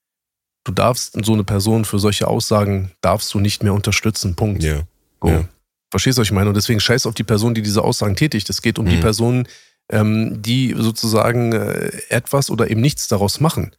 du 0.65 0.73
darfst 0.73 1.17
so 1.25 1.35
eine 1.35 1.45
Person 1.45 1.85
für 1.85 1.99
solche 1.99 2.27
Aussagen, 2.27 2.91
darfst 3.03 3.33
du 3.35 3.41
nicht 3.41 3.63
mehr 3.63 3.75
unterstützen, 3.75 4.35
Punkt. 4.35 4.63
Ja. 4.63 4.83
So. 5.23 5.29
Ja. 5.29 5.45
Verstehst 5.91 6.19
du, 6.19 6.23
was 6.23 6.29
ich 6.29 6.33
meine? 6.33 6.49
Und 6.49 6.57
deswegen 6.57 6.81
scheiß 6.81 7.07
auf 7.07 7.15
die 7.15 7.23
Person, 7.23 7.55
die 7.55 7.63
diese 7.63 7.83
Aussagen 7.85 8.17
tätigt. 8.17 8.49
Es 8.51 8.63
geht 8.63 8.79
um 8.79 8.87
die 8.87 8.97
Mhm. 8.97 9.01
Personen, 9.01 9.49
ähm, 9.93 10.41
die 10.43 10.75
sozusagen 10.77 11.53
äh, 11.53 11.91
etwas 12.09 12.51
oder 12.51 12.71
eben 12.71 12.81
nichts 12.81 13.07
daraus 13.07 13.39
machen, 13.41 13.73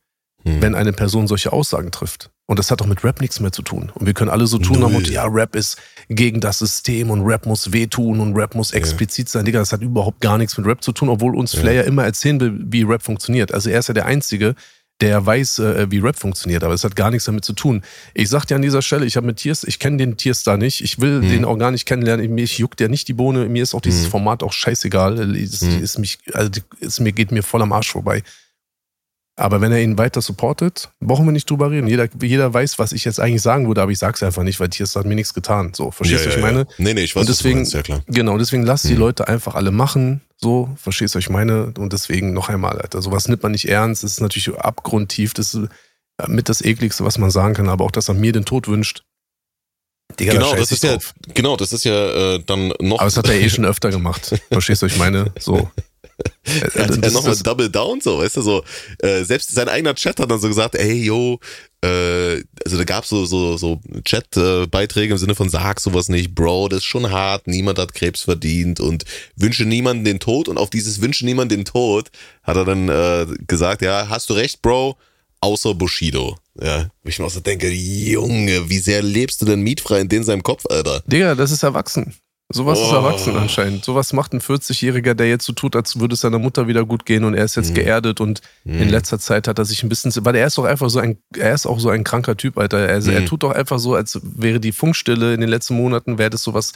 Hm. 0.45 0.61
wenn 0.61 0.75
eine 0.75 0.93
Person 0.93 1.27
solche 1.27 1.51
Aussagen 1.51 1.89
trifft. 1.91 2.29
Und 2.45 2.59
das 2.59 2.69
hat 2.69 2.79
auch 2.81 2.85
mit 2.85 3.03
Rap 3.03 3.19
nichts 3.19 3.39
mehr 3.39 3.51
zu 3.51 3.63
tun. 3.63 3.91
Und 3.95 4.05
wir 4.05 4.13
können 4.13 4.29
alle 4.29 4.45
so 4.45 4.59
tun, 4.59 4.83
am 4.83 4.93
Motto, 4.93 5.09
ja, 5.11 5.25
Rap 5.25 5.55
ist 5.55 5.77
gegen 6.07 6.39
das 6.39 6.59
System 6.59 7.09
und 7.09 7.21
Rap 7.25 7.47
muss 7.47 7.73
wehtun 7.73 8.19
und 8.19 8.35
Rap 8.35 8.53
muss 8.53 8.71
explizit 8.71 9.27
sein. 9.27 9.45
Digga, 9.45 9.57
das 9.57 9.71
hat 9.71 9.81
überhaupt 9.81 10.21
gar 10.21 10.37
nichts 10.37 10.55
mit 10.57 10.67
Rap 10.67 10.83
zu 10.83 10.91
tun, 10.91 11.09
obwohl 11.09 11.35
uns 11.35 11.53
Ja. 11.53 11.61
Flair 11.61 11.73
ja 11.73 11.81
immer 11.81 12.03
erzählen 12.03 12.39
will, 12.39 12.53
wie 12.67 12.83
Rap 12.83 13.01
funktioniert. 13.01 13.51
Also 13.51 13.71
er 13.71 13.79
ist 13.79 13.87
ja 13.87 13.95
der 13.95 14.05
Einzige, 14.05 14.53
der 15.01 15.25
weiß, 15.25 15.57
äh, 15.59 15.87
wie 15.89 15.97
Rap 15.97 16.15
funktioniert, 16.19 16.63
aber 16.63 16.75
es 16.75 16.83
hat 16.83 16.95
gar 16.95 17.09
nichts 17.09 17.25
damit 17.25 17.43
zu 17.43 17.53
tun. 17.53 17.81
Ich 18.13 18.29
sag 18.29 18.45
dir 18.45 18.55
an 18.55 18.61
dieser 18.61 18.83
Stelle, 18.83 19.07
ich 19.07 19.17
habe 19.17 19.25
mit 19.25 19.37
Tiers, 19.37 19.63
ich 19.63 19.79
kenne 19.79 19.97
den 19.97 20.15
Tiers 20.15 20.43
da 20.43 20.55
nicht, 20.57 20.81
ich 20.83 21.01
will 21.01 21.21
Mhm. 21.21 21.29
den 21.29 21.45
auch 21.45 21.57
gar 21.57 21.71
nicht 21.71 21.85
kennenlernen, 21.87 22.33
mich 22.35 22.59
juckt 22.59 22.79
ja 22.79 22.87
nicht 22.87 23.07
die 23.07 23.13
Bohne, 23.13 23.49
mir 23.49 23.63
ist 23.63 23.73
auch 23.73 23.81
dieses 23.81 24.05
Mhm. 24.05 24.11
Format 24.11 24.43
auch 24.43 24.53
scheißegal, 24.53 25.19
es 25.35 25.61
Mhm. 25.61 25.81
ist 25.83 25.97
mich, 25.97 26.19
also 26.33 26.51
es 26.79 26.99
mir 26.99 27.11
geht 27.13 27.31
mir 27.31 27.41
voll 27.41 27.63
am 27.63 27.73
Arsch 27.73 27.91
vorbei. 27.91 28.21
Aber 29.37 29.59
wenn 29.59 29.71
er 29.73 29.81
ihn 29.81 29.97
weiter 29.97 30.21
supportet, 30.21 30.91
brauchen 31.01 31.25
wir 31.25 31.33
nicht 31.33 31.49
drüber 31.49 31.69
reden. 31.69 31.87
Jeder, 31.87 32.07
jeder 32.21 32.53
weiß, 32.53 32.79
was 32.79 32.93
ich 32.93 33.03
jetzt 33.03 33.19
eigentlich 33.19 33.41
sagen 33.41 33.67
würde, 33.67 33.81
aber 33.81 33.91
ich 33.91 33.99
sag's 33.99 34.23
einfach 34.23 34.43
nicht, 34.43 34.61
weil 34.61 34.69
Tiers 34.69 34.95
hat 34.95 35.05
mir 35.05 35.15
nichts 35.15 35.33
getan. 35.33 35.73
So, 35.73 35.91
verstehst 35.91 36.21
du, 36.25 36.29
ja, 36.29 36.31
was 36.31 36.37
ich 36.37 36.41
ja, 36.41 36.47
meine? 36.47 36.59
Ja. 36.61 36.75
Nee, 36.77 36.93
nee, 36.93 37.01
ich 37.01 37.15
weiß, 37.15 37.23
Und 37.23 37.29
was 37.29 37.37
deswegen- 37.37 37.55
du 37.55 37.59
meinst, 37.59 37.73
ja 37.73 37.81
klar. 37.83 38.01
Genau, 38.07 38.37
deswegen 38.37 38.63
lass 38.63 38.83
die 38.83 38.93
Mhm. 38.93 38.99
Leute 38.99 39.27
einfach 39.27 39.55
alle 39.55 39.71
machen. 39.71 40.21
So, 40.37 40.69
verstehst 40.77 41.15
du, 41.15 41.17
was 41.17 41.25
ich 41.25 41.29
meine? 41.29 41.73
Und 41.77 41.91
deswegen 41.91 42.31
noch 42.31 42.47
einmal, 42.47 42.79
Alter, 42.79 43.01
sowas 43.01 43.27
nimmt 43.27 43.43
man 43.43 43.51
nicht 43.51 43.67
ernst. 43.67 44.03
Das 44.03 44.11
ist 44.11 44.21
natürlich 44.21 44.57
abgrundtief. 44.57 45.33
Das 45.33 45.53
ist 45.53 45.69
äh, 46.17 46.29
mit 46.29 46.47
das 46.47 46.61
ekligste, 46.61 47.03
was 47.03 47.17
man 47.17 47.29
sagen 47.29 47.55
kann. 47.55 47.67
Aber 47.67 47.83
auch, 47.83 47.91
dass 47.91 48.07
er 48.07 48.13
mir 48.13 48.31
den 48.31 48.45
Tod 48.45 48.69
wünscht. 48.69 49.03
Digga, 50.17 50.31
da 50.33 50.37
Genau, 50.39 50.51
scheiß 50.51 50.59
das 50.59 50.71
ich 50.71 50.75
ist 50.75 50.83
ja, 50.83 51.33
genau, 51.33 51.57
das 51.57 51.73
ist 51.73 51.83
ja 51.83 52.35
äh, 52.35 52.39
dann 52.45 52.69
noch. 52.79 52.99
Aber 52.99 53.05
das 53.05 53.17
hat 53.17 53.27
er 53.27 53.35
eh 53.35 53.49
schon 53.49 53.65
öfter 53.65 53.89
gemacht. 53.89 54.33
Verstehst 54.49 54.81
du, 54.81 54.85
was 54.85 54.93
ich 54.93 54.99
meine? 54.99 55.33
So. 55.39 55.69
Ja 56.75 56.87
das- 56.87 57.13
nochmal 57.13 57.35
Double 57.37 57.69
Down, 57.69 58.01
so, 58.01 58.19
weißt 58.19 58.37
du, 58.37 58.41
so, 58.41 58.63
äh, 58.99 59.23
selbst 59.23 59.51
sein 59.51 59.67
eigener 59.67 59.95
Chat 59.95 60.19
hat 60.19 60.29
dann 60.29 60.39
so 60.39 60.47
gesagt, 60.47 60.75
ey, 60.75 61.03
yo, 61.03 61.39
äh, 61.81 62.41
also 62.63 62.77
da 62.77 62.83
gab's 62.83 63.09
so, 63.09 63.25
so, 63.25 63.57
so 63.57 63.79
Chat-Beiträge 64.03 65.13
im 65.13 65.17
Sinne 65.17 65.35
von, 65.35 65.49
sag 65.49 65.79
sowas 65.79 66.07
nicht, 66.09 66.35
Bro, 66.35 66.69
das 66.69 66.79
ist 66.79 66.85
schon 66.85 67.11
hart, 67.11 67.47
niemand 67.47 67.79
hat 67.79 67.93
Krebs 67.93 68.21
verdient 68.21 68.79
und 68.79 69.05
wünsche 69.35 69.65
niemanden 69.65 70.05
den 70.05 70.19
Tod 70.19 70.47
und 70.47 70.57
auf 70.57 70.69
dieses 70.69 71.01
wünsche 71.01 71.25
niemanden 71.25 71.55
den 71.55 71.65
Tod 71.65 72.09
hat 72.43 72.57
er 72.57 72.65
dann 72.65 72.89
äh, 72.89 73.25
gesagt, 73.47 73.81
ja, 73.81 74.07
hast 74.09 74.29
du 74.29 74.33
recht, 74.35 74.61
Bro, 74.61 74.97
außer 75.41 75.73
Bushido. 75.73 76.37
Ja, 76.61 76.87
wo 77.03 77.09
ich 77.09 77.19
mir 77.19 77.25
auch 77.25 77.31
so 77.31 77.41
denke, 77.41 77.69
Junge, 77.69 78.69
wie 78.69 78.77
sehr 78.79 79.01
lebst 79.01 79.41
du 79.41 79.45
denn 79.45 79.59
mietfrei 79.61 79.99
in 79.99 80.07
den 80.09 80.23
seinem 80.23 80.41
Kopf, 80.43 80.65
Alter? 80.69 81.03
Digga, 81.05 81.35
das 81.35 81.51
ist 81.51 81.63
erwachsen. 81.63 82.15
Sowas 82.53 82.79
ist 82.79 82.91
Oh. 82.91 82.95
erwachsen 82.95 83.35
anscheinend. 83.37 83.83
Sowas 83.83 84.13
macht 84.13 84.31
ein 84.33 84.39
40-Jähriger, 84.39 85.15
der 85.15 85.27
jetzt 85.27 85.45
so 85.45 85.53
tut, 85.53 85.75
als 85.75 85.99
würde 85.99 86.13
es 86.13 86.21
seiner 86.21 86.37
Mutter 86.37 86.67
wieder 86.67 86.85
gut 86.85 87.03
gehen 87.05 87.23
und 87.23 87.33
er 87.33 87.43
ist 87.45 87.55
jetzt 87.55 87.71
Mhm. 87.71 87.73
geerdet 87.75 88.21
und 88.21 88.41
in 88.65 88.87
letzter 88.89 89.17
Zeit 89.17 89.47
hat 89.47 89.57
er 89.57 89.65
sich 89.65 89.81
ein 89.81 89.89
bisschen, 89.89 90.11
weil 90.23 90.35
er 90.35 90.45
ist 90.45 90.57
doch 90.57 90.65
einfach 90.65 90.89
so 90.89 90.99
ein, 90.99 91.17
er 91.35 91.53
ist 91.55 91.65
auch 91.65 91.79
so 91.79 91.89
ein 91.89 92.03
kranker 92.03 92.37
Typ, 92.37 92.57
Alter. 92.59 92.77
Also 92.77 93.09
er 93.11 93.21
Mhm. 93.21 93.25
tut 93.25 93.41
doch 93.43 93.51
einfach 93.51 93.79
so, 93.79 93.95
als 93.95 94.19
wäre 94.23 94.59
die 94.59 94.71
Funkstille 94.73 95.33
in 95.33 95.41
den 95.41 95.49
letzten 95.49 95.75
Monaten, 95.75 96.19
wäre 96.19 96.29
das 96.29 96.43
sowas 96.43 96.73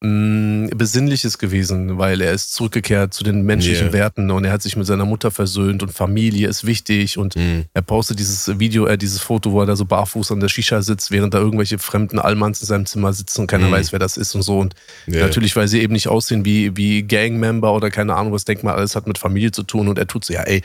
mh, 0.00 0.70
Besinnliches 0.74 1.38
gewesen, 1.38 1.98
weil 1.98 2.20
er 2.20 2.32
ist 2.32 2.54
zurückgekehrt 2.54 3.12
zu 3.14 3.22
den 3.24 3.42
menschlichen 3.42 3.86
Yeah. 3.88 3.92
Werten 3.92 4.30
und 4.30 4.44
er 4.44 4.52
hat 4.52 4.62
sich 4.62 4.76
mit 4.76 4.86
seiner 4.86 5.04
Mutter 5.04 5.30
versöhnt 5.30 5.82
und 5.82 5.92
Familie 5.92 6.48
ist 6.48 6.66
wichtig 6.66 7.18
und 7.18 7.36
Mhm. 7.36 7.64
er 7.74 7.82
postet 7.82 8.18
dieses 8.18 8.58
Video, 8.58 8.86
äh, 8.86 8.96
dieses 8.96 9.20
Foto, 9.20 9.52
wo 9.52 9.60
er 9.60 9.66
da 9.66 9.76
so 9.76 9.84
barfuß 9.84 10.32
an 10.32 10.40
der 10.40 10.48
Shisha 10.48 10.82
sitzt, 10.82 11.10
während 11.10 11.34
da 11.34 11.38
irgendwelche 11.38 11.78
fremden 11.78 12.18
Allmanns 12.18 12.60
in 12.60 12.66
seinem 12.66 12.86
Zimmer 12.86 13.12
sitzen 13.12 13.42
und 13.42 13.46
keiner 13.46 13.68
Mhm. 13.68 13.72
weiß, 13.72 13.92
wer 13.92 13.98
das 13.98 14.16
ist 14.16 14.34
und 14.34 14.42
so. 14.42 14.58
Und 14.58 14.74
Ja. 15.06 15.20
natürlich, 15.20 15.54
weil 15.56 15.68
sie 15.68 15.80
eben 15.80 15.92
nicht 15.92 16.08
aussehen 16.08 16.44
wie, 16.44 16.76
wie 16.76 17.02
Gangmember 17.02 17.72
oder 17.74 17.90
keine 17.90 18.14
Ahnung 18.16 18.32
was, 18.32 18.44
denk 18.44 18.62
mal, 18.62 18.74
alles 18.74 18.96
hat 18.96 19.06
mit 19.06 19.18
Familie 19.18 19.52
zu 19.52 19.62
tun 19.62 19.88
und 19.88 19.98
er 19.98 20.06
tut 20.06 20.24
so, 20.24 20.32
ja, 20.32 20.42
ey, 20.42 20.62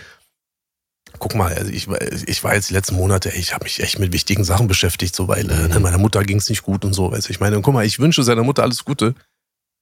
guck 1.20 1.36
mal, 1.36 1.54
also 1.54 1.72
ich, 1.72 1.88
ich 2.28 2.44
war 2.44 2.56
jetzt 2.56 2.70
die 2.70 2.74
letzten 2.74 2.96
Monate, 2.96 3.32
ey, 3.34 3.40
ich 3.40 3.54
habe 3.54 3.64
mich 3.64 3.80
echt 3.82 4.00
mit 4.00 4.14
wichtigen 4.14 4.44
Sachen 4.44 4.68
beschäftigt, 4.68 5.16
so, 5.16 5.28
weil 5.28 5.50
äh, 5.50 5.80
meiner 5.80 5.98
Mutter 5.98 6.24
ging 6.24 6.38
es 6.38 6.50
nicht 6.50 6.64
gut 6.64 6.86
und 6.86 6.94
so, 6.94 7.12
weißt 7.12 7.28
du. 7.28 7.32
Ich 7.32 7.40
meine, 7.40 7.62
guck 7.62 7.74
mal, 7.74 7.86
ich 7.86 8.00
wünsche 8.00 8.24
seiner 8.24 8.44
Mutter 8.44 8.64
alles 8.64 8.86
Gute. 8.86 9.16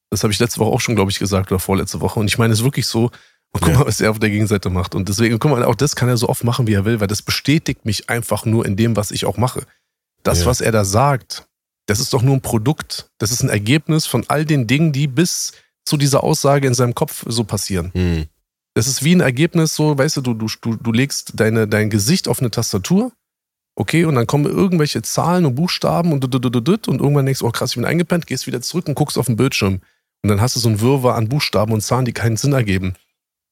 Das 0.09 0.23
habe 0.23 0.31
ich 0.33 0.39
letzte 0.39 0.59
Woche 0.59 0.71
auch 0.71 0.81
schon, 0.81 0.95
glaube 0.95 1.11
ich, 1.11 1.19
gesagt 1.19 1.51
oder 1.51 1.59
vorletzte 1.59 2.01
Woche. 2.01 2.19
Und 2.19 2.27
ich 2.27 2.37
meine, 2.37 2.53
es 2.53 2.59
ist 2.59 2.65
wirklich 2.65 2.85
so. 2.87 3.05
Und 3.51 3.61
guck 3.61 3.69
Ja. 3.69 3.79
mal, 3.79 3.85
was 3.87 4.01
er 4.01 4.11
auf 4.11 4.19
der 4.19 4.29
Gegenseite 4.29 4.69
macht. 4.69 4.95
Und 4.95 5.09
deswegen, 5.09 5.37
guck 5.39 5.51
mal, 5.51 5.63
auch 5.63 5.75
das 5.75 5.95
kann 5.95 6.09
er 6.09 6.17
so 6.17 6.29
oft 6.29 6.43
machen, 6.43 6.67
wie 6.67 6.73
er 6.73 6.85
will, 6.85 6.99
weil 6.99 7.07
das 7.07 7.21
bestätigt 7.21 7.85
mich 7.85 8.09
einfach 8.09 8.45
nur 8.45 8.65
in 8.65 8.75
dem, 8.75 8.95
was 8.95 9.11
ich 9.11 9.25
auch 9.25 9.37
mache. 9.37 9.63
Das, 10.23 10.41
Ja. 10.41 10.45
was 10.47 10.61
er 10.61 10.71
da 10.71 10.85
sagt, 10.85 11.45
das 11.87 11.99
ist 11.99 12.13
doch 12.13 12.21
nur 12.21 12.35
ein 12.35 12.41
Produkt. 12.41 13.07
Das 13.19 13.31
ist 13.31 13.43
ein 13.43 13.49
Ergebnis 13.49 14.05
von 14.05 14.23
all 14.27 14.45
den 14.45 14.67
Dingen, 14.67 14.91
die 14.91 15.07
bis 15.07 15.51
zu 15.85 15.97
dieser 15.97 16.23
Aussage 16.23 16.65
in 16.67 16.73
seinem 16.73 16.95
Kopf 16.95 17.25
so 17.27 17.43
passieren. 17.43 17.91
Mhm. 17.93 18.25
Das 18.75 18.87
ist 18.87 19.03
wie 19.03 19.15
ein 19.15 19.21
Ergebnis, 19.21 19.75
so, 19.75 19.97
weißt 19.97 20.17
du, 20.17 20.21
du, 20.21 20.33
du, 20.33 20.47
du, 20.61 20.75
du 20.75 20.91
legst 20.91 21.33
deine, 21.35 21.67
dein 21.67 21.89
Gesicht 21.89 22.27
auf 22.27 22.39
eine 22.39 22.49
Tastatur, 22.49 23.11
okay, 23.75 24.05
und 24.05 24.15
dann 24.15 24.27
kommen 24.27 24.45
irgendwelche 24.45 25.01
Zahlen 25.01 25.45
und 25.45 25.55
Buchstaben 25.55 26.11
und, 26.11 26.23
und, 26.25 26.35
und, 26.35 26.55
und, 26.55 26.87
und 26.87 26.99
irgendwann 26.99 27.25
denkst 27.25 27.39
du, 27.39 27.47
oh 27.47 27.51
krass, 27.51 27.71
ich 27.71 27.75
bin 27.75 27.85
eingepennt, 27.85 28.27
gehst 28.27 28.47
wieder 28.47 28.61
zurück 28.61 28.87
und 28.87 28.95
guckst 28.95 29.17
auf 29.17 29.27
den 29.27 29.35
Bildschirm. 29.35 29.81
Und 30.23 30.29
dann 30.29 30.41
hast 30.41 30.55
du 30.55 30.59
so 30.59 30.69
ein 30.69 30.79
Wirrwarr 30.79 31.15
an 31.15 31.29
Buchstaben 31.29 31.73
und 31.73 31.81
Zahlen, 31.81 32.05
die 32.05 32.13
keinen 32.13 32.37
Sinn 32.37 32.53
ergeben. 32.53 32.95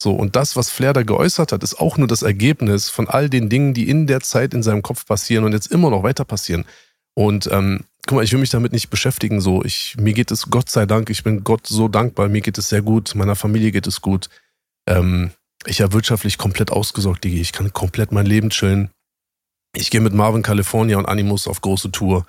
So, 0.01 0.13
und 0.13 0.35
das, 0.35 0.55
was 0.55 0.69
Flair 0.69 0.93
da 0.93 1.03
geäußert 1.03 1.51
hat, 1.51 1.61
ist 1.61 1.79
auch 1.79 1.97
nur 1.97 2.07
das 2.07 2.23
Ergebnis 2.23 2.89
von 2.89 3.07
all 3.07 3.29
den 3.29 3.49
Dingen, 3.49 3.73
die 3.73 3.87
in 3.87 4.07
der 4.07 4.21
Zeit 4.21 4.53
in 4.53 4.63
seinem 4.63 4.81
Kopf 4.81 5.05
passieren 5.05 5.43
und 5.43 5.53
jetzt 5.53 5.71
immer 5.71 5.91
noch 5.91 6.01
weiter 6.01 6.25
passieren. 6.25 6.65
Und 7.13 7.47
ähm, 7.51 7.81
guck 8.07 8.15
mal, 8.15 8.23
ich 8.23 8.31
will 8.31 8.39
mich 8.39 8.49
damit 8.49 8.71
nicht 8.71 8.89
beschäftigen. 8.89 9.41
So, 9.41 9.63
ich, 9.63 9.97
mir 9.99 10.13
geht 10.13 10.31
es 10.31 10.49
Gott 10.49 10.69
sei 10.71 10.85
Dank, 10.85 11.09
ich 11.09 11.23
bin 11.23 11.43
Gott 11.43 11.67
so 11.67 11.87
dankbar, 11.87 12.29
mir 12.29 12.41
geht 12.41 12.57
es 12.57 12.69
sehr 12.69 12.81
gut, 12.81 13.13
meiner 13.13 13.35
Familie 13.35 13.71
geht 13.71 13.85
es 13.85 14.01
gut. 14.01 14.29
Ähm, 14.97 15.31
ich 15.65 15.81
habe 15.81 15.93
wirtschaftlich 15.93 16.37
komplett 16.37 16.71
ausgesorgt, 16.71 17.23
Digi. 17.23 17.39
Ich 17.41 17.51
kann 17.51 17.71
komplett 17.73 18.11
mein 18.11 18.25
Leben 18.25 18.49
chillen. 18.49 18.89
Ich 19.75 19.89
gehe 19.91 20.01
mit 20.01 20.13
Marvin 20.13 20.41
California 20.41 20.97
und 20.97 21.05
Animus 21.05 21.47
auf 21.47 21.61
große 21.61 21.91
Tour. 21.91 22.25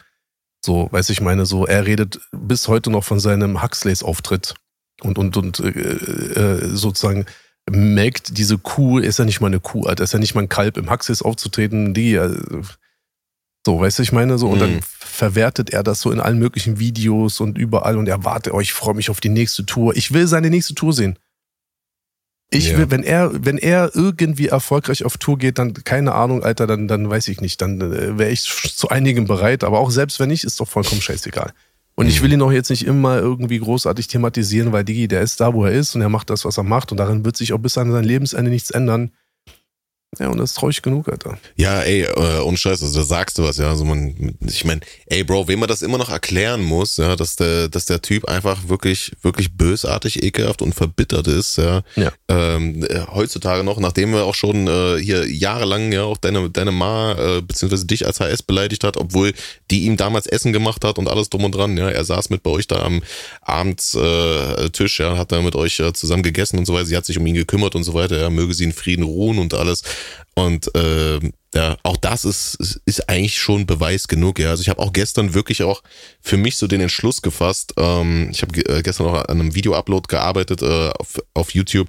So, 0.65 0.89
weiß 0.93 1.11
ich 1.11 1.21
meine, 1.21 1.45
so, 1.47 1.67
er 1.67 1.87
redet 1.87 2.21
bis 2.31 2.69
heute 2.69 2.91
noch 2.91 3.03
von 3.05 3.19
seinem 3.19 3.63
Huxleys-Auftritt 3.63 4.55
und, 5.01 5.19
und, 5.19 5.37
und 5.37 5.59
äh, 5.61 5.69
äh, 5.69 6.69
sozusagen 6.69 7.25
melkt 7.69 8.39
diese 8.39 8.59
Kuh, 8.59 8.99
ist 8.99 9.19
ja 9.19 9.25
nicht 9.25 9.41
mal 9.41 9.49
eine 9.49 9.61
Kuh, 9.61 9.87
Alter, 9.87 10.05
ist 10.05 10.13
ja 10.13 10.19
nicht 10.21 10.35
mal 10.35 10.43
ein 10.43 10.49
Kalb, 10.49 10.77
im 10.77 10.91
Huxleys 10.91 11.23
aufzutreten, 11.23 11.95
die, 11.95 12.15
äh, 12.15 12.63
so, 13.67 13.81
weißt 13.81 13.99
du, 13.99 14.03
ich 14.03 14.13
meine, 14.13 14.39
so, 14.39 14.49
und 14.51 14.59
dann 14.61 14.75
Mhm. 14.77 14.81
verwertet 14.83 15.71
er 15.71 15.83
das 15.83 16.01
so 16.01 16.11
in 16.13 16.21
allen 16.21 16.39
möglichen 16.39 16.79
Videos 16.79 17.41
und 17.41 17.57
überall 17.59 17.97
und 17.97 18.09
er 18.09 18.25
warte, 18.25 18.53
oh, 18.53 18.61
ich 18.61 18.73
freue 18.73 18.95
mich 18.95 19.11
auf 19.11 19.21
die 19.21 19.29
nächste 19.29 19.65
Tour. 19.67 19.97
Ich 19.97 20.13
will 20.13 20.27
seine 20.27 20.51
nächste 20.51 20.75
Tour 20.75 20.93
sehen. 20.93 21.19
Ich 22.55 22.71
Ja. 22.71 22.79
will, 22.79 22.91
wenn 22.91 23.03
er, 23.03 23.31
wenn 23.45 23.57
er 23.59 23.91
irgendwie 23.95 24.49
erfolgreich 24.49 25.05
auf 25.05 25.17
Tour 25.17 25.39
geht, 25.39 25.59
dann, 25.59 25.73
keine 25.73 26.13
Ahnung, 26.15 26.43
Alter, 26.43 26.67
dann, 26.67 26.87
dann 26.87 27.09
weiß 27.09 27.29
ich 27.29 27.41
nicht, 27.41 27.61
dann 27.63 27.81
äh, 27.81 28.19
wäre 28.19 28.31
ich 28.31 28.43
zu 28.43 28.89
einigem 28.91 29.27
bereit, 29.27 29.65
aber 29.65 29.79
auch 29.79 29.91
selbst 29.91 30.21
wenn 30.21 30.29
nicht, 30.29 30.45
ist 30.45 30.61
doch 30.61 30.69
vollkommen 30.69 31.01
scheißegal. 31.01 31.53
Und 31.95 32.09
ich 32.09 32.21
Mhm. 32.21 32.25
will 32.25 32.33
ihn 32.35 32.43
auch 32.43 32.53
jetzt 32.53 32.69
nicht 32.71 32.87
immer 32.87 33.19
irgendwie 33.19 33.59
großartig 33.59 34.07
thematisieren, 34.07 34.71
weil 34.73 34.85
Digi, 34.85 35.09
der 35.09 35.23
ist 35.23 35.41
da, 35.41 35.55
wo 35.55 35.65
er 35.65 35.73
ist 35.73 35.95
und 35.95 36.03
er 36.03 36.09
macht 36.11 36.29
das, 36.31 36.45
was 36.45 36.59
er 36.59 36.63
macht 36.63 36.91
und 36.93 36.99
darin 36.99 37.25
wird 37.25 37.37
sich 37.37 37.53
auch 37.55 37.59
bis 37.59 37.79
an 37.79 37.91
sein 37.91 38.05
Lebensende 38.05 38.51
nichts 38.51 38.71
ändern. 38.71 39.13
Ja, 40.19 40.29
und 40.29 40.37
das 40.37 40.51
ist 40.51 40.59
traurig 40.59 40.83
genug, 40.83 41.09
Alter. 41.09 41.39
Ja, 41.57 41.81
ey, 41.81 42.03
äh, 42.03 42.41
ohne 42.41 42.59
Scheiß, 42.59 42.83
also 42.83 43.01
da 43.01 43.03
sagst 43.03 43.39
du 43.39 43.45
was, 43.45 43.57
ja. 43.57 43.71
Also 43.71 43.87
man, 43.87 44.37
ich 44.47 44.63
meine, 44.67 44.83
ey, 45.07 45.25
Bro, 45.25 45.49
wem 45.49 45.61
man 45.61 45.71
das 45.71 45.81
immer 45.81 45.97
noch 45.97 46.11
erklären 46.11 46.63
muss, 46.63 46.99
ja, 46.99 47.17
dass 47.17 47.37
der, 47.37 47.69
dass 47.71 47.87
der 47.87 48.03
Typ 48.03 48.27
einfach 48.27 48.69
wirklich, 48.69 49.13
wirklich 49.23 49.57
bösartig, 49.57 50.23
ekelhaft 50.23 50.61
und 50.61 50.75
verbittert 50.75 51.29
ist, 51.29 51.57
ja. 51.57 51.81
Ja. 51.97 52.13
Ähm, 52.29 52.85
äh, 52.85 53.07
heutzutage 53.11 53.65
noch, 53.65 53.81
nachdem 53.81 54.13
er 54.13 54.25
auch 54.25 54.35
schon 54.35 54.67
äh, 54.67 54.99
hier 54.99 55.27
jahrelang 55.27 55.93
ja 55.93 56.03
auch 56.03 56.19
deine, 56.19 56.51
deine 56.51 56.73
Ma, 56.73 57.13
äh, 57.13 57.41
beziehungsweise 57.41 57.87
dich 57.87 58.07
als 58.07 58.21
HS 58.21 58.43
beleidigt 58.43 58.85
hat, 58.85 58.99
obwohl 58.99 59.33
die 59.71 59.85
ihm 59.85 59.97
damals 59.97 60.27
Essen 60.27 60.53
gemacht 60.53 60.85
hat 60.85 60.99
und 60.99 61.09
alles 61.09 61.31
drum 61.31 61.45
und 61.45 61.55
dran, 61.55 61.75
ja. 61.79 61.89
Er 61.89 62.05
saß 62.05 62.29
mit 62.29 62.43
bei 62.43 62.51
euch 62.51 62.69
da 62.69 62.83
am 62.83 63.03
Abendstisch, 63.41 65.01
äh, 65.01 65.03
ja, 65.05 65.17
hat 65.17 65.33
da 65.33 65.41
mit 65.41 65.57
euch 65.57 65.81
äh, 65.81 65.95
zusammen 65.95 66.23
gegessen 66.23 66.59
und 66.59 66.67
so 66.67 66.75
weiter. 66.75 66.85
Sie 66.85 66.99
hat 66.99 67.07
sich 67.07 67.17
um 67.17 67.27
ihn 67.27 67.35
gekümmert 67.35 67.75
und 67.75 67.85
so 67.85 67.95
weiter, 67.95 68.21
ja. 68.21 68.29
Möge 68.29 68.53
sie 68.53 68.65
in 68.65 68.75
Frieden 68.75 69.05
ruhen 69.05 69.39
und 69.39 69.55
alles. 69.55 69.83
Und 70.35 70.75
äh, 70.75 71.19
ja, 71.55 71.77
auch 71.83 71.99
das 71.99 72.25
ist, 72.25 72.55
ist- 72.87 73.09
eigentlich 73.09 73.39
schon 73.39 73.67
Beweis 73.67 74.09
genug. 74.09 74.39
Ja, 74.39 74.51
also 74.51 74.63
ich 74.63 74.69
habe 74.71 74.81
auch 74.81 74.93
gestern 74.93 75.35
wirklich 75.35 75.63
auch 75.63 75.83
für 76.23 76.37
mich 76.39 76.57
so 76.57 76.67
den 76.67 76.81
Entschluss 76.81 77.21
gefasst. 77.21 77.75
Ähm, 77.77 78.31
ich 78.31 78.41
habe 78.43 78.59
äh, 78.67 78.83
gestern 78.83 79.07
auch 79.09 79.15
an 79.15 79.41
einem 79.41 79.55
Video-Upload 79.55 80.07
gearbeitet 80.09 80.63
äh, 80.63 80.89
auf, 80.91 81.21
auf 81.35 81.55
YouTube. 81.55 81.89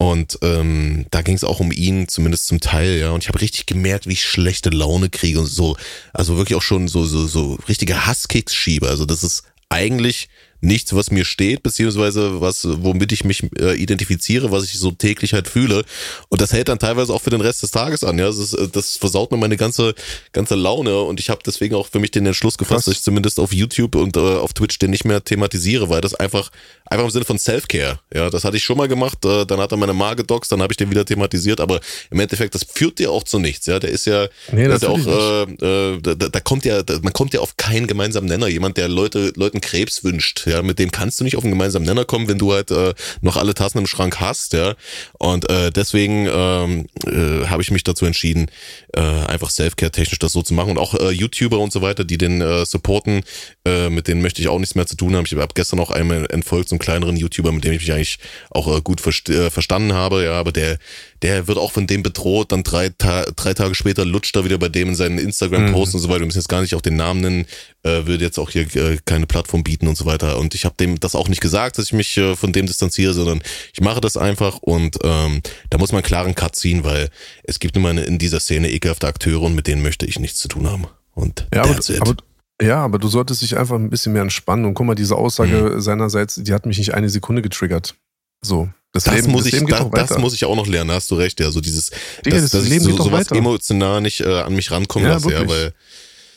Und 0.00 0.38
ähm, 0.42 1.06
da 1.10 1.22
ging 1.22 1.34
es 1.34 1.42
auch 1.42 1.58
um 1.58 1.72
ihn, 1.72 2.06
zumindest 2.06 2.46
zum 2.46 2.60
Teil, 2.60 2.98
ja. 2.98 3.10
Und 3.10 3.24
ich 3.24 3.28
habe 3.28 3.40
richtig 3.40 3.66
gemerkt, 3.66 4.06
wie 4.06 4.12
ich 4.12 4.24
schlechte 4.24 4.70
Laune 4.70 5.08
kriege 5.08 5.40
und 5.40 5.46
so. 5.46 5.76
Also 6.12 6.36
wirklich 6.36 6.56
auch 6.56 6.62
schon 6.62 6.86
so, 6.86 7.04
so, 7.04 7.26
so 7.26 7.58
richtige 7.68 8.06
Hasskicks 8.06 8.54
schiebe. 8.54 8.88
Also 8.88 9.06
das 9.06 9.24
ist 9.24 9.42
eigentlich 9.70 10.28
nichts, 10.60 10.94
was 10.94 11.10
mir 11.10 11.24
steht, 11.24 11.62
beziehungsweise 11.62 12.40
was, 12.40 12.66
womit 12.66 13.12
ich 13.12 13.24
mich 13.24 13.48
äh, 13.58 13.76
identifiziere, 13.76 14.50
was 14.50 14.64
ich 14.64 14.78
so 14.78 14.90
täglich 14.90 15.32
halt 15.32 15.48
fühle. 15.48 15.84
Und 16.28 16.40
das 16.40 16.52
hält 16.52 16.68
dann 16.68 16.78
teilweise 16.78 17.12
auch 17.12 17.22
für 17.22 17.30
den 17.30 17.40
Rest 17.40 17.62
des 17.62 17.70
Tages 17.70 18.02
an. 18.04 18.18
Ja, 18.18 18.26
das, 18.26 18.38
ist, 18.38 18.54
äh, 18.54 18.68
das 18.68 18.96
versaut 18.96 19.30
mir 19.30 19.38
meine 19.38 19.56
ganze, 19.56 19.94
ganze 20.32 20.54
Laune. 20.54 21.00
Und 21.02 21.20
ich 21.20 21.30
habe 21.30 21.40
deswegen 21.44 21.74
auch 21.74 21.86
für 21.86 22.00
mich 22.00 22.10
den 22.10 22.26
Entschluss 22.26 22.58
gefasst, 22.58 22.84
Krass. 22.84 22.84
dass 22.86 22.94
ich 22.94 23.02
zumindest 23.02 23.38
auf 23.38 23.52
YouTube 23.52 23.94
und 23.94 24.16
äh, 24.16 24.20
auf 24.20 24.52
Twitch 24.52 24.78
den 24.78 24.90
nicht 24.90 25.04
mehr 25.04 25.22
thematisiere, 25.22 25.88
weil 25.88 26.00
das 26.00 26.14
einfach, 26.14 26.50
einfach 26.90 27.04
im 27.04 27.10
Sinne 27.10 27.24
von 27.24 27.38
Self-Care. 27.38 28.00
Ja, 28.14 28.30
das 28.30 28.44
hatte 28.44 28.56
ich 28.56 28.64
schon 28.64 28.76
mal 28.76 28.88
gemacht. 28.88 29.24
Äh, 29.24 29.46
dann 29.46 29.60
hat 29.60 29.72
er 29.72 29.76
meine 29.76 29.92
Ma 29.92 30.14
gedoxt, 30.14 30.50
dann 30.52 30.62
habe 30.62 30.72
ich 30.72 30.76
den 30.76 30.90
wieder 30.90 31.04
thematisiert. 31.04 31.60
Aber 31.60 31.80
im 32.10 32.20
Endeffekt, 32.20 32.54
das 32.54 32.64
führt 32.64 32.98
dir 32.98 33.10
auch 33.10 33.24
zu 33.24 33.38
nichts. 33.38 33.66
Ja, 33.66 33.78
der 33.78 33.90
ist 33.90 34.06
ja, 34.06 34.26
Nee, 34.52 34.66
der 34.66 34.76
ist 34.76 34.82
ja 34.82 34.88
auch, 34.88 35.06
äh, 35.06 35.94
äh, 35.94 36.00
da, 36.00 36.14
da 36.14 36.40
kommt 36.40 36.64
ja, 36.64 36.82
da, 36.82 36.98
man 37.02 37.12
kommt 37.12 37.34
ja 37.34 37.40
auf 37.40 37.56
keinen 37.56 37.86
gemeinsamen 37.86 38.26
Nenner. 38.26 38.48
Jemand, 38.48 38.76
der 38.76 38.88
Leute, 38.88 39.32
Leuten 39.36 39.60
Krebs 39.60 40.04
wünscht, 40.04 40.46
ja, 40.46 40.62
mit 40.62 40.78
dem 40.78 40.90
kannst 40.90 41.20
du 41.20 41.24
nicht 41.24 41.36
auf 41.36 41.44
einen 41.44 41.52
gemeinsamen 41.52 41.86
Nenner 41.86 42.04
kommen, 42.04 42.28
wenn 42.28 42.38
du 42.38 42.52
halt 42.52 42.70
äh, 42.70 42.94
noch 43.20 43.36
alle 43.36 43.54
Tassen 43.54 43.78
im 43.78 43.86
Schrank 43.86 44.20
hast, 44.20 44.52
ja. 44.52 44.74
Und 45.18 45.48
äh, 45.50 45.70
deswegen 45.70 46.28
ähm, 46.30 46.86
äh, 47.06 47.46
habe 47.46 47.62
ich 47.62 47.70
mich 47.70 47.84
dazu 47.84 48.06
entschieden, 48.06 48.50
äh, 48.94 49.00
einfach 49.00 49.50
Selfcare-technisch 49.50 50.18
das 50.18 50.32
so 50.32 50.42
zu 50.42 50.54
machen. 50.54 50.70
Und 50.70 50.78
auch 50.78 50.94
äh, 50.94 51.10
YouTuber 51.10 51.58
und 51.58 51.72
so 51.72 51.82
weiter, 51.82 52.04
die 52.04 52.18
den 52.18 52.40
äh, 52.40 52.64
supporten, 52.64 53.22
äh, 53.64 53.90
mit 53.90 54.08
denen 54.08 54.22
möchte 54.22 54.40
ich 54.40 54.48
auch 54.48 54.58
nichts 54.58 54.74
mehr 54.74 54.86
zu 54.86 54.96
tun 54.96 55.14
haben. 55.14 55.24
Ich 55.26 55.34
habe 55.34 55.54
gestern 55.54 55.80
auch 55.80 55.90
einmal 55.90 56.26
entfolgt, 56.30 56.68
so 56.68 56.77
einen 56.78 56.84
kleineren 56.84 57.16
YouTuber, 57.16 57.52
mit 57.52 57.64
dem 57.64 57.72
ich 57.72 57.80
mich 57.80 57.92
eigentlich 57.92 58.18
auch 58.50 58.76
äh, 58.76 58.80
gut 58.80 59.04
äh, 59.28 59.50
verstanden 59.50 59.92
habe, 59.92 60.24
ja, 60.24 60.32
aber 60.32 60.52
der, 60.52 60.78
der 61.22 61.48
wird 61.48 61.58
auch 61.58 61.72
von 61.72 61.86
dem 61.86 62.02
bedroht, 62.02 62.52
dann 62.52 62.62
drei, 62.62 62.90
Ta 62.90 63.24
drei 63.36 63.54
Tage 63.54 63.74
später 63.74 64.04
lutscht 64.04 64.36
er 64.36 64.44
wieder 64.44 64.58
bei 64.58 64.68
dem 64.68 64.88
in 64.88 64.94
seinen 64.94 65.18
Instagram-Posts 65.18 65.96
und 65.96 66.00
so 66.00 66.08
weiter. 66.08 66.20
Wir 66.20 66.26
müssen 66.26 66.38
jetzt 66.38 66.48
gar 66.48 66.60
nicht 66.60 66.74
auch 66.74 66.80
den 66.80 66.96
Namen 66.96 67.20
nennen, 67.20 67.46
äh, 67.82 68.06
würde 68.06 68.24
jetzt 68.24 68.38
auch 68.38 68.50
hier 68.50 68.62
äh, 68.76 68.98
keine 69.04 69.26
Plattform 69.26 69.64
bieten 69.64 69.88
und 69.88 69.96
so 69.96 70.06
weiter. 70.06 70.38
Und 70.38 70.54
ich 70.54 70.64
habe 70.64 70.76
dem 70.78 71.00
das 71.00 71.14
auch 71.14 71.28
nicht 71.28 71.40
gesagt, 71.40 71.78
dass 71.78 71.86
ich 71.86 71.92
mich 71.92 72.16
äh, 72.16 72.36
von 72.36 72.52
dem 72.52 72.66
distanziere, 72.66 73.12
sondern 73.12 73.42
ich 73.72 73.80
mache 73.80 74.00
das 74.00 74.16
einfach 74.16 74.58
und 74.58 74.98
ähm, 75.02 75.42
da 75.70 75.78
muss 75.78 75.92
man 75.92 75.98
einen 75.98 76.06
klaren 76.06 76.34
Cut 76.34 76.56
ziehen, 76.56 76.84
weil 76.84 77.08
es 77.44 77.58
gibt 77.58 77.76
immer 77.76 77.90
in 77.90 78.18
dieser 78.18 78.40
Szene 78.40 78.70
ekelhafte 78.70 79.06
Akteure 79.06 79.42
und 79.42 79.54
mit 79.54 79.66
denen 79.66 79.82
möchte 79.82 80.06
ich 80.06 80.18
nichts 80.18 80.38
zu 80.38 80.48
tun 80.48 80.68
haben. 80.68 80.86
Und 81.14 81.48
Ja, 81.52 81.62
aber, 81.64 81.78
aber, 82.00 82.16
ja, 82.60 82.78
aber 82.84 82.98
du 82.98 83.08
solltest 83.08 83.42
dich 83.42 83.56
einfach 83.56 83.76
ein 83.76 83.90
bisschen 83.90 84.12
mehr 84.12 84.22
entspannen. 84.22 84.64
Und 84.64 84.74
guck 84.74 84.86
mal, 84.86 84.94
diese 84.94 85.16
Aussage 85.16 85.72
Mhm. 85.76 85.80
seinerseits, 85.80 86.34
die 86.36 86.52
hat 86.52 86.66
mich 86.66 86.78
nicht 86.78 86.94
eine 86.94 87.08
Sekunde 87.08 87.42
getriggert. 87.42 87.94
So. 88.42 88.68
Das, 88.92 89.04
das 89.04 89.14
Leben, 89.16 89.32
muss 89.32 89.44
das 89.44 89.52
ich, 89.52 89.64
da, 89.66 89.78
doch 89.80 89.92
weiter. 89.92 90.06
das 90.06 90.18
muss 90.18 90.32
ich 90.32 90.44
auch 90.46 90.56
noch 90.56 90.66
lernen, 90.66 90.88
da 90.88 90.94
hast 90.94 91.10
du 91.10 91.14
recht, 91.16 91.38
ja, 91.40 91.50
so 91.50 91.60
dieses, 91.60 91.90
Digga, 92.24 92.36
dass, 92.36 92.42
das 92.44 92.50
dass 92.52 92.64
ich 92.64 92.70
Leben 92.70 92.84
so, 92.84 92.90
geht 92.90 92.98
doch 93.00 93.04
sowas 93.04 93.20
weiter. 93.26 93.36
emotional 93.36 94.00
nicht 94.00 94.20
äh, 94.20 94.40
an 94.40 94.54
mich 94.54 94.70
rankommen 94.70 95.06
Ja, 95.06 95.14
lasse, 95.14 95.30
ja, 95.30 95.46
weil 95.46 95.74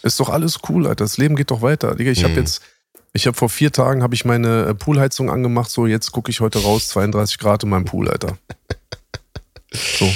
Ist 0.03 0.19
doch 0.19 0.29
alles 0.29 0.59
cool, 0.67 0.85
Alter. 0.87 1.05
Das 1.05 1.17
Leben 1.17 1.35
geht 1.37 1.49
doch 1.49 1.61
weiter. 1.61 1.95
Digga, 1.95 2.11
ich 2.11 2.23
habe 2.23 2.33
Mhm. 2.33 2.39
jetzt, 2.39 2.61
ich 3.13 3.25
habe 3.27 3.37
vor 3.37 3.49
vier 3.49 3.71
Tagen 3.71 4.03
habe 4.03 4.15
ich 4.15 4.25
meine 4.25 4.65
äh, 4.65 4.73
Poolheizung 4.75 5.29
angemacht. 5.29 5.69
So, 5.71 5.85
jetzt 5.87 6.11
gucke 6.11 6.29
ich 6.29 6.39
heute 6.41 6.59
raus, 6.61 6.89
32 6.89 7.37
Grad 7.39 7.63
in 7.63 7.69
meinem 7.69 7.85
Pool, 7.85 8.09
Alter. 8.09 8.37
So. 9.99 10.11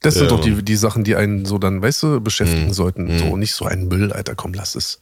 Das 0.00 0.14
sind 0.14 0.24
Ja, 0.24 0.28
doch 0.36 0.40
die, 0.40 0.62
die 0.62 0.76
Sachen, 0.76 1.04
die 1.04 1.16
einen 1.16 1.44
so 1.46 1.58
dann, 1.58 1.80
weißt 1.82 2.02
du, 2.02 2.20
beschäftigen 2.20 2.66
Mhm. 2.66 2.72
sollten. 2.72 3.04
Mhm. 3.14 3.18
So, 3.18 3.36
nicht 3.36 3.54
so 3.54 3.64
ein 3.64 3.88
Müll, 3.88 4.12
Alter. 4.12 4.34
Komm, 4.34 4.52
lass 4.54 4.74
es. 4.74 5.00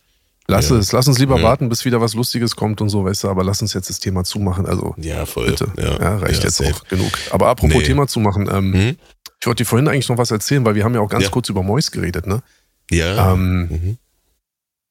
Lass 0.49 0.69
Ja. 0.71 0.77
es. 0.77 0.93
Lass 0.93 1.09
uns 1.09 1.19
lieber 1.19 1.39
Mhm. 1.39 1.43
warten, 1.43 1.69
bis 1.69 1.85
wieder 1.85 2.01
was 2.01 2.15
Lustiges 2.15 2.55
kommt 2.55 2.81
und 2.81 2.89
so, 2.89 3.05
weißt 3.05 3.25
du. 3.25 3.29
Aber 3.29 3.43
lass 3.45 3.61
uns 3.63 3.73
jetzt 3.75 3.89
das 3.91 3.99
Thema 3.99 4.23
zumachen. 4.25 4.65
Also, 4.67 4.95
ja, 4.99 5.27
voll. 5.27 5.47
bitte. 5.47 5.73
Ja, 5.77 5.99
Ja, 6.01 6.17
reicht 6.19 6.39
ja, 6.41 6.45
jetzt 6.45 6.57
safe. 6.59 6.73
auch 6.75 6.85
genug. 6.89 7.11
Aber 7.31 7.49
apropos 7.49 7.77
Nee. 7.79 7.83
Thema 7.85 8.07
zumachen, 8.07 8.49
ähm, 8.53 8.71
Mhm. 8.71 8.97
ich 9.41 9.47
wollte 9.47 9.63
dir 9.65 9.67
vorhin 9.69 9.89
eigentlich 9.89 10.09
noch 10.09 10.19
was 10.19 10.31
erzählen, 10.31 10.65
weil 10.65 10.75
wir 10.77 10.85
haben 10.85 10.95
ja 10.95 11.01
auch 11.01 11.09
ganz 11.11 11.25
Ja. 11.25 11.31
kurz 11.31 11.49
über 11.49 11.63
Mois 11.63 11.91
geredet, 11.91 12.27
ne? 12.27 12.43
Ja. 12.91 13.33
Ähm, 13.33 13.61
mhm. 13.69 13.99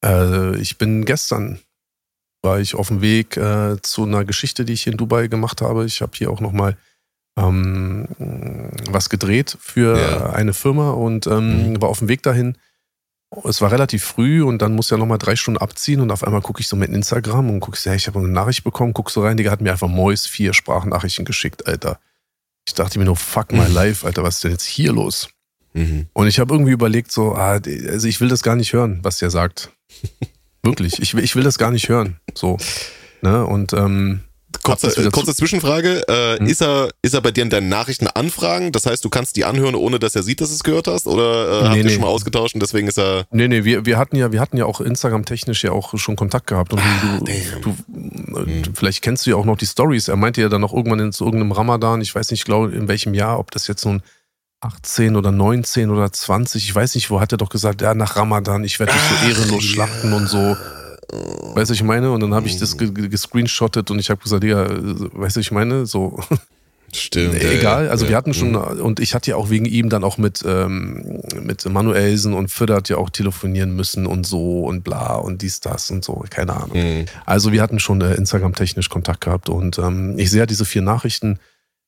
äh, 0.04 0.58
ich 0.58 0.78
bin 0.78 1.06
gestern 1.06 1.60
war 2.42 2.60
ich 2.60 2.76
auf 2.76 2.90
dem 2.90 3.02
Weg 3.02 3.38
äh, 3.38 3.82
zu 3.82 4.04
einer 4.04 4.24
Geschichte, 4.24 4.66
die 4.66 4.74
ich 4.74 4.84
hier 4.84 4.92
in 4.92 4.98
Dubai 4.98 5.28
gemacht 5.28 5.62
habe. 5.62 5.86
Ich 5.86 6.02
habe 6.02 6.12
hier 6.16 6.30
auch 6.30 6.42
nochmal 6.42 6.78
ähm, 7.38 8.08
was 8.90 9.10
gedreht 9.10 9.58
für 9.60 9.98
ja. 10.00 10.30
eine 10.32 10.54
Firma 10.54 10.92
und 10.92 11.26
ähm, 11.28 11.72
mhm. 11.72 11.82
war 11.82 11.90
auf 11.90 12.00
dem 12.00 12.08
Weg 12.08 12.22
dahin. 12.24 12.58
Es 13.44 13.62
war 13.62 13.72
relativ 13.72 14.04
früh 14.04 14.44
und 14.44 14.62
dann 14.62 14.74
muss 14.74 14.90
ja 14.90 14.98
nochmal 14.98 15.18
drei 15.18 15.36
Stunden 15.36 15.60
abziehen 15.60 16.02
und 16.02 16.12
auf 16.12 16.24
einmal 16.24 16.42
gucke 16.42 16.62
ich 16.62 16.68
so 16.68 16.76
mit 16.76 16.90
Instagram 16.90 17.50
und 17.50 17.60
gucke, 17.60 17.78
hey, 17.84 17.96
ich 17.96 18.08
habe 18.08 18.20
eine 18.20 18.30
Nachricht 18.30 18.64
bekommen, 18.64 18.94
guck 18.94 19.12
so 19.12 19.22
rein, 19.22 19.38
Digga 19.38 19.52
hat 19.52 19.62
mir 19.62 19.72
einfach 19.72 19.88
Mois 19.88 20.28
vier 20.28 20.54
Sprachnachrichten 20.54 21.26
geschickt, 21.26 21.68
Alter. 21.68 22.00
Ich 22.68 22.74
dachte 22.74 22.98
mir 22.98 23.06
nur, 23.06 23.16
fuck 23.16 23.52
my 23.52 23.68
mhm. 23.68 23.74
life, 23.74 24.06
Alter, 24.06 24.24
was 24.24 24.36
ist 24.36 24.44
denn 24.44 24.52
jetzt 24.52 24.66
hier 24.66 24.94
los? 24.94 25.30
Mhm. 25.74 26.08
Und 26.14 26.28
ich 26.28 26.40
habe 26.40 26.54
irgendwie 26.54 26.72
überlegt, 26.72 27.12
so, 27.12 27.34
ah, 27.36 27.60
also 27.64 28.08
ich 28.08 28.22
will 28.22 28.30
das 28.30 28.42
gar 28.42 28.56
nicht 28.56 28.74
hören, 28.74 29.00
was 29.04 29.20
der 29.20 29.30
sagt. 29.30 29.72
Wirklich, 30.64 31.00
ich 31.02 31.14
will, 31.14 31.24
ich 31.24 31.36
will 31.36 31.44
das 31.44 31.58
gar 31.58 31.72
nicht 31.72 31.90
hören. 31.90 32.20
So. 32.34 32.58
Ne? 33.22 33.46
Und 33.46 33.74
ähm, 33.74 34.22
Kurze, 34.66 34.88
äh, 34.88 35.10
kurze 35.12 35.36
Zwischenfrage. 35.36 36.08
Äh, 36.08 36.40
hm? 36.40 36.48
ist, 36.48 36.62
er, 36.62 36.90
ist 37.02 37.14
er 37.14 37.22
bei 37.22 37.32
dir 37.32 37.44
in 37.44 37.50
deinen 37.50 37.70
Nachrichten 37.70 38.08
anfragen? 38.08 38.72
Das 38.72 38.86
heißt, 38.86 39.06
du 39.06 39.10
kannst 39.10 39.36
die 39.36 39.46
anhören, 39.46 39.76
ohne 39.76 40.00
dass 40.00 40.16
er 40.16 40.24
sieht, 40.24 40.42
dass 40.42 40.50
du 40.50 40.56
es 40.56 40.64
gehört 40.64 40.88
hast? 40.88 41.08
Oder 41.08 41.24
äh, 41.24 41.62
nee, 41.62 41.68
habt 41.68 41.78
ihr 41.78 41.84
nee. 41.84 41.90
schon 41.92 42.02
mal 42.02 42.08
ausgetauscht 42.08 42.56
und 42.56 42.62
deswegen 42.62 42.88
ist 42.88 42.98
er. 42.98 43.26
Nee, 43.32 43.48
nee, 43.48 43.64
wir, 43.64 43.86
wir 43.86 43.98
hatten 43.98 44.16
ja, 44.16 44.32
wir 44.32 44.42
hatten 44.42 44.58
ja 44.58 44.66
auch 44.66 44.82
Instagram-technisch 44.82 45.64
ja 45.64 45.72
auch 45.72 45.98
schon 45.98 46.16
Kontakt 46.16 46.48
gehabt. 46.48 46.74
Und 46.74 46.80
ah, 46.80 47.20
du, 47.20 47.32
du, 47.62 47.76
hm. 47.94 48.64
vielleicht 48.74 49.02
kennst 49.04 49.26
du 49.26 49.30
ja 49.30 49.36
auch 49.36 49.46
noch 49.46 49.58
die 49.58 49.68
Stories. 49.68 50.08
Er 50.08 50.16
meinte 50.16 50.42
ja 50.42 50.50
dann 50.50 50.62
noch 50.62 50.74
irgendwann 50.74 51.00
in 51.00 51.12
so 51.12 51.26
irgendeinem 51.26 51.52
Ramadan, 51.52 52.02
ich 52.02 52.14
weiß 52.14 52.32
nicht, 52.32 52.46
glaube 52.46 52.74
in 52.74 52.88
welchem 52.88 53.14
Jahr, 53.14 53.40
ob 53.40 53.52
das 53.52 53.68
jetzt 53.68 53.82
so 53.82 53.90
ein 53.90 54.02
18 54.62 55.16
oder 55.16 55.32
19 55.32 55.92
oder 55.92 56.12
20, 56.12 56.64
ich 56.64 56.74
weiß 56.74 56.96
nicht, 56.96 57.12
wo 57.12 57.20
hat 57.20 57.32
er 57.32 57.38
doch 57.38 57.50
gesagt, 57.50 57.82
ja, 57.82 57.94
nach 57.94 58.16
Ramadan, 58.16 58.64
ich 58.64 58.80
werde 58.80 58.94
dich 58.94 59.02
so 59.02 59.28
ehrenlos 59.28 59.64
schlachten 59.64 60.14
und 60.14 60.28
so. 60.28 60.58
Weißt 61.12 61.70
du, 61.70 61.74
ich 61.74 61.84
meine? 61.84 62.12
Und 62.12 62.22
dann 62.22 62.34
habe 62.34 62.48
ich 62.48 62.58
das 62.58 62.78
gescreenshottet 62.78 63.92
und 63.92 64.00
ich 64.00 64.10
habe 64.10 64.22
gesagt, 64.22 64.44
ja, 64.44 64.68
weißt 64.70 65.36
du, 65.36 65.40
ich 65.40 65.52
meine? 65.52 65.86
So. 65.86 66.20
Stimmt. 66.94 67.42
Egal, 67.42 67.90
also 67.90 68.06
ja, 68.06 68.12
wir 68.12 68.18
hatten 68.18 68.34
schon, 68.34 68.54
ja. 68.54 68.74
Mhm. 68.74 68.82
und 68.82 69.00
ich 69.02 69.14
hatte 69.14 69.32
ja 69.32 69.36
auch 69.36 69.50
wegen 69.50 69.66
ihm 69.66 69.90
dann 69.90 70.04
auch 70.04 70.18
mit, 70.18 70.44
ähm, 70.48 71.22
mit 71.42 71.66
Manuelsen 71.66 72.34
und 72.34 72.50
Födert 72.50 72.88
ja 72.88 72.98
auch 72.98 73.10
telefonieren 73.10 73.76
müssen 73.76 74.08
und 74.08 74.26
so 74.26 74.62
und 74.62 74.84
bla 74.84 75.16
und 75.16 75.42
dies, 75.42 75.60
das 75.60 75.92
und 75.92 76.06
so, 76.06 76.24
keine 76.30 76.54
Ahnung. 76.56 76.78
Mhm. 76.78 77.06
Also 77.26 77.52
wir 77.52 77.62
hatten 77.62 77.80
schon 77.80 78.00
äh, 78.00 78.14
Instagram-technisch 78.14 78.90
Kontakt 78.90 79.22
gehabt 79.22 79.50
und 79.50 79.78
ähm, 79.78 80.18
ich 80.18 80.32
sehe 80.32 80.40
ja 80.40 80.46
diese 80.46 80.64
vier 80.64 80.84
Nachrichten, 80.84 81.40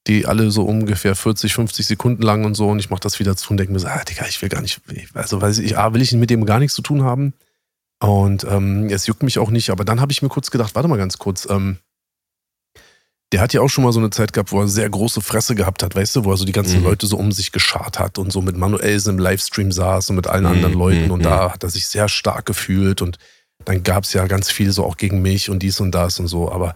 die 0.08 0.26
alle 0.26 0.52
so 0.52 0.64
ungefähr 0.64 1.16
40, 1.16 1.54
50 1.54 1.88
Sekunden 1.88 2.22
lang 2.22 2.44
und 2.44 2.56
so 2.56 2.68
und 2.68 2.80
ich 2.80 2.90
mache 2.90 3.02
das 3.02 3.20
wieder 3.20 3.38
zu 3.38 3.52
und 3.52 3.58
denke 3.58 3.72
mir 3.72 3.80
so, 3.80 3.88
ah, 3.88 4.04
Digga, 4.04 4.26
ich 4.28 4.42
will 4.42 4.50
gar 4.50 4.62
nicht, 4.62 4.82
also 5.14 5.42
weiß 5.42 5.60
ich, 5.60 5.78
A, 5.78 5.94
will 5.94 6.02
ich 6.02 6.12
mit 6.14 6.30
dem 6.30 6.46
gar 6.46 6.60
nichts 6.60 6.76
zu 6.76 6.82
tun 6.82 7.04
haben 7.04 7.34
und 8.00 8.44
ähm, 8.44 8.88
es 8.90 9.08
juckt 9.08 9.24
mich 9.24 9.40
auch 9.40 9.50
nicht, 9.50 9.70
aber 9.70 9.84
dann 9.86 10.02
habe 10.02 10.12
ich 10.12 10.22
mir 10.22 10.30
kurz 10.30 10.52
gedacht, 10.52 10.76
warte 10.76 10.88
mal 10.88 10.98
ganz 10.98 11.18
kurz, 11.18 11.48
ähm, 11.50 11.80
der 13.34 13.42
hat 13.42 13.54
ja 13.54 13.62
auch 13.62 13.70
schon 13.70 13.84
mal 13.84 13.92
so 13.92 14.00
eine 14.00 14.10
Zeit 14.10 14.32
gehabt, 14.32 14.52
wo 14.52 14.62
er 14.62 14.68
sehr 14.68 14.90
große 14.90 15.22
Fresse 15.22 15.56
gehabt 15.56 15.84
hat, 15.84 15.96
weißt 15.96 16.16
du, 16.16 16.24
wo 16.24 16.32
er 16.32 16.38
so 16.38 16.46
die 16.46 16.54
ganzen 16.54 16.80
mhm. 16.80 16.86
Leute 16.86 17.08
so 17.08 17.18
um 17.18 17.32
sich 17.32 17.52
geschart 17.52 18.00
hat 18.00 18.18
und 18.18 18.32
so 18.32 18.42
mit 18.42 18.56
Manuelsen 18.56 19.16
im 19.16 19.20
Livestream 19.20 19.72
saß 19.72 20.12
und 20.12 20.16
mit 20.16 20.28
allen 20.28 20.46
mhm. 20.46 20.52
anderen 20.52 20.74
Leuten 20.74 21.12
und 21.12 21.20
mhm. 21.20 21.24
da 21.24 21.54
hat 21.54 21.64
er 21.64 21.70
sich 21.70 21.88
sehr 21.88 22.08
stark 22.08 22.46
gefühlt 22.46 23.02
und 23.02 23.18
dann 23.66 23.84
gab 23.84 24.04
es 24.04 24.14
ja 24.14 24.28
ganz 24.28 24.50
viel 24.50 24.72
so 24.72 24.86
auch 24.86 24.96
gegen 24.98 25.22
mich 25.22 25.50
und 25.50 25.60
dies 25.60 25.80
und 25.80 25.92
das 25.92 26.20
und 26.20 26.28
so, 26.28 26.52
aber 26.52 26.76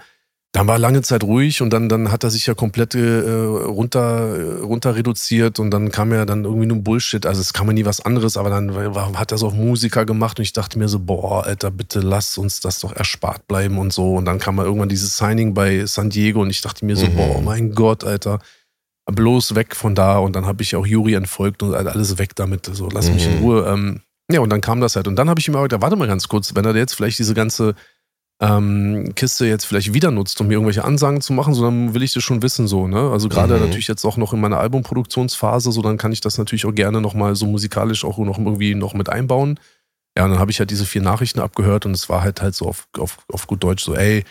dann 0.53 0.67
war 0.67 0.77
lange 0.77 1.01
Zeit 1.01 1.23
ruhig 1.23 1.61
und 1.61 1.71
dann, 1.71 1.87
dann 1.87 2.11
hat 2.11 2.25
er 2.25 2.29
sich 2.29 2.45
ja 2.45 2.53
komplett 2.53 2.93
äh, 2.93 3.29
runter, 3.29 4.37
äh, 4.37 4.61
runter 4.61 4.95
reduziert 4.95 5.59
und 5.59 5.71
dann 5.71 5.91
kam 5.91 6.11
ja 6.11 6.25
dann 6.25 6.43
irgendwie 6.43 6.65
nur 6.65 6.79
Bullshit. 6.79 7.25
Also 7.25 7.39
es 7.39 7.53
kam 7.53 7.67
ja 7.67 7.73
nie 7.73 7.85
was 7.85 8.01
anderes, 8.01 8.35
aber 8.35 8.49
dann 8.49 8.75
war, 8.75 9.13
hat 9.17 9.31
er 9.31 9.37
so 9.37 9.47
auf 9.47 9.53
Musiker 9.53 10.05
gemacht 10.05 10.39
und 10.39 10.43
ich 10.43 10.51
dachte 10.51 10.77
mir 10.77 10.89
so, 10.89 10.99
boah, 10.99 11.45
Alter, 11.45 11.71
bitte 11.71 12.01
lass 12.01 12.37
uns 12.37 12.59
das 12.59 12.81
doch 12.81 12.93
erspart 12.93 13.47
bleiben 13.47 13.77
und 13.77 13.93
so. 13.93 14.15
Und 14.15 14.25
dann 14.25 14.39
kam 14.39 14.55
mal 14.55 14.65
irgendwann 14.65 14.89
dieses 14.89 15.15
Signing 15.15 15.53
bei 15.53 15.85
San 15.85 16.09
Diego 16.09 16.41
und 16.41 16.49
ich 16.49 16.59
dachte 16.59 16.85
mir 16.85 16.97
so, 16.97 17.07
mhm. 17.07 17.15
boah, 17.15 17.41
mein 17.41 17.73
Gott, 17.73 18.03
Alter, 18.03 18.39
bloß 19.05 19.55
weg 19.55 19.73
von 19.73 19.95
da. 19.95 20.17
Und 20.17 20.35
dann 20.35 20.45
habe 20.45 20.63
ich 20.63 20.75
auch 20.75 20.85
Juri 20.85 21.13
entfolgt 21.13 21.63
und 21.63 21.73
alles 21.73 22.17
weg 22.17 22.35
damit. 22.35 22.69
So, 22.73 22.89
lass 22.89 23.07
mhm. 23.07 23.13
mich 23.13 23.25
in 23.25 23.37
mhm. 23.37 23.41
Ruhe. 23.41 23.65
Ähm, 23.67 24.01
ja, 24.29 24.41
und 24.41 24.49
dann 24.49 24.59
kam 24.59 24.81
das 24.81 24.97
halt. 24.97 25.07
Und 25.07 25.15
dann 25.15 25.29
habe 25.29 25.39
ich 25.39 25.47
ihm 25.47 25.55
aber 25.55 25.63
gedacht, 25.63 25.81
warte 25.81 25.95
mal 25.95 26.09
ganz 26.09 26.27
kurz, 26.27 26.53
wenn 26.55 26.65
er 26.65 26.75
jetzt 26.75 26.93
vielleicht 26.93 27.19
diese 27.19 27.33
ganze 27.33 27.73
ähm, 28.41 29.13
Kiste 29.15 29.45
jetzt 29.45 29.65
vielleicht 29.65 29.93
wieder 29.93 30.09
nutzt, 30.09 30.41
um 30.41 30.47
mir 30.47 30.53
irgendwelche 30.53 30.83
Ansagen 30.83 31.21
zu 31.21 31.31
machen, 31.31 31.53
sondern 31.53 31.93
will 31.93 32.01
ich 32.01 32.13
das 32.13 32.23
schon 32.23 32.41
wissen, 32.41 32.67
so, 32.67 32.87
ne? 32.87 33.11
Also 33.11 33.29
gerade 33.29 33.53
mhm. 33.55 33.61
natürlich 33.61 33.87
jetzt 33.87 34.03
auch 34.03 34.17
noch 34.17 34.33
in 34.33 34.41
meiner 34.41 34.59
Albumproduktionsphase, 34.59 35.71
so 35.71 35.81
dann 35.83 35.97
kann 35.97 36.11
ich 36.11 36.21
das 36.21 36.39
natürlich 36.39 36.65
auch 36.65 36.73
gerne 36.73 37.01
nochmal 37.01 37.35
so 37.35 37.45
musikalisch 37.45 38.03
auch 38.03 38.17
noch 38.17 38.39
irgendwie 38.39 38.73
noch 38.73 38.95
mit 38.95 39.09
einbauen. 39.09 39.59
Ja, 40.17 40.25
und 40.25 40.31
dann 40.31 40.39
habe 40.39 40.49
ich 40.49 40.59
halt 40.59 40.71
diese 40.71 40.85
vier 40.85 41.03
Nachrichten 41.03 41.39
abgehört 41.39 41.85
und 41.85 41.93
es 41.93 42.09
war 42.09 42.23
halt 42.23 42.41
halt 42.41 42.55
so 42.55 42.65
auf, 42.65 42.87
auf, 42.97 43.19
auf 43.31 43.45
gut 43.45 43.63
Deutsch 43.63 43.83
so, 43.83 43.95
ey, 43.95 44.23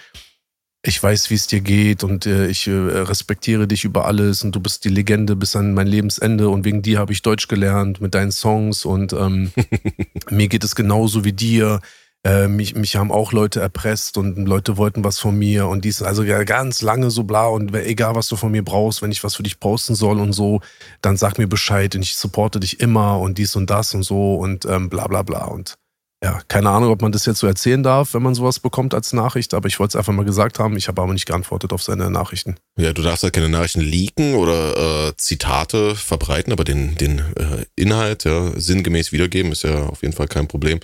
ich 0.83 1.01
weiß, 1.01 1.31
wie 1.31 1.35
es 1.35 1.47
dir 1.47 1.61
geht 1.61 2.03
und 2.03 2.27
äh, 2.27 2.49
ich 2.49 2.67
äh, 2.67 2.73
respektiere 2.73 3.69
dich 3.69 3.85
über 3.85 4.07
alles 4.07 4.43
und 4.43 4.57
du 4.57 4.61
bist 4.61 4.85
die 4.85 4.89
Legende 4.89 5.37
bis 5.37 5.55
an 5.55 5.73
mein 5.73 5.87
Lebensende 5.87 6.49
und 6.49 6.65
wegen 6.65 6.83
dir 6.83 6.99
habe 6.99 7.13
ich 7.13 7.23
Deutsch 7.23 7.49
gelernt 7.49 8.01
mit 8.01 8.15
deinen 8.15 8.33
Songs 8.33 8.85
und 8.85 9.13
ähm, 9.13 9.53
mir 10.31 10.49
geht 10.49 10.65
es 10.65 10.75
genauso 10.75 11.25
wie 11.25 11.33
dir. 11.33 11.81
Äh, 12.23 12.49
mich, 12.49 12.75
mich 12.75 12.97
haben 12.97 13.11
auch 13.11 13.33
Leute 13.33 13.61
erpresst 13.61 14.18
und 14.18 14.37
Leute 14.45 14.77
wollten 14.77 15.05
was 15.05 15.18
von 15.18 15.39
mir 15.39 15.68
und 15.68 15.87
dies, 15.87 16.03
also 16.03 16.23
ja, 16.23 16.45
ganz 16.45 16.83
lange 16.83 17.11
so 17.11 17.25
bla 17.25 17.47
und 17.47 17.75
egal 17.75 18.14
was 18.14 18.29
du 18.29 18.37
von 18.37 18.53
mir 18.53 18.62
brauchst, 18.62 19.01
wenn 19.01 19.11
ich 19.11 19.25
was 19.25 19.37
für 19.37 19.43
dich 19.43 19.59
posten 19.59 19.95
soll 19.95 20.21
und 20.21 20.35
so, 20.35 20.61
dann 21.01 21.16
sag 21.16 21.39
mir 21.39 21.47
Bescheid 21.49 21.95
und 21.95 22.03
ich 22.03 22.16
supporte 22.16 22.61
dich 22.61 22.81
immer 22.81 23.18
und 23.18 23.39
dies 23.39 23.57
und 23.57 23.71
das 23.71 23.95
und 23.95 24.03
so 24.03 24.35
und 24.35 24.66
ähm, 24.66 24.91
bla 24.91 25.07
bla 25.07 25.23
bla 25.23 25.47
und 25.47 25.79
ja, 26.23 26.43
keine 26.49 26.68
Ahnung, 26.68 26.91
ob 26.91 27.01
man 27.01 27.12
das 27.12 27.25
jetzt 27.25 27.39
so 27.39 27.47
erzählen 27.47 27.83
darf, 27.83 28.12
wenn 28.12 28.23
man 28.23 28.35
sowas 28.35 28.59
bekommt 28.59 28.93
als 28.93 29.14
Nachricht, 29.14 29.55
aber 29.55 29.68
ich 29.68 29.81
wollte 29.81 29.93
es 29.93 29.97
einfach 29.97 30.12
mal 30.12 30.27
gesagt 30.27 30.59
haben. 30.59 30.77
Ich 30.77 30.89
habe 30.89 31.01
aber 31.01 31.14
nicht 31.14 31.25
geantwortet 31.25 31.73
auf 31.73 31.83
seine 31.83 32.11
Nachrichten. 32.11 32.57
Ja, 32.77 32.93
du 32.93 33.01
darfst 33.01 33.23
halt 33.23 33.33
keine 33.33 33.49
Nachrichten 33.49 33.81
leaken 33.81 34.35
oder 34.35 35.09
äh, 35.09 35.16
Zitate 35.16 35.97
verbreiten, 35.97 36.53
aber 36.53 36.64
den, 36.64 36.95
den 36.97 37.21
äh, 37.37 37.64
Inhalt 37.75 38.25
ja, 38.25 38.51
sinngemäß 38.55 39.12
wiedergeben 39.12 39.53
ist 39.53 39.62
ja 39.62 39.87
auf 39.87 40.03
jeden 40.03 40.12
Fall 40.12 40.29
kein 40.29 40.47
Problem. 40.47 40.81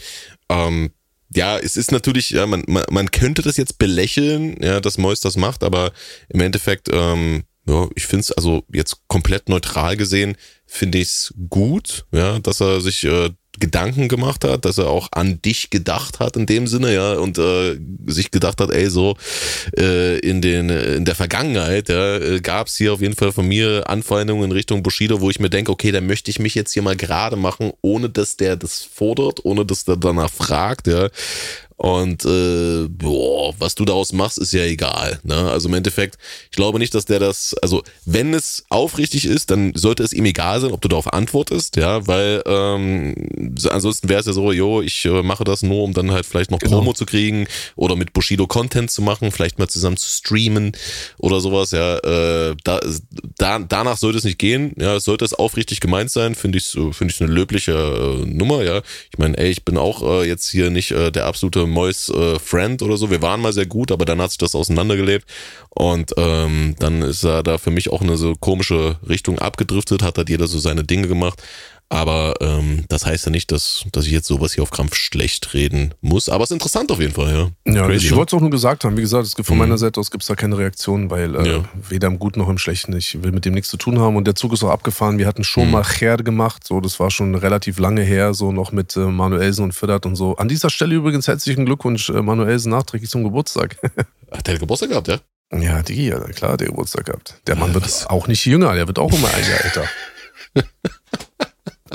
Ähm, 0.49 0.93
ja, 1.35 1.59
es 1.59 1.77
ist 1.77 1.93
natürlich, 1.93 2.31
ja, 2.31 2.47
man, 2.47 2.63
man, 2.67 2.85
man 2.91 3.11
könnte 3.11 3.43
das 3.43 3.57
jetzt 3.57 3.79
belächeln, 3.79 4.57
ja, 4.63 4.81
dass 4.81 4.99
Mois 4.99 5.21
das 5.21 5.37
macht, 5.37 5.65
aber 5.65 5.93
im 6.29 6.41
Endeffekt, 6.41 6.89
ähm, 6.93 7.45
ja, 7.69 7.89
ich 7.97 8.07
finde 8.07 8.21
es 8.21 8.33
also 8.33 8.63
jetzt 8.73 9.09
komplett 9.09 9.49
neutral 9.49 9.97
gesehen, 9.97 10.37
finde 10.67 10.99
ich 10.99 11.09
es 11.09 11.35
gut, 11.49 12.07
ja, 12.13 12.39
dass 12.39 12.61
er 12.61 12.81
sich 12.81 13.05
äh, 13.05 13.31
Gedanken 13.59 14.09
gemacht 14.09 14.45
hat, 14.45 14.65
dass 14.65 14.79
er 14.79 14.89
auch 14.89 15.09
an 15.13 15.41
dich 15.43 15.71
gedacht 15.71 16.21
hat 16.21 16.37
in 16.37 16.47
dem 16.47 16.67
Sinne, 16.67 16.95
ja, 16.95 17.15
und 17.15 17.39
äh, 17.39 17.79
sich 18.07 18.31
gedacht 18.31 18.61
hat, 18.61 18.71
ey, 18.71 18.89
so 18.89 19.17
äh, 19.79 20.19
in 20.19 20.43
den 20.43 20.69
in 20.71 21.05
der 21.05 21.15
Vergangenheit, 21.15 21.89
ja, 21.89 22.17
äh, 22.17 22.41
gab 22.41 22.69
es 22.69 22.77
hier 22.77 22.93
auf 22.93 23.01
jeden 23.01 23.17
Fall 23.17 23.33
von 23.33 23.47
mir 23.47 23.89
Anfeindungen 23.89 24.45
in 24.45 24.53
Richtung 24.53 24.83
Bushido, 24.83 25.21
wo 25.21 25.31
ich 25.31 25.41
mir 25.41 25.51
denke, 25.51 25.73
okay, 25.73 25.93
da 25.93 26.01
möchte 26.01 26.31
ich 26.31 26.39
mich 26.39 26.55
jetzt 26.55 26.73
hier 26.73 26.83
mal 26.83 26.97
gerade 26.97 27.37
machen, 27.37 27.73
ohne 27.83 28.09
dass 28.09 28.37
der 28.37 28.57
das 28.57 28.83
fordert, 28.83 29.45
ohne 29.45 29.65
dass 29.65 29.85
der 29.85 29.97
danach 29.97 30.31
fragt, 30.31 30.87
ja. 30.87 31.09
Und 31.77 32.25
äh, 32.25 32.89
boah, 32.89 33.55
was 33.59 33.75
du 33.75 33.85
daraus 33.85 34.15
machst, 34.15 34.39
ist 34.39 34.53
ja 34.53 34.65
egal. 34.65 35.21
Ne? 35.25 35.35
Also 35.35 35.69
im 35.69 35.75
Endeffekt, 35.75 36.17
ich 36.51 36.57
glaube 36.57 36.79
nicht, 36.79 36.95
dass 36.95 37.05
der 37.05 37.19
das, 37.19 37.55
also 37.61 37.83
wenn 38.07 38.33
es 38.33 38.65
aufrichtig 38.71 39.27
ist, 39.27 39.51
dann 39.51 39.73
sollte 39.75 40.03
es 40.03 40.15
ihm 40.15 40.25
egal 40.25 40.61
sein, 40.61 40.73
ob 40.73 40.81
du 40.81 40.89
darauf 40.89 41.13
antwortest, 41.13 41.77
ja, 41.77 42.07
weil 42.07 42.43
ähm, 42.47 43.15
ansonsten 43.71 44.09
wäre 44.09 44.21
es 44.21 44.27
ja 44.27 44.33
so, 44.33 44.53
jo, 44.53 44.81
ich 44.81 45.05
äh, 45.05 45.23
mache 45.23 45.45
das 45.45 45.63
nur, 45.63 45.83
um 45.83 45.93
dann 45.93 46.13
halt 46.13 46.25
vielleicht 46.25 46.51
noch 46.51 46.61
genau. 46.61 46.79
Promo 46.79 46.95
zu 46.95 47.05
kriegen 47.05 47.47
oder 47.77 47.95
mit 47.95 48.15
Bushido 48.15 48.47
Content 48.47 48.91
zu 48.91 49.03
machen, 49.03 49.31
vielleicht 49.31 49.59
mal 49.59 49.69
zusammen 49.69 49.99
zu 49.99 50.09
streamen 50.09 50.73
oder 51.19 51.41
sowas, 51.41 51.73
ja. 51.73 51.99
Äh, 51.99 52.57
da, 52.65 52.81
da, 53.37 53.59
danach 53.59 53.99
sollte 53.99 54.17
es 54.17 54.25
nicht 54.25 54.39
gehen, 54.39 54.73
ja, 54.79 54.99
sollte 54.99 55.27
es 55.27 55.35
aufrichtig 55.35 55.81
gemeint 55.81 56.11
sein, 56.11 56.35
finde 56.35 56.57
ich, 56.57 56.71
finde 56.71 57.13
ich 57.13 57.21
eine 57.21 57.31
löbliche 57.31 57.73
äh, 57.73 58.27
Nummer, 58.27 58.63
ja. 58.63 58.81
Ich 59.13 59.19
meine, 59.19 59.37
ey, 59.37 59.51
ich 59.51 59.65
bin 59.65 59.77
auch 59.77 60.03
äh, 60.03 60.27
jetzt 60.27 60.49
hier 60.49 60.71
nicht 60.71 60.93
äh, 60.93 61.13
der 61.13 61.27
absolute 61.27 61.66
Mois 61.67 62.09
äh, 62.09 62.39
Friend 62.39 62.83
oder 62.83 62.97
so. 62.97 63.11
Wir 63.11 63.23
waren 63.23 63.41
mal 63.41 63.53
sehr 63.53 63.67
gut, 63.67 63.93
aber 63.93 64.05
dann 64.05 64.21
hat 64.21 64.31
sich 64.31 64.39
das 64.39 64.55
auseinandergelebt. 64.55 65.27
Und 65.71 66.13
ähm, 66.17 66.75
dann 66.79 67.03
ist 67.03 67.25
er 67.25 67.43
da 67.43 67.59
für 67.59 67.71
mich 67.71 67.91
auch 67.91 68.01
eine 68.01 68.17
so 68.17 68.35
komische 68.35 68.97
Richtung 69.09 69.39
abgedriftet, 69.39 70.03
hat 70.03 70.19
halt 70.19 70.29
jeder 70.29 70.47
so 70.47 70.59
seine 70.59 70.85
Dinge 70.85 71.09
gemacht. 71.09 71.43
Aber 71.89 72.35
ähm, 72.41 72.85
das 72.89 73.07
heißt 73.07 73.27
ja 73.27 73.31
nicht, 73.31 73.53
dass, 73.53 73.85
dass 73.93 74.07
ich 74.07 74.13
jetzt 74.13 74.27
sowas 74.27 74.53
hier 74.53 74.63
auf 74.65 74.71
Krampf 74.71 74.97
schlecht 74.97 75.55
reden 75.55 75.95
muss. 76.01 76.29
Aber 76.29 76.43
es 76.43 76.51
ist 76.51 76.55
interessant 76.55 76.91
auf 76.91 76.99
jeden 77.01 77.15
Fall, 77.15 77.33
ja. 77.33 77.73
Ja, 77.73 77.87
Crazy, 77.87 78.07
ich 78.07 78.11
ne? 78.11 78.17
wollte 78.17 78.35
es 78.35 78.39
auch 78.39 78.41
nur 78.41 78.51
gesagt 78.51 78.85
haben. 78.85 78.97
Wie 78.97 79.03
gesagt, 79.03 79.25
es 79.25 79.37
gibt 79.37 79.47
von 79.47 79.57
mhm. 79.57 79.63
meiner 79.63 79.79
Seite 79.79 80.01
aus 80.01 80.11
gibt 80.11 80.23
es 80.23 80.29
da 80.29 80.35
keine 80.35 80.59
Reaktion, 80.59 81.11
weil 81.11 81.37
äh, 81.37 81.53
ja. 81.53 81.65
weder 81.89 82.09
im 82.09 82.19
Guten 82.19 82.41
noch 82.41 82.49
im 82.49 82.59
Schlechten. 82.59 82.97
Ich 82.97 83.23
will 83.23 83.31
mit 83.31 83.45
dem 83.45 83.55
nichts 83.55 83.71
zu 83.71 83.77
tun 83.77 84.01
haben. 84.01 84.17
Und 84.17 84.27
der 84.27 84.35
Zug 84.35 84.53
ist 84.53 84.65
auch 84.65 84.71
abgefahren. 84.71 85.19
Wir 85.19 85.27
hatten 85.29 85.45
schon 85.45 85.67
mhm. 85.67 85.73
mal 85.73 85.85
Cher 85.85 86.17
gemacht. 86.17 86.67
So, 86.67 86.81
das 86.81 86.99
war 86.99 87.11
schon 87.13 87.37
relativ 87.37 87.79
lange 87.79 88.03
her, 88.03 88.35
so 88.35 88.51
noch 88.51 88.73
mit 88.73 88.97
äh, 88.97 89.01
Manuelsen 89.01 89.63
und 89.63 89.73
Fiddert 89.73 90.07
und 90.07 90.17
so. 90.17 90.37
An 90.37 90.49
dieser 90.49 90.71
Stelle 90.71 90.97
übrigens 90.97 91.29
herzlichen 91.29 91.67
Glückwunsch, 91.67 92.11
äh, 92.11 92.21
Manuelsen, 92.21 92.71
nachträglich 92.71 93.11
zum 93.11 93.23
Geburtstag. 93.23 93.77
Hat 94.33 94.47
der 94.47 94.59
Geburtstag 94.59 94.91
gehabt, 94.91 95.09
ja? 95.09 95.19
Ja, 95.57 95.83
die, 95.83 96.07
ja, 96.07 96.19
klar, 96.19 96.57
der 96.57 96.67
Geburtstag 96.69 97.07
gehabt. 97.07 97.41
Der 97.47 97.55
Mann 97.55 97.73
wird 97.73 97.85
Was? 97.85 98.07
auch 98.09 98.27
nicht 98.27 98.45
jünger, 98.45 98.75
der 98.75 98.89
wird 98.89 98.99
auch 98.99 99.13
immer 99.13 99.29
ein 99.33 99.49
Jahr 99.49 99.65
älter. 99.65 99.85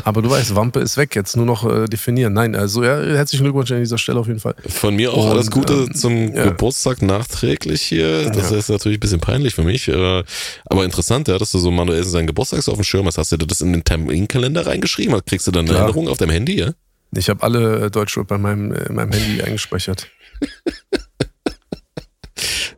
Aber 0.03 0.21
du 0.21 0.29
weißt, 0.29 0.55
Wampe 0.55 0.79
ist 0.79 0.95
weg, 0.97 1.15
jetzt 1.15 1.35
nur 1.35 1.45
noch 1.45 1.69
äh, 1.69 1.85
definieren. 1.85 2.33
Nein, 2.33 2.55
also 2.55 2.83
ja, 2.83 3.01
herzlichen 3.01 3.43
Glückwunsch 3.43 3.71
an 3.71 3.79
dieser 3.79 3.97
Stelle 3.97 4.19
auf 4.19 4.27
jeden 4.27 4.39
Fall. 4.39 4.55
Von 4.67 4.95
mir 4.95 5.11
auch 5.13 5.25
Und, 5.25 5.31
alles 5.31 5.51
Gute 5.51 5.73
ähm, 5.73 5.93
zum 5.93 6.33
ja. 6.33 6.45
Geburtstag 6.45 7.01
nachträglich 7.01 7.81
hier. 7.81 8.29
Das 8.31 8.51
Ja. 8.51 8.57
ist 8.57 8.69
natürlich 8.69 8.97
ein 8.97 9.01
bisschen 9.01 9.19
peinlich 9.19 9.53
für 9.55 9.63
mich. 9.63 9.87
äh, 9.89 10.23
Aber 10.65 10.85
interessant, 10.85 11.27
ja, 11.27 11.37
dass 11.37 11.51
du 11.51 11.59
so 11.59 11.71
manuell 11.71 12.03
seinen 12.03 12.27
Geburtstag 12.27 12.61
so 12.63 12.71
auf 12.71 12.77
dem 12.77 12.83
Schirm 12.83 13.05
hast. 13.05 13.17
Hast 13.17 13.31
du 13.33 13.37
das 13.37 13.61
in 13.61 13.73
den 13.73 13.83
Terminkalender 13.83 14.65
reingeschrieben? 14.65 15.19
Kriegst 15.25 15.47
du 15.47 15.51
dann 15.51 15.61
eine 15.65 15.71
Klar. 15.71 15.81
Erinnerung 15.83 16.07
auf 16.07 16.17
deinem 16.17 16.31
Handy, 16.31 16.59
ja? 16.59 16.71
Ich 17.13 17.29
habe 17.29 17.43
alle 17.43 17.91
Deutschrap 17.91 18.27
bei 18.27 18.37
meinem, 18.37 18.71
in 18.71 18.95
meinem 18.95 19.11
Handy 19.11 19.41
eingespeichert. 19.41 20.07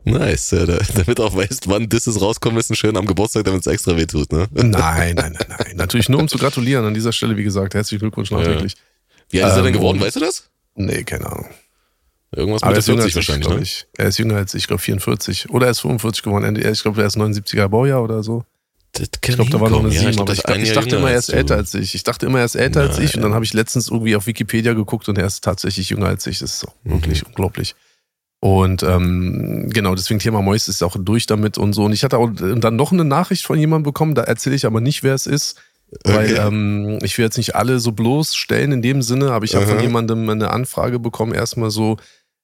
Nice, 0.04 0.50
ja, 0.52 0.66
da, 0.66 0.78
damit 0.94 1.18
auch 1.20 1.34
weißt, 1.34 1.68
wann 1.68 1.88
Disses 1.88 2.20
rauskommen 2.20 2.56
müssen, 2.56 2.76
schön 2.76 2.96
am 2.96 3.06
Geburtstag, 3.06 3.44
damit 3.44 3.62
es 3.62 3.66
extra 3.66 3.96
weh 3.96 4.06
tut, 4.06 4.32
ne? 4.32 4.46
Nein, 4.52 5.14
nein, 5.14 5.14
nein, 5.16 5.34
nein. 5.48 5.76
Natürlich 5.76 6.08
nur 6.08 6.20
um 6.20 6.28
zu 6.28 6.36
gratulieren 6.38 6.84
an 6.84 6.94
dieser 6.94 7.12
Stelle, 7.12 7.36
wie 7.36 7.44
gesagt. 7.44 7.74
Herzlichen 7.74 8.00
Glückwunsch 8.00 8.30
nachträglich. 8.30 8.74
Wie 9.30 9.42
alt 9.42 9.52
ist 9.52 9.56
er 9.56 9.62
denn 9.62 9.72
Ähm, 9.74 9.80
geworden, 9.80 10.00
weißt 10.00 10.16
du 10.16 10.20
das? 10.20 10.50
Nee, 10.74 11.04
keine 11.04 11.26
Ahnung. 11.26 11.46
Irgendwas 12.36 12.62
mit 12.62 12.68
er 12.68 12.70
der 12.72 12.78
ist 12.80 12.88
jünger 12.88 13.02
40 13.02 13.04
als 13.04 13.10
ich, 13.10 13.16
wahrscheinlich, 13.16 13.46
glaube 13.46 13.60
ne? 13.60 13.62
ich. 13.64 13.86
Er 13.96 14.06
ist 14.08 14.18
jünger 14.18 14.36
als 14.36 14.54
ich, 14.54 14.58
ich 14.62 14.66
glaube 14.66 14.82
44. 14.82 15.50
Oder 15.50 15.66
er 15.66 15.70
ist 15.70 15.80
45 15.80 16.22
geworden. 16.22 16.56
Ich 16.56 16.82
glaube, 16.82 17.00
er 17.00 17.06
ist 17.06 17.16
79er 17.16 17.68
Baujahr 17.68 18.02
oder 18.02 18.22
so. 18.22 18.44
Das 18.92 19.08
Ich 19.08 19.20
glaube, 19.34 19.50
da 19.50 19.60
war 19.60 19.70
noch 19.70 19.80
eine 19.80 19.90
hinkommen, 19.90 19.94
ja, 19.94 20.00
7, 20.12 20.24
glaub, 20.24 20.28
aber 20.48 20.56
ich, 20.58 20.68
ich 20.68 20.72
dachte 20.74 20.96
immer, 20.96 21.10
er 21.10 21.18
ist 21.18 21.28
älter 21.30 21.56
als 21.56 21.74
ich. 21.74 21.94
Ich 21.94 22.04
dachte 22.04 22.26
immer, 22.26 22.38
er 22.40 22.44
ist 22.44 22.54
älter 22.54 22.82
als 22.82 22.98
ich 22.98 23.14
und 23.14 23.20
Nein. 23.20 23.22
dann 23.22 23.34
habe 23.34 23.44
ich 23.44 23.52
letztens 23.52 23.88
irgendwie 23.88 24.14
auf 24.14 24.26
Wikipedia 24.26 24.72
geguckt 24.74 25.08
und 25.08 25.18
er 25.18 25.26
ist 25.26 25.42
tatsächlich 25.42 25.90
jünger 25.90 26.06
als 26.08 26.26
ich. 26.26 26.38
Das 26.40 26.54
ist 26.54 26.68
auch 26.68 26.74
Mhm. 26.84 26.92
wirklich 26.92 27.26
unglaublich. 27.26 27.74
Und 28.44 28.82
ähm, 28.82 29.70
genau, 29.72 29.94
deswegen 29.94 30.20
Thema 30.20 30.42
Mois 30.42 30.68
ist 30.68 30.82
auch 30.82 30.96
durch 30.98 31.24
damit 31.24 31.56
und 31.56 31.72
so. 31.72 31.84
Und 31.84 31.94
ich 31.94 32.04
hatte 32.04 32.18
auch 32.18 32.28
dann 32.34 32.76
noch 32.76 32.92
eine 32.92 33.06
Nachricht 33.06 33.46
von 33.46 33.58
jemandem 33.58 33.84
bekommen, 33.84 34.14
da 34.14 34.20
erzähle 34.24 34.54
ich 34.54 34.66
aber 34.66 34.82
nicht, 34.82 35.02
wer 35.02 35.14
es 35.14 35.24
ist. 35.26 35.56
Weil 36.04 36.30
Okay. 36.30 36.46
ähm, 36.46 36.98
ich 37.00 37.16
will 37.16 37.24
jetzt 37.24 37.38
nicht 37.38 37.54
alle 37.54 37.78
so 37.78 37.92
bloßstellen 37.92 38.70
in 38.72 38.82
dem 38.82 39.00
Sinne, 39.00 39.30
aber 39.30 39.46
ich 39.46 39.54
habe 39.54 39.66
von 39.66 39.80
jemandem 39.80 40.28
eine 40.28 40.50
Anfrage 40.50 40.98
bekommen, 40.98 41.32
erstmal 41.32 41.70
so, 41.70 41.96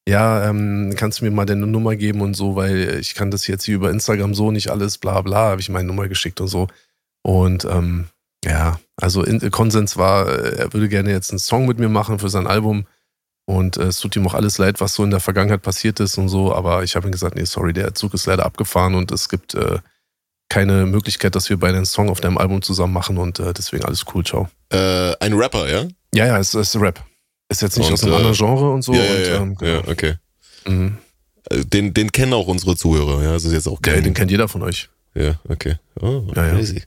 ja, 0.09 0.49
ähm, 0.49 0.95
kannst 0.97 1.21
du 1.21 1.27
mir 1.27 1.33
mal 1.33 1.45
deine 1.45 1.67
Nummer 1.67 1.95
geben 1.97 2.23
und 2.23 2.33
so, 2.33 2.57
weil 2.57 2.97
ich 2.99 3.15
kann 3.15 3.31
das 3.31 3.47
jetzt 3.47 3.65
hier 3.65 3.75
über 3.75 3.91
Instagram 3.91 4.35
so 4.35 4.51
nicht 4.51 4.71
alles, 4.71 4.97
bla 4.97 5.21
bla, 5.21 5.51
habe 5.51 5.61
ich 5.61 5.69
meine 5.69 5.87
Nummer 5.87 6.09
geschickt 6.09 6.41
und 6.41 6.49
so. 6.49 6.69
Und 7.23 7.67
ähm, 7.67 8.07
ja, 8.43 8.81
also 8.97 9.23
in, 9.23 9.51
Konsens 9.51 9.99
war, 9.99 10.31
äh, 10.31 10.61
er 10.61 10.73
würde 10.73 10.89
gerne 10.89 11.11
jetzt 11.11 11.31
einen 11.31 11.41
Song 11.41 11.67
mit 11.67 11.79
mir 11.79 11.91
machen 11.91 12.19
für 12.19 12.31
sein 12.31 12.47
Album. 12.47 12.87
Und 13.51 13.77
äh, 13.77 13.85
es 13.85 13.99
tut 13.99 14.15
ihm 14.17 14.27
auch 14.27 14.35
alles 14.35 14.59
leid, 14.59 14.81
was 14.81 14.95
so 14.95 15.03
in 15.05 15.11
der 15.11 15.21
Vergangenheit 15.21 15.63
passiert 15.63 15.99
ist 16.01 16.17
und 16.19 16.29
so. 16.29 16.55
Aber 16.55 16.85
ich 16.85 16.95
habe 16.97 17.09
ihm 17.09 17.13
gesagt, 17.13 17.35
nee, 17.37 17.45
sorry, 17.45 17.73
der 17.73 17.95
Zug 17.95 18.15
ist 18.15 18.27
leider 18.27 18.45
abgefahren 18.47 18.95
und 18.95 19.11
es 19.11 19.29
gibt 19.29 19.55
äh, 19.55 19.79
keine 20.49 20.87
Möglichkeit, 20.87 21.35
dass 21.35 21.49
wir 21.51 21.57
beide 21.59 21.77
einen 21.77 21.87
Song 21.87 22.09
auf 22.11 22.21
deinem 22.21 22.39
Album 22.39 22.63
zusammen 22.63 22.93
machen 22.93 23.19
und 23.19 23.39
äh, 23.39 23.53
deswegen 23.53 23.85
alles 23.85 24.05
cool, 24.15 24.25
ciao. 24.25 24.49
Äh, 24.73 25.15
ein 25.21 25.33
Rapper, 25.35 25.69
ja? 25.69 25.85
Ja, 26.15 26.27
ja, 26.27 26.39
es 26.39 26.55
ist 26.55 26.77
Rap. 26.77 27.03
Ist 27.49 27.63
jetzt 27.63 27.77
nicht 27.79 27.89
Und, 27.89 27.95
aus 27.95 28.03
einem 28.05 28.13
äh, 28.13 28.17
anderen 28.17 28.37
Genre 28.37 28.71
und 28.73 28.83
so. 28.83 28.93
ja, 28.95 29.01
und, 29.01 29.09
ja, 29.09 29.27
ja, 29.27 29.37
ähm, 29.43 29.57
ja, 29.61 29.79
okay. 29.89 30.15
mhm. 30.67 30.99
Äh, 31.51 31.65
Den, 31.65 31.93
den 31.95 32.13
kennen 32.13 32.33
auch 32.33 32.47
unsere 32.47 32.77
Zuhörer, 32.77 33.23
ja? 33.23 33.33
Das 33.33 33.45
ist 33.45 33.53
jetzt 33.53 33.67
auch 33.69 33.81
Der, 33.81 33.95
kein, 33.95 34.05
den 34.05 34.15
kennt 34.15 34.31
jeder 34.31 34.47
von 34.49 34.63
euch. 34.63 34.89
Ja, 35.15 35.41
okay. 35.49 35.77
Oh, 36.01 36.23
Ja, 36.37 36.47
ja. 36.47 36.55
crazy. 36.55 36.83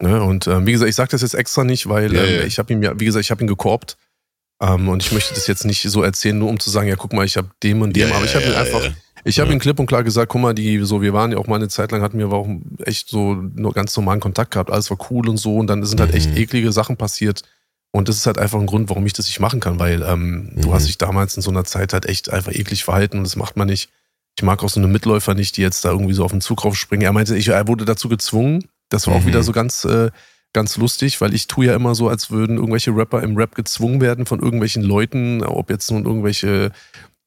Ne? 0.00 0.20
Und 0.22 0.46
ähm, 0.46 0.66
wie 0.66 0.72
gesagt, 0.72 0.88
ich 0.88 0.96
sage 0.96 1.10
das 1.10 1.22
jetzt 1.22 1.34
extra 1.34 1.64
nicht, 1.64 1.88
weil 1.88 2.12
Ja, 2.14 2.24
ähm, 2.24 2.34
ja. 2.40 2.44
ich 2.44 2.58
habe 2.58 2.72
ihm 2.72 2.82
ja, 2.82 2.98
wie 2.98 3.04
gesagt, 3.04 3.24
ich 3.24 3.30
habe 3.30 3.42
ihn 3.42 3.48
gekorbt. 3.48 3.96
Ähm, 4.60 4.88
und 4.88 5.02
ich 5.02 5.12
möchte 5.12 5.34
das 5.34 5.46
jetzt 5.46 5.64
nicht 5.64 5.82
so 5.82 6.02
erzählen, 6.02 6.36
nur 6.38 6.48
um 6.50 6.58
zu 6.58 6.70
sagen, 6.70 6.88
ja, 6.88 6.96
guck 6.96 7.12
mal, 7.12 7.24
ich 7.24 7.36
habe 7.36 7.48
dem 7.62 7.82
und 7.82 7.94
dem. 7.94 8.08
Ja, 8.08 8.14
aber 8.16 8.24
ich 8.24 8.32
ja, 8.32 8.40
habe 8.40 8.46
ihn 8.46 8.52
ja, 8.54 8.58
einfach, 8.60 8.84
ja. 8.84 8.90
ich 9.24 9.38
habe 9.38 9.50
Ja. 9.50 9.56
ihm 9.56 9.60
klipp 9.60 9.78
und 9.78 9.86
klar 9.86 10.02
gesagt, 10.02 10.30
guck 10.32 10.40
mal, 10.40 10.54
die, 10.54 10.80
so, 10.84 11.00
wir 11.00 11.12
waren 11.12 11.30
ja 11.32 11.38
auch 11.38 11.46
mal 11.46 11.56
eine 11.56 11.68
Zeit 11.68 11.92
lang, 11.92 12.02
hatten 12.02 12.18
wir 12.18 12.30
auch 12.32 12.48
echt 12.84 13.08
so 13.08 13.34
nur 13.34 13.72
ganz 13.72 13.96
normalen 13.96 14.20
Kontakt 14.20 14.50
gehabt, 14.52 14.70
alles 14.70 14.90
war 14.90 14.98
cool 15.10 15.28
und 15.28 15.36
so. 15.36 15.56
Und 15.56 15.68
dann 15.68 15.84
sind 15.84 16.00
halt 16.00 16.12
echt 16.14 16.30
Mhm. 16.30 16.36
eklige 16.38 16.72
Sachen 16.72 16.96
passiert. 16.96 17.42
Und 17.90 18.08
das 18.08 18.16
ist 18.16 18.26
halt 18.26 18.36
einfach 18.38 18.58
ein 18.60 18.66
Grund, 18.66 18.88
warum 18.90 19.06
ich 19.06 19.12
das 19.14 19.26
nicht 19.26 19.40
machen 19.40 19.60
kann, 19.60 19.78
weil 19.78 20.02
ähm, 20.02 20.52
du 20.56 20.68
Mhm. 20.68 20.72
hast 20.74 20.86
dich 20.88 20.98
damals 20.98 21.36
in 21.36 21.42
so 21.42 21.50
einer 21.50 21.64
Zeit 21.64 21.92
halt 21.92 22.06
echt 22.06 22.30
einfach 22.30 22.52
eklig 22.52 22.84
verhalten 22.84 23.18
und 23.18 23.24
das 23.24 23.36
macht 23.36 23.56
man 23.56 23.68
nicht. 23.68 23.90
Ich 24.36 24.42
mag 24.42 24.62
auch 24.62 24.68
so 24.68 24.78
eine 24.78 24.88
Mitläufer 24.88 25.34
nicht, 25.34 25.56
die 25.56 25.62
jetzt 25.62 25.84
da 25.84 25.90
irgendwie 25.90 26.12
so 26.14 26.24
auf 26.24 26.30
den 26.32 26.40
Zug 26.40 26.64
raufspringen. 26.64 27.04
Er 27.04 27.12
meinte, 27.12 27.36
ich, 27.36 27.48
er 27.48 27.66
wurde 27.66 27.84
dazu 27.84 28.08
gezwungen. 28.08 28.64
Das 28.88 29.06
war 29.06 29.14
auch 29.14 29.22
Mhm. 29.22 29.26
wieder 29.28 29.42
so 29.42 29.52
ganz, 29.52 29.84
äh, 29.84 30.10
ganz 30.52 30.76
lustig, 30.76 31.20
weil 31.20 31.34
ich 31.34 31.46
tue 31.46 31.66
ja 31.66 31.74
immer 31.74 31.94
so, 31.94 32.08
als 32.08 32.30
würden 32.30 32.56
irgendwelche 32.56 32.90
Rapper 32.94 33.22
im 33.22 33.36
Rap 33.36 33.54
gezwungen 33.54 34.00
werden 34.00 34.26
von 34.26 34.40
irgendwelchen 34.40 34.82
Leuten, 34.82 35.42
ob 35.44 35.70
jetzt 35.70 35.90
nun 35.90 36.04
irgendwelche 36.04 36.72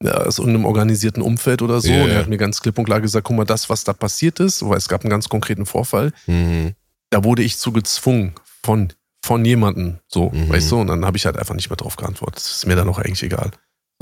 ja, 0.02 0.14
aus 0.14 0.38
irgendeinem 0.38 0.64
organisierten 0.64 1.22
Umfeld 1.22 1.62
oder 1.62 1.80
so. 1.80 1.88
Ja, 1.88 2.02
Und 2.02 2.10
er 2.10 2.18
hat 2.18 2.28
mir 2.28 2.36
ganz 2.38 2.60
klipp 2.60 2.76
und 2.78 2.84
klar 2.86 3.00
gesagt, 3.00 3.24
guck 3.24 3.36
mal, 3.36 3.44
das, 3.44 3.70
was 3.70 3.84
da 3.84 3.92
passiert 3.92 4.40
ist, 4.40 4.66
weil 4.68 4.76
es 4.76 4.88
gab 4.88 5.02
einen 5.02 5.10
ganz 5.10 5.28
konkreten 5.28 5.64
Vorfall, 5.64 6.12
Mhm. 6.26 6.72
da 7.10 7.22
wurde 7.22 7.42
ich 7.44 7.56
zu 7.58 7.70
gezwungen 7.72 8.32
von, 8.64 8.92
von 9.24 9.44
jemandem, 9.44 9.98
so, 10.08 10.30
Mhm. 10.30 10.48
weißt 10.48 10.72
du? 10.72 10.80
Und 10.80 10.88
dann 10.88 11.04
habe 11.04 11.16
ich 11.16 11.24
halt 11.24 11.36
einfach 11.38 11.54
nicht 11.54 11.70
mehr 11.70 11.76
drauf 11.76 11.94
geantwortet. 11.94 12.38
Das 12.44 12.50
ist 12.50 12.66
mir 12.66 12.74
dann 12.74 12.88
auch 12.88 12.98
eigentlich 12.98 13.22
egal. 13.22 13.52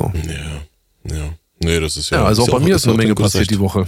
Ja, 0.00 0.10
ja. 1.04 1.34
Nee, 1.62 1.78
das 1.80 1.98
ist 1.98 2.08
ja. 2.08 2.20
Ja, 2.20 2.24
also 2.24 2.44
auch 2.44 2.48
bei 2.48 2.60
mir 2.60 2.76
ist 2.76 2.88
eine 2.88 2.96
Menge 2.96 3.14
passiert 3.14 3.50
die 3.50 3.58
Woche. 3.60 3.86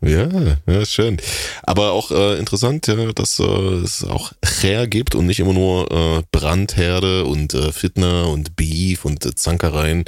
Ja, 0.00 0.28
ja, 0.66 0.84
schön. 0.84 1.16
Aber 1.62 1.92
auch 1.92 2.10
äh, 2.10 2.38
interessant, 2.38 2.86
ja, 2.86 3.12
dass 3.12 3.38
äh, 3.38 3.44
es 3.44 4.04
auch 4.04 4.32
Cher 4.44 4.86
gibt 4.86 5.14
und 5.14 5.26
nicht 5.26 5.40
immer 5.40 5.54
nur 5.54 5.90
äh, 5.90 6.22
Brandherde 6.30 7.24
und 7.24 7.54
äh, 7.54 7.72
Fitner 7.72 8.28
und 8.28 8.54
Beef 8.54 9.04
und 9.06 9.24
äh, 9.24 9.34
Zankereien. 9.34 10.04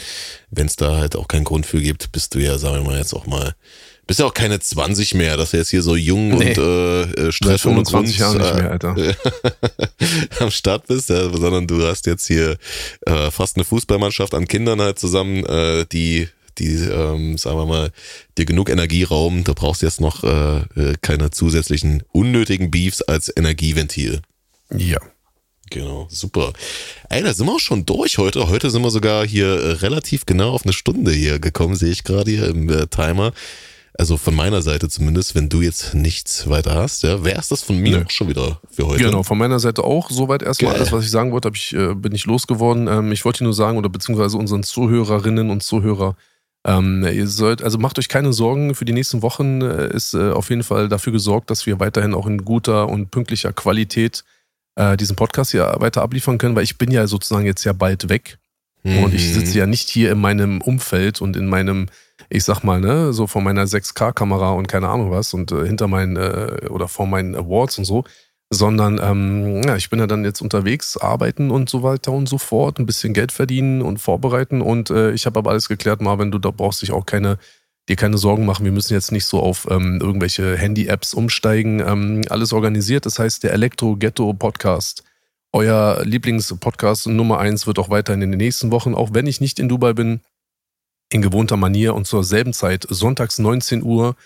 Wenn 0.51 0.66
es 0.66 0.76
da 0.76 0.97
halt 0.99 1.16
auch 1.16 1.28
keinen 1.28 1.45
Grund 1.45 1.64
für 1.64 1.80
gibt, 1.80 2.12
bist 2.12 2.34
du 2.34 2.41
ja, 2.41 2.59
sagen 2.59 2.84
wir 2.84 2.91
mal, 2.91 2.99
jetzt 2.99 3.14
auch 3.14 3.26
mal, 3.26 3.55
bist 4.07 4.20
ja 4.20 4.26
auch 4.26 4.34
keine 4.34 4.61
20 4.61 5.14
mehr, 5.14 5.37
dass 5.39 5.53
du 5.53 5.57
jetzt 5.57 5.70
hier 5.70 5.82
so 5.82 5.97
jung 5.97 6.28
Nee. 6.28 6.51
und 6.51 6.59
äh, 6.59 7.03
äh, 7.28 7.32
Stress 7.32 7.62
25 7.62 8.18
Grund 8.18 8.18
Jahren 8.18 8.39
nicht 8.39 8.51
äh, 8.51 8.55
mehr, 8.62 8.70
Alter. 8.72 8.97
am 10.41 10.51
Start 10.51 10.87
bist, 10.89 11.09
ja, 11.09 11.28
sondern 11.30 11.66
du 11.66 11.82
hast 11.87 12.07
jetzt 12.07 12.26
hier 12.26 12.59
äh, 13.07 13.30
fast 13.30 13.57
eine 13.57 13.64
Fußballmannschaft 13.64 14.34
an 14.34 14.47
Kindern 14.47 14.80
halt 14.80 14.99
zusammen, 14.99 15.45
äh, 15.47 15.87
die, 15.91 16.28
die, 16.59 16.75
ähm, 16.75 17.39
sagen 17.39 17.59
wir 17.59 17.67
mal, 17.67 17.91
dir 18.39 18.45
genug 18.45 18.69
Energie 18.69 19.05
rauben. 19.05 19.45
Du 19.45 19.55
brauchst 19.55 19.83
jetzt 19.83 20.01
noch 20.01 20.25
äh, 20.25 20.59
äh, 20.59 20.95
keine 21.01 21.31
zusätzlichen 21.31 22.03
unnötigen 22.13 22.71
Beefs 22.71 23.03
als 23.03 23.33
Energieventil. 23.35 24.21
Ja. 24.75 24.99
Genau, 25.71 26.07
super. 26.09 26.53
Ey, 27.09 27.23
da 27.23 27.35
sind 27.35 27.47
wir 27.47 27.55
auch 27.55 27.61
schon 27.61 27.85
durch 27.87 28.19
heute. 28.19 28.49
Heute 28.49 28.71
sind 28.71 28.83
wir 28.83 28.91
sogar 28.91 29.27
hier 29.27 29.49
äh, 29.49 29.73
relativ 29.73 30.25
genau 30.25 30.51
auf 30.51 30.65
eine 30.65 30.73
Stunde 30.73 31.11
hier 31.11 31.41
gekommen, 31.41 31.75
sehe 31.75 31.91
ich 31.91 32.05
gerade 32.05 32.31
hier 32.31 32.47
im 32.49 32.69
äh, 32.69 32.87
Timer. 32.87 33.33
Also 33.99 34.19
von 34.19 34.35
meiner 34.35 34.61
Seite 34.61 34.89
zumindest, 34.89 35.35
wenn 35.35 35.49
du 35.49 35.63
jetzt 35.63 35.95
nichts 35.95 36.49
weiter 36.51 36.75
hast, 36.75 37.03
ja, 37.03 37.25
wäre 37.25 37.41
es 37.41 37.49
das 37.49 37.63
von 37.63 37.79
mir 37.79 37.99
Nö. 37.99 38.05
auch 38.05 38.11
schon 38.11 38.29
wieder 38.29 38.61
für 38.71 38.87
heute. 38.87 39.03
Genau, 39.03 39.23
von 39.23 39.39
meiner 39.39 39.59
Seite 39.59 39.85
auch. 39.85 40.11
Soweit 40.11 40.43
erstmal 40.43 40.73
Geil. 40.73 40.81
alles, 40.83 40.93
was 40.93 41.05
ich 41.05 41.11
sagen 41.11 41.33
wollte, 41.33 41.51
ich, 41.55 41.75
äh, 41.75 41.95
bin 41.95 42.15
ich 42.15 42.27
losgeworden. 42.27 42.89
Ähm, 42.89 43.11
ich 43.13 43.25
wollte 43.25 43.43
nur 43.43 43.55
sagen, 43.55 43.79
oder 43.79 43.89
beziehungsweise 43.89 44.37
unseren 44.37 44.63
Zuhörerinnen 44.63 45.49
und 45.49 45.63
Zuhörer, 45.63 46.15
ähm, 46.67 47.05
ihr 47.05 47.29
sollt, 47.29 47.62
also 47.62 47.79
macht 47.79 47.99
euch 47.99 48.09
keine 48.09 48.33
Sorgen, 48.33 48.75
für 48.75 48.85
die 48.85 48.93
nächsten 48.93 49.23
Wochen 49.23 49.62
äh, 49.62 49.95
ist 49.95 50.14
äh, 50.14 50.31
auf 50.33 50.51
jeden 50.51 50.64
Fall 50.64 50.89
dafür 50.89 51.12
gesorgt, 51.12 51.49
dass 51.51 51.64
wir 51.67 51.79
weiterhin 51.81 52.12
auch 52.14 52.27
in 52.27 52.45
guter 52.45 52.89
und 52.89 53.11
pünktlicher 53.11 53.53
Qualität 53.53 54.25
äh, 54.75 54.97
diesen 54.97 55.17
Podcast 55.17 55.53
hier 55.53 55.75
weiter 55.79 56.03
abliefern 56.03 56.39
können, 56.39 56.57
weil 56.57 56.64
ich 56.64 56.77
bin 56.77 56.91
ja 56.91 57.07
sozusagen 57.07 57.47
jetzt 57.47 57.64
ja 57.64 57.73
bald 57.73 58.09
weg. 58.09 58.39
Und 58.85 59.14
ich 59.14 59.31
Mhm. 59.31 59.35
sitze 59.35 59.59
ja 59.59 59.67
nicht 59.67 59.89
hier 59.89 60.12
in 60.12 60.21
meinem 60.21 60.61
Umfeld 60.61 61.21
und 61.21 61.37
in 61.37 61.47
meinem, 61.47 61.87
ich 62.29 62.45
sag 62.45 62.62
mal, 62.62 62.81
ne, 62.81 63.12
so 63.12 63.27
vor 63.27 63.43
meiner 63.43 63.67
6K-Kamera 63.67 64.51
und 64.53 64.69
keine 64.69 64.89
Ahnung 64.89 65.11
was 65.11 65.35
und 65.35 65.51
äh, 65.51 65.67
hinter 65.67 65.89
meinen 65.89 66.17
äh, 66.17 66.67
oder 66.69 66.87
vor 66.87 67.07
meinen 67.07 67.35
Awards 67.35 67.79
und 67.79 67.85
so, 67.85 68.05
sondern 68.51 69.01
ähm, 69.03 69.63
ja, 69.63 69.77
ich 69.77 69.91
bin 69.91 69.99
ja 69.99 70.07
dann 70.07 70.25
jetzt 70.25 70.41
unterwegs, 70.41 70.97
arbeiten 70.97 71.51
und 71.51 71.69
so 71.69 71.83
weiter 71.83 72.13
und 72.13 72.29
so 72.29 72.39
fort, 72.39 72.79
ein 72.79 72.87
bisschen 72.87 73.13
Geld 73.13 73.33
verdienen 73.33 73.83
und 73.83 73.99
vorbereiten 73.99 74.61
und 74.61 74.91
äh, 74.91 75.13
ich 75.13 75.27
habe 75.27 75.39
aber 75.39 75.51
alles 75.51 75.69
geklärt, 75.69 76.01
Marvin, 76.01 76.31
du 76.31 76.39
da 76.39 76.51
brauchst 76.51 76.83
dich 76.83 76.93
auch 76.93 77.07
keine 77.07 77.39
dir 77.89 77.97
keine 77.97 78.19
Sorgen 78.19 78.47
machen, 78.47 78.65
wir 78.65 78.73
müssen 78.73 78.95
jetzt 78.95 79.13
nicht 79.13 79.27
so 79.27 79.41
auf 79.41 79.67
ähm, 79.71 80.01
irgendwelche 80.01 80.57
Handy-Apps 80.57 81.15
umsteigen. 81.15 81.81
Ähm, 81.81 82.23
alles 82.29 82.53
organisiert. 82.53 83.07
Das 83.07 83.19
heißt, 83.19 83.45
der 83.45 83.53
Elektro-Ghetto-Podcast, 83.53 85.05
euer 85.53 86.03
Lieblingspodcast 86.05 87.07
Nummer 87.09 87.39
eins, 87.39 87.67
wird 87.67 87.79
auch 87.79 87.91
weiterhin 87.91 88.23
in 88.23 88.33
den 88.33 88.39
nächsten 88.39 88.71
Wochen, 88.71 88.95
auch 88.95 89.11
wenn 89.13 89.27
ich 89.27 89.41
nicht 89.41 89.59
in 89.59 89.69
Dubai 89.69 89.93
bin, 89.93 90.21
in 91.11 91.23
gewohnter 91.23 91.57
Manier 91.57 91.95
und 91.95 92.07
zur 92.07 92.25
selben 92.25 92.53
Zeit, 92.53 92.85
sonntags 92.89 93.39
19 93.39 93.83
Uhr, 93.83 94.17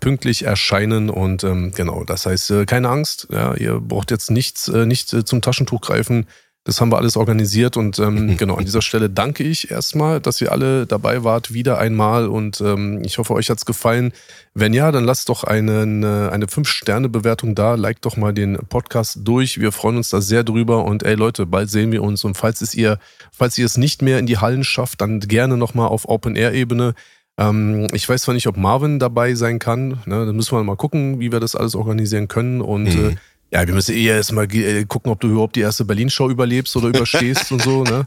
pünktlich 0.00 0.44
erscheinen. 0.44 1.10
Und 1.10 1.44
ähm, 1.44 1.72
genau, 1.74 2.04
das 2.04 2.26
heißt, 2.26 2.50
äh, 2.50 2.64
keine 2.66 2.88
Angst, 2.88 3.28
ja, 3.30 3.54
ihr 3.54 3.80
braucht 3.80 4.10
jetzt 4.10 4.30
nichts, 4.30 4.68
äh, 4.68 4.86
nicht 4.86 5.12
äh, 5.12 5.24
zum 5.24 5.42
Taschentuch 5.42 5.80
greifen. 5.80 6.26
Das 6.64 6.82
haben 6.82 6.92
wir 6.92 6.98
alles 6.98 7.16
organisiert 7.16 7.78
und 7.78 7.98
ähm, 7.98 8.36
genau 8.38 8.56
an 8.56 8.64
dieser 8.64 8.82
Stelle 8.82 9.08
danke 9.08 9.42
ich 9.42 9.70
erstmal, 9.70 10.20
dass 10.20 10.40
ihr 10.40 10.52
alle 10.52 10.86
dabei 10.86 11.24
wart, 11.24 11.54
wieder 11.54 11.78
einmal 11.78 12.26
und 12.28 12.60
ähm, 12.60 13.00
ich 13.04 13.16
hoffe, 13.16 13.32
euch 13.32 13.48
hat's 13.48 13.64
gefallen. 13.64 14.12
Wenn 14.52 14.74
ja, 14.74 14.92
dann 14.92 15.04
lasst 15.04 15.30
doch 15.30 15.44
einen, 15.44 16.04
eine 16.04 16.46
5-Sterne-Bewertung 16.46 17.54
da, 17.54 17.74
liked 17.74 18.04
doch 18.04 18.16
mal 18.16 18.34
den 18.34 18.58
Podcast 18.68 19.20
durch. 19.22 19.60
Wir 19.60 19.72
freuen 19.72 19.96
uns 19.96 20.10
da 20.10 20.20
sehr 20.20 20.44
drüber 20.44 20.84
und 20.84 21.04
ey 21.04 21.14
Leute, 21.14 21.46
bald 21.46 21.70
sehen 21.70 21.92
wir 21.92 22.02
uns 22.02 22.24
und 22.24 22.36
falls 22.36 22.60
es 22.60 22.74
ihr, 22.74 22.98
falls 23.30 23.56
ihr 23.56 23.64
es 23.64 23.78
nicht 23.78 24.02
mehr 24.02 24.18
in 24.18 24.26
die 24.26 24.38
Hallen 24.38 24.64
schafft, 24.64 25.00
dann 25.00 25.20
gerne 25.20 25.56
nochmal 25.56 25.88
auf 25.88 26.06
Open-Air-Ebene. 26.08 26.94
Ähm, 27.38 27.86
ich 27.92 28.08
weiß 28.08 28.22
zwar 28.22 28.34
nicht, 28.34 28.46
ob 28.48 28.56
Marvin 28.56 28.98
dabei 28.98 29.34
sein 29.34 29.58
kann, 29.58 30.00
ne, 30.06 30.26
da 30.26 30.32
müssen 30.32 30.56
wir 30.56 30.62
mal 30.64 30.76
gucken, 30.76 31.20
wie 31.20 31.30
wir 31.32 31.40
das 31.40 31.54
alles 31.54 31.74
organisieren 31.74 32.28
können 32.28 32.60
und 32.60 32.84
Mhm. 32.84 33.10
äh, 33.10 33.16
Ja, 33.50 33.66
wir 33.66 33.72
müssen 33.72 33.94
eh 33.94 34.04
erstmal 34.04 34.44
äh, 34.54 34.84
gucken, 34.84 35.10
ob 35.10 35.20
du 35.20 35.28
überhaupt 35.28 35.56
die 35.56 35.60
erste 35.60 35.86
Berlin-Show 35.86 36.28
überlebst 36.28 36.76
oder 36.76 36.88
überstehst 36.88 37.50
und 37.52 37.62
so, 37.62 37.82
ne? 37.82 38.06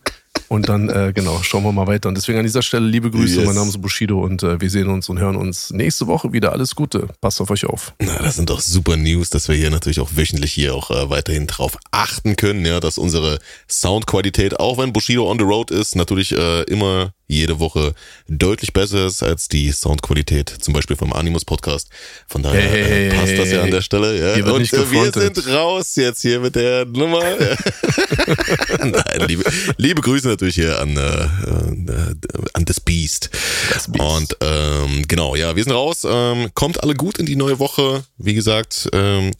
Und 0.49 0.69
dann, 0.69 0.87
äh, 0.89 1.13
genau, 1.15 1.39
schauen 1.41 1.63
wir 1.63 1.71
mal 1.71 1.87
weiter. 1.87 2.09
Und 2.09 2.15
deswegen 2.15 2.37
an 2.37 2.43
dieser 2.45 2.61
Stelle 2.61 2.85
liebe 2.85 3.09
Grüße. 3.09 3.37
Yes. 3.37 3.45
Mein 3.47 3.55
Name 3.55 3.69
ist 3.69 3.81
Bushido 3.81 4.21
und 4.21 4.43
äh, 4.43 4.61
wir 4.61 4.69
sehen 4.69 4.87
uns 4.89 5.09
und 5.09 5.17
hören 5.19 5.35
uns 5.35 5.71
nächste 5.71 6.05
Woche 6.07 6.31
wieder. 6.31 6.51
Alles 6.51 6.75
Gute. 6.75 7.07
Passt 7.21 7.41
auf 7.41 7.49
euch 7.49 7.65
auf. 7.65 7.93
Na, 7.99 8.17
das 8.19 8.35
sind 8.35 8.49
doch 8.51 8.59
super 8.61 8.97
News, 8.97 9.29
dass 9.31 9.47
wir 9.47 9.55
hier 9.55 9.71
natürlich 9.71 9.99
auch 9.99 10.11
wöchentlich 10.15 10.51
hier 10.53 10.75
auch 10.75 10.91
äh, 10.91 11.09
weiterhin 11.09 11.47
drauf 11.47 11.75
achten 11.91 12.35
können, 12.35 12.63
ja, 12.65 12.79
dass 12.79 12.97
unsere 12.99 13.39
Soundqualität, 13.67 14.59
auch 14.59 14.77
wenn 14.77 14.93
Bushido 14.93 15.29
on 15.29 15.39
the 15.39 15.45
road 15.45 15.71
ist, 15.71 15.95
natürlich 15.95 16.33
äh, 16.33 16.61
immer 16.63 17.13
jede 17.31 17.59
Woche 17.59 17.93
deutlich 18.27 18.73
besser 18.73 19.05
ist 19.07 19.23
als 19.23 19.47
die 19.47 19.71
Soundqualität, 19.71 20.49
zum 20.49 20.73
Beispiel 20.73 20.95
vom 20.95 21.13
Animus 21.13 21.45
Podcast. 21.45 21.89
Von 22.27 22.43
daher 22.43 22.61
hey, 22.61 23.07
äh, 23.07 23.13
passt 23.13 23.37
das 23.37 23.51
ja 23.51 23.63
an 23.63 23.71
der 23.71 23.81
Stelle. 23.81 24.37
Ja. 24.37 24.45
Und 24.45 24.73
äh, 24.73 24.91
wir 24.91 25.11
sind 25.11 25.47
raus 25.47 25.95
jetzt 25.95 26.21
hier 26.21 26.39
mit 26.41 26.55
der 26.55 26.85
Nummer. 26.85 27.21
Nein, 28.79 29.27
liebe, 29.27 29.43
liebe 29.77 30.01
Grüße 30.01 30.27
natürlich 30.27 30.55
hier 30.55 30.79
an, 30.79 30.97
äh, 30.97 31.23
äh, 31.23 32.15
an 32.53 32.65
das 32.65 32.79
Beast. 32.79 33.29
Das 33.73 33.89
Beast. 33.91 34.05
Und 34.05 34.37
ähm, 34.41 35.07
genau, 35.07 35.35
ja, 35.35 35.55
wir 35.55 35.63
sind 35.63 35.73
raus. 35.73 36.05
Ähm, 36.07 36.49
kommt 36.53 36.83
alle 36.83 36.95
gut 36.95 37.17
in 37.17 37.25
die 37.25 37.35
neue 37.35 37.59
Woche. 37.59 38.03
Wie 38.17 38.33
gesagt, 38.33 38.89
ähm, 38.93 39.31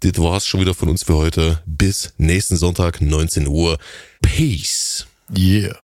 das 0.00 0.18
war's 0.18 0.46
schon 0.46 0.60
wieder 0.60 0.74
von 0.74 0.88
uns 0.88 1.04
für 1.04 1.16
heute. 1.16 1.62
Bis 1.66 2.12
nächsten 2.16 2.56
Sonntag, 2.56 3.00
19 3.00 3.46
Uhr. 3.46 3.78
Peace. 4.22 5.06
Yeah. 5.36 5.74